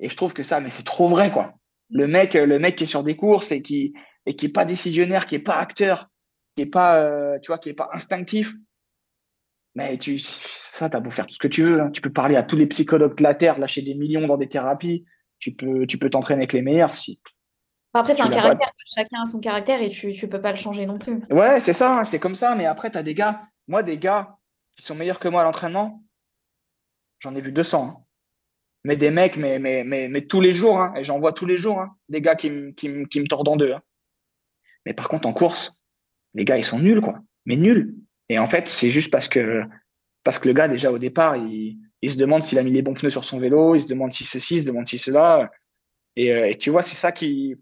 Et 0.00 0.08
je 0.08 0.16
trouve 0.16 0.32
que 0.32 0.42
ça, 0.42 0.60
mais 0.60 0.70
c'est 0.70 0.84
trop 0.84 1.08
vrai, 1.08 1.30
quoi. 1.30 1.54
Le 1.90 2.06
mec, 2.06 2.34
le 2.34 2.58
mec 2.58 2.76
qui 2.76 2.84
est 2.84 2.86
sur 2.88 3.04
des 3.04 3.16
courses 3.16 3.52
et 3.52 3.60
qui 3.60 3.94
et 4.26 4.36
qui 4.36 4.48
pas 4.48 4.64
décisionnaire, 4.64 5.26
qui 5.26 5.34
est 5.34 5.40
pas 5.40 5.58
acteur, 5.58 6.08
qui 6.56 6.62
est 6.62 6.66
pas, 6.66 6.96
euh, 6.98 7.38
tu 7.40 7.48
vois, 7.48 7.58
qui 7.58 7.70
est 7.70 7.74
pas 7.74 7.90
instinctif, 7.92 8.54
mais 9.74 9.98
tu, 9.98 10.18
ça, 10.18 10.88
tu 10.88 10.96
as 10.96 11.00
beau 11.00 11.10
faire 11.10 11.26
tout 11.26 11.34
ce 11.34 11.38
que 11.38 11.48
tu 11.48 11.64
veux. 11.64 11.80
Hein. 11.80 11.90
Tu 11.90 12.00
peux 12.00 12.12
parler 12.12 12.36
à 12.36 12.42
tous 12.42 12.56
les 12.56 12.66
psychologues 12.66 13.16
de 13.16 13.22
la 13.22 13.34
Terre, 13.34 13.58
lâcher 13.58 13.82
des 13.82 13.94
millions 13.94 14.26
dans 14.26 14.36
des 14.36 14.48
thérapies. 14.48 15.04
Tu 15.40 15.52
peux, 15.52 15.86
tu 15.86 15.98
peux 15.98 16.10
t'entraîner 16.10 16.42
avec 16.42 16.52
les 16.52 16.62
meilleurs. 16.62 16.94
Si... 16.94 17.20
Après, 17.92 18.14
c'est 18.14 18.22
un 18.22 18.30
caractère. 18.30 18.68
Chacun 18.94 19.22
a 19.22 19.26
son 19.26 19.40
caractère 19.40 19.82
et 19.82 19.88
tu 19.88 20.08
ne 20.08 20.26
peux 20.26 20.40
pas 20.40 20.52
le 20.52 20.58
changer 20.58 20.86
non 20.86 20.98
plus. 20.98 21.22
Ouais, 21.30 21.60
c'est 21.60 21.72
ça. 21.72 21.98
Hein, 21.98 22.04
c'est 22.04 22.20
comme 22.20 22.36
ça. 22.36 22.54
Mais 22.54 22.66
après, 22.66 22.90
tu 22.90 22.98
as 22.98 23.02
des 23.02 23.14
gars, 23.14 23.42
moi, 23.66 23.82
des 23.82 23.98
gars 23.98 24.36
qui 24.72 24.82
sont 24.82 24.94
meilleurs 24.94 25.18
que 25.18 25.28
moi 25.28 25.42
à 25.42 25.44
l'entraînement, 25.44 26.02
j'en 27.18 27.34
ai 27.34 27.40
vu 27.40 27.52
200. 27.52 27.86
Hein. 27.86 28.04
Mais 28.84 28.96
des 28.96 29.10
mecs, 29.10 29.36
mais, 29.36 29.58
mais, 29.58 29.82
mais, 29.82 30.08
mais 30.08 30.22
tous 30.22 30.40
les 30.40 30.52
jours, 30.52 30.88
et 30.94 31.04
j'en 31.04 31.18
vois 31.18 31.32
tous 31.32 31.46
les 31.46 31.56
jours, 31.56 31.84
des 32.08 32.20
gars 32.20 32.36
qui, 32.36 32.74
qui, 32.74 33.06
qui 33.06 33.20
me 33.20 33.26
tordent 33.26 33.48
en 33.48 33.56
deux. 33.56 33.74
Mais 34.86 34.92
par 34.92 35.08
contre, 35.08 35.26
en 35.26 35.32
course, 35.32 35.72
les 36.34 36.44
gars, 36.44 36.58
ils 36.58 36.64
sont 36.64 36.78
nuls, 36.78 37.00
quoi. 37.00 37.20
Mais 37.46 37.56
nuls. 37.56 37.94
Et 38.28 38.38
en 38.38 38.46
fait, 38.46 38.68
c'est 38.68 38.88
juste 38.88 39.10
parce 39.10 39.28
que, 39.28 39.62
le 40.44 40.52
gars, 40.52 40.68
déjà 40.68 40.90
au 40.90 40.98
départ, 40.98 41.36
il, 41.36 41.78
se 42.06 42.16
demande 42.16 42.42
s'il 42.42 42.58
a 42.58 42.62
mis 42.62 42.72
les 42.72 42.82
bons 42.82 42.94
pneus 42.94 43.10
sur 43.10 43.24
son 43.24 43.38
vélo, 43.38 43.74
il 43.74 43.80
se 43.80 43.86
demande 43.86 44.12
si 44.12 44.24
ceci, 44.24 44.56
il 44.56 44.62
se 44.62 44.66
demande 44.66 44.86
si 44.86 44.98
cela. 44.98 45.50
Et, 46.16 46.34
euh, 46.34 46.48
et 46.48 46.54
tu 46.56 46.70
vois, 46.70 46.82
c'est 46.82 46.96
ça 46.96 47.12
qui, 47.12 47.56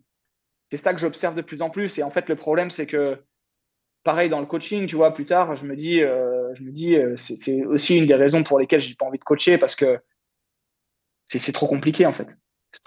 c'est 0.70 0.78
ça 0.78 0.92
que 0.94 1.00
j'observe 1.00 1.34
de 1.34 1.42
plus 1.42 1.62
en 1.62 1.70
plus. 1.70 1.98
Et 1.98 2.02
en 2.02 2.10
fait, 2.10 2.28
le 2.28 2.36
problème, 2.36 2.70
c'est 2.70 2.86
que, 2.86 3.22
pareil 4.04 4.28
dans 4.28 4.40
le 4.40 4.46
coaching, 4.46 4.86
tu 4.86 4.96
vois, 4.96 5.14
plus 5.14 5.26
tard, 5.26 5.56
je 5.56 5.66
me 5.66 5.76
dis, 5.76 6.00
euh, 6.00 6.52
euh, 6.60 7.16
c'est 7.16 7.64
aussi 7.64 7.98
une 7.98 8.06
des 8.06 8.14
raisons 8.14 8.42
pour 8.42 8.58
lesquelles 8.58 8.80
j'ai 8.80 8.94
pas 8.94 9.06
envie 9.06 9.18
de 9.18 9.24
coacher 9.24 9.58
parce 9.58 9.76
que 9.76 10.00
c'est 11.26 11.52
trop 11.52 11.66
compliqué 11.66 12.04
en 12.06 12.12
fait. 12.12 12.36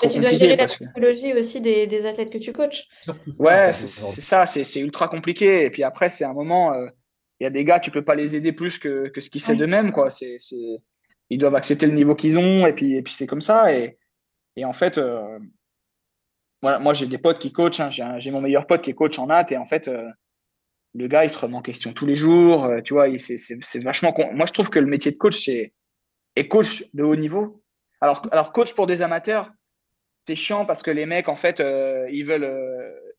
Et 0.04 0.10
tu 0.10 0.20
dois 0.20 0.32
gérer 0.32 0.56
la 0.56 0.66
psychologie 0.66 1.34
aussi 1.34 1.62
des, 1.62 1.88
des, 1.88 2.06
athlètes 2.06 2.32
que 2.32 2.38
tu 2.38 2.52
coaches. 2.52 2.88
Ouais, 3.40 3.72
c'est 3.72 3.88
ça, 3.88 4.46
c'est 4.46 4.80
ultra 4.80 5.08
compliqué. 5.08 5.66
Et 5.66 5.70
puis 5.70 5.84
après, 5.84 6.10
c'est 6.10 6.26
un 6.26 6.34
moment, 6.34 6.74
il 7.40 7.44
y 7.44 7.48
a 7.48 7.50
des 7.50 7.66
gars, 7.66 7.80
tu 7.80 7.92
peux 7.92 8.04
pas 8.04 8.16
les 8.16 8.36
aider 8.36 8.54
plus 8.54 8.80
que, 8.80 9.10
que 9.10 9.22
ce 9.22 9.30
qu'ils 9.30 9.42
savent 9.42 9.58
d'eux-mêmes, 9.58 9.92
quoi. 9.92 10.10
C'est, 10.10 10.38
c'est, 10.40 10.82
ils 11.30 11.38
doivent 11.38 11.56
accepter 11.56 11.86
le 11.86 11.94
niveau 11.94 12.16
qu'ils 12.16 12.38
ont, 12.38 12.66
et 12.66 12.74
puis, 12.74 12.96
et 12.96 13.02
puis 13.02 13.14
c'est 13.14 13.28
comme 13.28 13.42
ça. 13.42 13.74
Et, 13.74 13.98
et 14.56 14.64
en 14.64 14.74
fait, 14.74 14.98
euh, 14.98 15.40
voilà, 16.62 16.80
moi 16.80 16.94
j'ai 16.94 17.08
des 17.08 17.18
potes 17.18 17.40
qui 17.40 17.52
coachent. 17.52 17.80
Hein. 17.80 17.90
J'ai, 17.90 18.06
j'ai 18.20 18.32
mon 18.32 18.42
meilleur 18.42 18.68
pote 18.68 18.82
qui 18.82 18.92
est 18.92 18.96
coach 18.96 19.20
en 19.20 19.28
natte, 19.28 19.52
et 19.52 19.58
en 19.58 19.66
fait, 19.66 19.88
euh, 19.88 20.10
le 20.94 21.08
gars, 21.08 21.26
il 21.26 21.30
se 21.30 21.38
remet 21.38 21.58
en 21.58 21.62
question 21.62 21.92
tous 21.92 22.06
les 22.06 22.16
jours. 22.16 22.64
Euh, 22.66 22.82
tu 22.82 22.94
vois, 22.94 23.08
c'est, 23.18 23.38
c'est, 23.38 23.58
c'est 23.62 23.84
vachement. 23.84 24.14
Con... 24.14 24.32
Moi, 24.34 24.46
je 24.46 24.54
trouve 24.54 24.70
que 24.70 24.80
le 24.80 24.88
métier 24.88 25.12
de 25.12 25.18
coach, 25.18 25.44
c'est 25.44 25.74
et 26.38 26.48
coach 26.48 26.86
de 26.94 27.04
haut 27.04 27.16
niveau. 27.16 27.62
Alors, 28.00 28.28
alors 28.32 28.52
coach 28.54 28.74
pour 28.74 28.88
des 28.88 29.02
amateurs, 29.02 29.52
c'est 30.28 30.36
chiant 30.36 30.66
parce 30.66 30.84
que 30.84 30.92
les 30.92 31.06
mecs, 31.06 31.30
en 31.30 31.36
fait, 31.36 31.60
ils 32.12 32.24
veulent, 32.24 32.50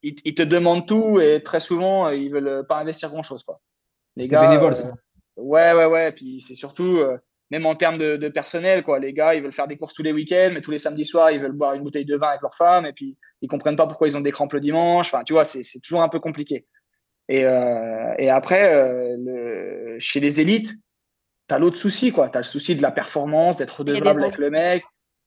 ils, 0.02 0.16
ils, 0.24 0.34
te 0.34 0.42
demandent 0.42 0.86
tout 0.86 1.20
et 1.20 1.42
très 1.42 1.60
souvent, 1.60 2.08
ils 2.08 2.30
veulent 2.30 2.66
pas 2.66 2.78
investir 2.78 3.10
grand 3.10 3.22
chose, 3.22 3.42
quoi. 3.42 3.60
Les 4.16 4.28
gars. 4.28 4.48
Bénévole, 4.48 4.74
ça. 4.74 4.88
Euh, 4.88 5.42
ouais, 5.42 5.72
ouais, 5.74 5.86
ouais. 5.86 6.12
Puis 6.12 6.42
c'est 6.46 6.54
surtout, 6.54 6.98
euh, 6.98 7.18
même 7.50 7.66
en 7.66 7.74
termes 7.74 7.98
de, 7.98 8.28
personnel, 8.28 8.82
quoi. 8.82 8.98
Les 8.98 9.12
gars, 9.12 9.34
ils 9.34 9.42
veulent 9.42 9.52
faire 9.52 9.68
des 9.68 9.76
courses 9.76 9.94
tous 9.94 10.02
les 10.02 10.12
week-ends, 10.12 10.50
mais 10.52 10.60
tous 10.60 10.70
les 10.70 10.78
samedis 10.78 11.04
soirs, 11.04 11.30
ils 11.30 11.40
veulent 11.40 11.52
boire 11.52 11.74
une 11.74 11.82
bouteille 11.82 12.04
de 12.04 12.16
vin 12.16 12.28
avec 12.28 12.42
leur 12.42 12.54
femme, 12.54 12.86
et 12.86 12.92
puis 12.92 13.16
ils 13.42 13.48
comprennent 13.48 13.76
pas 13.76 13.86
pourquoi 13.86 14.08
ils 14.08 14.16
ont 14.16 14.20
des 14.20 14.32
crampes 14.32 14.54
le 14.54 14.60
dimanche. 14.60 15.12
Enfin, 15.12 15.22
tu 15.22 15.34
vois, 15.34 15.44
c'est 15.44 15.80
toujours 15.80 16.02
un 16.02 16.08
peu 16.08 16.18
compliqué. 16.18 16.66
Et, 17.28 17.44
euh, 17.44 18.14
et 18.18 18.30
après, 18.30 19.16
le, 19.18 19.96
chez 19.98 20.20
les 20.20 20.40
élites, 20.40 20.74
tu 21.48 21.54
as 21.54 21.58
l'autre 21.58 21.78
souci, 21.78 22.12
quoi. 22.12 22.28
Tu 22.28 22.38
as 22.38 22.40
le 22.40 22.44
souci 22.44 22.74
de 22.74 22.82
la 22.82 22.90
performance, 22.90 23.56
d'être 23.56 23.80
redevable 23.80 24.24
avec 24.24 24.38
le 24.38 24.50
mec. 24.50 24.84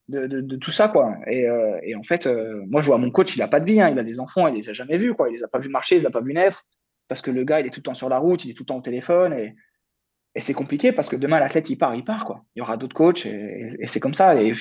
De, 0.10 0.56
tout 0.56 0.72
ça, 0.72 0.88
quoi. 0.88 1.18
Et, 1.28 1.46
et 1.84 1.96
en 1.96 2.04
fait, 2.04 2.28
moi, 2.68 2.82
je 2.82 2.88
vois 2.88 2.98
mon 2.98 3.12
coach, 3.12 3.36
il 3.36 3.40
n'a 3.40 3.48
pas 3.48 3.60
de 3.60 3.66
vie, 3.66 3.80
hein. 3.80 3.90
il 3.90 4.00
a 4.00 4.04
des 4.04 4.20
enfants, 4.20 4.48
il 4.48 4.56
les 4.56 4.70
a 4.70 4.74
jamais 4.74 4.98
vus, 4.98 5.14
quoi. 5.14 5.30
Il 5.30 5.34
les 5.34 5.44
a 5.44 5.48
pas 5.48 5.60
vus 5.60 5.70
marcher, 5.70 5.96
il 5.96 6.02
les 6.02 6.08
a 6.08 6.12
pas 6.12 6.22
vus 6.22 6.34
naître, 6.34 6.66
parce 7.08 7.22
que 7.22 7.32
le 7.32 7.44
gars, 7.44 7.60
il 7.60 7.68
est 7.68 7.70
tout 7.70 7.80
le 7.80 7.84
temps 7.84 7.94
sur 7.94 8.10
la 8.10 8.18
route, 8.18 8.46
il 8.46 8.52
est 8.52 8.54
tout 8.54 8.64
le 8.64 8.68
temps 8.68 8.78
au 8.78 8.82
téléphone, 8.82 9.34
et, 9.34 9.56
et 10.36 10.42
c'est 10.42 10.54
compliqué 10.54 10.92
parce 10.92 11.10
que 11.10 11.16
demain, 11.16 11.40
l'athlète, 11.40 11.70
il 11.70 11.78
part, 11.78 11.96
il 11.96 12.04
part, 12.04 12.26
quoi. 12.26 12.46
Il 12.56 12.60
y 12.60 12.62
aura 12.62 12.78
d'autres 12.78 12.96
coachs, 12.96 13.26
et, 13.26 13.88
c'est 13.88 14.00
comme 14.00 14.14
ça. 14.14 14.42
Et, 14.42 14.54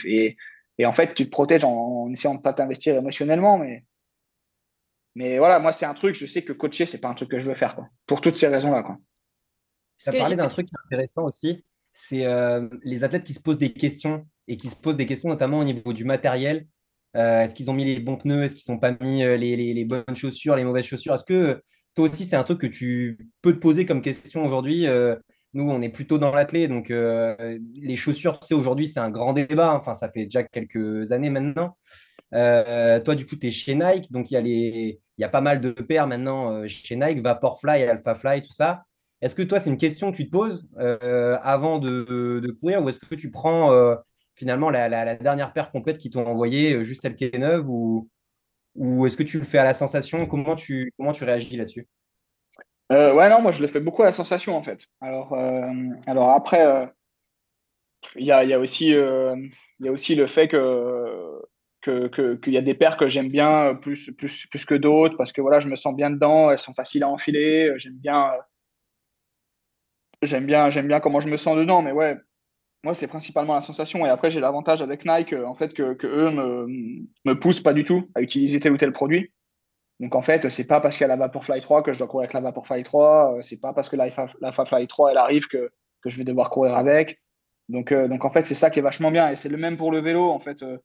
et, 0.78 0.86
en 0.86 0.92
fait, 0.92 1.14
tu 1.14 1.24
te 1.24 1.30
protèges 1.30 1.64
en, 1.64 2.10
essayant 2.12 2.34
de 2.34 2.40
pas 2.40 2.52
t'investir 2.52 2.96
émotionnellement, 2.96 3.58
mais, 3.58 3.84
mais 5.14 5.38
voilà, 5.38 5.58
moi, 5.60 5.72
c'est 5.72 5.86
un 5.86 5.94
truc, 5.94 6.14
je 6.14 6.26
sais 6.26 6.42
que 6.42 6.52
coacher, 6.52 6.86
c'est 6.86 7.00
pas 7.00 7.08
un 7.08 7.14
truc 7.14 7.30
que 7.30 7.38
je 7.38 7.46
veux 7.46 7.54
faire, 7.54 7.74
quoi. 7.74 7.88
Pour 8.06 8.20
toutes 8.20 8.36
ces 8.36 8.48
raisons-là, 8.48 8.82
quoi. 8.82 8.98
Tu 9.98 10.08
as 10.08 10.12
parlé 10.12 10.36
d'un 10.36 10.48
truc 10.48 10.68
intéressant 10.84 11.24
aussi, 11.24 11.64
c'est 11.92 12.24
euh, 12.24 12.68
les 12.82 13.02
athlètes 13.02 13.24
qui 13.24 13.34
se 13.34 13.40
posent 13.40 13.58
des 13.58 13.72
questions 13.72 14.26
et 14.48 14.56
qui 14.56 14.68
se 14.68 14.76
posent 14.76 14.96
des 14.96 15.06
questions 15.06 15.28
notamment 15.28 15.58
au 15.58 15.64
niveau 15.64 15.92
du 15.92 16.04
matériel. 16.04 16.66
Euh, 17.16 17.42
est-ce 17.42 17.54
qu'ils 17.54 17.70
ont 17.70 17.74
mis 17.74 17.84
les 17.84 18.00
bons 18.00 18.16
pneus? 18.16 18.44
Est-ce 18.44 18.54
qu'ils 18.54 18.72
n'ont 18.72 18.80
pas 18.80 18.92
mis 19.00 19.22
euh, 19.22 19.36
les, 19.36 19.84
bonnes 19.84 20.04
chaussures, 20.14 20.56
les 20.56 20.64
mauvaises 20.64 20.84
chaussures? 20.84 21.14
Est-ce 21.14 21.24
que 21.24 21.62
toi 21.94 22.06
aussi, 22.06 22.24
c'est 22.24 22.36
un 22.36 22.44
truc 22.44 22.60
que 22.60 22.66
tu 22.66 23.30
peux 23.42 23.52
te 23.52 23.58
poser 23.58 23.86
comme 23.86 24.02
question 24.02 24.44
aujourd'hui 24.44 24.86
Nous, 25.54 25.68
on 25.68 25.80
est 25.80 25.88
plutôt 25.88 26.18
dans 26.18 26.32
l'athlète, 26.32 26.70
donc 26.70 26.90
les 26.90 27.96
chaussures, 27.96 28.38
tu 28.40 28.48
sais, 28.48 28.54
aujourd'hui, 28.54 28.86
c'est 28.86 29.00
un 29.00 29.10
grand 29.10 29.32
débat. 29.32 29.74
Enfin, 29.74 29.94
ça 29.94 30.08
fait 30.10 30.24
déjà 30.24 30.44
quelques 30.44 31.10
années 31.12 31.30
maintenant. 31.30 31.74
toi, 32.30 33.14
du 33.16 33.26
coup, 33.26 33.36
tu 33.36 33.48
es 33.48 33.50
chez 33.50 33.74
Nike, 33.74 34.12
donc 34.12 34.30
il 34.30 34.34
y, 34.34 34.36
a 34.36 35.22
y 35.22 35.24
a 35.24 35.28
pas 35.28 35.40
mal 35.40 35.60
de 35.60 35.72
paires 35.72 36.06
maintenant 36.06 36.66
chez 36.68 36.94
Nike, 36.94 37.20
Vaporfly, 37.20 37.82
Alphafly, 37.82 38.42
tout 38.42 38.52
ça. 38.52 38.82
Est-ce 39.20 39.34
que 39.34 39.42
toi, 39.42 39.58
c'est 39.58 39.70
une 39.70 39.78
question 39.78 40.12
que 40.12 40.16
tu 40.16 40.26
te 40.26 40.30
poses 40.30 40.68
euh, 40.78 41.38
avant 41.42 41.78
de, 41.78 42.56
courir 42.60 42.82
ou 42.82 42.88
est-ce 42.88 43.00
que 43.00 43.14
tu 43.14 43.30
prends 43.30 43.72
euh, 43.72 43.96
finalement 44.38 44.70
la, 44.70 45.16
dernière 45.16 45.52
paire 45.52 45.70
complète 45.70 45.98
qu'ils 45.98 46.12
t'ont 46.12 46.26
envoyée, 46.26 46.74
euh, 46.74 46.84
juste 46.84 47.02
celle 47.02 47.14
qui 47.14 47.24
est 47.24 47.38
neuve 47.38 47.68
ou, 47.68 48.08
ou 48.74 49.06
est-ce 49.06 49.16
que 49.16 49.22
tu 49.22 49.38
le 49.38 49.44
fais 49.44 49.58
à 49.58 49.64
la 49.64 49.74
sensation? 49.74 50.26
Comment 50.26 50.54
tu, 50.54 50.92
comment 50.96 51.12
tu 51.12 51.24
réagis 51.24 51.56
là-dessus? 51.56 51.86
Ouais, 52.90 53.28
non, 53.28 53.42
moi 53.42 53.52
je 53.52 53.60
le 53.60 53.68
fais 53.68 53.80
beaucoup 53.80 54.02
à 54.02 54.06
la 54.06 54.12
sensation 54.14 54.56
en 54.56 54.62
fait. 54.62 54.86
Alors, 55.02 55.36
alors 56.06 56.30
après, 56.30 56.90
il 58.16 58.24
y 58.24 58.32
a, 58.32 58.58
aussi, 58.58 58.86
y 58.86 59.88
a 59.88 59.92
aussi 59.92 60.14
le 60.14 60.26
fait 60.26 60.48
que 60.48 61.42
qu'il 61.82 62.52
y 62.52 62.56
a 62.56 62.62
des 62.62 62.74
paires 62.74 62.96
que 62.96 63.08
j'aime 63.08 63.28
bien 63.28 63.74
plus, 63.74 64.10
plus, 64.16 64.46
plus 64.46 64.64
que 64.64 64.74
d'autres 64.74 65.16
parce 65.16 65.32
que 65.32 65.40
voilà, 65.42 65.60
je 65.60 65.68
me 65.68 65.76
sens 65.76 65.94
bien 65.94 66.10
dedans, 66.10 66.50
elles 66.50 66.58
sont 66.58 66.74
faciles 66.74 67.02
à 67.02 67.08
enfiler, 67.08 67.72
j'aime 67.76 67.98
bien 67.98 68.32
j'aime 70.22 70.46
bien, 70.46 70.70
j'aime 70.70 70.88
bien 70.88 71.00
comment 71.00 71.20
je 71.20 71.28
me 71.28 71.36
sens 71.36 71.56
dedans, 71.56 71.82
mais 71.82 71.92
ouais, 71.92 72.16
moi 72.84 72.94
c'est 72.94 73.06
principalement 73.06 73.54
la 73.54 73.60
sensation. 73.60 74.06
Et 74.06 74.08
après 74.08 74.30
j'ai 74.30 74.40
l'avantage 74.40 74.82
avec 74.82 75.04
Nike, 75.04 75.32
en 75.32 75.54
fait, 75.54 75.74
que, 75.74 76.06
eux 76.06 76.30
me, 76.30 77.34
poussent 77.34 77.62
pas 77.62 77.72
du 77.72 77.84
tout 77.84 78.08
à 78.14 78.22
utiliser 78.22 78.60
tel 78.60 78.72
ou 78.72 78.76
tel 78.76 78.92
produit. 78.92 79.32
Donc 80.00 80.14
en 80.14 80.22
fait, 80.22 80.48
c'est 80.48 80.66
pas 80.66 80.80
parce 80.80 80.96
qu'il 80.96 81.02
y 81.02 81.10
a 81.10 81.16
la 81.16 81.16
Vaporfly 81.16 81.60
3 81.60 81.82
que 81.82 81.92
je 81.92 81.98
dois 81.98 82.06
courir 82.06 82.24
avec 82.24 82.34
la 82.34 82.40
Vaporfly 82.40 82.84
3. 82.84 83.38
Euh, 83.38 83.42
c'est 83.42 83.60
pas 83.60 83.72
parce 83.72 83.88
que 83.88 83.96
la, 83.96 84.10
la 84.40 84.52
Fly 84.52 84.86
3 84.86 85.10
elle 85.10 85.18
arrive 85.18 85.46
que, 85.48 85.70
je 86.04 86.16
vais 86.16 86.24
devoir 86.24 86.50
courir 86.50 86.76
avec. 86.76 87.20
Donc, 87.68 87.92
euh, 87.92 88.08
donc 88.08 88.24
en 88.24 88.30
fait, 88.30 88.46
c'est 88.46 88.54
ça 88.54 88.70
qui 88.70 88.78
est 88.78 88.82
vachement 88.82 89.10
bien. 89.10 89.30
Et 89.30 89.36
c'est 89.36 89.48
le 89.48 89.56
même 89.56 89.76
pour 89.76 89.90
le 89.90 90.00
vélo. 90.00 90.30
En 90.30 90.38
fait, 90.38 90.62
euh, 90.62 90.78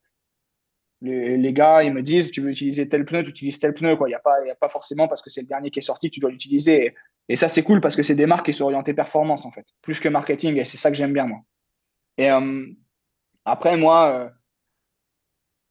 les, 1.02 1.54
gars, 1.54 1.84
ils 1.84 1.94
me 1.94 2.02
disent 2.02 2.32
tu 2.32 2.42
veux 2.42 2.50
utiliser 2.50 2.90
tel 2.90 3.06
pneu, 3.06 3.24
tu 3.24 3.30
utilises 3.30 3.60
tel 3.60 3.74
pneu. 3.74 3.96
Il 4.02 4.06
n'y 4.08 4.16
a, 4.16 4.20
pas, 4.20 4.38
pas 4.60 4.70
forcément 4.70 5.08
parce 5.08 5.22
que 5.22 5.30
c'est 5.30 5.42
le 5.42 5.48
dernier 5.48 5.70
qui 5.70 5.80
est 5.80 5.84
sorti 5.84 6.10
tu 6.10 6.20
dois 6.20 6.32
l'utiliser. 6.32 6.96
Et 7.30 7.36
ça, 7.36 7.48
c'est 7.48 7.64
cool 7.64 7.80
parce 7.80 7.96
que 7.96 8.04
c'est 8.04 8.16
des 8.16 8.26
marques 8.26 8.46
qui 8.48 8.54
sont 8.54 8.66
orientées 8.66 8.94
performance, 8.94 9.46
en 9.46 9.52
fait, 9.52 9.66
plus 9.82 10.00
que 10.00 10.10
marketing. 10.10 10.58
Et 10.58 10.66
c'est 10.66 10.78
ça 10.78 10.90
que 10.90 10.98
j'aime 10.98 11.14
bien, 11.14 11.26
moi. 11.26 11.40
Et 12.18 12.30
euh, 12.30 12.66
après, 13.46 13.78
moi, 13.78 14.26
euh, 14.26 14.30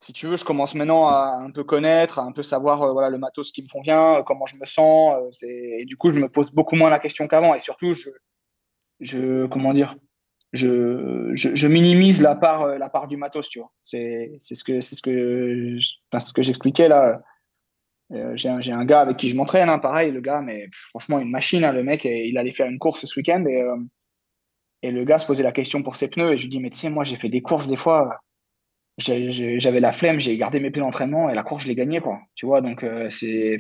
si 0.01 0.13
tu 0.13 0.27
veux, 0.27 0.37
je 0.37 0.45
commence 0.45 0.75
maintenant 0.75 1.07
à 1.07 1.39
un 1.41 1.51
peu 1.51 1.65
connaître, 1.65 2.19
à 2.19 2.23
un 2.23 2.33
peu 2.33 2.43
savoir 2.43 2.83
euh, 2.83 2.93
voilà, 2.93 3.11
le 3.11 3.19
matos 3.19 3.53
qui 3.53 3.63
me 3.63 3.69
convient, 3.69 4.23
comment 4.27 4.47
je 4.47 4.57
me 4.57 4.67
sens. 4.67 5.17
et 5.43 5.85
du 5.87 5.97
coup, 5.97 6.13
je 6.13 6.19
me 6.19 6.29
pose 6.29 6.51
beaucoup 6.53 6.77
moins 6.77 6.91
la 6.91 6.99
question 6.99 7.29
qu'avant. 7.29 7.55
Et 7.55 7.61
surtout, 7.61 7.95
je, 9.01 9.47
comment 9.47 9.73
dire, 9.73 9.97
je, 10.53 11.31
je, 11.35 11.69
minimise 11.69 12.21
la 12.21 12.35
part, 12.35 12.67
la 12.79 12.89
part 12.89 13.09
du 13.09 13.17
matos, 13.17 13.49
tu 13.49 13.61
vois. 13.61 13.73
C'est 13.85 14.39
ce 14.41 14.65
que, 14.65 14.81
ce 14.81 15.01
que, 15.01 15.79
ce 16.19 16.33
que 16.33 16.43
j'expliquais 16.43 16.89
là 16.89 17.23
j'ai 18.35 18.49
un, 18.51 18.85
gars 18.85 19.01
avec 19.01 19.17
qui 19.17 19.31
je 19.31 19.37
m'entraîne, 19.37 19.71
hein, 19.71 19.79
pareil, 19.79 20.13
le 20.13 20.21
gars, 20.21 20.43
mais 20.43 20.69
franchement, 20.91 21.19
une 21.19 21.31
machine, 21.31 21.65
hein, 21.65 21.73
le 21.73 21.83
mec, 21.83 22.05
il 22.05 22.37
allait 22.37 22.53
faire 22.53 22.69
une 22.69 22.79
course 22.79 23.07
ce 23.07 23.19
week-end 23.19 23.45
et, 23.47 23.63
et 24.83 24.91
le 24.91 25.05
gars 25.05 25.19
se 25.19 25.27
posait 25.27 25.43
la 25.43 25.53
question 25.53 25.83
pour 25.83 25.97
ses 25.97 26.09
pneus 26.09 26.33
et 26.33 26.39
je 26.39 26.43
lui 26.45 26.51
dis, 26.51 26.61
mais 26.61 26.71
tu 26.71 26.79
sais, 26.79 26.91
moi, 26.91 27.05
j'ai 27.05 27.17
fait 27.17 27.29
des 27.29 27.43
courses 27.43 27.69
des 27.69 27.77
fois, 27.77 28.21
j'avais 28.99 29.81
la 29.81 29.93
flemme, 29.93 30.21
j'ai 30.21 30.37
gardé 30.37 30.61
mes 30.61 30.71
pneus 30.71 30.83
d'entraînement 30.83 31.31
et 31.31 31.35
la 31.35 31.43
course, 31.43 31.63
je 31.63 31.69
l'ai 31.69 31.75
gagnée, 31.75 32.01
quoi. 32.01 32.21
Tu 32.35 32.47
vois, 32.47 32.61
donc 32.61 32.83
euh, 32.83 33.09
c'est. 33.11 33.59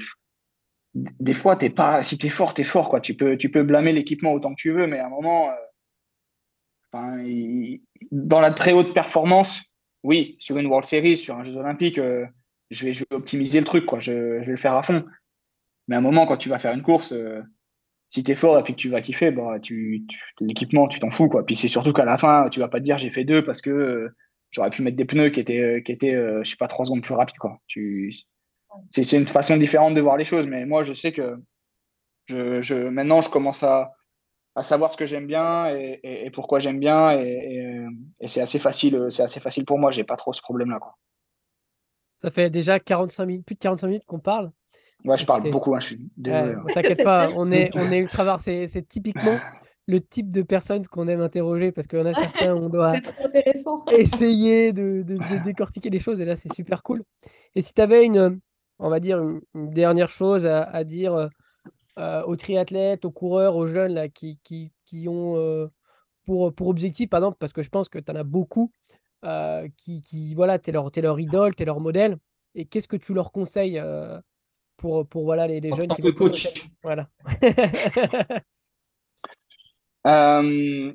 Des 0.95 1.35
fois, 1.35 1.57
t'es 1.57 1.71
pas, 1.71 2.03
si 2.03 2.19
t'es 2.19 2.29
fort, 2.29 2.53
t'es 2.53 2.65
fort, 2.65 2.89
quoi. 2.89 3.01
Tu 3.01 3.15
peux, 3.15 3.39
tu 3.39 3.51
peux 3.51 3.63
blâmer 3.63 3.93
l'équipement 3.93 4.33
autant 4.33 4.51
que 4.51 4.61
tu 4.61 4.73
veux, 4.73 4.87
mais 4.87 4.99
à 4.99 5.07
un 5.07 5.11
moment, 5.11 5.51
dans 8.11 8.41
la 8.41 8.51
très 8.51 8.73
haute 8.73 8.93
performance, 8.93 9.63
oui, 10.03 10.37
sur 10.39 10.59
une 10.59 10.67
World 10.67 10.87
Series, 10.87 11.17
sur 11.17 11.37
un 11.37 11.45
Jeux 11.45 11.57
Olympiques, 11.57 12.01
je 12.71 12.87
vais, 12.87 12.95
optimiser 13.11 13.61
le 13.61 13.67
truc, 13.67 13.87
quoi. 13.87 14.01
Je, 14.01 14.13
vais 14.13 14.45
le 14.45 14.57
faire 14.57 14.75
à 14.75 14.83
fond. 14.83 15.05
Mais 15.89 15.97
à 15.97 15.99
un 15.99 16.03
moment, 16.03 16.27
quand 16.27 16.37
tu 16.37 16.49
vas 16.49 16.59
faire 16.59 16.73
une 16.73 16.83
course, 16.83 17.13
euh, 17.13 17.43
si 18.13 18.23
tu 18.23 18.31
es 18.31 18.35
fort 18.35 18.59
et 18.59 18.63
que 18.63 18.73
tu 18.73 18.91
vas 18.91 19.01
kiffer, 19.01 19.31
bah, 19.31 19.59
tu, 19.59 20.05
l'équipement, 20.39 20.87
tu 20.87 21.01
t'en 21.01 21.11
fous. 21.11 21.31
Quoi. 21.31 21.47
Puis 21.47 21.57
c'est 21.57 21.69
surtout 21.69 21.95
qu'à 21.95 22.05
la 22.05 22.19
fin, 22.19 22.51
tu 22.51 22.61
vas 22.61 22.69
pas 22.69 22.79
te 22.79 22.85
dire 22.85 22.99
j'ai 22.99 23.09
fait 23.09 23.25
deux 23.25 23.43
parce 23.43 23.63
que 23.63 23.71
euh, 23.71 24.15
j'aurais 24.51 24.69
pu 24.69 24.83
mettre 24.83 24.99
des 24.99 25.07
pneus 25.07 25.31
qui 25.31 25.41
étaient, 25.41 25.59
euh, 25.59 25.81
qui 25.81 25.93
étaient 25.93 26.13
je 26.13 26.51
sais 26.51 26.59
pas, 26.59 26.69
trois 26.69 26.85
secondes 26.85 27.03
plus 27.03 27.15
rapides. 27.15 27.39
Quoi. 27.39 27.59
Tu... 27.69 28.13
C'est, 28.91 29.11
une 29.17 29.27
façon 29.29 29.57
différente 29.57 29.95
de 29.95 30.03
voir 30.03 30.19
les 30.19 30.27
choses. 30.27 30.47
Mais 30.47 30.67
moi, 30.67 30.85
je 30.85 30.93
sais 30.93 31.13
que 31.13 31.39
maintenant, 32.91 33.23
je 33.23 33.31
commence 33.31 33.63
à, 33.63 33.93
savoir 34.61 34.93
ce 34.93 34.99
que 34.99 35.07
j'aime 35.07 35.27
bien 35.27 35.69
et, 35.75 36.31
pourquoi 36.35 36.59
j'aime 36.59 36.81
bien. 36.81 37.19
Et, 37.19 37.87
c'est 38.27 38.43
assez 38.43 38.59
facile, 38.59 39.01
pour 39.67 39.79
moi. 39.79 39.91
J'ai 39.91 40.05
pas 40.05 40.19
trop 40.19 40.35
ce 40.35 40.43
problème-là. 40.43 40.81
Ça 42.21 42.31
fait 42.31 42.51
déjà 42.51 42.79
45 42.79 43.25
minutes, 43.25 43.47
plus 43.47 43.55
de 43.55 43.61
45 43.61 43.87
minutes 43.87 44.05
qu'on 44.05 44.21
parle. 44.21 44.53
Ouais, 45.05 45.19
je 45.19 45.27
parle 45.27 45.51
beaucoup, 45.51 45.75
hein, 45.75 45.81
je 45.81 45.87
suis 45.89 46.11
désolé. 46.17 46.55
Hein. 46.55 46.65
T'inquiète 46.73 47.03
pas, 47.03 47.31
on 47.35 47.51
est, 47.51 47.71
on 47.75 47.91
est 47.91 47.99
ultra 47.99 48.39
C'est, 48.39 48.69
c'est 48.69 48.87
typiquement 48.87 49.37
le 49.89 50.01
type 50.01 50.31
de 50.31 50.43
personnes 50.43 50.87
qu'on 50.87 51.09
aime 51.09 51.21
interroger 51.21 51.73
parce 51.73 51.87
qu'il 51.87 51.99
y 51.99 52.03
en 52.03 52.07
a 52.07 52.15
certains, 52.15 52.55
on 52.55 52.69
doit 52.69 52.95
essayer 53.91 54.73
de, 54.73 55.03
de, 55.03 55.43
décortiquer 55.43 55.91
les 55.91 55.99
choses 55.99 56.21
et 56.21 56.25
là, 56.25 56.37
c'est 56.37 56.53
super 56.53 56.83
cool. 56.83 57.03
Et 57.55 57.63
si 57.63 57.75
tu 57.75 57.81
avais 57.81 58.05
une, 58.05 58.41
on 58.79 58.89
va 58.89 59.01
dire, 59.01 59.21
une, 59.21 59.71
dernière 59.71 60.11
chose 60.11 60.47
à, 60.47 60.85
dire 60.85 61.31
euh, 61.99 62.23
aux 62.25 62.37
triathlètes, 62.37 63.05
aux 63.05 63.11
coureurs, 63.11 63.57
aux 63.57 63.67
jeunes 63.67 63.95
là, 63.95 64.09
qui, 64.09 64.39
qui, 64.45 64.73
qui 64.85 65.09
ont 65.09 65.37
euh, 65.37 65.67
pour, 66.25 66.55
pour 66.55 66.69
objectif, 66.69 67.09
par 67.09 67.19
exemple, 67.19 67.37
parce 67.41 67.53
que 67.53 67.63
je 67.63 67.69
pense 67.69 67.89
que 67.89 67.99
tu 67.99 68.11
en 68.13 68.15
as 68.15 68.25
beaucoup 68.25 68.71
euh, 69.25 69.69
qui, 69.77 70.03
qui, 70.03 70.35
voilà, 70.35 70.59
tu 70.59 70.71
es 70.71 70.73
leur, 70.73 70.91
leur 70.95 71.21
idole, 71.21 71.55
tu 71.55 71.63
es 71.63 71.67
leur 71.67 71.81
modèle. 71.81 72.17
Et 72.55 72.65
qu'est-ce 72.67 72.89
que 72.89 72.97
tu 72.97 73.15
leur 73.15 73.33
conseilles 73.33 73.79
euh, 73.79 74.21
pour, 74.83 75.09
pour 75.09 75.25
voilà, 75.25 75.47
les, 75.47 75.61
les 75.61 75.75
jeunes 75.75 75.89
qui 75.89 76.15
coach. 76.15 76.49
Voilà. 76.83 77.09
Euh, 80.05 80.93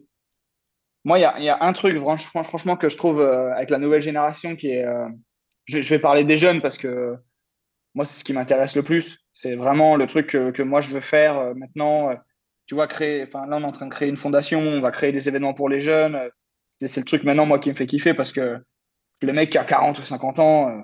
moi, 1.06 1.18
il 1.18 1.22
y, 1.22 1.44
y 1.46 1.50
a, 1.50 1.64
un 1.64 1.72
truc, 1.72 1.98
franchement, 1.98 2.44
franchement, 2.44 2.76
que 2.76 2.90
je 2.90 2.98
trouve 2.98 3.22
avec 3.22 3.70
la 3.70 3.78
nouvelle 3.78 4.02
génération 4.02 4.58
qui 4.58 4.68
est. 4.68 4.86
Je, 5.64 5.82
je, 5.82 5.90
vais 5.96 6.00
parler 6.00 6.26
des 6.26 6.36
jeunes 6.36 6.62
parce 6.62 6.78
que 6.78 7.16
moi, 7.96 8.04
c'est 8.04 8.20
ce 8.20 8.26
qui 8.26 8.34
m'intéresse 8.34 8.76
le 8.76 8.84
plus. 8.84 9.20
C'est 9.32 9.56
vraiment 9.56 9.96
le 9.96 10.08
truc 10.08 10.28
que, 10.28 10.52
que, 10.52 10.62
moi, 10.62 10.82
je 10.82 10.92
veux 10.92 11.00
faire 11.00 11.56
maintenant. 11.56 12.18
tu 12.66 12.76
vois, 12.76 12.88
créer. 12.88 13.24
Enfin, 13.24 13.46
là, 13.46 13.56
on 13.56 13.62
est 13.62 13.66
en 13.66 13.72
train 13.72 13.86
de 13.86 13.94
créer 13.94 14.10
une 14.10 14.18
fondation, 14.18 14.60
on 14.60 14.82
va 14.82 14.92
créer 14.92 15.14
des 15.14 15.30
événements 15.30 15.54
pour 15.54 15.70
les 15.70 15.80
jeunes 15.80 16.30
c'est 16.86 16.98
le 16.98 17.06
truc 17.06 17.24
maintenant, 17.24 17.46
moi, 17.46 17.60
qui 17.60 17.70
me 17.70 17.76
fait 17.76 17.88
kiffer 17.88 18.14
parce 18.14 18.32
que 18.32 18.64
le 19.22 19.34
mec 19.34 19.50
qui 19.50 19.58
a 19.58 19.64
40 19.64 19.98
ou 19.98 20.02
50 20.04 20.40
ans, 20.40 20.70
euh, 20.70 20.82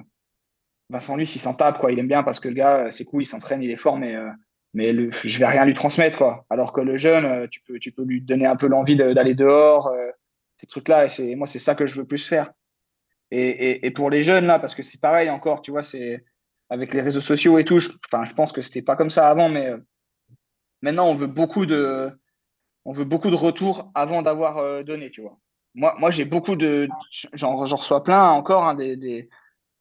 Vincent, 0.94 1.18
lui, 1.18 1.26
s'il 1.26 1.42
s'en 1.42 1.54
tape, 1.54 1.80
quoi. 1.80 1.92
Il 1.92 2.00
aime 2.00 2.08
bien 2.08 2.24
parce 2.24 2.40
que 2.40 2.48
le 2.48 2.54
gars, 2.54 2.92
c'est 2.92 3.04
cool, 3.04 3.24
il 3.24 3.26
s'entraîne, 3.26 3.62
il 3.62 3.70
est 3.70 3.76
fort, 3.76 3.98
mais, 3.98 4.16
euh, 4.16 4.30
mais 4.74 4.94
je 5.12 5.40
vais 5.40 5.46
rien 5.46 5.66
lui 5.66 5.74
transmettre, 5.74 6.18
quoi. 6.18 6.46
Alors 6.50 6.72
que 6.72 6.82
le 6.82 6.98
jeune, 6.98 7.26
euh, 7.26 7.48
tu 7.50 7.62
peux, 7.62 7.80
tu 7.80 7.92
peux 7.92 8.04
lui 8.04 8.22
donner 8.22 8.46
un 8.46 8.56
peu 8.56 8.68
l'envie 8.68 8.96
d'aller 8.96 9.34
dehors, 9.34 9.92
ces 10.58 10.68
trucs-là. 10.68 11.06
Et 11.06 11.10
c'est, 11.10 11.36
moi, 11.36 11.48
c'est 11.48 11.60
ça 11.60 11.76
que 11.76 11.88
je 11.88 11.98
veux 12.00 12.06
plus 12.06 12.26
faire. 12.26 12.52
Et, 13.32 13.86
et, 13.86 13.92
pour 13.92 14.10
les 14.12 14.24
jeunes, 14.24 14.46
là, 14.46 14.60
parce 14.60 14.76
que 14.76 14.84
c'est 14.84 15.02
pareil 15.02 15.30
encore, 15.30 15.62
tu 15.64 15.72
vois, 15.72 15.84
c'est 15.84 16.24
avec 16.70 16.94
les 16.94 17.02
réseaux 17.02 17.22
sociaux 17.22 17.58
et 17.58 17.66
tout, 17.66 17.80
je, 17.80 17.90
je 17.90 18.34
pense 18.34 18.52
que 18.52 18.62
c'était 18.62 18.84
pas 18.84 18.96
comme 18.96 19.10
ça 19.10 19.28
avant, 19.28 19.50
mais 19.50 19.74
maintenant, 20.84 21.08
on 21.08 21.16
veut 21.16 21.28
beaucoup 21.28 21.66
de, 21.66 22.12
on 22.86 22.92
veut 22.92 23.06
beaucoup 23.06 23.32
de 23.32 23.36
retours 23.36 23.92
avant 23.96 24.22
d'avoir 24.22 24.84
donné, 24.84 25.10
tu 25.10 25.22
vois 25.22 25.40
moi, 25.76 25.96
moi 26.00 26.12
j'ai 26.12 26.26
beaucoup 26.26 26.56
de. 26.56 26.88
J'en 27.34 27.56
reçois 27.58 28.04
plein 28.04 28.30
encore 28.30 28.66
hein, 28.66 28.76
des, 28.76 28.96
des... 28.96 29.30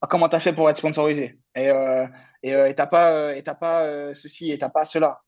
Ah, 0.03 0.09
comment 0.09 0.29
tu 0.29 0.37
as 0.37 0.41
fait 0.41 0.53
pour 0.53 0.69
être 0.69 0.77
sponsorisé? 0.77 1.39
Et 1.55 1.71
euh, 1.71 2.07
et 2.43 2.55
euh, 2.55 2.73
t'as 2.75 2.87
pas, 2.87 3.13
euh, 3.13 3.35
et 3.35 3.43
pas 3.43 3.85
euh, 3.85 4.15
ceci 4.15 4.51
et 4.51 4.59
t'as 4.59 4.69
pas 4.69 4.85
cela. 4.85 5.21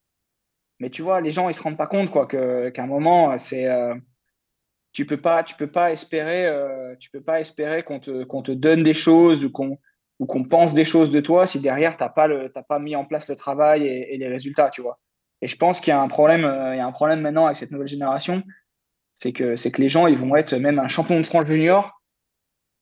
Mais 0.80 0.90
tu 0.90 1.02
vois, 1.02 1.20
les 1.20 1.30
gens, 1.30 1.48
ils 1.48 1.54
se 1.54 1.62
rendent 1.62 1.76
pas 1.78 1.86
compte 1.86 2.10
quoi, 2.10 2.26
qu'à 2.26 2.82
un 2.82 2.86
moment, 2.86 3.38
c'est. 3.38 3.68
tu 4.92 5.06
peux 5.06 5.20
pas, 5.20 5.44
tu 5.44 5.56
peux 5.56 5.70
pas 5.70 5.92
espérer, 5.92 6.46
euh, 6.46 6.96
tu 6.98 7.10
peux 7.10 7.22
pas 7.22 7.40
espérer 7.40 7.84
qu'on 7.84 8.00
te, 8.00 8.24
qu'on 8.24 8.42
te 8.42 8.52
donne 8.52 8.82
des 8.82 8.94
choses 8.94 9.44
ou 9.44 9.50
qu'on 9.50 9.78
ou 10.20 10.26
qu'on 10.26 10.44
pense 10.44 10.74
des 10.74 10.84
choses 10.84 11.10
de 11.10 11.20
toi 11.20 11.46
si 11.46 11.60
derrière 11.60 11.96
t'as 11.96 12.08
pas 12.08 12.28
le, 12.28 12.52
pas 12.68 12.78
mis 12.78 12.94
en 12.94 13.04
place 13.04 13.28
le 13.28 13.36
travail 13.36 13.86
et, 13.86 14.16
les 14.16 14.28
résultats, 14.28 14.70
tu 14.70 14.80
vois. 14.82 15.00
Et 15.42 15.48
je 15.48 15.56
pense 15.56 15.80
qu'il 15.80 15.90
y 15.90 15.94
a 15.94 16.00
un 16.00 16.08
problème, 16.08 16.44
euh, 16.44 16.74
il 16.74 16.78
y 16.78 16.80
a 16.80 16.86
un 16.86 16.92
problème 16.92 17.20
maintenant 17.20 17.46
avec 17.46 17.56
cette 17.56 17.72
nouvelle 17.72 17.88
génération, 17.88 18.42
c'est 19.16 19.32
que 19.32 19.56
c'est 19.56 19.72
que 19.72 19.80
les 19.80 19.88
gens 19.88 20.06
ils 20.06 20.18
vont 20.18 20.36
être 20.36 20.54
même 20.54 20.78
un 20.78 20.88
champion 20.88 21.20
de 21.20 21.26
France 21.26 21.46
junior 21.46 22.00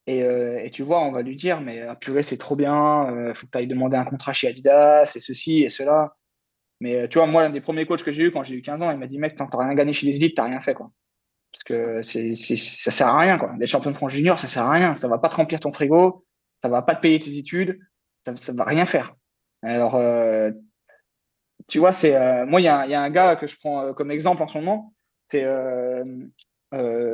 et, 0.07 0.23
euh, 0.23 0.59
et, 0.63 0.71
tu 0.71 0.83
vois, 0.83 1.01
on 1.03 1.11
va 1.11 1.21
lui 1.21 1.35
dire, 1.35 1.61
mais 1.61 1.81
ah, 1.81 1.95
purée, 1.95 2.23
c'est 2.23 2.37
trop 2.37 2.55
bien, 2.55 3.07
il 3.29 3.35
faut 3.35 3.45
que 3.47 3.51
tu 3.51 3.57
ailles 3.57 3.67
demander 3.67 3.97
un 3.97 4.05
contrat 4.05 4.33
chez 4.33 4.47
Adidas, 4.47 5.13
et 5.15 5.19
ceci 5.19 5.63
et 5.63 5.69
cela. 5.69 6.15
Mais 6.81 7.07
tu 7.07 7.17
vois, 7.17 7.27
moi, 7.27 7.43
l'un 7.43 7.49
des 7.49 7.61
premiers 7.61 7.85
coachs 7.85 8.03
que 8.03 8.11
j'ai 8.11 8.23
eu 8.23 8.31
quand 8.31 8.43
j'ai 8.43 8.55
eu 8.55 8.61
15 8.61 8.81
ans, 8.81 8.91
il 8.91 8.97
m'a 8.97 9.07
dit, 9.07 9.17
mec, 9.17 9.35
t'as 9.37 9.47
rien 9.53 9.73
gagné 9.75 9.93
chez 9.93 10.07
les 10.07 10.17
élites, 10.17 10.35
t'as 10.35 10.45
rien 10.45 10.59
fait, 10.59 10.73
quoi. 10.73 10.91
Parce 11.53 11.63
que 11.63 12.03
c'est, 12.03 12.35
ça 12.35 12.91
sert 12.91 13.07
à 13.07 13.19
rien, 13.19 13.37
quoi. 13.37 13.53
Les 13.59 13.67
champions 13.67 13.91
de 13.91 13.95
France 13.95 14.11
junior, 14.11 14.39
ça 14.39 14.47
sert 14.47 14.63
à 14.63 14.71
rien. 14.71 14.95
Ça 14.95 15.07
va 15.07 15.19
pas 15.19 15.29
te 15.29 15.35
remplir 15.35 15.59
ton 15.59 15.71
frigo, 15.71 16.25
ça 16.61 16.67
va 16.67 16.81
pas 16.81 16.95
te 16.95 17.01
payer 17.01 17.19
tes 17.19 17.37
études, 17.37 17.79
ça, 18.25 18.35
ça 18.35 18.53
va 18.53 18.65
rien 18.65 18.85
faire. 18.85 19.15
Alors, 19.63 19.95
euh, 19.95 20.51
tu 21.67 21.79
vois, 21.79 21.93
c'est 21.93 22.15
euh, 22.15 22.45
moi, 22.45 22.59
il 22.59 22.65
y, 22.65 22.67
a 22.67 23.01
un 23.01 23.09
gars 23.09 23.35
que 23.35 23.47
je 23.47 23.57
prends 23.57 23.81
euh, 23.81 23.93
comme 23.93 24.11
exemple 24.11 24.43
en 24.43 24.47
ce 24.47 24.57
moment, 24.57 24.93
c'est 25.31 25.45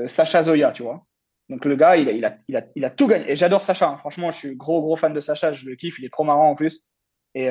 Sacha 0.08 0.44
Zoya, 0.44 0.72
tu 0.72 0.84
vois. 0.84 1.06
Donc 1.50 1.66
le 1.66 1.76
gars, 1.76 1.98
il 1.98 2.26
a, 2.26 2.90
tout 2.90 3.08
gagné. 3.08 3.32
Et 3.32 3.36
j'adore 3.36 3.62
Sacha. 3.62 3.90
Hein. 3.90 3.98
Franchement, 3.98 4.32
je 4.32 4.38
suis 4.38 4.56
gros, 4.56 4.82
gros 4.82 4.96
fan 4.96 5.14
de 5.14 5.20
Sacha. 5.20 5.54
Je 5.54 5.68
le 5.68 5.76
kiffe. 5.76 5.98
Il 6.00 6.06
est 6.06 6.12
trop 6.12 6.24
marrant 6.24 6.50
en 6.50 6.56
plus. 6.56 6.86
Et 7.34 7.50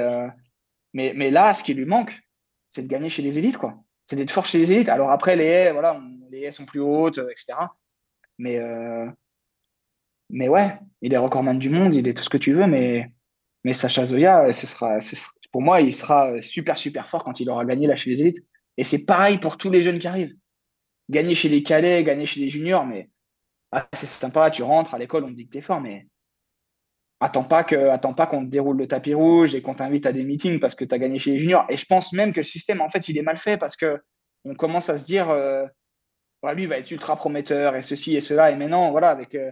mais, 0.94 1.12
mais 1.16 1.30
là, 1.30 1.52
ce 1.54 1.64
qui 1.64 1.74
lui 1.74 1.84
manque, 1.84 2.20
c'est 2.68 2.82
de 2.82 2.88
gagner 2.88 3.10
chez 3.10 3.22
les 3.22 3.38
élites, 3.38 3.58
quoi 3.58 3.82
c'est 4.08 4.16
d'être 4.16 4.30
fort 4.30 4.46
chez 4.46 4.56
les 4.56 4.72
élites. 4.72 4.88
Alors 4.88 5.10
après, 5.10 5.36
les 5.36 5.44
haies, 5.44 5.72
voilà, 5.72 6.00
les 6.30 6.44
haies 6.44 6.50
sont 6.50 6.64
plus 6.64 6.80
hautes, 6.80 7.18
euh, 7.18 7.28
etc. 7.30 7.58
Mais, 8.38 8.58
euh, 8.58 9.06
mais 10.30 10.48
ouais, 10.48 10.78
il 11.02 11.12
est 11.12 11.18
recordman 11.18 11.58
du 11.58 11.68
monde, 11.68 11.94
il 11.94 12.08
est 12.08 12.14
tout 12.14 12.24
ce 12.24 12.30
que 12.30 12.38
tu 12.38 12.54
veux, 12.54 12.66
mais, 12.66 13.12
mais 13.64 13.74
Sacha 13.74 14.06
Zoya, 14.06 14.50
ce 14.54 14.66
sera, 14.66 14.98
pour 15.52 15.60
moi, 15.60 15.82
il 15.82 15.92
sera 15.92 16.40
super, 16.40 16.78
super 16.78 17.10
fort 17.10 17.22
quand 17.22 17.38
il 17.40 17.50
aura 17.50 17.66
gagné 17.66 17.86
là 17.86 17.96
chez 17.96 18.08
les 18.08 18.22
élites. 18.22 18.42
Et 18.78 18.84
c'est 18.84 19.04
pareil 19.04 19.36
pour 19.36 19.58
tous 19.58 19.70
les 19.70 19.82
jeunes 19.82 19.98
qui 19.98 20.08
arrivent. 20.08 20.34
Gagner 21.10 21.34
chez 21.34 21.50
les 21.50 21.62
cadets, 21.62 22.02
gagner 22.02 22.24
chez 22.24 22.40
les 22.40 22.48
juniors, 22.48 22.86
mais 22.86 23.10
ah, 23.72 23.86
c'est 23.92 24.06
sympa, 24.06 24.50
tu 24.50 24.62
rentres 24.62 24.94
à 24.94 24.98
l'école, 24.98 25.24
on 25.24 25.28
te 25.28 25.34
dit 25.34 25.46
que 25.46 25.52
t'es 25.52 25.62
fort, 25.62 25.80
mais 25.80 26.06
attends 27.20 27.44
pas 27.44 27.64
qu'on 27.64 28.44
te 28.44 28.50
déroule 28.50 28.78
le 28.78 28.86
tapis 28.86 29.14
rouge 29.14 29.54
et 29.54 29.62
qu'on 29.62 29.74
t'invite 29.74 30.06
à 30.06 30.12
des 30.12 30.24
meetings 30.24 30.60
parce 30.60 30.74
que 30.74 30.84
tu 30.84 30.94
as 30.94 30.98
gagné 30.98 31.18
chez 31.18 31.32
les 31.32 31.38
juniors. 31.38 31.66
Et 31.68 31.76
je 31.76 31.84
pense 31.84 32.12
même 32.12 32.32
que 32.32 32.40
le 32.40 32.44
système, 32.44 32.80
en 32.80 32.88
fait, 32.88 33.08
il 33.08 33.18
est 33.18 33.22
mal 33.22 33.38
fait 33.38 33.56
parce 33.58 33.76
que 33.76 34.00
on 34.44 34.54
commence 34.54 34.88
à 34.88 34.96
se 34.96 35.04
dire, 35.04 35.28
euh, 35.30 35.66
lui, 36.54 36.66
va 36.66 36.78
être 36.78 36.90
ultra 36.90 37.16
prometteur 37.16 37.76
et 37.76 37.82
ceci 37.82 38.16
et 38.16 38.20
cela. 38.20 38.50
Et 38.50 38.56
maintenant, 38.56 38.90
voilà, 38.92 39.10
avec 39.10 39.34
euh, 39.34 39.50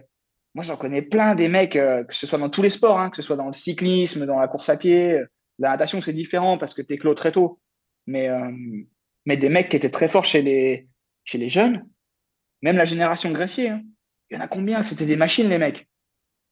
moi, 0.55 0.63
j'en 0.63 0.77
connais 0.77 1.01
plein 1.01 1.35
des 1.35 1.49
mecs, 1.49 1.75
euh, 1.75 2.03
que 2.03 2.15
ce 2.15 2.25
soit 2.25 2.39
dans 2.39 2.49
tous 2.49 2.61
les 2.61 2.69
sports, 2.69 2.99
hein, 2.99 3.09
que 3.09 3.17
ce 3.17 3.21
soit 3.21 3.35
dans 3.35 3.47
le 3.47 3.53
cyclisme, 3.53 4.25
dans 4.25 4.39
la 4.39 4.47
course 4.47 4.69
à 4.69 4.77
pied. 4.77 5.19
La 5.59 5.71
natation, 5.71 6.01
c'est 6.01 6.13
différent 6.13 6.57
parce 6.57 6.73
que 6.73 6.81
tu 6.81 6.93
es 6.93 6.97
clos 6.97 7.15
très 7.15 7.31
tôt. 7.31 7.59
Mais, 8.05 8.29
mais 9.25 9.35
des 9.35 9.49
mecs 9.49 9.67
qui 9.67 9.75
étaient 9.75 9.89
très 9.89 10.07
forts 10.07 10.23
chez 10.23 10.41
les, 10.41 10.87
chez 11.25 11.37
les 11.37 11.49
jeunes, 11.49 11.85
même 12.61 12.77
la 12.77 12.85
génération 12.85 13.31
Gressier, 13.31 13.71
hein. 13.71 13.81
Il 14.29 14.37
y 14.37 14.39
en 14.39 14.43
a 14.43 14.47
combien 14.47 14.83
C'était 14.83 15.05
des 15.05 15.17
machines, 15.17 15.49
les 15.49 15.57
mecs? 15.57 15.87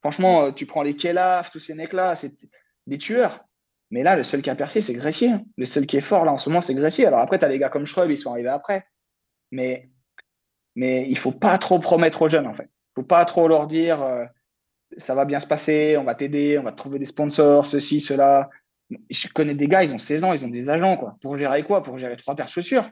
Franchement, 0.02 0.46
euh, 0.46 0.52
tu 0.52 0.66
prends 0.66 0.84
les 0.84 0.96
Kelaf, 0.96 1.52
tous 1.52 1.60
ces 1.60 1.74
mecs-là, 1.74 2.16
c'est 2.16 2.48
des 2.88 2.98
tueurs. 2.98 3.46
Mais 3.92 4.04
là, 4.04 4.16
le 4.16 4.24
seul 4.24 4.42
qui 4.42 4.50
a 4.50 4.56
percé, 4.56 4.82
c'est 4.82 4.94
Gressier. 4.94 5.30
Hein. 5.30 5.44
Le 5.58 5.66
seul 5.66 5.86
qui 5.86 5.98
est 5.98 6.02
fort 6.02 6.26
là 6.26 6.32
en 6.32 6.38
ce 6.38 6.50
moment, 6.50 6.62
c'est 6.62 6.74
Gressier. 6.74 7.06
Alors 7.06 7.20
après, 7.20 7.40
tu 7.40 7.46
as 7.46 7.50
des 7.50 7.60
gars 7.60 7.70
comme 7.70 7.86
Schreub, 7.86 8.10
ils 8.10 8.18
sont 8.18 8.32
arrivés 8.32 8.50
après. 8.50 8.88
Mais, 9.52 9.90
mais 10.76 11.08
il 11.10 11.18
faut 11.18 11.32
pas 11.32 11.58
trop 11.58 11.80
promettre 11.80 12.22
aux 12.24 12.30
jeunes, 12.30 12.48
en 12.48 12.54
fait. 12.54 12.70
Il 12.92 13.02
faut 13.02 13.08
pas 13.08 13.24
trop 13.26 13.48
leur 13.48 13.68
dire 13.68 14.02
euh, 14.02 14.26
ça 14.98 15.16
va 15.16 15.26
bien 15.26 15.40
se 15.40 15.48
passer, 15.48 15.98
on 15.98 16.04
va 16.04 16.16
t'aider, 16.16 16.58
on 16.58 16.64
va 16.64 16.72
te 16.72 16.78
trouver 16.78 17.00
des 17.00 17.06
sponsors, 17.06 17.66
ceci, 17.66 18.00
cela. 18.00 18.50
Je 19.10 19.28
connais 19.30 19.56
des 19.56 19.68
gars, 19.68 19.84
ils 19.84 19.94
ont 19.94 20.00
16 20.00 20.24
ans, 20.24 20.34
ils 20.34 20.46
ont 20.46 20.50
des 20.50 20.70
agents, 20.70 20.98
quoi. 20.98 21.18
Pour 21.22 21.38
gérer 21.38 21.64
quoi? 21.64 21.82
Pour 21.82 21.98
gérer 21.98 22.16
trois 22.18 22.36
paires 22.36 22.46
de 22.46 22.52
chaussures? 22.52 22.90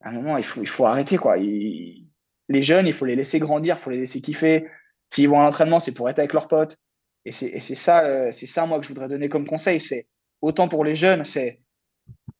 À 0.00 0.10
un 0.10 0.12
moment, 0.12 0.36
il 0.36 0.44
faut, 0.44 0.60
il 0.60 0.68
faut 0.68 0.86
arrêter, 0.86 1.16
quoi. 1.16 1.36
Les 2.48 2.62
jeunes, 2.62 2.86
il 2.86 2.92
faut 2.92 3.04
les 3.04 3.16
laisser 3.16 3.38
grandir, 3.38 3.76
il 3.78 3.82
faut 3.82 3.90
les 3.90 4.00
laisser 4.00 4.20
kiffer. 4.20 4.66
S'ils 5.12 5.28
vont 5.28 5.40
à 5.40 5.44
l'entraînement, 5.44 5.80
c'est 5.80 5.92
pour 5.92 6.08
être 6.08 6.18
avec 6.18 6.32
leurs 6.32 6.48
potes. 6.48 6.76
Et 7.24 7.32
c'est 7.32 7.60
ça, 7.60 8.04
euh, 8.04 8.32
c'est 8.32 8.46
ça, 8.46 8.66
moi, 8.66 8.78
que 8.78 8.84
je 8.84 8.88
voudrais 8.88 9.08
donner 9.08 9.28
comme 9.28 9.46
conseil. 9.46 9.80
C'est 9.80 10.08
autant 10.40 10.68
pour 10.68 10.84
les 10.84 10.96
jeunes, 10.96 11.24
c'est 11.24 11.60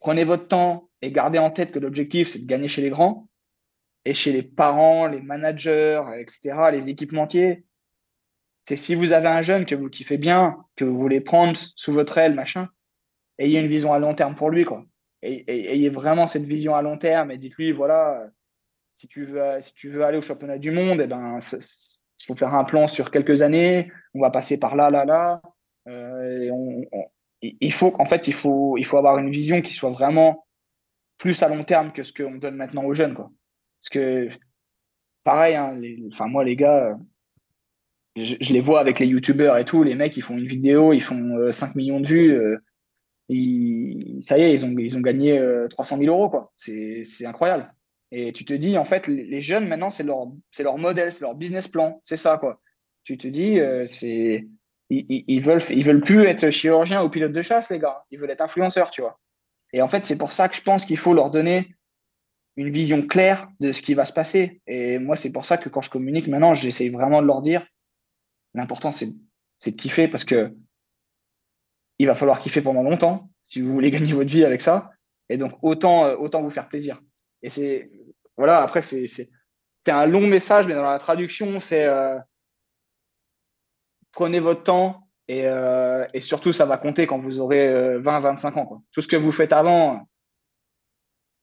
prenez 0.00 0.24
votre 0.24 0.48
temps 0.48 0.90
et 1.02 1.12
gardez 1.12 1.38
en 1.38 1.50
tête 1.50 1.70
que 1.70 1.78
l'objectif, 1.78 2.28
c'est 2.28 2.40
de 2.40 2.46
gagner 2.46 2.68
chez 2.68 2.82
les 2.82 2.90
grands. 2.90 3.28
Et 4.04 4.14
chez 4.14 4.32
les 4.32 4.42
parents, 4.42 5.06
les 5.06 5.20
managers, 5.20 6.02
etc., 6.18 6.70
les 6.72 6.90
équipementiers, 6.90 7.64
c'est 8.62 8.76
si 8.76 8.96
vous 8.96 9.12
avez 9.12 9.28
un 9.28 9.42
jeune 9.42 9.64
que 9.64 9.74
vous 9.74 9.88
kiffez 9.88 10.18
bien, 10.18 10.56
que 10.76 10.84
vous 10.84 10.98
voulez 10.98 11.20
prendre 11.20 11.56
sous 11.76 11.92
votre 11.92 12.18
aile, 12.18 12.34
machin, 12.34 12.68
ayez 13.38 13.60
une 13.60 13.68
vision 13.68 13.92
à 13.92 14.00
long 14.00 14.14
terme 14.14 14.34
pour 14.34 14.50
lui, 14.50 14.64
quoi. 14.64 14.84
Ayez 15.22 15.88
vraiment 15.88 16.26
cette 16.26 16.42
vision 16.42 16.74
à 16.74 16.82
long 16.82 16.98
terme 16.98 17.30
et 17.30 17.38
dites-lui, 17.38 17.70
voilà, 17.70 18.26
si 18.94 19.08
tu 19.08 19.24
veux, 19.24 19.60
si 19.60 19.74
tu 19.74 19.90
veux 19.90 20.04
aller 20.04 20.18
au 20.18 20.22
championnat 20.22 20.58
du 20.58 20.70
monde, 20.70 21.00
eh 21.02 21.06
ben, 21.06 21.38
il 21.40 22.26
faut 22.26 22.36
faire 22.36 22.54
un 22.54 22.64
plan 22.64 22.88
sur 22.88 23.10
quelques 23.10 23.42
années, 23.42 23.90
on 24.14 24.20
va 24.20 24.30
passer 24.30 24.58
par 24.58 24.76
là, 24.76 24.90
là, 24.90 25.04
là. 25.04 25.42
Euh, 25.88 26.50
il 27.42 27.72
faut 27.72 27.94
en 27.98 28.06
fait, 28.06 28.28
il 28.28 28.34
faut, 28.34 28.76
il 28.78 28.86
faut 28.86 28.98
avoir 28.98 29.18
une 29.18 29.30
vision 29.30 29.60
qui 29.62 29.72
soit 29.72 29.90
vraiment 29.90 30.46
plus 31.18 31.42
à 31.42 31.48
long 31.48 31.64
terme 31.64 31.92
que 31.92 32.02
ce 32.02 32.12
qu'on 32.12 32.36
donne 32.36 32.56
maintenant 32.56 32.84
aux 32.84 32.94
jeunes. 32.94 33.14
Quoi. 33.14 33.30
Parce 33.80 33.90
que, 33.90 34.28
pareil, 35.24 35.56
hein, 35.56 35.80
enfin, 36.12 36.28
moi, 36.28 36.44
les 36.44 36.56
gars, 36.56 36.96
je, 38.16 38.52
les 38.52 38.60
vois 38.60 38.80
avec 38.80 39.00
les 39.00 39.06
youtubeurs 39.06 39.58
et 39.58 39.64
tout, 39.64 39.82
les 39.82 39.94
mecs, 39.94 40.16
ils 40.16 40.22
font 40.22 40.36
une 40.36 40.46
vidéo, 40.46 40.92
ils 40.92 41.02
font 41.02 41.50
5 41.50 41.66
euh, 41.66 41.72
millions 41.74 42.00
de 42.00 42.06
vues. 42.06 42.32
Euh, 42.32 42.58
ça 44.20 44.38
y 44.38 44.42
est, 44.42 44.52
ils 44.52 44.66
ont, 44.66 44.76
ils 44.76 44.96
ont 44.96 45.00
gagné 45.00 45.40
300 45.70 45.98
000 45.98 46.14
euros. 46.14 46.50
C'est 46.56 47.26
incroyable. 47.26 47.72
Et 48.14 48.32
tu 48.32 48.44
te 48.44 48.52
dis, 48.52 48.76
en 48.76 48.84
fait, 48.84 49.06
les 49.06 49.40
jeunes, 49.40 49.66
maintenant, 49.66 49.88
c'est 49.88 50.02
leur, 50.02 50.26
c'est 50.50 50.62
leur 50.62 50.76
modèle, 50.76 51.10
c'est 51.10 51.22
leur 51.22 51.34
business 51.34 51.66
plan. 51.66 51.98
C'est 52.02 52.18
ça, 52.18 52.36
quoi. 52.36 52.60
Tu 53.04 53.16
te 53.16 53.26
dis, 53.26 53.58
euh, 53.58 53.86
c'est, 53.86 54.46
ils, 54.90 55.24
ils, 55.26 55.42
veulent, 55.42 55.62
ils 55.70 55.82
veulent 55.82 56.02
plus 56.02 56.24
être 56.24 56.50
chirurgiens 56.50 57.02
ou 57.02 57.08
pilotes 57.08 57.32
de 57.32 57.40
chasse, 57.40 57.70
les 57.70 57.78
gars. 57.78 58.04
Ils 58.10 58.18
veulent 58.18 58.30
être 58.30 58.42
influenceurs, 58.42 58.90
tu 58.90 59.00
vois. 59.00 59.18
Et 59.72 59.80
en 59.80 59.88
fait, 59.88 60.04
c'est 60.04 60.18
pour 60.18 60.30
ça 60.30 60.50
que 60.50 60.56
je 60.56 60.62
pense 60.62 60.84
qu'il 60.84 60.98
faut 60.98 61.14
leur 61.14 61.30
donner 61.30 61.74
une 62.56 62.68
vision 62.68 63.00
claire 63.06 63.48
de 63.60 63.72
ce 63.72 63.82
qui 63.82 63.94
va 63.94 64.04
se 64.04 64.12
passer. 64.12 64.60
Et 64.66 64.98
moi, 64.98 65.16
c'est 65.16 65.32
pour 65.32 65.46
ça 65.46 65.56
que 65.56 65.70
quand 65.70 65.80
je 65.80 65.88
communique 65.88 66.28
maintenant, 66.28 66.52
j'essaye 66.52 66.90
vraiment 66.90 67.22
de 67.22 67.26
leur 67.26 67.40
dire, 67.40 67.66
l'important, 68.52 68.92
c'est, 68.92 69.08
c'est 69.56 69.70
de 69.70 69.76
kiffer 69.76 70.08
parce 70.08 70.24
que 70.24 70.54
il 71.98 72.06
va 72.06 72.14
falloir 72.14 72.40
kiffer 72.40 72.60
pendant 72.60 72.82
longtemps 72.82 73.30
si 73.42 73.62
vous 73.62 73.72
voulez 73.72 73.90
gagner 73.90 74.12
votre 74.12 74.30
vie 74.30 74.44
avec 74.44 74.60
ça. 74.60 74.90
Et 75.30 75.38
donc, 75.38 75.52
autant, 75.62 76.04
euh, 76.04 76.16
autant 76.16 76.42
vous 76.42 76.50
faire 76.50 76.68
plaisir. 76.68 77.00
Et 77.42 77.50
c'est 77.50 77.90
voilà, 78.36 78.62
après, 78.62 78.82
c'est 78.82 79.28
un 79.86 80.06
long 80.06 80.26
message, 80.26 80.66
mais 80.66 80.74
dans 80.74 80.82
la 80.82 80.98
traduction, 80.98 81.60
c'est 81.60 81.84
euh, 81.84 82.18
prenez 84.12 84.40
votre 84.40 84.62
temps 84.62 85.08
et, 85.28 85.46
euh, 85.46 86.06
et, 86.14 86.20
surtout, 86.20 86.52
ça 86.52 86.66
va 86.66 86.78
compter 86.78 87.06
quand 87.06 87.18
vous 87.18 87.40
aurez 87.40 87.98
20, 87.98 88.18
euh, 88.18 88.20
25 88.20 88.56
ans. 88.56 88.66
Quoi. 88.66 88.82
Tout 88.92 89.00
ce 89.00 89.08
que 89.08 89.16
vous 89.16 89.32
faites 89.32 89.52
avant, 89.52 90.08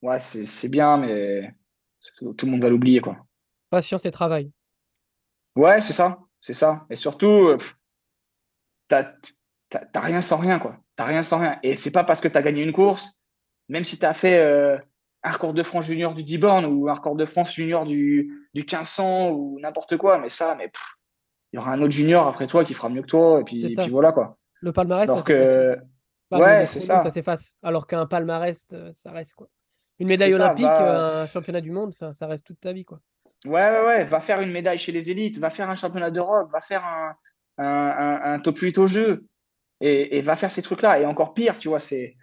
ouais, 0.01 0.19
c'est 0.19 0.69
bien, 0.69 0.97
mais 0.97 1.53
tout 2.17 2.45
le 2.45 2.51
monde 2.51 2.61
va 2.61 2.69
l'oublier. 2.69 3.01
quoi. 3.01 3.17
Patience 3.69 4.05
et 4.05 4.11
travail. 4.11 4.51
Ouais, 5.55 5.81
c'est 5.81 5.93
ça. 5.93 6.19
C'est 6.39 6.53
ça. 6.53 6.85
Et 6.89 6.95
surtout, 6.95 7.57
t'as 8.87 9.11
rien 9.95 10.21
sans 10.21 10.37
rien. 10.37 10.59
quoi. 10.59 10.77
T'as 10.95 11.05
rien 11.05 11.23
sans 11.23 11.39
rien. 11.39 11.59
Et 11.63 11.75
c'est 11.75 11.91
pas 11.91 12.03
parce 12.03 12.21
que 12.21 12.27
tu 12.27 12.37
as 12.37 12.41
gagné 12.41 12.63
une 12.63 12.73
course, 12.73 13.19
même 13.67 13.83
si 13.83 13.99
tu 13.99 14.05
as 14.05 14.13
fait 14.13 14.81
un 15.23 15.31
record 15.31 15.53
de 15.53 15.63
France 15.63 15.85
junior 15.85 16.13
du 16.13 16.23
10 16.23 16.37
bornes 16.37 16.65
ou 16.65 16.89
un 16.89 16.93
record 16.93 17.15
de 17.15 17.25
France 17.25 17.53
junior 17.53 17.85
du, 17.85 18.47
du 18.53 18.61
1500 18.61 19.31
ou 19.31 19.59
n'importe 19.59 19.97
quoi, 19.97 20.17
mais 20.19 20.29
ça, 20.29 20.55
mais 20.57 20.71
il 21.51 21.57
y 21.57 21.59
aura 21.59 21.71
un 21.71 21.81
autre 21.81 21.91
junior 21.91 22.27
après 22.27 22.47
toi 22.47 22.63
qui 22.63 22.73
fera 22.73 22.89
mieux 22.89 23.01
que 23.01 23.07
toi, 23.07 23.41
et 23.41 23.43
puis, 23.43 23.67
voilà 23.89 24.11
quoi. 24.11 24.37
Le 24.61 24.71
palmarès, 24.71 25.09
Alors 25.09 25.19
ça 25.19 25.25
que... 25.25 25.77
ouais, 26.31 26.65
c'est 26.65 26.79
ça. 26.79 27.03
Ça 27.03 27.11
s'efface. 27.11 27.57
Alors 27.63 27.87
qu'un 27.87 28.05
palmarès, 28.05 28.65
euh, 28.73 28.91
ça 28.91 29.11
reste 29.11 29.33
quoi. 29.33 29.47
Une 29.99 30.07
médaille 30.07 30.33
olympique, 30.33 30.65
un 30.65 31.27
championnat 31.27 31.61
du 31.61 31.71
monde, 31.71 31.93
ça, 31.93 32.13
ça, 32.13 32.27
reste 32.27 32.45
toute 32.45 32.59
ta 32.59 32.71
vie 32.71 32.85
quoi. 32.85 32.99
Ouais, 33.45 33.69
ouais, 33.69 33.85
ouais. 33.85 34.05
Va 34.05 34.19
faire 34.19 34.41
une 34.41 34.51
médaille 34.51 34.79
chez 34.79 34.91
les 34.91 35.11
élites, 35.11 35.37
va 35.39 35.49
faire 35.49 35.69
un 35.69 35.75
championnat 35.75 36.11
d'Europe, 36.11 36.49
va 36.51 36.61
faire 36.61 36.83
un, 36.85 37.15
un, 37.57 38.33
un, 38.33 38.39
top 38.39 38.57
8 38.59 38.77
au 38.77 38.87
jeu, 38.87 39.25
et, 39.81 40.17
et 40.17 40.21
va 40.21 40.35
faire 40.35 40.51
ces 40.51 40.61
trucs-là. 40.61 40.99
Et 40.99 41.05
encore 41.05 41.33
pire, 41.33 41.57
tu 41.57 41.69
vois, 41.69 41.79
c'est 41.79 42.15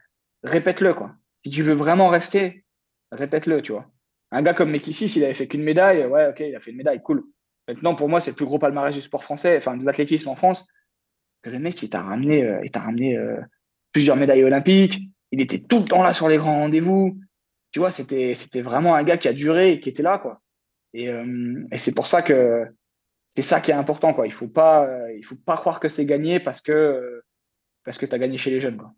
répète-le 0.43 0.95
quoi. 0.95 1.13
Si 1.45 1.51
tu 1.51 1.63
veux 1.63 1.75
vraiment 1.75 2.09
rester, 2.09 2.66
répète-le, 3.13 3.63
tu 3.63 3.73
vois. 3.73 3.87
Un 4.31 4.43
gars 4.43 4.55
comme 4.55 4.71
Mekissi, 4.71 5.09
s'il 5.09 5.25
avait 5.25 5.35
fait 5.35 5.47
qu'une 5.47 5.63
médaille, 5.63 6.05
ouais, 6.07 6.29
ok, 6.29 6.41
il 6.41 6.55
a 6.55 6.61
fait 6.61 6.71
une 6.71 6.77
médaille, 6.79 7.03
cool. 7.03 7.25
Maintenant, 7.69 7.95
pour 7.95 8.09
moi, 8.09 8.21
c'est 8.21 8.31
le 8.31 8.37
plus 8.37 8.47
gros 8.47 8.59
palmarès 8.59 8.95
du 8.95 9.01
sport 9.01 9.25
français, 9.25 9.57
enfin 9.59 9.77
de 9.77 9.85
l'athlétisme 9.85 10.29
en 10.29 10.37
France. 10.37 10.67
Le 11.45 11.59
mec, 11.59 11.81
il 11.83 11.91
t'a 11.91 12.03
ramené, 12.03 12.45
euh, 12.45 12.61
il 12.65 12.71
t'a 12.71 12.81
ramené 12.81 13.17
euh, 13.17 13.41
plusieurs 13.93 14.17
médailles 14.17 14.45
olympiques. 14.45 15.01
Il 15.31 15.41
était 15.41 15.59
tout 15.61 15.79
le 15.79 15.85
temps 15.85 16.03
là 16.03 16.13
sur 16.13 16.29
les 16.29 16.39
grands 16.39 16.61
rendez-vous. 16.61 17.19
Tu 17.71 17.79
vois, 17.79 17.91
c'était, 17.91 18.35
c'était 18.35 18.63
vraiment 18.63 18.95
un 18.95 19.05
gars 19.05 19.17
qui 19.17 19.29
a 19.29 19.33
duré 19.33 19.73
et 19.73 19.81
qui 19.81 19.89
était 19.89 20.03
là, 20.03 20.19
quoi. 20.19 20.41
Et, 20.95 21.11
et 21.73 21.79
c'est 21.79 21.95
pour 21.95 22.07
ça 22.07 22.23
que 22.23 22.67
c'est 23.31 23.43
ça 23.43 23.61
qui 23.61 23.71
est 23.71 23.75
important. 23.75 24.15
Quoi. 24.15 24.27
Il 24.27 24.31
ne 24.31 24.35
faut, 24.35 24.47
faut 24.47 25.37
pas 25.45 25.57
croire 25.57 25.79
que 25.79 25.89
c'est 25.89 26.07
gagné 26.07 26.41
parce 26.41 26.63
que, 26.63 27.23
parce 27.85 27.99
que 27.99 28.07
tu 28.07 28.15
as 28.15 28.19
gagné 28.19 28.39
chez 28.39 28.51
les 28.51 28.61
jeunes. 28.61 28.79
Quoi. 28.79 28.95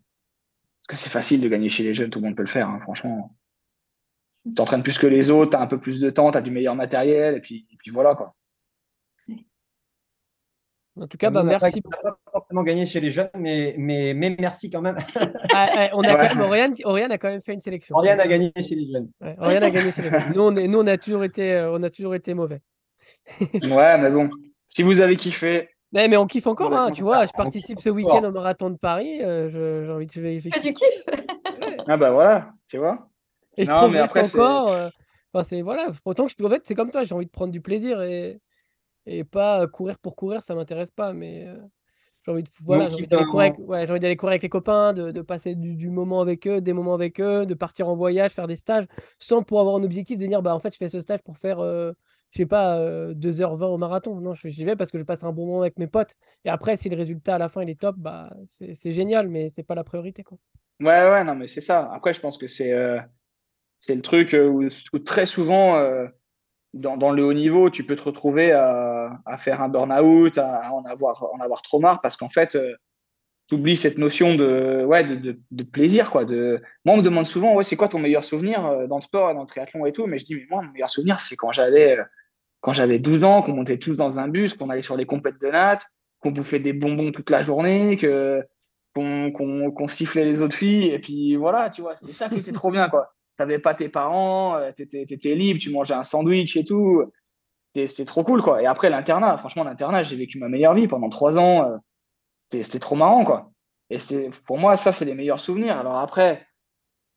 Parce 0.79 0.87
que 0.87 0.95
c'est 0.95 1.09
facile 1.09 1.41
de 1.41 1.49
gagner 1.49 1.69
chez 1.69 1.83
les 1.83 1.93
jeunes, 1.93 2.09
tout 2.09 2.19
le 2.19 2.25
monde 2.25 2.37
peut 2.37 2.43
le 2.43 2.47
faire, 2.47 2.69
hein, 2.69 2.79
franchement. 2.81 3.35
Tu 4.45 4.53
t'entraînes 4.53 4.83
plus 4.83 4.97
que 4.97 5.07
les 5.07 5.29
autres, 5.29 5.51
tu 5.51 5.57
as 5.57 5.61
un 5.61 5.67
peu 5.67 5.79
plus 5.79 5.99
de 5.99 6.09
temps, 6.09 6.31
tu 6.31 6.37
as 6.37 6.41
du 6.41 6.51
meilleur 6.51 6.75
matériel, 6.75 7.35
et 7.35 7.41
puis, 7.41 7.67
et 7.71 7.77
puis 7.77 7.91
voilà. 7.91 8.15
quoi. 8.15 8.35
En 11.01 11.07
tout 11.07 11.17
cas, 11.17 11.29
bah, 11.29 11.43
merci. 11.43 11.81
On 11.85 11.89
n'a 11.89 12.11
pas 12.11 12.17
forcément 12.31 12.63
gagné 12.63 12.85
chez 12.85 12.99
les 12.99 13.11
jeunes, 13.11 13.29
mais, 13.35 13.75
mais, 13.77 14.13
mais 14.13 14.35
merci 14.39 14.69
quand 14.69 14.81
même. 14.81 14.97
Ah, 15.53 15.89
on 15.93 16.01
a 16.03 16.15
quand 16.15 16.49
même, 16.49 16.75
Oriane, 16.83 17.11
a 17.11 17.17
quand 17.17 17.29
même 17.29 17.41
fait 17.41 17.53
une 17.53 17.59
sélection. 17.59 17.95
Oriane 17.95 18.19
a 18.19 18.27
gagné 18.27 18.51
chez 18.59 18.75
les 18.75 18.91
jeunes. 18.91 19.09
Oriane 19.39 19.63
a 19.63 19.71
gagné 19.71 19.91
chez 19.91 20.01
les 20.01 20.09
jeunes. 20.09 20.33
Nous, 20.35 20.41
on, 20.41 20.51
nous, 20.51 20.79
on, 20.79 20.87
a 20.87 20.97
toujours 20.97 21.23
été, 21.23 21.53
euh, 21.53 21.71
on 21.71 21.83
a 21.83 21.89
toujours 21.89 22.15
été 22.15 22.33
mauvais. 22.33 22.61
ouais, 23.41 23.97
mais 23.97 24.09
bon, 24.09 24.29
si 24.67 24.83
vous 24.83 24.99
avez 24.99 25.15
kiffé. 25.15 25.69
mais 25.91 26.17
on 26.17 26.27
kiffe 26.27 26.47
encore, 26.47 26.73
hein, 26.75 26.91
tu 26.91 27.01
vois. 27.01 27.25
Je 27.25 27.31
participe 27.31 27.79
ce 27.79 27.89
week-end 27.89 28.23
au 28.23 28.31
marathon 28.31 28.69
de 28.69 28.77
Paris. 28.77 29.21
Euh, 29.21 29.49
j'ai 29.85 29.91
envie 29.91 30.05
de. 30.05 30.49
Ah, 30.53 30.59
tu 30.59 30.73
kiffes 30.73 31.05
Ah, 31.87 31.97
bah 31.97 32.11
voilà, 32.11 32.51
tu 32.67 32.77
vois. 32.77 33.08
Et 33.59 33.65
je 33.65 33.71
non, 33.71 33.89
mais 33.89 33.99
après, 33.99 34.25
encore. 34.25 34.69
Euh, 34.69 34.89
enfin, 35.33 35.43
c'est 35.43 35.61
voilà. 35.61 35.91
Pourtant, 36.03 36.27
je, 36.29 36.43
en 36.43 36.49
fait, 36.49 36.63
c'est 36.65 36.75
comme 36.75 36.91
toi, 36.91 37.03
j'ai 37.03 37.13
envie 37.13 37.25
de 37.25 37.31
prendre 37.31 37.51
du 37.51 37.61
plaisir 37.61 38.01
et 38.01 38.39
et 39.05 39.23
pas 39.23 39.67
courir 39.67 39.97
pour 39.99 40.15
courir, 40.15 40.41
ça 40.41 40.55
m'intéresse 40.55 40.91
pas. 40.91 41.11
Mais 41.11 41.45
j'ai 42.23 42.31
envie 42.31 42.43
de 42.43 42.49
voilà, 42.61 42.87
d'aller 42.87 43.25
courir, 43.25 43.53
avec, 43.69 44.17
courir 44.17 44.31
avec 44.31 44.43
les 44.43 44.49
copains, 44.49 44.93
de, 44.93 45.21
passer 45.21 45.55
du, 45.55 45.89
moment 45.89 46.21
avec 46.21 46.47
eux, 46.47 46.61
des 46.61 46.71
moments 46.71 46.93
avec 46.93 47.19
eux, 47.19 47.45
de 47.45 47.53
partir 47.53 47.89
en 47.89 47.97
voyage, 47.97 48.31
faire 48.31 48.47
des 48.47 48.55
stages, 48.55 48.85
sans 49.19 49.43
pour 49.43 49.59
avoir 49.59 49.75
un 49.75 49.83
objectif 49.83 50.17
de 50.17 50.25
dire 50.25 50.41
bah 50.41 50.55
en 50.55 50.59
fait 50.59 50.73
je 50.73 50.77
fais 50.77 50.89
ce 50.89 51.01
stage 51.01 51.21
pour 51.23 51.37
faire 51.37 51.59
je 51.59 52.37
sais 52.37 52.45
pas 52.45 52.79
2h20 53.13 53.65
au 53.65 53.77
marathon. 53.77 54.21
Non, 54.21 54.35
j'y 54.35 54.63
vais 54.63 54.77
parce 54.77 54.89
que 54.91 54.99
je 54.99 55.03
passe 55.03 55.23
un 55.25 55.33
bon 55.33 55.47
moment 55.47 55.61
avec 55.61 55.77
mes 55.79 55.87
potes. 55.87 56.15
Et 56.45 56.49
après, 56.49 56.77
si 56.77 56.87
le 56.87 56.95
résultat 56.95 57.35
à 57.35 57.39
la 57.39 57.49
fin 57.49 57.61
il 57.61 57.69
est 57.69 57.79
top, 57.79 57.97
bah 57.97 58.31
c'est 58.45 58.91
génial, 58.93 59.27
mais 59.27 59.49
c'est 59.49 59.63
pas 59.63 59.75
la 59.75 59.83
priorité 59.83 60.23
quoi. 60.23 60.37
Ouais, 60.79 61.11
ouais, 61.11 61.23
non, 61.25 61.35
mais 61.35 61.47
c'est 61.47 61.61
ça. 61.61 61.91
Après, 61.91 62.13
je 62.13 62.21
pense 62.21 62.37
que 62.37 62.47
c'est 62.47 62.71
c'est 63.79 63.95
le 63.95 64.01
truc 64.01 64.35
où, 64.39 64.67
où 64.93 64.99
très 64.99 65.25
souvent 65.25 65.75
dans, 66.73 67.11
le 67.11 67.23
haut 67.23 67.33
niveau, 67.33 67.69
tu 67.69 67.83
peux 67.83 67.95
te 67.95 68.03
retrouver 68.03 68.51
à, 68.51 69.37
faire 69.39 69.61
un 69.61 69.69
burn-out, 69.69 70.37
à, 70.37 70.73
en, 70.73 70.83
avoir, 70.85 71.25
en 71.33 71.39
avoir 71.39 71.61
trop 71.61 71.79
marre 71.79 72.01
parce 72.01 72.17
qu'en 72.17 72.29
fait, 72.29 72.55
euh, 72.55 72.75
tu 73.47 73.55
oublies 73.55 73.77
cette 73.77 73.97
notion 73.97 74.35
de, 74.35 74.85
ouais, 74.85 75.03
de, 75.03 75.39
de, 75.49 75.63
plaisir. 75.63 76.11
Quoi, 76.11 76.25
de... 76.25 76.61
Moi, 76.85 76.95
on 76.95 76.97
me 76.97 77.01
demande 77.01 77.25
souvent, 77.25 77.55
ouais, 77.55 77.63
c'est 77.63 77.75
quoi 77.75 77.87
ton 77.87 77.99
meilleur 77.99 78.23
souvenir 78.23 78.65
euh, 78.65 78.87
dans 78.87 78.97
le 78.97 79.01
sport, 79.01 79.33
dans 79.33 79.41
le 79.41 79.47
triathlon 79.47 79.85
et 79.85 79.91
tout 79.91 80.05
Mais 80.05 80.19
je 80.19 80.25
dis, 80.25 80.35
mais 80.35 80.45
moi, 80.49 80.61
mon 80.61 80.71
meilleur 80.71 80.89
souvenir, 80.89 81.19
c'est 81.19 81.35
quand 81.35 81.51
j'avais, 81.51 81.97
euh, 81.97 82.03
quand 82.61 82.73
j'avais 82.73 82.99
12 82.99 83.23
ans, 83.23 83.41
qu'on 83.41 83.53
montait 83.53 83.77
tous 83.77 83.95
dans 83.95 84.19
un 84.19 84.27
bus, 84.27 84.53
qu'on 84.53 84.69
allait 84.69 84.83
sur 84.83 84.95
les 84.95 85.05
compètes 85.05 85.41
de 85.41 85.47
natte, 85.47 85.87
qu'on 86.19 86.31
bouffait 86.31 86.59
des 86.59 86.73
bonbons 86.73 87.11
toute 87.11 87.31
la 87.31 87.41
journée, 87.41 87.97
que, 87.97 88.45
qu'on, 88.93 89.87
sifflait 89.87 90.25
les 90.25 90.41
autres 90.41 90.55
filles. 90.55 90.89
Et 90.89 90.99
puis 90.99 91.35
voilà, 91.35 91.71
tu 91.71 91.81
vois, 91.81 91.95
c'était 91.95 92.11
ça 92.11 92.29
qui 92.29 92.35
était 92.35 92.51
trop 92.51 92.69
bien. 92.69 92.89
quoi 92.89 93.15
t'avais 93.39 93.57
pas 93.57 93.73
tes 93.73 93.87
parents, 93.87 94.57
euh, 94.57 94.71
tu 94.75 94.83
étais, 94.83 95.33
libre, 95.33 95.61
tu 95.61 95.69
mangeais 95.69 95.93
un 95.93 96.03
sandwich 96.03 96.57
et 96.57 96.65
tout. 96.65 97.03
C'était 97.73 98.03
trop 98.03 98.25
cool, 98.25 98.41
quoi. 98.41 98.61
Et 98.61 98.65
après, 98.65 98.89
l'internat, 98.89 99.37
franchement, 99.37 99.63
l'internat, 99.63 100.03
j'ai 100.03 100.17
vécu 100.17 100.37
ma 100.39 100.49
meilleure 100.49 100.73
vie 100.73 100.89
pendant 100.89 101.07
trois 101.07 101.37
ans. 101.37 101.63
Euh, 101.63 101.77
c'était 102.51 102.79
trop 102.79 102.97
marrant, 102.97 103.23
quoi. 103.23 103.51
Et 103.89 103.97
pour 104.45 104.57
moi, 104.57 104.75
ça, 104.75 104.91
c'est 104.91 105.05
les 105.05 105.15
meilleurs 105.15 105.39
souvenirs. 105.39 105.77
Alors 105.77 105.99
après, 105.99 106.45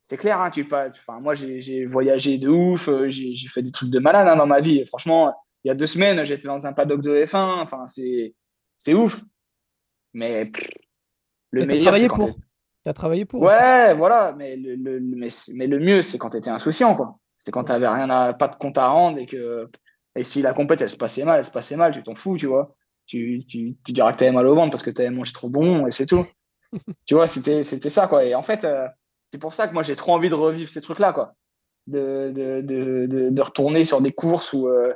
c'est 0.01 0.15
clair, 0.15 0.39
hein, 0.39 0.49
tu 0.49 0.65
pas. 0.65 0.87
Enfin, 0.87 1.19
moi, 1.19 1.33
j'ai 1.33 1.85
voyagé 1.85 2.37
de 2.37 2.47
ouf, 2.47 2.87
euh, 2.87 3.09
j'ai 3.09 3.35
fait 3.49 3.61
des 3.61 3.71
trucs 3.71 3.89
de 3.89 3.99
malade 3.99 4.27
hein, 4.29 4.37
dans 4.37 4.47
ma 4.47 4.61
vie. 4.61 4.85
franchement, 4.85 5.33
il 5.65 5.67
y 5.67 5.71
a 5.71 5.75
deux 5.75 5.85
semaines, 5.85 6.23
j'étais 6.23 6.47
dans 6.47 6.65
un 6.65 6.71
paddock 6.71 7.01
de 7.01 7.25
F1. 7.25 7.61
Enfin, 7.61 7.83
c'est 7.87 8.93
ouf. 8.93 9.21
Mais 10.13 10.49
le 11.51 11.65
meilleur, 11.65 11.93
quand 12.07 12.33
tu 12.83 12.89
as 12.89 12.93
travaillé 12.93 13.25
pour. 13.25 13.41
Ouais, 13.41 13.93
voilà, 13.95 14.33
mais 14.37 14.55
le, 14.55 14.75
le, 14.75 14.99
mais, 14.99 15.29
mais 15.53 15.67
le 15.67 15.79
mieux, 15.79 16.01
c'est 16.01 16.17
quand 16.17 16.31
tu 16.31 16.37
étais 16.37 16.49
insouciant, 16.49 16.95
quoi. 16.95 17.17
C'est 17.37 17.51
quand 17.51 17.65
tu 17.65 17.71
n'avais 17.71 17.87
rien 17.87 18.09
à, 18.09 18.33
pas 18.33 18.47
de 18.47 18.55
compte 18.55 18.77
à 18.77 18.87
rendre 18.87 19.17
et 19.17 19.25
que. 19.25 19.69
Et 20.15 20.23
si 20.23 20.41
la 20.41 20.53
compète, 20.53 20.81
elle 20.81 20.89
se 20.89 20.97
passait 20.97 21.25
mal, 21.25 21.39
elle 21.39 21.45
se 21.45 21.51
passait 21.51 21.75
mal, 21.75 21.91
tu 21.91 22.03
t'en 22.03 22.15
fous, 22.15 22.37
tu 22.37 22.45
vois. 22.45 22.75
Tu, 23.05 23.43
tu, 23.47 23.75
tu 23.83 23.91
diras 23.91 24.11
que 24.11 24.17
tu 24.17 24.23
avais 24.25 24.33
mal 24.33 24.45
au 24.45 24.55
ventre 24.55 24.71
parce 24.71 24.83
que 24.83 24.91
tu 24.91 25.01
avais 25.01 25.09
mangé 25.09 25.33
trop 25.33 25.49
bon 25.49 25.87
et 25.87 25.91
c'est 25.91 26.05
tout. 26.05 26.25
tu 27.05 27.15
vois, 27.15 27.27
c'était 27.27 27.63
ça, 27.63 28.07
quoi. 28.07 28.23
Et 28.25 28.35
en 28.35 28.43
fait, 28.43 28.63
euh, 28.63 28.87
c'est 29.31 29.39
pour 29.39 29.53
ça 29.53 29.67
que 29.67 29.73
moi, 29.73 29.81
j'ai 29.81 29.95
trop 29.95 30.13
envie 30.13 30.29
de 30.29 30.35
revivre 30.35 30.69
ces 30.69 30.81
trucs-là, 30.81 31.13
quoi. 31.13 31.33
De, 31.87 32.31
de, 32.33 32.61
de, 32.61 33.29
de, 33.29 33.41
retourner 33.41 33.83
sur 33.83 33.99
des 34.01 34.13
courses 34.13 34.53
où, 34.53 34.69
euh, 34.69 34.93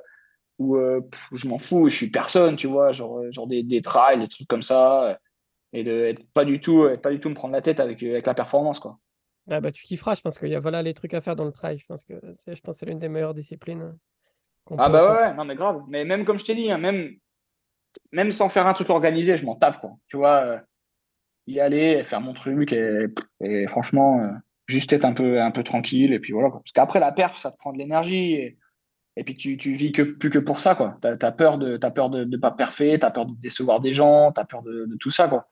où, 0.57 0.77
euh, 0.77 1.01
je 1.33 1.47
m'en 1.47 1.59
fous, 1.59 1.89
je 1.89 1.95
suis 1.95 2.09
personne, 2.09 2.55
tu 2.55 2.67
vois, 2.67 2.93
genre, 2.93 3.23
genre 3.31 3.47
des, 3.47 3.63
des 3.63 3.81
trails, 3.81 4.19
des 4.19 4.27
trucs 4.29 4.47
comme 4.47 4.61
ça 4.61 5.19
et 5.73 5.83
de 5.83 6.15
pas 6.33 6.45
du 6.45 6.59
tout, 6.59 6.87
pas 7.01 7.11
du 7.11 7.19
tout 7.19 7.29
me 7.29 7.35
prendre 7.35 7.53
la 7.53 7.61
tête 7.61 7.79
avec, 7.79 8.01
avec 8.01 8.25
la 8.25 8.33
performance. 8.33 8.79
Quoi. 8.79 8.99
Ah 9.49 9.61
bah, 9.61 9.71
tu 9.71 9.83
kifferas, 9.83 10.15
je 10.15 10.21
pense 10.21 10.37
qu'il 10.37 10.49
y 10.49 10.55
a 10.55 10.59
voilà, 10.59 10.81
les 10.81 10.93
trucs 10.93 11.13
à 11.13 11.21
faire 11.21 11.35
dans 11.35 11.45
le 11.45 11.51
trail. 11.51 11.77
Je 11.77 11.85
pense 11.85 12.03
que 12.03 12.13
c'est, 12.37 12.55
je 12.55 12.61
pense 12.61 12.77
c'est 12.77 12.85
l'une 12.85 12.99
des 12.99 13.09
meilleures 13.09 13.33
disciplines. 13.33 13.97
Ah 14.77 14.89
bah 14.89 15.13
ouais, 15.13 15.33
non 15.33 15.45
mais 15.45 15.55
grave. 15.55 15.83
Mais 15.87 16.03
même 16.03 16.25
comme 16.25 16.37
je 16.37 16.43
t'ai 16.43 16.55
dit, 16.55 16.69
hein, 16.69 16.77
même, 16.77 17.15
même 18.11 18.33
sans 18.33 18.49
faire 18.49 18.67
un 18.67 18.73
truc 18.73 18.89
organisé, 18.89 19.37
je 19.37 19.45
m'en 19.45 19.55
tape. 19.55 19.79
Quoi. 19.79 19.91
Tu 20.07 20.17
vois, 20.17 20.43
euh, 20.43 20.59
y 21.47 21.61
aller, 21.61 22.03
faire 22.03 22.19
mon 22.19 22.33
truc 22.33 22.73
et, 22.73 23.67
franchement, 23.67 24.21
euh, 24.21 24.31
juste 24.67 24.91
être 24.91 25.05
un 25.05 25.13
peu, 25.13 25.41
un 25.41 25.51
peu 25.51 25.63
tranquille. 25.63 26.11
Et 26.11 26.19
puis 26.19 26.33
voilà. 26.33 26.49
Quoi. 26.49 26.59
Parce 26.59 26.73
qu'après 26.73 26.99
la 26.99 27.13
perf, 27.13 27.37
ça 27.37 27.51
te 27.51 27.57
prend 27.57 27.71
de 27.71 27.77
l'énergie. 27.77 28.33
Et, 28.33 28.57
et 29.15 29.23
puis 29.23 29.37
tu, 29.37 29.57
tu 29.57 29.75
vis 29.75 29.93
que, 29.93 30.01
plus 30.01 30.29
que 30.29 30.39
pour 30.39 30.59
ça. 30.59 30.75
Tu 31.01 31.07
as, 31.07 31.31
peur 31.31 31.57
de 31.57 31.71
ne 31.71 31.89
peur 31.89 32.09
de, 32.09 32.25
de 32.25 32.37
pas 32.37 32.51
parfait, 32.51 32.99
tu 32.99 33.05
as 33.05 33.11
peur 33.11 33.25
de 33.25 33.33
décevoir 33.39 33.79
des 33.79 33.93
gens, 33.93 34.33
tu 34.33 34.41
as 34.41 34.45
peur 34.45 34.61
de, 34.61 34.85
de 34.85 34.95
tout 34.97 35.09
ça. 35.09 35.29
Quoi. 35.29 35.47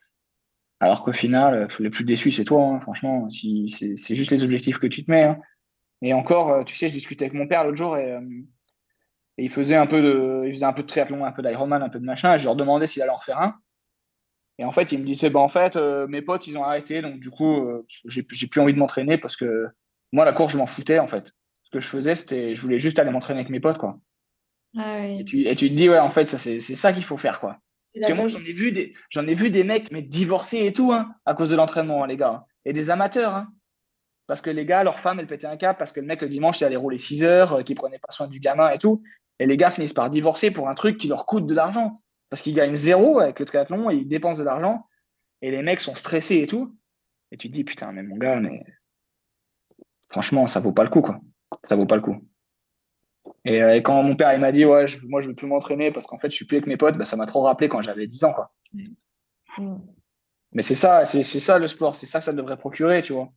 Alors 0.86 1.03
qu'au 1.03 1.13
final, 1.13 1.55
euh, 1.55 1.67
le 1.79 1.89
plus 1.89 2.03
déçu, 2.03 2.29
c'est 2.29 2.43
toi, 2.43 2.63
hein, 2.63 2.79
franchement. 2.79 3.27
Si, 3.27 3.67
c'est 3.67 4.15
juste 4.15 4.29
les 4.29 4.43
objectifs 4.43 4.77
que 4.77 4.86
tu 4.86 5.03
te 5.03 5.09
mets. 5.09 5.23
Hein. 5.23 5.39
Et 6.03 6.13
encore, 6.13 6.51
euh, 6.51 6.63
tu 6.63 6.75
sais, 6.75 6.88
je 6.88 6.93
discutais 6.93 7.25
avec 7.25 7.33
mon 7.33 7.47
père 7.47 7.63
l'autre 7.63 7.77
jour 7.77 7.95
euh, 7.95 8.19
et, 9.39 9.45
il, 9.45 9.49
faisait 9.49 9.75
un 9.75 9.88
peu 9.88 9.99
de, 9.99 10.43
il 10.45 10.53
faisait 10.53 10.65
un 10.65 10.73
peu 10.73 10.83
de 10.83 10.88
triathlon, 10.88 11.25
un 11.25 11.31
peu 11.31 11.41
d'Ironman, 11.41 11.81
un 11.81 11.89
peu 11.89 11.97
de 11.97 12.05
machin. 12.05 12.36
Et 12.36 12.38
je 12.38 12.43
leur 12.43 12.55
demandais 12.55 12.86
s'il 12.86 13.01
allait 13.01 13.11
en 13.11 13.17
faire 13.17 13.41
un. 13.41 13.55
Et 14.59 14.63
en 14.63 14.71
fait, 14.71 14.91
il 14.91 14.99
me 14.99 15.05
disait, 15.05 15.31
bah, 15.31 15.39
en 15.39 15.49
fait, 15.49 15.75
mes 15.75 16.21
potes, 16.21 16.45
ils 16.45 16.55
ont 16.55 16.63
arrêté. 16.63 17.01
Donc, 17.01 17.19
du 17.19 17.31
coup, 17.31 17.67
j'ai 18.05 18.21
plus 18.23 18.61
envie 18.61 18.73
de 18.73 18.77
m'entraîner 18.77 19.17
parce 19.17 19.36
que 19.36 19.65
moi, 20.13 20.23
la 20.23 20.33
course, 20.33 20.53
je 20.53 20.59
m'en 20.59 20.67
foutais, 20.67 20.99
en 20.99 21.07
fait. 21.07 21.31
Ce 21.63 21.71
que 21.71 21.79
je 21.79 21.88
faisais, 21.89 22.13
c'était, 22.13 22.55
je 22.55 22.61
voulais 22.61 22.77
juste 22.77 22.99
aller 22.99 23.09
m'entraîner 23.09 23.39
avec 23.39 23.49
mes 23.49 23.59
potes, 23.59 23.79
quoi. 23.79 23.99
Ah 24.77 25.07
et, 25.07 25.25
tu, 25.25 25.47
et, 25.47 25.55
tu, 25.55 25.69
te 25.69 25.73
dis, 25.73 25.89
ouais, 25.89 25.97
en 25.97 26.11
fait, 26.11 26.29
c'est 26.29 26.59
ça 26.59 26.93
qu'il 26.93 27.03
faut 27.03 27.17
faire, 27.17 27.39
quoi. 27.39 27.57
Parce 28.01 28.13
que 28.13 28.17
moi, 28.17 28.27
j'en 28.27 28.39
ai 28.39 28.53
vu 28.53 28.71
des, 28.71 28.93
j'en 29.09 29.25
ai 29.27 29.35
vu 29.35 29.49
des 29.49 29.63
mecs, 29.63 29.91
mais 29.91 30.01
divorcés 30.01 30.65
et 30.65 30.73
tout, 30.73 30.91
hein, 30.91 31.15
à 31.25 31.33
cause 31.33 31.49
de 31.49 31.55
l'entraînement, 31.55 32.03
hein, 32.03 32.07
les 32.07 32.17
gars. 32.17 32.45
Et 32.65 32.73
des 32.73 32.89
amateurs, 32.89 33.35
hein. 33.35 33.47
Parce 34.27 34.41
que 34.41 34.49
les 34.49 34.65
gars, 34.65 34.83
leur 34.83 34.99
femme, 34.99 35.19
elle 35.19 35.27
pétait 35.27 35.47
un 35.47 35.57
cap 35.57 35.77
parce 35.77 35.91
que 35.91 35.99
le 35.99 36.07
mec, 36.07 36.21
le 36.21 36.29
dimanche, 36.29 36.59
il 36.59 36.65
allait 36.65 36.75
rouler 36.75 36.97
6 36.97 37.23
heures, 37.23 37.53
euh, 37.53 37.61
qu'il 37.61 37.75
prenait 37.75 37.99
pas 37.99 38.11
soin 38.11 38.27
du 38.27 38.39
gamin 38.39 38.69
et 38.71 38.79
tout. 38.79 39.03
Et 39.39 39.45
les 39.45 39.57
gars 39.57 39.69
finissent 39.69 39.93
par 39.93 40.09
divorcer 40.09 40.51
pour 40.51 40.67
un 40.67 40.73
truc 40.73 40.97
qui 40.97 41.07
leur 41.07 41.25
coûte 41.25 41.45
de 41.45 41.53
l'argent. 41.53 42.01
Parce 42.29 42.41
qu'ils 42.41 42.55
gagnent 42.55 42.75
zéro 42.75 43.19
avec 43.19 43.39
le 43.39 43.45
triathlon 43.45 43.91
et 43.91 43.95
ils 43.95 44.07
dépensent 44.07 44.39
de 44.39 44.45
l'argent. 44.45 44.87
Et 45.41 45.51
les 45.51 45.61
mecs 45.61 45.81
sont 45.81 45.93
stressés 45.93 46.37
et 46.37 46.47
tout. 46.47 46.75
Et 47.31 47.37
tu 47.37 47.49
te 47.49 47.53
dis, 47.53 47.63
putain, 47.63 47.91
mais 47.91 48.01
mon 48.01 48.17
gars, 48.17 48.39
mais 48.39 48.63
franchement, 50.09 50.47
ça 50.47 50.59
vaut 50.59 50.71
pas 50.71 50.83
le 50.83 50.89
coup, 50.89 51.01
quoi. 51.01 51.19
Ça 51.63 51.75
vaut 51.75 51.85
pas 51.85 51.95
le 51.95 52.01
coup. 52.01 52.27
Euh, 53.47 53.75
et, 53.75 53.83
quand 53.83 54.01
mon 54.01 54.15
père 54.15 54.33
il 54.33 54.39
m'a 54.39 54.51
dit 54.51 54.65
ouais 54.65 54.85
moi 55.07 55.21
je 55.21 55.27
veux 55.27 55.35
plus 55.35 55.47
m'entraîner 55.47 55.91
parce 55.91 56.07
qu'en 56.07 56.17
fait 56.17 56.31
je 56.31 56.35
suis 56.35 56.45
plus 56.45 56.57
avec 56.57 56.67
mes 56.67 56.77
potes, 56.77 56.97
bah, 56.97 57.05
ça 57.05 57.15
m'a 57.15 57.25
trop 57.25 57.41
rappelé 57.41 57.69
quand 57.69 57.81
j'avais 57.81 58.07
10 58.07 58.23
ans 58.23 58.33
quoi. 58.33 58.51
Mm. 59.57 59.77
Mais 60.51 60.61
c'est 60.61 60.75
ça, 60.75 61.05
c'est 61.05 61.23
ça 61.23 61.59
le 61.59 61.67
sport, 61.67 61.95
c'est 61.95 62.05
ça 62.05 62.19
que 62.19 62.25
ça 62.25 62.33
devrait 62.33 62.57
procurer, 62.57 63.03
tu 63.03 63.13
vois. 63.13 63.29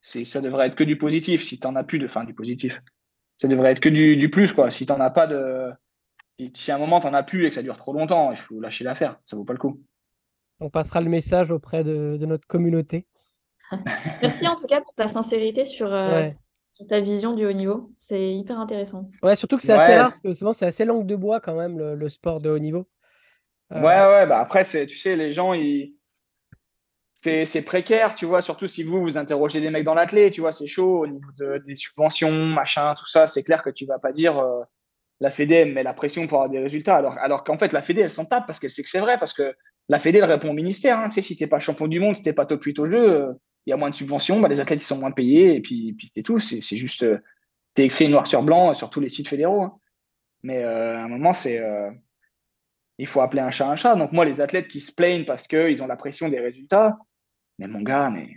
C'est 0.00 0.24
ça 0.24 0.40
devrait 0.40 0.68
être 0.68 0.76
que 0.76 0.84
du 0.84 0.96
positif 0.96 1.42
si 1.42 1.58
tu 1.58 1.66
n'en 1.66 1.76
as 1.76 1.84
plus 1.84 1.98
de 1.98 2.06
enfin 2.06 2.24
du 2.24 2.34
positif. 2.34 2.80
Ça 3.36 3.48
devrait 3.48 3.72
être 3.72 3.80
que 3.80 3.88
du, 3.88 4.16
du 4.16 4.30
plus 4.30 4.52
quoi. 4.52 4.70
Si 4.70 4.86
tu 4.86 4.92
n'en 4.92 5.00
as 5.00 5.10
pas 5.10 5.26
de 5.26 5.70
si 6.54 6.70
à 6.70 6.76
un 6.76 6.78
moment 6.78 7.00
tu 7.00 7.06
n'en 7.06 7.14
as 7.14 7.22
plus 7.22 7.44
et 7.44 7.48
que 7.50 7.54
ça 7.54 7.62
dure 7.62 7.76
trop 7.76 7.92
longtemps, 7.92 8.30
il 8.30 8.38
faut 8.38 8.60
lâcher 8.60 8.84
l'affaire, 8.84 9.18
ça 9.24 9.36
vaut 9.36 9.44
pas 9.44 9.52
le 9.52 9.58
coup. 9.58 9.82
On 10.60 10.70
passera 10.70 11.00
le 11.00 11.10
message 11.10 11.50
auprès 11.50 11.84
de, 11.84 12.18
notre 12.26 12.46
communauté. 12.46 13.06
Merci 14.22 14.46
en 14.46 14.56
tout 14.56 14.66
cas 14.66 14.80
pour 14.80 14.94
ta 14.94 15.06
sincérité 15.06 15.64
sur, 15.64 15.92
euh, 15.92 16.28
ta 16.88 17.00
vision 17.00 17.34
du 17.34 17.46
haut 17.46 17.52
niveau. 17.52 17.90
C'est 17.98 18.34
hyper 18.34 18.58
intéressant. 18.58 19.08
Ouais, 19.22 19.36
surtout 19.36 19.56
que 19.56 19.62
c'est 19.62 19.72
assez 19.72 19.96
rare, 19.96 20.10
parce 20.10 20.20
que 20.20 20.32
souvent 20.32 20.52
c'est 20.52 20.66
assez 20.66 20.84
langue 20.84 21.06
de 21.06 21.16
bois 21.16 21.40
quand 21.40 21.54
même, 21.54 21.78
le, 21.78 22.08
sport 22.08 22.40
de 22.40 22.50
haut 22.50 22.58
niveau. 22.58 22.86
Euh, 23.72 23.80
ouais, 23.80 23.84
ouais, 23.84 24.26
bah 24.26 24.38
après, 24.38 24.64
tu 24.64 24.96
sais, 24.96 25.16
les 25.16 25.32
gens, 25.32 25.52
ils... 25.54 25.94
c'est 27.14 27.62
précaire, 27.64 28.14
tu 28.14 28.26
vois, 28.26 28.42
surtout 28.42 28.66
si 28.66 28.82
vous, 28.82 29.00
vous 29.00 29.16
interrogez 29.16 29.60
des 29.60 29.70
mecs 29.70 29.84
dans 29.84 29.94
l'athlète, 29.94 30.32
tu 30.32 30.40
vois, 30.40 30.52
c'est 30.52 30.66
chaud 30.66 31.00
au 31.00 31.06
niveau 31.06 31.30
des 31.66 31.76
subventions, 31.76 32.32
machin, 32.32 32.94
tout 32.96 33.06
ça, 33.06 33.26
c'est 33.26 33.42
clair 33.42 33.62
que 33.62 33.70
tu 33.70 33.86
vas 33.86 33.98
pas 33.98 34.12
dire 34.12 34.38
euh, 34.38 34.62
la 35.20 35.30
Fédé 35.30 35.64
met 35.66 35.82
la 35.82 35.94
pression 35.94 36.26
pour 36.26 36.38
avoir 36.38 36.50
des 36.50 36.58
résultats, 36.58 36.96
alors, 36.96 37.16
alors 37.18 37.44
qu'en 37.44 37.58
fait, 37.58 37.72
la 37.72 37.82
Fédé, 37.82 38.00
elle 38.00 38.10
s'en 38.10 38.24
tape 38.24 38.46
parce 38.46 38.58
qu'elle 38.58 38.70
sait 38.70 38.82
que 38.82 38.88
c'est 38.88 39.00
vrai, 39.00 39.18
parce 39.18 39.32
que 39.32 39.54
la 39.88 39.98
Fédé, 39.98 40.18
elle 40.18 40.24
répond 40.24 40.50
au 40.50 40.54
ministère, 40.54 40.98
hein, 40.98 41.08
tu 41.08 41.16
sais, 41.16 41.22
si 41.22 41.36
t'es 41.36 41.46
pas 41.46 41.60
champion 41.60 41.88
du 41.88 42.00
monde, 42.00 42.16
si 42.16 42.22
t'es 42.22 42.32
pas 42.32 42.46
top 42.46 42.62
8 42.64 42.78
au 42.78 42.86
jeu, 42.86 43.12
euh, 43.12 43.32
il 43.66 43.70
y 43.70 43.72
a 43.72 43.76
moins 43.76 43.90
de 43.90 43.94
subventions, 43.94 44.40
bah, 44.40 44.48
les 44.48 44.60
athlètes 44.60 44.80
ils 44.80 44.84
sont 44.84 44.98
moins 44.98 45.10
payés, 45.10 45.54
et 45.54 45.60
puis, 45.60 45.96
c'est 46.16 46.22
tout. 46.22 46.38
C'est 46.38 46.76
juste, 46.76 47.02
euh, 47.02 47.18
tu 47.74 47.82
écrit 47.82 48.08
noir 48.08 48.26
sur 48.26 48.42
blanc 48.42 48.74
sur 48.74 48.90
tous 48.90 49.00
les 49.00 49.08
sites 49.08 49.28
fédéraux. 49.28 49.62
Hein. 49.62 49.78
Mais 50.42 50.64
à 50.64 51.04
un 51.04 51.08
moment, 51.08 51.34
c'est 51.34 51.60
il 53.00 53.06
faut 53.06 53.22
appeler 53.22 53.42
un 53.42 53.50
chat 53.50 53.68
un 53.68 53.76
chat. 53.76 53.94
Donc 53.96 54.12
moi, 54.12 54.24
les 54.24 54.40
athlètes 54.40 54.68
qui 54.68 54.80
se 54.80 54.92
plaignent 54.92 55.24
parce 55.24 55.46
qu'ils 55.46 55.82
ont 55.82 55.86
la 55.86 55.96
pression 55.96 56.28
des 56.28 56.38
résultats, 56.38 56.98
mais 57.58 57.66
mon 57.66 57.80
gars, 57.80 58.10
mais 58.10 58.28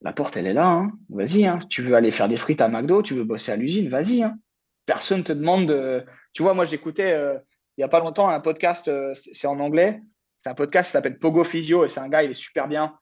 la 0.00 0.12
porte, 0.12 0.36
elle 0.36 0.46
est 0.46 0.52
là. 0.54 0.66
Hein. 0.66 0.92
Vas-y, 1.10 1.46
hein. 1.46 1.58
tu 1.70 1.82
veux 1.82 1.94
aller 1.94 2.10
faire 2.10 2.28
des 2.28 2.36
frites 2.36 2.60
à 2.60 2.68
McDo, 2.68 3.02
tu 3.02 3.14
veux 3.14 3.24
bosser 3.24 3.52
à 3.52 3.56
l'usine, 3.56 3.88
vas-y. 3.88 4.22
Hein. 4.22 4.38
Personne 4.86 5.22
te 5.22 5.32
demande 5.32 5.66
de... 5.66 6.04
Tu 6.32 6.42
vois, 6.42 6.54
moi, 6.54 6.64
j'écoutais 6.64 7.12
euh, 7.12 7.38
il 7.76 7.80
n'y 7.80 7.84
a 7.84 7.88
pas 7.88 8.00
longtemps 8.00 8.28
un 8.28 8.40
podcast, 8.40 8.88
euh, 8.88 9.14
c'est 9.14 9.46
en 9.46 9.60
anglais. 9.60 10.02
C'est 10.38 10.48
un 10.48 10.54
podcast 10.54 10.88
qui 10.88 10.92
s'appelle 10.92 11.18
Pogo 11.18 11.44
Physio 11.44 11.84
et 11.84 11.88
c'est 11.88 12.00
un 12.00 12.08
gars, 12.08 12.22
il 12.22 12.30
est 12.30 12.34
super 12.34 12.68
bien. 12.68 12.98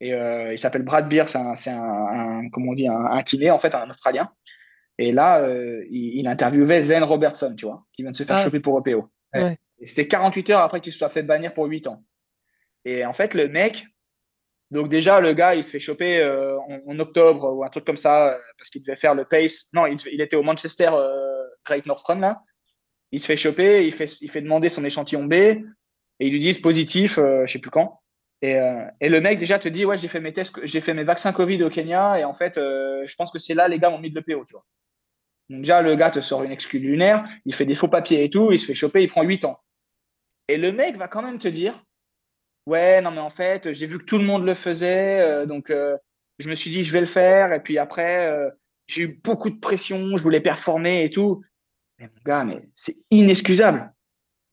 Et 0.00 0.14
euh, 0.14 0.52
il 0.52 0.58
s'appelle 0.58 0.82
Brad 0.82 1.08
Beer, 1.08 1.24
c'est 1.28 1.70
un, 1.70 2.48
comment 2.50 2.70
on 2.70 2.74
dit, 2.74 2.88
un, 2.88 3.22
kiné, 3.22 3.50
en 3.50 3.58
fait, 3.58 3.74
un 3.74 3.90
Australien. 3.90 4.30
Et 4.98 5.12
là, 5.12 5.48
il, 5.90 6.26
interviewait 6.26 6.80
Zen 6.80 7.04
Robertson, 7.04 7.54
tu 7.56 7.66
vois, 7.66 7.84
qui 7.92 8.02
vient 8.02 8.10
de 8.10 8.16
se 8.16 8.24
faire 8.24 8.36
ah. 8.38 8.44
choper 8.44 8.60
pour 8.60 8.78
EPO. 8.78 9.10
C'était 9.84 10.08
48 10.08 10.50
heures 10.50 10.62
après 10.62 10.80
qu'il 10.80 10.92
se 10.92 10.98
soit 10.98 11.08
fait 11.08 11.22
bannir 11.22 11.54
pour 11.54 11.66
8 11.66 11.86
ans. 11.86 12.02
Et 12.84 13.04
en 13.04 13.12
fait, 13.12 13.34
le 13.34 13.48
mec, 13.48 13.84
donc 14.70 14.88
déjà, 14.88 15.20
le 15.20 15.32
gars, 15.32 15.54
il 15.54 15.64
se 15.64 15.70
fait 15.70 15.80
choper 15.80 16.20
euh, 16.20 16.58
en, 16.58 16.98
octobre 16.98 17.54
ou 17.54 17.64
un 17.64 17.68
truc 17.68 17.84
comme 17.84 17.96
ça, 17.96 18.28
euh, 18.28 18.38
parce 18.58 18.70
qu'il 18.70 18.82
devait 18.82 18.96
faire 18.96 19.14
le 19.14 19.24
pace. 19.24 19.66
Non, 19.72 19.86
il, 19.86 20.20
était 20.20 20.36
au 20.36 20.42
Manchester 20.42 20.90
euh, 20.92 21.44
Great 21.64 21.86
Northern, 21.86 22.20
là. 22.20 22.42
Il 23.10 23.20
se 23.20 23.26
fait 23.26 23.38
choper, 23.38 23.86
il 23.86 23.92
fait, 23.92 24.20
il 24.20 24.30
fait 24.30 24.42
demander 24.42 24.68
son 24.68 24.84
échantillon 24.84 25.24
B, 25.24 25.32
et 25.32 25.64
ils 26.20 26.30
lui 26.30 26.40
disent 26.40 26.60
positif, 26.60 27.16
je 27.16 27.50
sais 27.50 27.58
plus 27.58 27.70
quand. 27.70 28.02
Et, 28.40 28.56
et, 29.00 29.08
le 29.08 29.20
mec 29.20 29.38
déjà 29.38 29.58
te 29.58 29.68
dit, 29.68 29.84
ouais, 29.84 29.96
j'ai 29.96 30.06
fait 30.06 30.20
mes 30.20 30.32
tests, 30.32 30.60
j'ai 30.64 30.80
fait 30.80 30.94
mes 30.94 31.02
vaccins 31.02 31.32
Covid 31.32 31.60
au 31.64 31.70
Kenya, 31.70 32.20
et 32.20 32.24
en 32.24 32.32
fait, 32.32 32.54
je 32.56 33.14
pense 33.16 33.32
que 33.32 33.38
c'est 33.40 33.54
là, 33.54 33.66
les 33.66 33.80
gars 33.80 33.90
m'ont 33.90 33.98
mis 33.98 34.10
de 34.10 34.14
l'EPO, 34.14 34.44
tu 34.44 34.52
vois. 34.52 34.64
Donc 35.50 35.60
déjà, 35.60 35.82
le 35.82 35.94
gars 35.96 36.10
te 36.10 36.20
sort 36.20 36.42
une 36.42 36.52
excuse 36.52 36.80
lunaire, 36.80 37.26
il 37.46 37.54
fait 37.54 37.64
des 37.64 37.74
faux 37.74 37.88
papiers 37.88 38.24
et 38.24 38.30
tout, 38.30 38.52
il 38.52 38.58
se 38.58 38.66
fait 38.66 38.74
choper, 38.74 39.02
il 39.02 39.08
prend 39.08 39.22
8 39.22 39.44
ans. 39.44 39.58
Et 40.48 40.56
le 40.56 40.72
mec 40.72 40.96
va 40.96 41.08
quand 41.08 41.22
même 41.22 41.38
te 41.38 41.48
dire, 41.48 41.84
ouais, 42.66 43.00
non, 43.00 43.10
mais 43.10 43.20
en 43.20 43.30
fait, 43.30 43.72
j'ai 43.72 43.86
vu 43.86 43.98
que 43.98 44.04
tout 44.04 44.18
le 44.18 44.24
monde 44.24 44.44
le 44.44 44.54
faisait, 44.54 45.20
euh, 45.20 45.46
donc 45.46 45.70
euh, 45.70 45.96
je 46.38 46.48
me 46.48 46.54
suis 46.54 46.70
dit, 46.70 46.84
je 46.84 46.92
vais 46.92 47.00
le 47.00 47.06
faire. 47.06 47.52
Et 47.52 47.62
puis 47.62 47.78
après, 47.78 48.28
euh, 48.28 48.50
j'ai 48.86 49.02
eu 49.02 49.20
beaucoup 49.24 49.50
de 49.50 49.58
pression, 49.58 50.16
je 50.16 50.22
voulais 50.22 50.40
performer 50.40 51.04
et 51.04 51.10
tout. 51.10 51.42
Mais 51.98 52.06
mon 52.06 52.22
gars, 52.24 52.44
mais 52.44 52.68
c'est 52.74 52.96
inexcusable. 53.10 53.92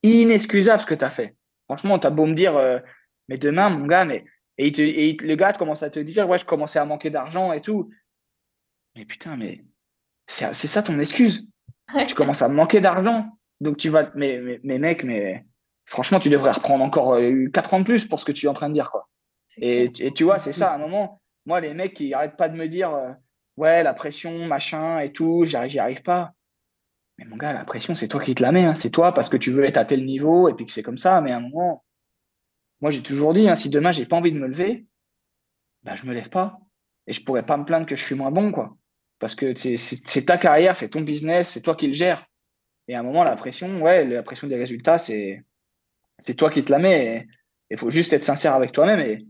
Inexcusable 0.04 0.82
ce 0.82 0.86
que 0.86 0.96
tu 0.96 1.06
as 1.06 1.12
fait. 1.12 1.36
Franchement, 1.66 2.00
tu 2.00 2.08
as 2.08 2.12
beau 2.12 2.26
me 2.26 2.34
dire, 2.34 2.60
mais 3.28 3.38
demain, 3.38 3.70
mon 3.70 3.86
gars, 3.86 4.06
mais. 4.06 4.26
Et, 4.58 5.18
le 5.20 5.36
gars 5.36 5.52
commence 5.52 5.84
à 5.84 5.90
te 5.90 6.00
dire, 6.00 6.30
ouais, 6.30 6.40
je 6.40 6.46
commençais 6.46 6.80
à 6.80 6.86
manquer 6.86 7.10
d'argent 7.10 7.52
et 7.52 7.60
tout. 7.60 7.90
Mais 8.96 9.04
putain, 9.04 9.36
mais 9.36 9.66
c'est 10.28 10.54
ça 10.54 10.82
ton 10.82 11.00
excuse. 11.00 11.46
Tu 12.08 12.16
commences 12.16 12.42
à 12.42 12.48
manquer 12.48 12.80
d'argent. 12.80 13.30
Donc 13.60 13.78
tu 13.78 13.90
vas. 13.90 14.12
Mais, 14.16 14.40
mais, 14.42 14.60
mais 14.64 14.80
mec, 14.80 15.04
mais 15.04 15.46
franchement, 15.86 16.20
tu 16.20 16.30
devrais 16.30 16.52
reprendre 16.52 16.84
encore 16.84 17.18
4 17.18 17.20
euh, 17.20 17.76
ans 17.76 17.80
de 17.80 17.86
plus 17.86 18.06
pour 18.06 18.20
ce 18.20 18.26
que 18.26 18.32
tu 18.32 18.46
es 18.46 18.50
en 18.50 18.54
train 18.54 18.70
de 18.70 18.74
dire. 18.74 18.92
Quoi. 18.92 19.08
Et, 19.58 19.92
tu 19.92 20.24
vois, 20.24 20.40
c'est 20.40 20.54
ça, 20.54 20.72
à 20.72 20.76
un 20.76 20.80
moment, 20.80 21.22
moi, 21.46 21.60
les 21.60 21.74
mecs 21.74 21.94
qui 21.94 22.14
arrêtent 22.14 22.38
pas 22.38 22.50
de 22.50 22.58
me 22.58 22.68
dire, 22.68 22.94
euh, 22.94 23.12
ouais, 23.58 23.84
la 23.84 23.94
pression, 23.94 24.46
machin 24.48 25.00
et 25.00 25.12
tout, 25.12 25.46
j'y 25.46 25.56
arrive, 25.56 25.80
arrive 25.80 26.02
pas. 26.02 26.34
Mais 27.18 27.26
mon 27.26 27.38
gars, 27.38 27.54
la 27.54 27.64
pression, 27.64 27.96
c'est 27.96 28.10
toi 28.10 28.22
qui 28.22 28.36
te 28.36 28.44
la 28.44 28.52
mets. 28.52 28.66
Hein. 28.66 28.76
C'est 28.76 28.90
toi 28.90 29.14
parce 29.14 29.30
que 29.30 29.38
tu 29.38 29.52
veux 29.52 29.64
être 29.64 29.78
à 29.78 29.86
tel 29.86 30.06
niveau 30.06 30.50
et 30.50 30.54
puis 30.54 30.66
que 30.66 30.72
c'est 30.72 30.84
comme 30.84 30.98
ça. 30.98 31.22
Mais 31.22 31.32
à 31.32 31.38
un 31.38 31.42
moment, 31.42 31.85
moi, 32.82 32.92
j'ai 32.92 33.02
toujours 33.02 33.34
dit, 33.34 33.50
hein, 33.50 33.56
si 33.56 33.70
demain, 33.70 33.92
j'ai 33.92 34.06
pas 34.06 34.18
envie 34.18 34.32
de 34.32 34.40
me 34.40 34.48
lever, 34.48 34.86
bah, 35.84 35.96
je 35.96 36.06
me 36.06 36.14
lève 36.14 36.30
pas. 36.30 36.60
Et 37.08 37.14
je 37.14 37.24
pourrais 37.24 37.46
pas 37.46 37.58
me 37.58 37.66
plaindre 37.66 37.86
que 37.86 37.96
je 37.96 38.04
suis 38.04 38.16
moins 38.16 38.32
bon, 38.32 38.52
quoi. 38.52 38.76
Parce 39.20 39.36
que 39.36 39.54
c'est 39.56 40.26
ta 40.26 40.38
carrière, 40.38 40.76
c'est 40.76 40.90
ton 40.90 41.02
business, 41.02 41.52
c'est 41.52 41.62
toi 41.62 41.76
qui 41.76 41.88
le 41.88 41.94
gères. 41.94 42.28
Et 42.88 42.96
à 42.96 43.00
un 43.00 43.04
moment, 43.04 43.24
la 43.24 43.36
pression, 43.36 43.82
ouais, 43.82 44.06
la 44.06 44.24
pression 44.24 44.48
des 44.48 44.58
résultats, 44.58 44.98
c'est 44.98 45.44
toi 46.38 46.50
qui 46.50 46.64
te 46.64 46.72
la 46.72 46.80
mets. 46.80 47.28
Il 47.72 47.78
faut 47.78 47.92
juste 47.92 48.14
être 48.14 48.24
sincère 48.24 48.54
avec 48.54 48.72
toi-même. 48.72 49.00
Et, 49.00 49.26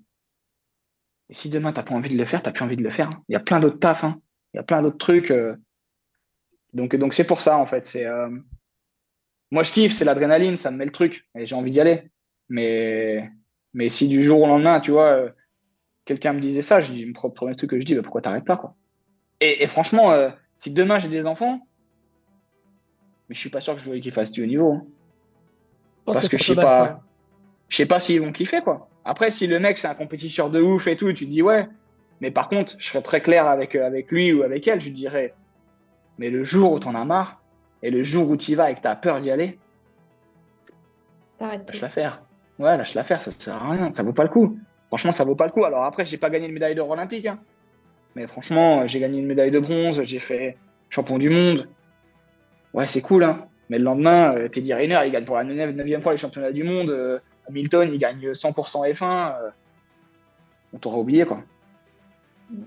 si 1.31 1.49
demain, 1.49 1.71
tu 1.71 1.79
n'as 1.79 1.83
pas 1.83 1.95
envie 1.95 2.09
de 2.09 2.17
le 2.17 2.25
faire, 2.25 2.41
tu 2.41 2.49
n'as 2.49 2.53
plus 2.53 2.63
envie 2.63 2.77
de 2.77 2.83
le 2.83 2.91
faire. 2.91 3.07
Hein. 3.07 3.23
Il 3.29 3.33
y 3.33 3.35
a 3.35 3.39
plein 3.39 3.59
d'autres 3.59 3.79
tafs. 3.79 4.03
Hein. 4.03 4.19
Il 4.53 4.57
y 4.57 4.59
a 4.59 4.63
plein 4.63 4.81
d'autres 4.81 4.97
trucs. 4.97 5.31
Euh. 5.31 5.55
Donc, 6.73 6.95
donc 6.95 7.13
c'est 7.13 7.25
pour 7.25 7.41
ça, 7.41 7.57
en 7.57 7.65
fait. 7.65 7.95
Euh, 7.95 8.29
Moi, 9.51 9.63
je 9.63 9.71
kiffe, 9.71 9.95
c'est 9.95 10.05
l'adrénaline, 10.05 10.57
ça 10.57 10.71
me 10.71 10.77
met 10.77 10.85
le 10.85 10.91
truc. 10.91 11.27
Et 11.35 11.45
j'ai 11.45 11.55
envie 11.55 11.71
d'y 11.71 11.79
aller. 11.79 12.09
Mais... 12.49 13.29
Mais 13.73 13.89
si 13.89 14.07
du 14.07 14.23
jour 14.23 14.41
au 14.41 14.47
lendemain, 14.47 14.79
tu 14.79 14.91
vois, 14.91 15.07
euh, 15.07 15.29
quelqu'un 16.05 16.31
me 16.31 16.39
disait 16.39 16.61
ça, 16.61 16.79
je 16.79 16.93
dis, 16.93 17.05
le 17.05 17.13
premier 17.13 17.55
truc 17.55 17.71
que 17.71 17.79
je 17.79 17.85
dis, 17.85 17.93
bah, 17.93 18.03
pourquoi 18.03 18.21
t'arrêtes 18.21 18.45
pas, 18.45 18.55
quoi? 18.55 18.75
Et, 19.41 19.67
franchement, 19.67 20.13
si 20.57 20.71
demain 20.71 20.97
j'ai 20.99 21.09
des 21.09 21.25
enfants, 21.25 21.59
mais 23.27 23.35
je 23.35 23.39
suis 23.39 23.49
pas 23.49 23.61
sûr 23.61 23.73
que 23.73 23.79
je 23.79 23.85
voudrais 23.85 23.99
qu'ils 23.99 24.13
fassent 24.13 24.31
du 24.31 24.43
haut 24.43 24.47
niveau. 24.47 24.73
Hein. 24.73 24.85
Parce 26.05 26.29
que, 26.29 26.37
je 26.37 26.43
sais 26.43 26.55
pas, 26.55 27.01
je 27.67 27.77
sais 27.77 27.85
pas 27.85 27.99
s'ils 27.99 28.21
vont 28.21 28.31
kiffer 28.31 28.61
quoi. 28.61 28.89
Après, 29.03 29.31
si 29.31 29.47
le 29.47 29.59
mec 29.59 29.77
c'est 29.77 29.87
un 29.87 29.95
compétiteur 29.95 30.49
de 30.49 30.61
ouf 30.61 30.87
et 30.87 30.95
tout, 30.95 31.11
tu 31.13 31.25
te 31.25 31.31
dis 31.31 31.41
ouais. 31.41 31.67
Mais 32.21 32.31
par 32.31 32.47
contre, 32.47 32.75
je 32.77 32.87
serais 32.87 33.01
très 33.01 33.21
clair 33.21 33.47
avec, 33.47 33.75
euh, 33.75 33.85
avec 33.85 34.09
lui 34.09 34.31
ou 34.31 34.43
avec 34.43 34.67
elle, 34.67 34.79
je 34.79 34.89
dirais, 34.89 35.33
mais 36.17 36.29
le 36.29 36.43
jour 36.43 36.71
où 36.71 36.79
t'en 36.79 36.95
as 36.95 37.03
marre 37.03 37.41
et 37.83 37.91
le 37.91 38.03
jour 38.03 38.29
où 38.29 38.37
tu 38.37 38.51
y 38.51 38.55
vas 38.55 38.71
et 38.71 38.75
que 38.75 38.81
t'as 38.81 38.95
peur 38.95 39.19
d'y 39.19 39.31
aller, 39.31 39.59
lâche 41.41 41.81
l'affaire. 41.81 42.23
Ouais, 42.59 42.77
lâche 42.77 42.93
l'affaire, 42.93 43.21
ça 43.21 43.31
sert 43.31 43.55
à 43.55 43.71
rien, 43.71 43.91
ça 43.91 44.03
vaut 44.03 44.13
pas 44.13 44.23
le 44.23 44.29
coup. 44.29 44.57
Franchement, 44.87 45.11
ça 45.11 45.23
vaut 45.23 45.35
pas 45.35 45.45
le 45.45 45.51
coup. 45.51 45.65
Alors 45.65 45.83
après, 45.83 46.05
j'ai 46.05 46.17
pas 46.17 46.29
gagné 46.29 46.47
de 46.47 46.53
médaille 46.53 46.75
d'or 46.75 46.89
olympique, 46.89 47.25
hein. 47.25 47.39
mais 48.15 48.27
franchement, 48.27 48.87
j'ai 48.87 48.99
gagné 48.99 49.19
une 49.19 49.25
médaille 49.25 49.51
de 49.51 49.59
bronze, 49.59 50.01
j'ai 50.03 50.19
fait 50.19 50.57
champion 50.89 51.17
du 51.17 51.29
monde. 51.29 51.67
Ouais, 52.73 52.85
c'est 52.85 53.01
cool, 53.01 53.23
hein. 53.23 53.47
Mais 53.69 53.79
le 53.79 53.83
lendemain, 53.83 54.35
euh, 54.35 54.47
Teddy 54.47 54.73
Riner, 54.73 54.99
il 55.05 55.11
gagne 55.11 55.25
pour 55.25 55.37
la 55.37 55.43
neuvième 55.43 56.01
fois 56.01 56.11
les 56.11 56.17
championnats 56.17 56.51
du 56.51 56.63
monde. 56.63 56.91
Euh, 56.91 57.19
Hamilton, 57.49 57.89
il 57.91 57.97
gagne 57.97 58.31
100% 58.31 58.91
F1. 58.91 59.35
Euh, 59.41 59.49
on 60.73 60.77
t'aura 60.77 60.99
oublié, 60.99 61.25
quoi. 61.25 61.41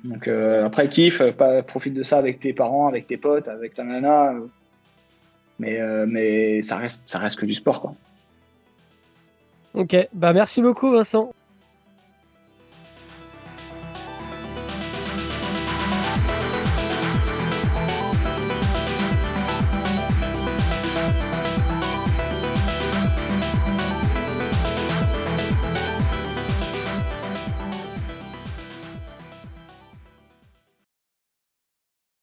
Donc 0.02 0.26
après, 0.26 0.88
kiffe, 0.88 1.22
profite 1.66 1.94
de 1.94 2.02
ça 2.02 2.18
avec 2.18 2.40
tes 2.40 2.52
parents, 2.52 2.88
avec 2.88 3.06
tes 3.06 3.16
potes, 3.16 3.46
avec 3.46 3.74
ta 3.74 3.84
nana. 3.84 4.34
mais, 5.60 5.80
mais 6.06 6.62
ça, 6.62 6.78
reste, 6.78 7.02
ça 7.06 7.20
reste 7.20 7.38
que 7.38 7.46
du 7.46 7.54
sport, 7.54 7.80
quoi. 7.80 7.94
Ok, 9.78 9.94
bah 10.12 10.32
merci 10.32 10.60
beaucoup, 10.60 10.90
Vincent. 10.90 11.32